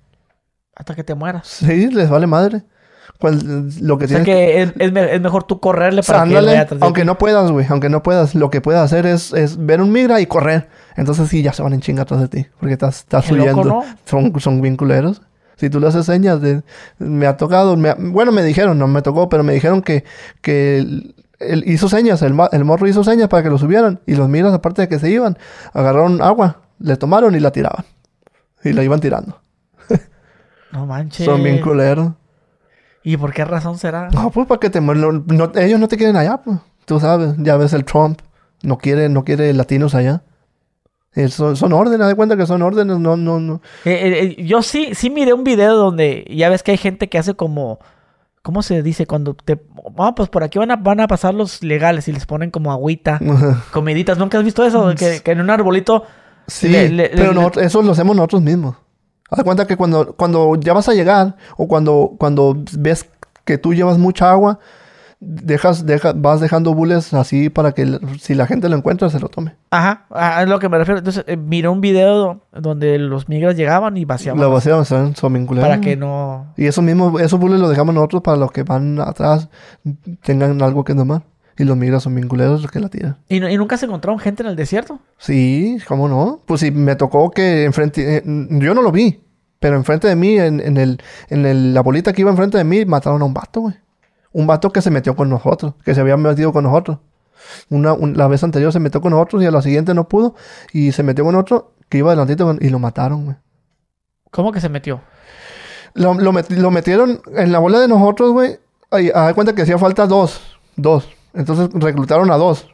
Hasta 0.74 0.94
que 0.94 1.02
te 1.02 1.14
mueras. 1.14 1.48
Sí, 1.48 1.90
les 1.90 2.08
vale 2.08 2.26
madre. 2.26 2.62
Cual- 3.18 3.70
lo 3.80 3.98
que 3.98 4.04
O 4.04 4.08
sea 4.08 4.22
tienes 4.22 4.24
que 4.24 4.62
es, 4.62 4.72
es 4.78 4.92
me- 4.92 5.14
es 5.14 5.20
mejor 5.20 5.44
tú 5.44 5.58
correrle 5.60 6.02
para 6.02 6.18
que 6.24 6.30
él 6.30 6.36
Ándale, 6.36 6.46
vaya 6.48 6.60
atrás 6.62 6.80
de 6.80 6.84
aunque 6.86 7.04
no 7.04 7.16
puedas, 7.18 7.50
güey, 7.50 7.66
aunque 7.68 7.88
no 7.88 8.02
puedas, 8.02 8.34
lo 8.34 8.50
que 8.50 8.60
puedes 8.60 8.80
hacer 8.80 9.06
es, 9.06 9.32
es 9.32 9.56
ver 9.64 9.80
un 9.80 9.90
migra 9.92 10.20
y 10.20 10.26
correr. 10.26 10.68
Entonces 10.96 11.28
sí, 11.28 11.42
ya 11.42 11.52
se 11.52 11.62
van 11.62 11.72
en 11.72 11.80
chinga 11.80 12.02
atrás 12.02 12.20
de 12.20 12.28
ti, 12.28 12.46
porque 12.60 12.74
estás, 12.74 12.98
estás 13.00 13.26
Qué 13.26 13.32
loco, 13.34 13.60
huyendo. 13.60 13.64
¿no? 13.64 13.84
Son, 14.04 14.40
son 14.40 14.60
bien 14.60 14.76
culeros. 14.76 15.22
Si 15.56 15.70
tú 15.70 15.80
le 15.80 15.86
haces 15.88 16.04
señas 16.04 16.40
de... 16.42 16.62
Me 16.98 17.26
ha 17.26 17.36
tocado... 17.38 17.76
me 17.78 17.88
ha- 17.90 17.96
bueno, 17.98 18.30
me 18.32 18.42
dijeron, 18.42 18.78
no 18.78 18.86
me 18.88 19.00
tocó, 19.00 19.30
pero 19.30 19.42
me 19.42 19.54
dijeron 19.54 19.80
que, 19.80 20.04
que 20.42 20.78
él, 20.78 21.14
hizo 21.66 21.88
señas, 21.88 22.20
el, 22.20 22.34
el 22.52 22.64
morro 22.64 22.86
hizo 22.86 23.02
señas 23.02 23.28
para 23.28 23.42
que 23.42 23.48
lo 23.48 23.56
subieran. 23.56 24.00
Y 24.06 24.16
los 24.16 24.28
migras, 24.28 24.52
aparte 24.52 24.82
de 24.82 24.88
que 24.88 24.98
se 24.98 25.08
iban, 25.10 25.38
agarraron 25.72 26.20
agua, 26.20 26.60
le 26.78 26.96
tomaron 26.98 27.34
y 27.34 27.40
la 27.40 27.52
tiraban. 27.52 27.86
Y 28.64 28.74
la 28.74 28.82
iban 28.82 29.00
tirando. 29.00 29.40
No 30.72 30.84
manches. 30.84 31.24
Son 31.24 31.42
bien 31.42 31.62
culeros. 31.62 32.12
¿Y 33.08 33.16
por 33.16 33.32
qué 33.32 33.44
razón 33.44 33.78
será? 33.78 34.08
No, 34.10 34.30
pues 34.32 34.48
para 34.48 34.58
que 34.58 34.68
te 34.68 34.80
no- 34.80 34.94
no- 34.94 35.52
ellos 35.54 35.78
no 35.78 35.86
te 35.86 35.96
quieren 35.96 36.16
allá, 36.16 36.38
pues. 36.38 36.58
Tú 36.86 36.98
sabes, 36.98 37.34
ya 37.38 37.56
ves 37.56 37.72
el 37.72 37.84
Trump. 37.84 38.18
No 38.64 38.78
quiere, 38.78 39.08
no 39.08 39.22
quiere 39.22 39.52
latinos 39.54 39.94
allá. 39.94 40.22
Eh, 41.14 41.28
son, 41.28 41.54
son 41.56 41.72
órdenes, 41.72 42.04
de 42.08 42.16
cuenta 42.16 42.36
que 42.36 42.46
son 42.46 42.62
órdenes, 42.62 42.98
no, 42.98 43.16
no, 43.16 43.38
no. 43.38 43.62
Eh, 43.84 43.92
eh, 43.92 44.34
eh, 44.38 44.44
yo 44.44 44.60
sí, 44.60 44.90
sí 44.94 45.08
miré 45.10 45.34
un 45.34 45.44
video 45.44 45.76
donde 45.76 46.26
ya 46.34 46.48
ves 46.48 46.64
que 46.64 46.72
hay 46.72 46.78
gente 46.78 47.08
que 47.08 47.16
hace 47.18 47.34
como. 47.34 47.78
¿Cómo 48.42 48.62
se 48.62 48.82
dice? 48.82 49.06
Cuando 49.06 49.34
te. 49.34 49.60
Ah, 49.98 50.14
pues 50.16 50.28
por 50.28 50.42
aquí 50.42 50.58
van 50.58 50.72
a, 50.72 50.76
van 50.76 50.98
a 50.98 51.06
pasar 51.06 51.32
los 51.32 51.62
legales 51.62 52.08
y 52.08 52.12
les 52.12 52.26
ponen 52.26 52.50
como 52.50 52.72
agüita, 52.72 53.20
comiditas. 53.72 54.18
¿Nunca 54.18 54.38
has 54.38 54.44
visto 54.44 54.64
eso? 54.66 54.92
Que, 54.96 55.20
que 55.24 55.30
en 55.30 55.40
un 55.42 55.50
arbolito. 55.50 56.02
Sí, 56.48 56.68
Le- 56.68 56.88
le- 56.88 57.08
pero 57.10 57.28
le- 57.28 57.34
nosotros- 57.34 57.64
eso 57.66 57.82
lo 57.82 57.92
hacemos 57.92 58.16
nosotros 58.16 58.42
mismos. 58.42 58.74
Haz 59.30 59.42
cuenta 59.44 59.66
que 59.66 59.76
cuando, 59.76 60.14
cuando 60.14 60.54
ya 60.56 60.72
vas 60.72 60.88
a 60.88 60.94
llegar 60.94 61.36
o 61.56 61.66
cuando, 61.68 62.12
cuando 62.18 62.56
ves 62.78 63.08
que 63.44 63.58
tú 63.58 63.74
llevas 63.74 63.98
mucha 63.98 64.30
agua, 64.30 64.58
dejas, 65.18 65.86
deja, 65.86 66.12
vas 66.14 66.40
dejando 66.40 66.74
bules 66.74 67.14
así 67.14 67.48
para 67.48 67.72
que 67.72 67.98
si 68.20 68.34
la 68.34 68.46
gente 68.46 68.68
lo 68.68 68.76
encuentra 68.76 69.08
se 69.08 69.18
lo 69.18 69.28
tome. 69.28 69.54
Ajá, 69.70 70.04
a- 70.10 70.42
es 70.42 70.48
lo 70.48 70.58
que 70.58 70.68
me 70.68 70.78
refiero. 70.78 70.98
Entonces, 70.98 71.24
eh, 71.26 71.36
miré 71.36 71.68
un 71.68 71.80
video 71.80 72.42
donde 72.52 72.98
los 72.98 73.28
migras 73.28 73.56
llegaban 73.56 73.96
y 73.96 74.04
vaciaban. 74.04 74.40
Lo 74.40 74.50
vaciamos, 74.50 74.88
son, 74.88 75.14
para 75.60 75.80
que 75.80 75.96
no. 75.96 76.52
Y 76.56 76.66
eso 76.66 76.82
mismo, 76.82 77.18
esos 77.18 77.40
bules 77.40 77.58
los 77.58 77.70
dejamos 77.70 77.94
nosotros 77.94 78.22
para 78.22 78.36
los 78.36 78.52
que 78.52 78.62
van 78.62 79.00
atrás 79.00 79.48
tengan 80.22 80.60
algo 80.62 80.84
que 80.84 80.94
tomar. 80.94 81.22
Y 81.58 81.64
los 81.64 81.76
migras 81.76 82.02
son 82.02 82.14
bien 82.14 82.28
culeros 82.28 82.60
los 82.62 82.70
que 82.70 82.80
la 82.80 82.88
tiran. 82.88 83.16
¿Y, 83.28 83.40
no- 83.40 83.48
y 83.48 83.56
nunca 83.56 83.76
se 83.78 83.86
encontraron 83.86 84.18
gente 84.18 84.42
en 84.42 84.48
el 84.50 84.56
desierto? 84.56 84.98
Sí, 85.18 85.78
¿cómo 85.88 86.06
no? 86.08 86.42
Pues 86.46 86.60
sí, 86.60 86.70
me 86.70 86.96
tocó 86.96 87.30
que 87.30 87.64
enfrente... 87.64 88.18
eh, 88.18 88.22
yo 88.26 88.74
no 88.74 88.82
lo 88.82 88.92
vi, 88.92 89.20
pero 89.58 89.76
enfrente 89.76 90.06
de 90.06 90.16
mí, 90.16 90.38
en, 90.38 90.60
en 90.60 90.76
el, 90.76 91.00
en 91.30 91.46
el- 91.46 91.72
la 91.74 91.80
bolita 91.82 92.12
que 92.12 92.20
iba 92.20 92.30
enfrente 92.30 92.58
de 92.58 92.64
mí, 92.64 92.84
mataron 92.84 93.22
a 93.22 93.24
un 93.24 93.32
vato, 93.34 93.60
güey. 93.62 93.74
Un 94.32 94.46
vato 94.46 94.70
que 94.70 94.82
se 94.82 94.90
metió 94.90 95.16
con 95.16 95.30
nosotros, 95.30 95.74
que 95.82 95.94
se 95.94 96.00
había 96.02 96.16
metido 96.18 96.52
con 96.52 96.64
nosotros. 96.64 96.98
Una, 97.70 97.94
un- 97.94 98.16
la 98.18 98.28
vez 98.28 98.44
anterior 98.44 98.70
se 98.72 98.80
metió 98.80 99.00
con 99.00 99.12
nosotros 99.12 99.42
y 99.42 99.46
a 99.46 99.50
la 99.50 99.62
siguiente 99.62 99.94
no 99.94 100.08
pudo. 100.08 100.34
Y 100.74 100.92
se 100.92 101.02
metió 101.02 101.24
con 101.24 101.36
otro 101.36 101.72
que 101.88 101.98
iba 101.98 102.10
adelantito 102.10 102.54
y 102.60 102.68
lo 102.68 102.78
mataron, 102.78 103.24
güey. 103.24 103.36
¿Cómo 104.30 104.52
que 104.52 104.60
se 104.60 104.68
metió? 104.68 105.00
Lo, 105.94 106.12
lo 106.12 106.32
met- 106.32 106.50
lo 106.50 106.70
metieron 106.70 107.22
en 107.34 107.50
la 107.52 107.58
bola 107.58 107.80
de 107.80 107.88
nosotros, 107.88 108.32
güey. 108.32 108.58
Haz 108.90 109.28
de 109.28 109.34
cuenta 109.34 109.54
que 109.54 109.62
hacía 109.62 109.78
falta 109.78 110.06
dos. 110.06 110.42
Dos. 110.76 111.08
Entonces 111.36 111.68
reclutaron 111.72 112.30
a 112.30 112.36
dos. 112.36 112.68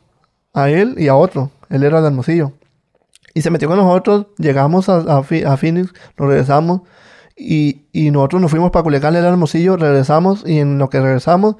A 0.54 0.70
él 0.70 0.94
y 0.96 1.08
a 1.08 1.16
otro. 1.16 1.50
Él 1.68 1.82
era 1.82 2.00
de 2.00 2.08
Hermosillo. 2.08 2.52
Y 3.34 3.42
se 3.42 3.50
metió 3.50 3.68
con 3.68 3.78
nosotros. 3.78 4.26
Llegamos 4.38 4.88
a, 4.88 4.96
a, 4.98 5.18
a 5.18 5.56
Phoenix. 5.56 5.92
Nos 6.18 6.28
regresamos. 6.28 6.82
Y, 7.36 7.86
y 7.92 8.10
nosotros 8.10 8.40
nos 8.40 8.50
fuimos 8.50 8.70
para 8.70 8.82
Culiacán. 8.82 9.14
Él 9.14 9.20
era 9.20 9.30
Hermosillo. 9.30 9.76
Regresamos. 9.76 10.44
Y 10.46 10.58
en 10.58 10.78
lo 10.78 10.88
que 10.88 11.00
regresamos, 11.00 11.56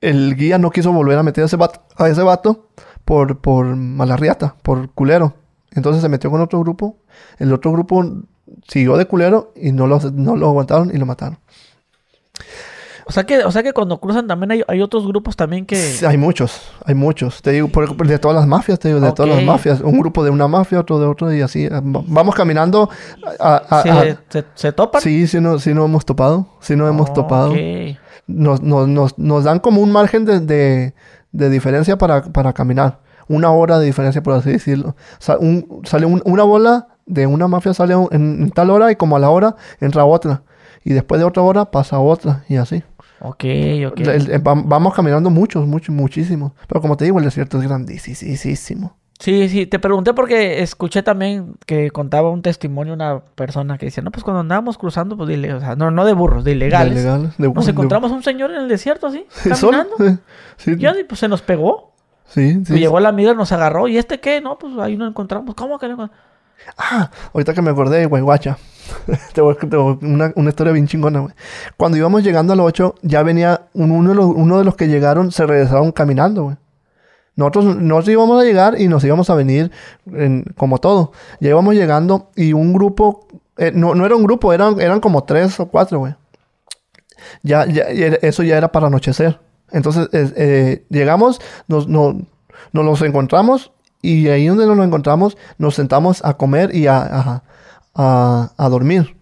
el 0.00 0.36
guía 0.36 0.58
no 0.58 0.70
quiso 0.70 0.92
volver 0.92 1.18
a 1.18 1.22
meter 1.22 1.42
a 1.42 1.46
ese 1.46 1.56
vato, 1.56 1.80
a 1.96 2.68
por, 3.04 3.40
por 3.40 3.74
malarriata, 3.74 4.56
por 4.62 4.90
culero. 4.90 5.34
Entonces 5.72 6.02
se 6.02 6.08
metió 6.08 6.30
con 6.30 6.40
otro 6.40 6.60
grupo. 6.60 6.98
El 7.38 7.52
otro 7.52 7.72
grupo 7.72 8.04
siguió 8.66 8.96
de 8.96 9.06
culero 9.06 9.52
y 9.56 9.72
no 9.72 9.86
lo, 9.86 9.98
no 10.12 10.36
lo 10.36 10.48
aguantaron 10.48 10.94
y 10.94 10.98
lo 10.98 11.06
mataron. 11.06 11.38
O 13.08 13.12
sea 13.12 13.24
que, 13.24 13.38
o 13.42 13.50
sea 13.50 13.62
que 13.62 13.72
cuando 13.72 13.98
cruzan 13.98 14.26
también 14.26 14.50
hay, 14.50 14.62
hay 14.68 14.82
otros 14.82 15.06
grupos 15.06 15.34
también 15.34 15.64
que. 15.64 15.76
Sí, 15.76 16.04
Hay 16.04 16.18
muchos, 16.18 16.60
hay 16.84 16.94
muchos. 16.94 17.40
Te 17.40 17.52
digo, 17.52 17.68
por- 17.68 17.96
de 18.06 18.18
todas 18.18 18.36
las 18.36 18.46
mafias, 18.46 18.78
te 18.78 18.88
digo, 18.88 19.00
de 19.00 19.12
todas 19.12 19.30
las 19.34 19.42
mafias. 19.46 19.80
Un 19.80 19.98
grupo 19.98 20.22
de 20.22 20.30
una 20.30 20.46
mafia, 20.46 20.78
otro 20.80 21.00
de 21.00 21.06
otro 21.06 21.32
y 21.32 21.40
así. 21.40 21.64
eh, 21.64 21.70
va- 21.70 22.02
Vamos 22.06 22.34
caminando. 22.34 22.90
a- 23.40 23.62
a- 23.70 23.82
se, 23.82 23.90
a- 23.90 24.20
se, 24.28 24.44
se 24.54 24.72
topan. 24.72 25.00
sí, 25.00 25.26
sí, 25.26 25.40
no, 25.40 25.58
sí 25.58 25.72
no 25.72 25.86
hemos 25.86 26.04
topado. 26.04 26.46
Sí 26.60 26.76
no 26.76 26.86
hemos 26.86 27.12
topado. 27.14 27.54
Nos, 28.26 28.60
nos, 28.62 28.86
nos, 28.88 29.18
nos 29.18 29.44
dan 29.44 29.58
como 29.58 29.80
un 29.80 29.90
margen 29.90 30.26
de, 30.26 30.40
de, 30.40 30.94
de 31.32 31.48
diferencia 31.50 31.96
para, 31.96 32.22
para 32.24 32.52
caminar. 32.52 33.00
Una 33.26 33.50
hora 33.52 33.78
de 33.78 33.86
diferencia, 33.86 34.22
por 34.22 34.34
así 34.34 34.50
decirlo. 34.52 34.96
Sa- 35.18 35.38
un- 35.38 35.80
sale 35.84 36.04
un- 36.04 36.20
una 36.26 36.42
bola 36.42 36.88
de 37.06 37.26
una 37.26 37.48
mafia, 37.48 37.72
sale 37.72 37.94
en 38.10 38.50
tal 38.50 38.68
hora 38.68 38.92
y 38.92 38.96
como 38.96 39.16
a 39.16 39.18
la 39.18 39.30
hora 39.30 39.56
entra 39.80 40.04
otra. 40.04 40.42
Y 40.84 40.92
después 40.92 41.18
de 41.18 41.24
otra 41.26 41.42
hora 41.42 41.70
pasa 41.70 41.98
otra 41.98 42.44
y 42.48 42.56
así. 42.56 42.82
Ok, 43.20 43.44
ok. 43.88 44.00
El- 44.00 44.30
el- 44.30 44.46
va- 44.46 44.62
vamos 44.64 44.94
caminando 44.94 45.28
muchos, 45.30 45.66
muchos, 45.66 45.94
muchísimos. 45.94 46.52
Pero 46.68 46.80
como 46.80 46.96
te 46.96 47.04
digo, 47.04 47.18
el 47.18 47.24
desierto 47.24 47.60
es 47.60 47.66
grandísimo. 47.68 48.96
Sí, 49.20 49.48
sí, 49.48 49.66
te 49.66 49.80
pregunté 49.80 50.14
porque 50.14 50.62
escuché 50.62 51.02
también 51.02 51.56
que 51.66 51.90
contaba 51.90 52.30
un 52.30 52.40
testimonio 52.42 52.94
una 52.94 53.18
persona 53.18 53.76
que 53.76 53.86
decía, 53.86 54.00
no, 54.04 54.12
pues 54.12 54.22
cuando 54.22 54.40
andábamos 54.40 54.78
cruzando, 54.78 55.16
pues 55.16 55.28
dile, 55.28 55.52
o 55.54 55.58
sea, 55.60 55.74
no, 55.74 55.90
no 55.90 56.04
de 56.04 56.12
burros, 56.12 56.44
de 56.44 56.52
ilegales. 56.52 56.94
De 56.94 57.02
legales, 57.02 57.36
de- 57.36 57.48
Nos 57.52 57.66
de- 57.66 57.72
encontramos 57.72 58.12
un 58.12 58.22
señor 58.22 58.52
en 58.52 58.58
el 58.58 58.68
desierto 58.68 59.08
así, 59.08 59.26
Sí, 59.30 59.50
solo. 59.56 59.84
caminando. 59.88 60.22
Sí, 60.56 60.76
Ya, 60.78 60.94
y 60.98 61.02
pues 61.02 61.18
se 61.18 61.26
nos 61.26 61.42
pegó. 61.42 61.94
sí, 62.28 62.62
sí. 62.64 62.74
Y 62.74 62.78
llegó 62.78 63.00
la 63.00 63.08
amiga, 63.08 63.34
nos 63.34 63.50
agarró. 63.50 63.88
¿Y 63.88 63.98
este 63.98 64.20
qué? 64.20 64.40
No, 64.40 64.56
pues 64.56 64.78
ahí 64.78 64.96
nos 64.96 65.08
encontramos. 65.10 65.56
¿Cómo 65.56 65.80
que 65.80 65.88
no? 65.88 66.10
Ah, 66.76 67.10
ahorita 67.34 67.54
que 67.54 67.62
me 67.62 67.70
acordé, 67.70 68.06
güey, 68.06 68.22
guacha. 68.22 68.56
te 69.32 69.40
voy 69.40 69.56
a 69.60 69.76
una, 70.06 70.32
una 70.36 70.48
historia 70.50 70.72
bien 70.72 70.86
chingona, 70.86 71.20
güey. 71.20 71.34
Cuando 71.76 71.96
íbamos 71.98 72.22
llegando 72.22 72.52
al 72.52 72.60
8, 72.60 72.94
ya 73.02 73.22
venía 73.22 73.62
un- 73.74 73.90
uno, 73.90 74.10
de 74.10 74.14
los, 74.16 74.26
uno 74.26 74.58
de 74.58 74.64
los 74.64 74.76
que 74.76 74.88
llegaron, 74.88 75.30
se 75.32 75.46
regresaron 75.46 75.92
caminando, 75.92 76.44
güey. 76.44 76.56
Nosotros 77.36 77.76
nos 77.76 78.08
íbamos 78.08 78.40
a 78.40 78.44
llegar 78.44 78.80
y 78.80 78.88
nos 78.88 79.04
íbamos 79.04 79.30
a 79.30 79.34
venir 79.34 79.70
en- 80.12 80.44
como 80.56 80.78
todo. 80.78 81.12
Ya 81.40 81.50
íbamos 81.50 81.74
llegando 81.74 82.30
y 82.34 82.52
un 82.52 82.72
grupo, 82.72 83.26
eh, 83.56 83.70
no, 83.74 83.94
no 83.94 84.04
era 84.06 84.16
un 84.16 84.24
grupo, 84.24 84.52
eran, 84.52 84.80
eran 84.80 85.00
como 85.00 85.22
tres 85.24 85.58
o 85.60 85.66
cuatro, 85.66 86.00
güey. 86.00 86.14
Ya, 87.42 87.66
ya, 87.66 87.82
eso 88.22 88.42
ya 88.42 88.56
era 88.56 88.70
para 88.72 88.86
anochecer. 88.88 89.38
Entonces 89.70 90.08
eh, 90.12 90.32
eh, 90.36 90.84
llegamos, 90.88 91.40
nos, 91.68 91.88
no- 91.88 92.20
nos 92.72 92.84
los 92.84 93.02
encontramos 93.02 93.70
y 94.02 94.28
ahí 94.28 94.46
donde 94.46 94.66
nos 94.66 94.76
lo 94.76 94.84
encontramos 94.84 95.36
nos 95.58 95.74
sentamos 95.74 96.24
a 96.24 96.34
comer 96.34 96.74
y 96.74 96.86
a, 96.86 96.98
a, 97.02 97.42
a- 97.98 98.68
dormir. 98.70 99.16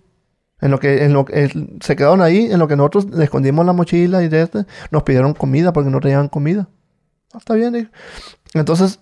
En 0.60 0.70
lo 0.70 0.78
que, 0.78 1.04
en 1.04 1.12
lo 1.12 1.26
eh, 1.28 1.50
se 1.80 1.96
quedaron 1.96 2.22
ahí, 2.22 2.50
en 2.50 2.58
lo 2.58 2.66
que 2.68 2.76
nosotros 2.76 3.06
le 3.10 3.24
escondimos 3.24 3.66
la 3.66 3.72
mochila 3.74 4.22
y 4.22 4.28
de 4.28 4.42
este, 4.42 4.64
nos 4.90 5.02
pidieron 5.02 5.34
comida 5.34 5.72
porque 5.72 5.90
no 5.90 6.00
traían 6.00 6.28
comida. 6.28 6.68
Ah, 7.34 7.38
está 7.38 7.54
bien, 7.54 7.72
dije. 7.74 7.90
Entonces 8.54 8.98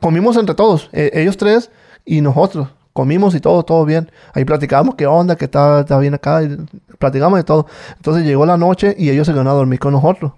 comimos 0.00 0.36
entre 0.36 0.54
todos, 0.56 0.88
eh, 0.92 1.10
ellos 1.14 1.36
tres 1.36 1.70
y 2.04 2.20
nosotros. 2.20 2.68
Comimos 2.92 3.32
y 3.36 3.40
todo, 3.40 3.62
todo 3.64 3.84
bien. 3.84 4.10
Ahí 4.34 4.44
platicamos 4.44 4.96
qué 4.96 5.06
onda, 5.06 5.36
que 5.36 5.44
está, 5.44 5.80
está 5.80 5.98
bien 6.00 6.14
acá. 6.14 6.42
y 6.42 6.56
platicamos 6.98 7.38
de 7.38 7.44
todo. 7.44 7.66
Entonces 7.96 8.24
llegó 8.24 8.44
la 8.44 8.56
noche 8.56 8.96
y 8.98 9.10
ellos 9.10 9.24
se 9.26 9.32
quedaron 9.32 9.52
a 9.52 9.54
dormir 9.54 9.78
con 9.78 9.92
nosotros. 9.92 10.32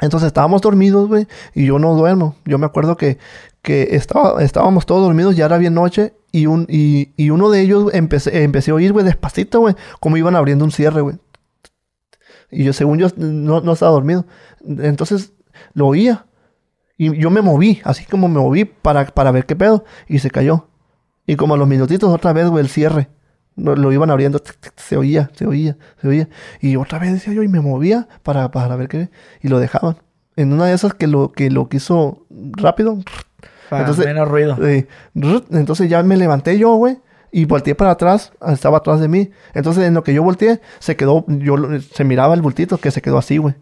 Entonces 0.00 0.28
estábamos 0.28 0.60
dormidos, 0.60 1.08
güey, 1.08 1.26
y 1.54 1.66
yo 1.66 1.78
no 1.80 1.94
duermo. 1.94 2.36
Yo 2.44 2.58
me 2.58 2.66
acuerdo 2.66 2.96
que, 2.96 3.18
que 3.62 3.96
estaba, 3.96 4.42
estábamos 4.44 4.86
todos 4.86 5.02
dormidos, 5.02 5.34
ya 5.34 5.46
era 5.46 5.58
bien 5.58 5.74
noche, 5.74 6.14
y, 6.36 6.46
un, 6.46 6.66
y, 6.68 7.12
y 7.16 7.30
uno 7.30 7.48
de 7.48 7.62
ellos 7.62 7.94
empecé, 7.94 8.42
empecé 8.42 8.70
a 8.70 8.74
oír, 8.74 8.92
güey, 8.92 9.06
despacito, 9.06 9.60
güey, 9.60 9.74
como 10.00 10.18
iban 10.18 10.36
abriendo 10.36 10.64
un 10.64 10.70
cierre, 10.70 11.00
güey. 11.00 11.16
Y 12.50 12.64
yo, 12.64 12.74
según 12.74 12.98
yo, 12.98 13.08
no, 13.16 13.62
no 13.62 13.72
estaba 13.72 13.92
dormido. 13.92 14.26
Entonces 14.66 15.32
lo 15.72 15.86
oía. 15.86 16.26
Y 16.98 17.16
yo 17.18 17.30
me 17.30 17.40
moví, 17.40 17.80
así 17.84 18.04
como 18.04 18.28
me 18.28 18.38
moví 18.38 18.66
para, 18.66 19.06
para 19.06 19.30
ver 19.30 19.46
qué 19.46 19.56
pedo, 19.56 19.84
y 20.08 20.18
se 20.18 20.30
cayó. 20.30 20.68
Y 21.26 21.36
como 21.36 21.54
a 21.54 21.56
los 21.56 21.68
minutitos, 21.68 22.12
otra 22.12 22.34
vez, 22.34 22.48
güey, 22.48 22.62
el 22.62 22.70
cierre. 22.70 23.08
Lo, 23.56 23.74
lo 23.74 23.90
iban 23.90 24.10
abriendo, 24.10 24.42
se 24.76 24.96
oía, 24.98 25.30
se 25.34 25.46
oía, 25.46 25.78
se 26.02 26.08
oía. 26.08 26.28
Y 26.60 26.76
otra 26.76 26.98
vez 26.98 27.14
decía 27.14 27.32
yo, 27.32 27.42
y 27.42 27.48
me 27.48 27.60
movía 27.60 28.08
para, 28.22 28.50
para 28.50 28.76
ver 28.76 28.88
qué. 28.88 29.08
Y 29.40 29.48
lo 29.48 29.58
dejaban. 29.58 29.96
En 30.36 30.52
una 30.52 30.66
de 30.66 30.74
esas 30.74 30.92
que 30.92 31.06
lo, 31.06 31.32
que 31.32 31.50
lo 31.50 31.70
quiso 31.70 32.26
rápido. 32.30 32.98
Para 33.70 33.82
Entonces- 33.82 34.06
menos 34.06 34.28
ruido. 34.28 34.56
eh, 34.66 34.86
entonces 35.50 35.88
ya 35.90 36.02
me 36.02 36.16
levanté 36.16 36.58
yo, 36.58 36.74
güey. 36.76 36.98
Y 37.32 37.44
volteé 37.44 37.74
para 37.74 37.90
atrás, 37.90 38.32
estaba 38.48 38.78
atrás 38.78 39.00
de 39.00 39.08
mí. 39.08 39.30
Entonces 39.52 39.84
en 39.84 39.94
lo 39.94 40.02
que 40.04 40.14
yo 40.14 40.22
volteé, 40.22 40.60
se 40.78 40.96
quedó, 40.96 41.24
yo 41.28 41.56
se 41.92 42.04
miraba 42.04 42.34
el 42.34 42.40
bultito 42.40 42.78
que 42.78 42.90
se 42.90 43.02
quedó 43.02 43.18
así, 43.18 43.36
güey. 43.38 43.54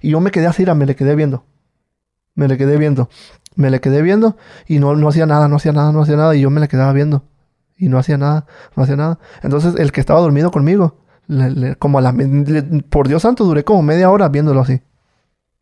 Y 0.00 0.10
yo 0.10 0.20
me 0.20 0.30
quedé 0.30 0.46
así, 0.46 0.64
me 0.66 0.86
le 0.86 0.94
quedé 0.94 1.14
viendo. 1.16 1.44
Me 2.34 2.46
le 2.46 2.56
quedé 2.58 2.76
viendo. 2.76 3.08
Me 3.56 3.70
le 3.70 3.80
quedé 3.80 4.02
viendo 4.02 4.36
y 4.68 4.78
no, 4.78 4.94
no 4.94 5.08
hacía 5.08 5.24
nada, 5.26 5.48
no 5.48 5.56
hacía 5.56 5.72
nada, 5.72 5.90
no 5.90 6.02
hacía 6.02 6.16
nada. 6.16 6.36
Y 6.36 6.42
yo 6.42 6.50
me 6.50 6.60
le 6.60 6.68
quedaba 6.68 6.92
viendo. 6.92 7.24
Y 7.78 7.88
no 7.88 7.98
hacía 7.98 8.18
nada, 8.18 8.46
no 8.76 8.82
hacía 8.82 8.96
nada. 8.96 9.18
Entonces 9.42 9.74
el 9.78 9.90
que 9.92 10.00
estaba 10.00 10.20
dormido 10.20 10.50
conmigo, 10.50 10.98
le- 11.26 11.50
le- 11.50 11.76
como 11.76 11.98
a 11.98 12.02
la, 12.02 12.12
le- 12.12 12.62
por 12.88 13.08
Dios 13.08 13.22
santo, 13.22 13.44
duré 13.44 13.64
como 13.64 13.82
media 13.82 14.10
hora 14.10 14.28
viéndolo 14.28 14.60
así. 14.60 14.82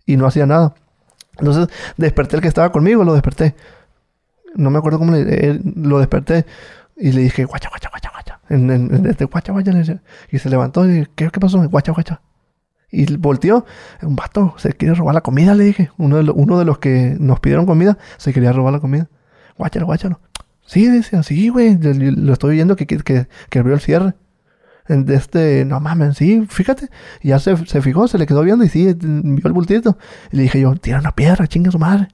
Y 0.07 0.17
no 0.17 0.27
hacía 0.27 0.45
nada. 0.47 0.75
Entonces 1.39 1.69
desperté 1.97 2.37
el 2.37 2.43
que 2.43 2.49
estaba 2.49 2.71
conmigo, 2.73 3.05
lo 3.05 3.15
desperté. 3.15 3.55
No 4.55 4.71
me 4.71 4.79
acuerdo 4.79 4.99
cómo 4.99 5.13
le, 5.13 5.51
él- 5.51 5.63
lo 5.77 5.99
desperté. 5.99 6.47
Y 6.97 7.13
le 7.13 7.23
dije, 7.23 7.45
guacha, 7.45 7.69
guacha, 7.71 7.89
guacha, 7.91 8.11
guacha. 8.13 8.41
En, 8.49 9.07
este 9.07 9.25
guacha, 9.25 9.53
guacha. 9.53 9.73
Y 10.31 10.39
se 10.39 10.49
levantó 10.51 10.85
y 10.87 10.93
dije, 10.93 11.11
¿qué, 11.17 11.31
qué 11.31 11.41
pasó? 11.41 11.59
Guacha, 11.69 11.93
guacha. 11.93 12.21
Y 12.91 13.17
volteó. 13.17 13.67
Un 14.03 14.15
vato 14.15 14.55
se 14.59 14.73
quiere 14.75 14.95
robar 14.95 15.15
la 15.15 15.21
comida, 15.21 15.55
le 15.55 15.65
dije. 15.65 15.91
Uno 15.99 16.17
de, 16.19 16.23
lo- 16.23 16.35
uno 16.35 16.59
de 16.59 16.65
los 16.65 16.79
que 16.79 17.17
nos 17.19 17.41
pidieron 17.41 17.67
comida 17.67 17.99
se 18.17 18.33
quería 18.33 18.53
robar 18.53 18.73
la 18.73 18.81
comida. 18.81 19.09
Guáchalo, 19.59 19.87
guáchalo. 19.87 20.21
Sí, 20.67 20.89
dice, 20.89 21.21
sí, 21.25 21.49
güey. 21.49 21.77
Lo 21.81 22.33
estoy 22.33 22.55
viendo 22.55 22.77
que, 22.77 22.87
que, 22.87 22.99
que, 23.51 23.59
abrió 23.59 23.75
el 23.75 23.81
cierre. 23.81 24.15
De 24.89 25.15
este, 25.15 25.65
no 25.65 25.81
mames, 25.81 26.17
sí, 26.19 26.47
fíjate. 26.49 26.91
Y 27.23 27.29
ya 27.29 27.39
se, 27.39 27.57
se 27.67 27.81
fijó, 27.83 28.07
se 28.07 28.19
le 28.19 28.27
quedó 28.27 28.43
viendo 28.43 28.65
y 28.65 28.69
sí, 28.69 28.95
vio 28.95 29.47
el 29.47 29.53
bultito. 29.53 29.97
Y 30.31 30.37
le 30.37 30.43
dije 30.45 30.61
yo, 30.61 30.75
tira 30.77 30.99
una 31.01 31.13
piedra, 31.13 31.47
chinga 31.47 31.71
su 31.71 31.79
madre. 31.79 32.09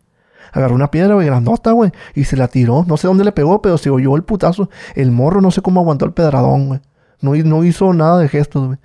Agarró 0.53 0.75
una 0.75 0.91
piedra, 0.91 1.15
güey, 1.15 1.27
grandota, 1.27 1.73
güey. 1.73 1.93
Y 2.15 2.25
se 2.25 2.37
la 2.37 2.49
tiró. 2.49 2.85
No 2.87 2.97
sé 2.97 3.07
dónde 3.07 3.25
le 3.25 3.33
pegó, 3.33 3.63
pero 3.63 3.79
se 3.79 3.91
oyó 3.91 4.17
el 4.17 4.23
putazo. 4.25 4.69
El 4.95 5.11
morro 5.13 5.41
no 5.41 5.51
sé 5.51 5.63
cómo 5.63 5.81
aguantó 5.81 6.05
el 6.07 6.13
pedradón, 6.13 6.67
güey. 6.69 6.81
No, 7.21 7.35
hi- 7.35 7.43
no 7.45 7.63
hizo 7.65 7.93
nada 7.93 8.19
de 8.19 8.29
gestos, 8.29 8.67
güey. 8.67 8.79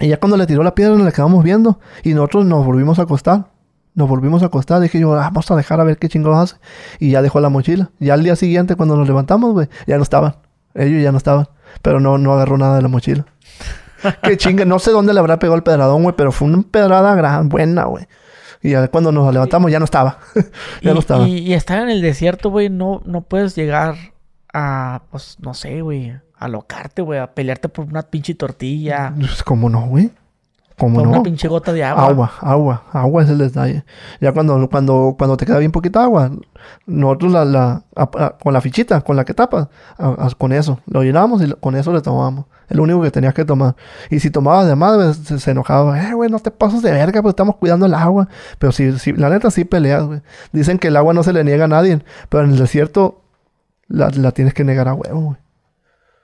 Y 0.00 0.08
ya 0.08 0.18
cuando 0.18 0.36
le 0.36 0.46
tiró 0.46 0.62
la 0.62 0.74
piedra 0.74 0.94
nos 0.94 1.04
la 1.04 1.12
quedamos 1.12 1.44
viendo. 1.44 1.78
Y 2.02 2.14
nosotros 2.14 2.44
nos 2.46 2.64
volvimos 2.64 2.98
a 2.98 3.02
acostar. 3.02 3.46
Nos 3.94 4.08
volvimos 4.08 4.42
a 4.42 4.46
acostar. 4.46 4.80
Dije 4.80 4.98
yo, 4.98 5.14
ah, 5.14 5.30
vamos 5.32 5.50
a 5.50 5.56
dejar 5.56 5.80
a 5.80 5.84
ver 5.84 5.98
qué 5.98 6.08
chingados 6.08 6.52
hace. 6.52 6.60
Y 6.98 7.10
ya 7.10 7.22
dejó 7.22 7.40
la 7.40 7.48
mochila. 7.48 7.90
Ya 8.00 8.14
al 8.14 8.22
día 8.24 8.34
siguiente, 8.36 8.74
cuando 8.74 8.96
nos 8.96 9.06
levantamos, 9.06 9.52
güey, 9.52 9.68
ya 9.86 9.96
no 9.96 10.02
estaban. 10.02 10.34
Ellos 10.74 11.02
ya 11.02 11.12
no 11.12 11.18
estaban. 11.18 11.46
Pero 11.82 12.00
no, 12.00 12.18
no 12.18 12.32
agarró 12.32 12.58
nada 12.58 12.76
de 12.76 12.82
la 12.82 12.88
mochila. 12.88 13.24
qué 14.22 14.36
chinga. 14.36 14.64
No 14.64 14.78
sé 14.80 14.90
dónde 14.90 15.14
le 15.14 15.20
habrá 15.20 15.38
pegado 15.38 15.56
el 15.56 15.62
pedradón, 15.62 16.02
güey, 16.02 16.14
pero 16.16 16.32
fue 16.32 16.48
una 16.48 16.62
pedrada 16.62 17.14
gran, 17.14 17.48
buena, 17.48 17.84
güey. 17.84 18.06
Y 18.64 18.70
ya 18.70 18.88
cuando 18.88 19.12
nos 19.12 19.30
levantamos 19.32 19.70
ya 19.70 19.78
no 19.78 19.84
estaba. 19.84 20.18
ya 20.82 20.90
y, 20.90 20.94
no 20.94 21.00
estaba. 21.00 21.28
Y, 21.28 21.38
y 21.40 21.52
estar 21.52 21.82
en 21.82 21.90
el 21.90 22.00
desierto, 22.00 22.48
güey, 22.48 22.70
no, 22.70 23.02
no 23.04 23.20
puedes 23.20 23.54
llegar 23.54 23.94
a, 24.54 25.02
pues, 25.10 25.36
no 25.40 25.52
sé, 25.52 25.82
güey, 25.82 26.14
a 26.34 26.48
locarte, 26.48 27.02
güey, 27.02 27.20
a 27.20 27.34
pelearte 27.34 27.68
por 27.68 27.84
una 27.84 28.02
pinche 28.02 28.34
tortilla, 28.34 29.12
Pues, 29.18 29.42
¿Cómo 29.42 29.68
no, 29.68 29.86
güey? 29.86 30.10
¿Cómo 30.78 30.96
por 30.96 31.04
no? 31.04 31.10
una 31.12 31.22
pinche 31.22 31.46
gota 31.46 31.72
de 31.72 31.84
agua. 31.84 32.04
Agua, 32.06 32.32
agua, 32.40 32.82
agua 32.92 33.22
es 33.22 33.30
el 33.30 33.38
detalle. 33.38 33.84
Ya 34.20 34.32
cuando, 34.32 34.68
cuando, 34.68 35.14
cuando 35.16 35.36
te 35.36 35.46
queda 35.46 35.58
bien 35.58 35.70
poquita 35.70 36.02
agua, 36.02 36.32
nosotros 36.86 37.30
la, 37.32 37.44
la, 37.44 37.82
a- 37.94 38.02
a- 38.24 38.38
con 38.38 38.52
la 38.52 38.60
fichita, 38.60 39.00
con 39.02 39.14
la 39.16 39.24
que 39.24 39.34
tapas, 39.34 39.68
a- 39.98 40.28
con 40.36 40.52
eso, 40.52 40.80
lo 40.86 41.02
llenamos 41.04 41.42
y 41.42 41.52
con 41.60 41.76
eso 41.76 41.92
le 41.92 42.00
tomamos. 42.00 42.46
Es 42.68 42.76
lo 42.76 42.82
único 42.82 43.02
que 43.02 43.10
tenías 43.12 43.34
que 43.34 43.44
tomar. 43.44 43.76
Y 44.10 44.18
si 44.20 44.30
tomabas 44.30 44.66
de 44.66 44.74
más, 44.74 44.96
pues, 44.96 45.16
se, 45.18 45.38
se 45.38 45.50
enojaba. 45.52 46.00
Eh, 46.02 46.14
güey, 46.14 46.28
no 46.30 46.38
te 46.40 46.50
pases 46.50 46.82
de 46.82 46.90
verga, 46.90 47.22
pues 47.22 47.32
estamos 47.32 47.56
cuidando 47.56 47.86
el 47.86 47.94
agua. 47.94 48.26
Pero 48.58 48.72
sí, 48.72 48.98
sí, 48.98 49.12
la 49.12 49.28
neta 49.28 49.50
sí 49.52 49.64
peleas, 49.64 50.02
güey. 50.04 50.22
Dicen 50.52 50.78
que 50.78 50.88
el 50.88 50.96
agua 50.96 51.12
no 51.14 51.22
se 51.22 51.32
le 51.32 51.44
niega 51.44 51.66
a 51.66 51.68
nadie, 51.68 52.02
pero 52.30 52.42
en 52.44 52.50
el 52.52 52.58
desierto 52.58 53.20
la, 53.86 54.08
la 54.10 54.32
tienes 54.32 54.54
que 54.54 54.64
negar 54.64 54.88
a 54.88 54.94
huevo, 54.94 55.20
güey. 55.20 55.36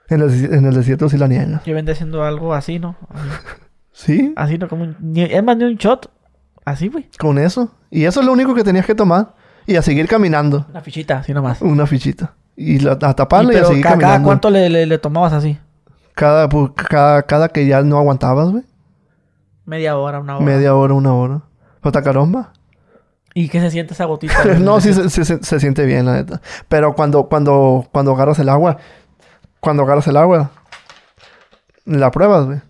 En 0.09 0.21
el, 0.21 0.53
en 0.53 0.65
el 0.65 0.73
desierto 0.73 1.07
sí 1.07 1.17
la 1.17 1.27
niegas. 1.29 1.63
Yo 1.63 1.77
haciendo 1.89 2.23
algo 2.25 2.53
así, 2.53 2.79
¿no? 2.79 2.97
Sí, 3.91 4.33
Así, 4.37 4.57
¿no? 4.57 4.67
Como 4.67 4.83
un, 4.83 4.95
ni- 4.99 5.23
es 5.23 5.43
más, 5.43 5.57
ni 5.57 5.65
un 5.65 5.75
shot. 5.75 6.09
Así, 6.65 6.87
güey. 6.89 7.09
con 7.19 7.37
eso. 7.37 7.71
Y 7.89 8.05
eso 8.05 8.19
es 8.21 8.25
lo 8.25 8.31
único 8.33 8.53
que 8.53 8.63
tenías 8.63 8.85
que 8.85 8.95
tomar. 8.95 9.33
Y 9.67 9.75
a 9.75 9.81
seguir 9.81 10.07
caminando. 10.07 10.65
Una 10.69 10.81
fichita, 10.81 11.17
así 11.19 11.33
nomás. 11.33 11.61
Una 11.61 11.85
fichita. 11.85 12.33
Y 12.55 12.79
la, 12.79 12.93
a 12.93 13.11
Y 13.11 13.13
taparla 13.13 13.53
y, 13.53 13.55
a 13.55 13.59
pero 13.59 13.67
seguir 13.69 13.83
ca- 13.83 13.89
cada, 13.89 13.99
caminando. 14.01 14.27
cuánto 14.27 14.49
le, 14.49 14.69
le- 14.69 14.85
le 14.85 14.97
tomabas 14.97 15.33
así? 15.33 15.57
Cada, 16.15 16.47
pues, 16.49 16.71
cada, 16.75 17.23
cada 17.23 17.49
que 17.49 17.65
ya 17.65 17.81
no 17.81 17.97
aguantabas, 17.97 18.49
güey. 18.49 18.63
Media 19.65 19.97
hora, 19.97 20.19
una 20.19 20.35
hora. 20.37 20.45
Media 20.45 20.75
hora, 20.75 20.93
una 20.93 21.13
hora. 21.13 21.41
¿Jota 21.83 22.01
caromba? 22.01 22.53
¿Y 23.33 23.47
qué 23.49 23.59
se 23.61 23.71
siente 23.71 23.93
esa 23.93 24.05
gotita? 24.05 24.43
no, 24.59 24.79
sí 24.81 24.93
se, 24.93 25.09
se- 25.09 25.25
se- 25.25 25.43
se 25.43 25.59
siente 25.59 25.85
bien, 25.85 26.05
la 26.05 26.13
neta. 26.13 26.41
Pero 26.67 26.93
cuando, 26.95 27.27
cuando, 27.27 27.87
cuando 27.91 28.11
agarras 28.13 28.39
el 28.39 28.49
agua, 28.49 28.77
cuando 29.59 29.83
agarras 29.83 30.07
el 30.07 30.17
agua, 30.17 30.51
la 31.85 32.11
pruebas, 32.11 32.45
güey. 32.45 32.61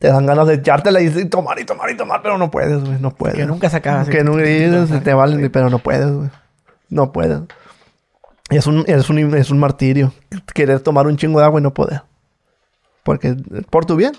Te 0.00 0.08
dan 0.08 0.24
ganas 0.24 0.48
de 0.48 0.54
echártela 0.54 1.02
y 1.02 1.26
tomar 1.26 1.58
y 1.60 1.64
tomar 1.66 1.90
y 1.90 1.96
tomar, 1.96 2.22
pero 2.22 2.38
no 2.38 2.50
puedes, 2.50 2.82
güey. 2.82 2.98
No 2.98 3.10
puedes. 3.10 3.36
Que 3.36 3.44
nunca 3.44 3.68
se 3.68 3.76
acaba. 3.76 4.06
Que 4.06 4.24
nunca 4.24 4.48
y 4.48 5.00
te 5.00 5.12
valen, 5.12 5.52
pero 5.52 5.68
no 5.68 5.78
puedes, 5.78 6.10
güey. 6.10 6.30
No 6.88 7.12
puedes. 7.12 7.42
Es 8.48 8.66
un, 8.66 8.82
es, 8.86 9.10
un, 9.10 9.36
es 9.36 9.50
un 9.50 9.58
martirio. 9.58 10.14
Querer 10.54 10.80
tomar 10.80 11.06
un 11.06 11.18
chingo 11.18 11.38
de 11.38 11.44
agua 11.44 11.60
y 11.60 11.62
no 11.62 11.74
poder. 11.74 12.00
Porque, 13.02 13.36
por 13.68 13.84
tu 13.84 13.94
bien. 13.94 14.12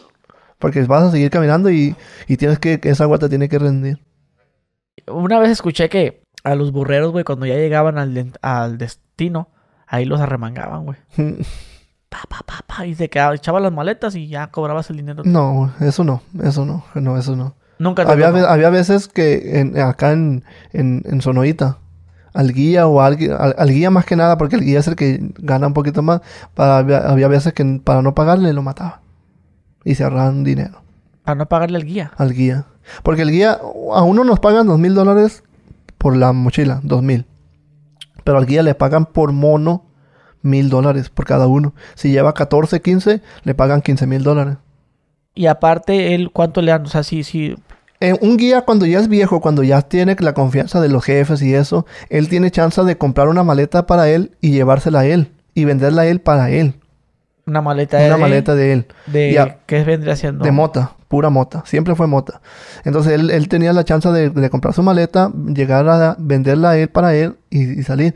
Porque 0.60 0.84
vas 0.84 1.02
a 1.02 1.10
seguir 1.12 1.32
caminando 1.32 1.72
y, 1.72 1.96
y 2.28 2.38
tienes 2.38 2.60
que, 2.60 2.80
que 2.80 2.90
esa 2.90 3.06
agua 3.06 3.18
te 3.18 3.28
tiene 3.28 3.50
que 3.50 3.58
rendir. 3.58 3.98
una 5.08 5.40
vez 5.40 5.50
escuché 5.50 5.90
que 5.90 6.22
a 6.44 6.54
los 6.54 6.72
burreros, 6.72 7.12
güey, 7.12 7.24
cuando 7.24 7.48
ya 7.48 7.56
llegaban 7.56 7.98
al, 7.98 8.34
al 8.44 8.78
destino, 8.78 9.50
ahí 9.88 10.06
los 10.06 10.22
arremangaban, 10.22 10.86
güey. 10.86 11.00
Pa, 12.12 12.18
pa, 12.28 12.40
pa, 12.46 12.56
pa, 12.68 12.86
y 12.86 12.94
se 12.94 13.10
quedaba, 13.10 13.34
echaba 13.36 13.62
las 13.62 13.72
maletas 13.72 14.16
y 14.16 14.28
ya 14.28 14.48
cobrabas 14.48 14.90
el 14.90 14.98
dinero. 14.98 15.24
No, 15.26 15.72
eso 15.80 16.04
no, 16.04 16.22
eso 16.44 16.66
no, 16.66 16.84
no, 16.94 17.18
eso 17.18 17.38
no. 17.38 17.56
Nunca 17.80 18.06
te 18.06 18.12
Había, 18.12 18.28
había 18.28 18.70
veces 18.70 19.08
que 19.08 19.60
en- 19.62 19.80
acá 19.80 20.12
en, 20.12 20.44
en, 20.74 21.04
en 21.06 21.22
Sonoita, 21.22 21.78
al 22.34 22.52
guía 22.52 22.86
o 22.88 23.00
al, 23.02 23.18
al 23.58 23.70
guía 23.70 23.90
más 23.92 24.06
que 24.06 24.18
nada, 24.18 24.38
porque 24.38 24.58
el 24.58 24.62
guía 24.66 24.80
es 24.80 24.88
el 24.90 24.98
que 24.98 25.20
gana 25.38 25.68
un 25.68 25.74
poquito 25.74 26.02
más, 26.02 26.20
para, 26.54 26.80
había, 26.80 26.98
había 27.00 27.30
veces 27.30 27.54
que 27.54 27.64
para 27.82 28.02
no 28.02 28.14
pagarle 28.14 28.52
lo 28.52 28.62
mataba. 28.62 29.00
Y 29.86 29.96
se 29.96 30.04
ahorraban 30.04 30.44
dinero 30.44 30.84
Para 31.24 31.36
no 31.36 31.48
pagarle 31.48 31.78
al 31.78 31.86
guía. 31.86 32.12
al 32.18 32.34
guía. 32.34 32.66
Porque 33.04 33.22
el 33.22 33.32
guía, 33.32 33.54
a 33.94 34.02
uno 34.04 34.26
nos 34.26 34.40
pagan 34.42 34.68
dos 34.68 34.78
mil 34.78 34.94
dólares 34.94 35.44
por 35.98 36.16
la 36.18 36.34
mochila, 36.34 36.82
dos 36.84 37.02
mil. 37.02 37.26
Pero 38.26 38.38
al 38.38 38.46
guía 38.46 38.64
le 38.64 38.76
pagan 38.76 39.06
por 39.06 39.32
mono 39.32 39.86
mil 40.42 40.70
dólares 40.70 41.10
por 41.10 41.26
cada 41.26 41.48
uno. 41.48 41.74
Si 41.96 42.12
lleva 42.12 42.34
14, 42.34 42.82
15, 42.82 43.22
le 43.44 43.54
pagan 43.56 43.82
15 43.82 44.08
mil 44.08 44.24
dólares. 44.24 44.58
Y 45.34 45.46
aparte, 45.46 46.14
él, 46.14 46.32
¿cuánto 46.32 46.62
le 46.62 46.72
dan? 46.72 46.86
O 46.86 46.90
sea, 46.90 47.04
sí, 47.04 47.24
sí. 47.24 47.56
Eh, 48.00 48.18
un 48.20 48.36
guía 48.36 48.62
cuando 48.62 48.86
ya 48.86 49.00
es 49.00 49.08
viejo, 49.08 49.42
cuando 49.42 49.64
ya 49.64 49.82
tiene 49.84 50.16
la 50.20 50.34
confianza 50.34 50.82
de 50.82 50.90
los 50.90 51.06
jefes 51.06 51.42
y 51.44 51.54
eso, 51.54 51.86
él 52.10 52.30
tiene 52.30 52.50
chance 52.50 52.84
de 52.84 52.98
comprar 52.98 53.28
una 53.28 53.44
maleta 53.44 53.86
para 53.86 54.10
él 54.10 54.32
y 54.42 54.52
llevársela 54.52 55.02
a 55.02 55.06
él 55.06 55.32
y 55.54 55.66
venderla 55.66 56.02
a 56.02 56.06
él 56.08 56.20
para 56.20 56.50
él. 56.50 56.74
Una 57.46 57.62
maleta 57.62 57.98
de... 57.98 58.08
Una 58.08 58.18
maleta 58.18 58.56
de 58.56 58.74
él. 58.74 58.86
De... 59.06 59.56
¿Qué 59.68 59.84
vendría 59.84 60.16
siendo? 60.16 60.44
De 60.44 60.52
mota, 60.52 60.94
pura 61.08 61.30
mota. 61.30 61.64
Siempre 61.66 61.94
fue 61.96 62.08
mota. 62.08 62.42
Entonces 62.86 63.14
él, 63.14 63.30
él 63.30 63.48
tenía 63.48 63.72
la 63.72 63.84
chance 63.84 64.10
de, 64.10 64.32
de 64.32 64.50
comprar 64.50 64.74
su 64.74 64.82
maleta, 64.82 65.32
llegar 65.54 65.88
a 65.88 66.16
venderla 66.18 66.72
a 66.72 66.78
él 66.78 66.90
para 66.90 67.14
él 67.14 67.36
y, 67.52 67.80
y 67.80 67.84
salir. 67.84 68.16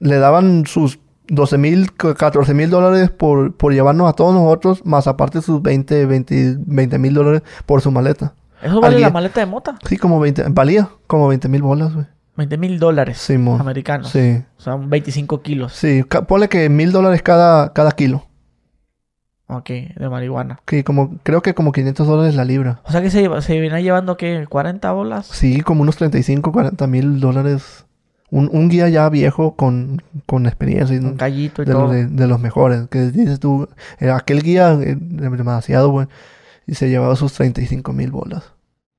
Le 0.00 0.18
daban 0.18 0.66
sus 0.66 0.98
12 1.28 1.58
mil, 1.58 1.92
14 1.92 2.54
mil 2.54 2.70
dólares 2.70 3.10
por, 3.10 3.54
por 3.56 3.72
llevarnos 3.72 4.08
a 4.08 4.12
todos 4.12 4.34
nosotros, 4.34 4.84
más 4.84 5.06
aparte 5.06 5.42
sus 5.42 5.62
20 5.62 6.06
20 6.06 6.98
mil 6.98 7.14
dólares 7.14 7.42
por 7.66 7.80
su 7.80 7.90
maleta. 7.90 8.34
Eso 8.62 8.80
vale 8.80 8.98
la 8.98 9.10
maleta 9.10 9.40
de 9.40 9.46
mota. 9.46 9.78
Sí, 9.86 9.96
como 9.96 10.18
20, 10.18 10.44
valía 10.50 10.88
como 11.06 11.28
20 11.28 11.48
mil 11.48 11.62
bolas, 11.62 11.94
güey. 11.94 12.06
20 12.36 12.58
mil 12.58 12.78
dólares 12.78 13.18
Simón. 13.18 13.60
americanos. 13.60 14.10
Sí. 14.10 14.42
O 14.58 14.60
sea, 14.60 14.76
25 14.76 15.42
kilos. 15.42 15.72
Sí, 15.72 16.04
ponle 16.26 16.48
que 16.48 16.68
mil 16.68 16.92
dólares 16.92 17.22
cada, 17.22 17.72
cada 17.72 17.92
kilo. 17.92 18.24
Ok, 19.48 19.68
de 19.68 20.08
marihuana. 20.10 20.58
Que 20.64 20.82
como, 20.82 21.18
creo 21.22 21.40
que 21.40 21.54
como 21.54 21.70
500 21.70 22.06
dólares 22.06 22.34
la 22.34 22.44
libra. 22.44 22.80
O 22.84 22.90
sea 22.90 23.00
que 23.00 23.10
se, 23.10 23.28
se 23.42 23.60
viene 23.60 23.82
llevando, 23.82 24.16
¿qué? 24.16 24.46
¿40 24.48 24.92
bolas? 24.94 25.26
Sí, 25.26 25.60
como 25.60 25.82
unos 25.82 25.96
35, 25.96 26.50
40 26.50 26.86
mil 26.88 27.20
dólares. 27.20 27.85
Un, 28.30 28.48
un 28.52 28.68
guía 28.68 28.88
ya 28.88 29.08
viejo 29.08 29.54
con, 29.54 30.02
con 30.26 30.46
experiencia. 30.46 30.98
Un 30.98 31.16
callito 31.16 31.62
y 31.62 31.64
de, 31.64 31.72
todo. 31.72 31.82
los, 31.84 31.92
de, 31.92 32.06
de 32.06 32.26
los 32.26 32.40
mejores. 32.40 32.88
Que 32.90 33.10
dices 33.12 33.38
tú, 33.40 33.68
eh, 34.00 34.10
aquel 34.10 34.42
guía 34.42 34.72
eh, 34.72 34.96
demasiado 34.98 35.90
bueno. 35.90 36.10
Y 36.66 36.74
se 36.74 36.88
llevaba 36.88 37.14
sus 37.16 37.32
35 37.34 37.92
mil 37.92 38.10
bolas. 38.10 38.42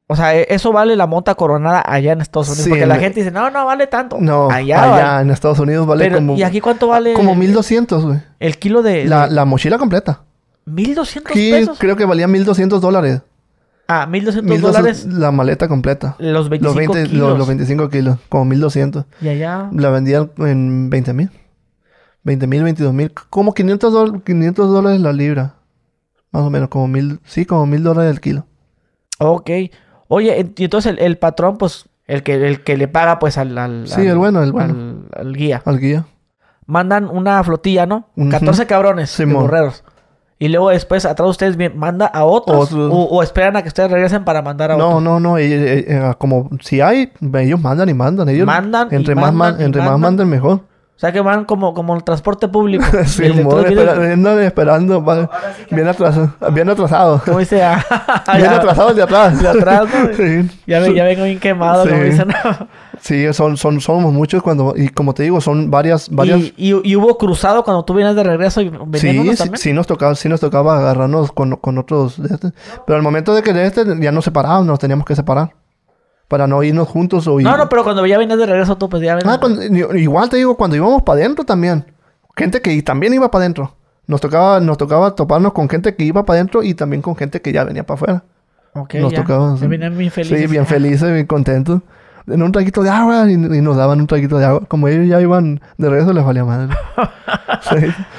O 0.09 0.15
sea, 0.15 0.33
e- 0.33 0.47
eso 0.49 0.71
vale 0.71 0.95
la 0.95 1.05
mota 1.05 1.35
coronada 1.35 1.83
allá 1.85 2.13
en 2.13 2.21
Estados 2.21 2.47
Unidos. 2.47 2.63
Sí, 2.63 2.69
porque 2.69 2.85
la 2.85 2.95
gente 2.95 3.19
dice, 3.19 3.31
no, 3.31 3.49
no 3.49 3.65
vale 3.65 3.87
tanto. 3.87 4.17
No, 4.21 4.49
allá, 4.49 4.81
allá, 4.83 5.03
vale. 5.03 5.21
en 5.23 5.31
Estados 5.31 5.59
Unidos 5.59 5.85
vale 5.85 6.05
Pero, 6.05 6.15
como, 6.19 6.37
¿y 6.37 6.43
aquí 6.43 6.61
cuánto 6.61 6.87
vale? 6.87 7.11
como 7.13 7.35
1200, 7.35 8.05
güey. 8.05 8.19
El 8.39 8.57
kilo 8.57 8.81
de... 8.81 9.03
La, 9.03 9.27
de- 9.27 9.35
la 9.35 9.43
mochila 9.43 9.77
completa. 9.77 10.21
1200 10.65 11.31
Aquí 11.31 11.51
pesos. 11.51 11.77
creo 11.77 11.97
que 11.97 12.05
valía 12.05 12.27
1200 12.29 12.79
dólares. 12.81 13.21
Ah, 13.88 14.05
1200 14.05 14.43
1200 14.49 14.73
dólares. 14.73 15.05
la 15.05 15.31
maleta 15.31 15.68
completa. 15.68 16.15
Los 16.19 16.49
25 16.49 16.64
Los, 16.65 16.76
20, 16.93 17.09
kilos. 17.09 17.30
los, 17.30 17.38
los 17.38 17.47
25 17.47 17.89
kilos, 17.89 18.18
como 18.30 18.45
1200. 18.45 19.05
Y 19.22 19.30
allá... 19.30 19.69
La 19.72 19.89
vendían 19.89 20.31
en 20.39 20.89
20 20.89 21.14
mil. 21.14 21.30
20 22.23 22.47
mil, 22.47 22.64
22 22.64 22.93
mil. 22.93 23.14
Como 23.30 23.53
500, 23.53 23.93
dol- 23.93 24.23
500 24.23 24.69
dólares 24.69 24.99
la 24.99 25.14
libra. 25.14 25.55
Más 26.31 26.43
o 26.43 26.49
menos, 26.49 26.68
como 26.68 26.88
mil. 26.89 27.22
Sí, 27.23 27.45
como 27.45 27.65
mil 27.65 27.81
dólares 27.84 28.11
el 28.11 28.19
kilo. 28.19 28.45
Ok. 29.19 29.49
Oye, 30.09 30.51
y 30.57 30.64
entonces 30.65 30.91
el, 30.91 30.99
el 30.99 31.18
patrón, 31.18 31.57
pues, 31.57 31.85
el 32.05 32.23
que, 32.23 32.34
el 32.45 32.64
que 32.64 32.76
le 32.77 32.88
paga, 32.89 33.19
pues, 33.19 33.38
al... 33.38 33.57
al 33.57 33.88
Sí, 33.88 34.01
al- 34.01 34.07
el 34.07 34.18
bueno, 34.18 34.43
el 34.43 34.51
bueno. 34.51 34.73
Al, 35.14 35.27
al 35.27 35.34
guía. 35.34 35.61
Al 35.65 35.80
guía. 35.80 36.05
Mandan 36.65 37.05
una 37.05 37.41
flotilla, 37.45 37.85
¿no? 37.85 38.09
Ujú. 38.18 38.30
14 38.30 38.65
cabrones 38.68 39.09
de 39.18 39.23
Simón. 39.23 39.43
borreros. 39.43 39.85
Y 40.39 40.49
luego 40.49 40.69
después, 40.69 41.03
atrás 41.05 41.26
de 41.26 41.30
ustedes, 41.31 41.76
manda 41.76 42.05
a 42.05 42.23
otros. 42.26 42.72
O, 42.72 43.03
o 43.05 43.23
esperan 43.23 43.55
a 43.57 43.64
que 43.64 43.69
ustedes 43.69 43.89
regresen 43.89 44.23
para 44.23 44.41
mandar 44.43 44.72
a 44.72 44.77
No, 44.77 44.88
otros. 44.89 45.03
no, 45.03 45.19
no. 45.19 45.38
eh, 45.39 45.45
eh, 45.80 45.85
eh, 45.88 46.14
como 46.19 46.49
si 46.61 46.80
hay, 46.80 47.11
ellos 47.39 47.59
mandan 47.59 47.89
y 47.89 47.93
mandan. 47.95 48.30
Ellos, 48.30 48.45
Mandan 48.45 48.88
y 48.91 48.95
entre 48.95 49.15
más, 49.15 49.34
mandan 49.34 49.53
man- 49.53 49.61
y 49.61 49.65
entre 49.65 49.81
más 49.81 49.99
mandan. 49.99 50.30
mejor. 50.30 50.59
O 50.97 50.99
sea 50.99 51.11
que 51.11 51.21
van 51.21 51.45
como, 51.45 51.75
como 51.75 51.95
el 51.95 52.03
transporte 52.03 52.47
público. 52.47 52.83
Sí, 53.05 53.23
El 53.23 53.33
espera- 53.39 54.43
esperando. 54.43 55.03
va- 55.05 55.29
bien 55.69 55.87
atrasado. 55.87 56.33
Bien 56.51 56.67
atrasado. 56.69 57.21
¿Cómo 57.23 57.37
dice? 57.37 57.63
Ah, 57.63 57.85
bien 58.35 58.49
ya- 58.49 58.57
atrasado 58.57 58.89
el 58.89 58.95
de 58.95 59.03
atrás. 59.03 59.39
de 59.39 59.47
atrás, 59.47 59.83
¿no? 59.93 60.13
sí. 60.17 60.49
Ya, 60.65 60.79
ya 60.87 61.03
vengo 61.03 61.23
bien 61.25 61.39
quemado, 61.39 61.83
como 61.87 61.97
Sí. 62.01 62.03
dicen. 62.03 62.27
Sí, 62.99 63.31
son, 63.31 63.57
son, 63.57 63.79
somos 63.79 64.11
muchos 64.11 64.41
cuando, 64.41 64.73
y 64.75 64.89
como 64.89 65.13
te 65.13 65.21
digo, 65.21 65.39
son 65.39 65.69
varias, 65.69 66.09
varias. 66.09 66.39
y, 66.39 66.53
y, 66.57 66.81
y 66.83 66.95
hubo 66.95 67.15
cruzado 67.19 67.63
cuando 67.63 67.85
tú 67.85 67.93
vienes 67.93 68.15
de 68.15 68.23
regreso 68.23 68.59
y 68.61 68.69
venían 68.69 68.99
Sí, 68.99 69.19
unos 69.19 69.37
sí, 69.37 69.49
sí 69.53 69.73
nos 69.73 69.85
tocaba, 69.85 70.15
sí 70.15 70.27
nos 70.27 70.39
tocaba 70.39 70.79
agarrarnos 70.79 71.31
con, 71.31 71.57
con 71.57 71.77
otros 71.77 72.19
de 72.21 72.33
este. 72.33 72.49
Pero 72.87 72.97
al 72.97 73.03
momento 73.03 73.35
de 73.35 73.43
que 73.43 73.53
de 73.53 73.67
este 73.67 73.83
ya 73.99 74.11
nos 74.11 74.25
separábamos, 74.25 74.65
nos 74.65 74.79
teníamos 74.79 75.05
que 75.05 75.15
separar. 75.15 75.53
Para 76.27 76.45
no 76.47 76.61
irnos 76.61 76.87
juntos 76.89 77.25
o 77.27 77.39
ir. 77.39 77.45
No, 77.45 77.55
no, 77.55 77.69
pero 77.69 77.83
cuando 77.83 78.05
ya 78.05 78.17
venías 78.17 78.37
de 78.37 78.45
regreso 78.45 78.77
tú, 78.77 78.89
pues 78.89 79.01
ya 79.01 79.15
venías. 79.15 79.33
Ah, 79.35 79.39
cuando- 79.39 79.63
igual 79.97 80.29
te 80.29 80.37
digo, 80.37 80.57
cuando 80.57 80.75
íbamos 80.75 81.03
para 81.03 81.19
adentro 81.21 81.45
también. 81.45 81.85
Gente 82.35 82.61
que 82.61 82.81
también 82.83 83.13
iba 83.13 83.31
para 83.31 83.43
adentro. 83.43 83.73
Nos 84.07 84.21
tocaba, 84.21 84.59
nos 84.59 84.77
tocaba 84.77 85.15
toparnos 85.15 85.53
con 85.53 85.67
gente 85.69 85.95
que 85.95 86.03
iba 86.03 86.25
para 86.25 86.37
adentro 86.39 86.63
y 86.63 86.73
también 86.73 87.01
con 87.01 87.15
gente 87.15 87.41
que 87.41 87.51
ya 87.51 87.63
venía 87.63 87.85
para 87.85 87.95
afuera. 87.95 88.23
Ok, 88.73 88.95
nos 88.95 89.11
ya. 89.11 89.21
tocaba. 89.21 89.55
Venían 89.55 89.97
bien 89.97 90.11
felices. 90.11 90.39
Sí, 90.39 90.47
bien 90.47 90.65
felices, 90.65 91.11
bien 91.13 91.25
contentos. 91.25 91.81
En 92.27 92.43
un 92.43 92.51
traguito 92.51 92.83
de 92.83 92.89
agua 92.89 93.29
y, 93.29 93.33
y 93.33 93.37
nos 93.61 93.77
daban 93.77 94.01
un 94.01 94.07
traguito 94.07 94.37
de 94.37 94.45
agua. 94.45 94.61
Como 94.67 94.87
ellos 94.89 95.07
ya 95.07 95.21
iban 95.21 95.61
de 95.77 95.89
regreso, 95.89 96.11
les 96.13 96.25
valía 96.25 96.43
madre. 96.43 96.75
sí, 97.69 97.75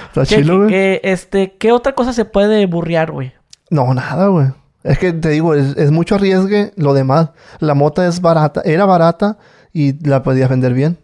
está 0.06 0.22
¿Qué, 0.22 0.36
chilo, 0.42 0.64
güey. 0.64 1.00
este, 1.02 1.56
¿Qué 1.58 1.72
otra 1.72 1.94
cosa 1.94 2.12
se 2.14 2.24
puede 2.24 2.64
burrear, 2.66 3.12
güey? 3.12 3.32
No, 3.70 3.92
nada, 3.92 4.28
güey. 4.28 4.46
Es 4.84 4.98
que 4.98 5.12
te 5.12 5.30
digo, 5.30 5.54
es, 5.54 5.76
es 5.76 5.90
mucho 5.90 6.14
arriesgue 6.14 6.72
lo 6.76 6.94
demás. 6.94 7.30
La 7.58 7.74
mota 7.74 8.06
es 8.06 8.20
barata, 8.20 8.62
era 8.64 8.86
barata 8.86 9.38
y 9.72 10.04
la 10.06 10.22
podías 10.22 10.48
vender 10.48 10.72
bien. 10.74 10.98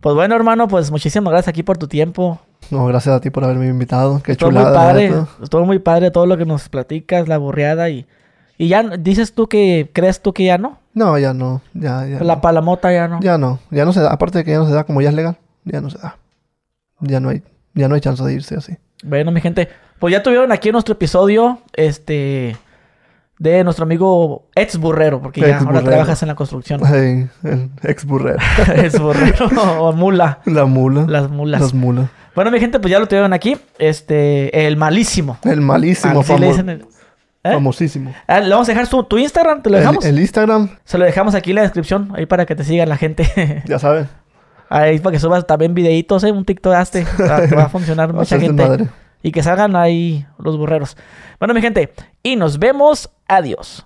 Pues 0.00 0.14
bueno, 0.14 0.34
hermano, 0.34 0.66
pues 0.68 0.90
muchísimas 0.90 1.30
gracias 1.30 1.48
aquí 1.48 1.62
por 1.62 1.78
tu 1.78 1.86
tiempo. 1.86 2.40
No, 2.70 2.86
gracias 2.86 3.14
a 3.14 3.20
ti 3.20 3.30
por 3.30 3.44
haberme 3.44 3.68
invitado. 3.68 4.20
Qué 4.22 4.32
Estuvo 4.32 4.50
chulada. 4.50 4.70
muy 4.70 4.76
padre, 4.76 5.12
estuvo 5.42 5.64
muy 5.64 5.78
padre 5.78 6.10
todo 6.10 6.26
lo 6.26 6.36
que 6.36 6.44
nos 6.44 6.68
platicas, 6.68 7.28
la 7.28 7.38
burreada 7.38 7.88
y... 7.90 8.06
Y 8.58 8.68
ya 8.68 8.82
dices 8.82 9.34
tú 9.34 9.48
que 9.48 9.90
crees 9.92 10.20
tú 10.22 10.32
que 10.32 10.44
ya 10.44 10.58
no. 10.58 10.78
No, 10.94 11.18
ya 11.18 11.34
no. 11.34 11.62
Ya, 11.72 12.06
ya. 12.06 12.22
La 12.22 12.36
no. 12.36 12.40
palamota 12.40 12.92
ya 12.92 13.08
no. 13.08 13.18
Ya 13.20 13.38
no. 13.38 13.58
Ya 13.70 13.84
no 13.84 13.92
se 13.92 14.00
da. 14.00 14.12
Aparte 14.12 14.38
de 14.38 14.44
que 14.44 14.52
ya 14.52 14.58
no 14.58 14.66
se 14.66 14.74
da, 14.74 14.84
como 14.84 15.00
ya 15.00 15.08
es 15.08 15.14
legal, 15.14 15.36
ya 15.64 15.80
no 15.80 15.90
se 15.90 15.98
da. 15.98 16.18
Ya 17.00 17.18
no 17.18 17.30
hay, 17.30 17.42
ya 17.74 17.88
no 17.88 17.94
hay 17.94 18.00
chance 18.00 18.22
de 18.22 18.32
irse 18.32 18.54
así. 18.54 18.76
Bueno, 19.02 19.30
mi 19.32 19.40
gente, 19.40 19.68
pues 19.98 20.12
ya 20.12 20.22
tuvieron 20.22 20.52
aquí 20.52 20.70
nuestro 20.72 20.94
episodio, 20.94 21.60
este, 21.74 22.56
de 23.38 23.64
nuestro 23.64 23.84
amigo 23.84 24.46
ex 24.54 24.76
burrero, 24.78 25.20
porque 25.20 25.40
ya 25.40 25.58
ahora 25.58 25.82
trabajas 25.82 26.22
en 26.22 26.28
la 26.28 26.34
construcción. 26.34 26.80
Ay, 26.84 27.28
el 27.44 27.70
ex 27.82 28.04
burrero. 28.04 28.38
ex 28.76 28.98
burrero 28.98 29.46
o 29.80 29.92
mula, 29.92 30.40
La 30.44 30.64
mula. 30.66 31.04
las 31.08 31.28
mulas. 31.30 31.60
Las 31.60 31.74
mulas. 31.74 32.08
Bueno, 32.34 32.50
mi 32.50 32.60
gente, 32.60 32.80
pues 32.80 32.90
ya 32.90 32.98
lo 32.98 33.06
tuvieron 33.08 33.32
aquí, 33.32 33.56
este, 33.78 34.66
el 34.66 34.76
malísimo. 34.76 35.38
El 35.44 35.60
malísimo, 35.60 36.20
Así 36.20 36.36
le 36.38 36.46
dicen 36.48 36.68
el- 36.70 36.86
¿Eh? 37.44 37.52
famosísimo. 37.54 38.14
Ah, 38.28 38.38
le 38.38 38.50
vamos 38.50 38.68
a 38.68 38.72
dejar 38.72 38.86
su- 38.86 39.02
tu 39.02 39.18
Instagram, 39.18 39.62
te 39.62 39.68
lo 39.68 39.76
El, 39.76 39.82
dejamos. 39.82 40.04
el 40.04 40.20
Instagram, 40.20 40.70
Se 40.84 40.96
lo 40.96 41.04
dejamos 41.04 41.34
aquí 41.34 41.50
en 41.50 41.56
la 41.56 41.62
descripción, 41.62 42.12
ahí 42.14 42.24
para 42.24 42.46
que 42.46 42.54
te 42.54 42.62
sigan 42.62 42.88
la 42.88 42.96
gente. 42.96 43.62
ya 43.66 43.80
saben. 43.80 44.06
Ahí 44.72 44.98
para 44.98 45.12
que 45.12 45.20
subas 45.20 45.46
también 45.46 45.74
videitos, 45.74 46.24
¿eh? 46.24 46.32
un 46.32 46.44
TikTok 46.44 46.72
hazte, 46.74 47.04
va, 47.20 47.40
va 47.56 47.64
a 47.64 47.68
funcionar 47.68 48.12
mucha 48.12 48.38
gente. 48.38 48.66
madre. 48.66 48.88
Y 49.22 49.30
que 49.30 49.42
salgan 49.42 49.76
ahí 49.76 50.26
los 50.38 50.56
burreros. 50.56 50.96
Bueno, 51.38 51.54
mi 51.54 51.60
gente, 51.60 51.92
y 52.22 52.34
nos 52.36 52.58
vemos. 52.58 53.10
Adiós. 53.28 53.80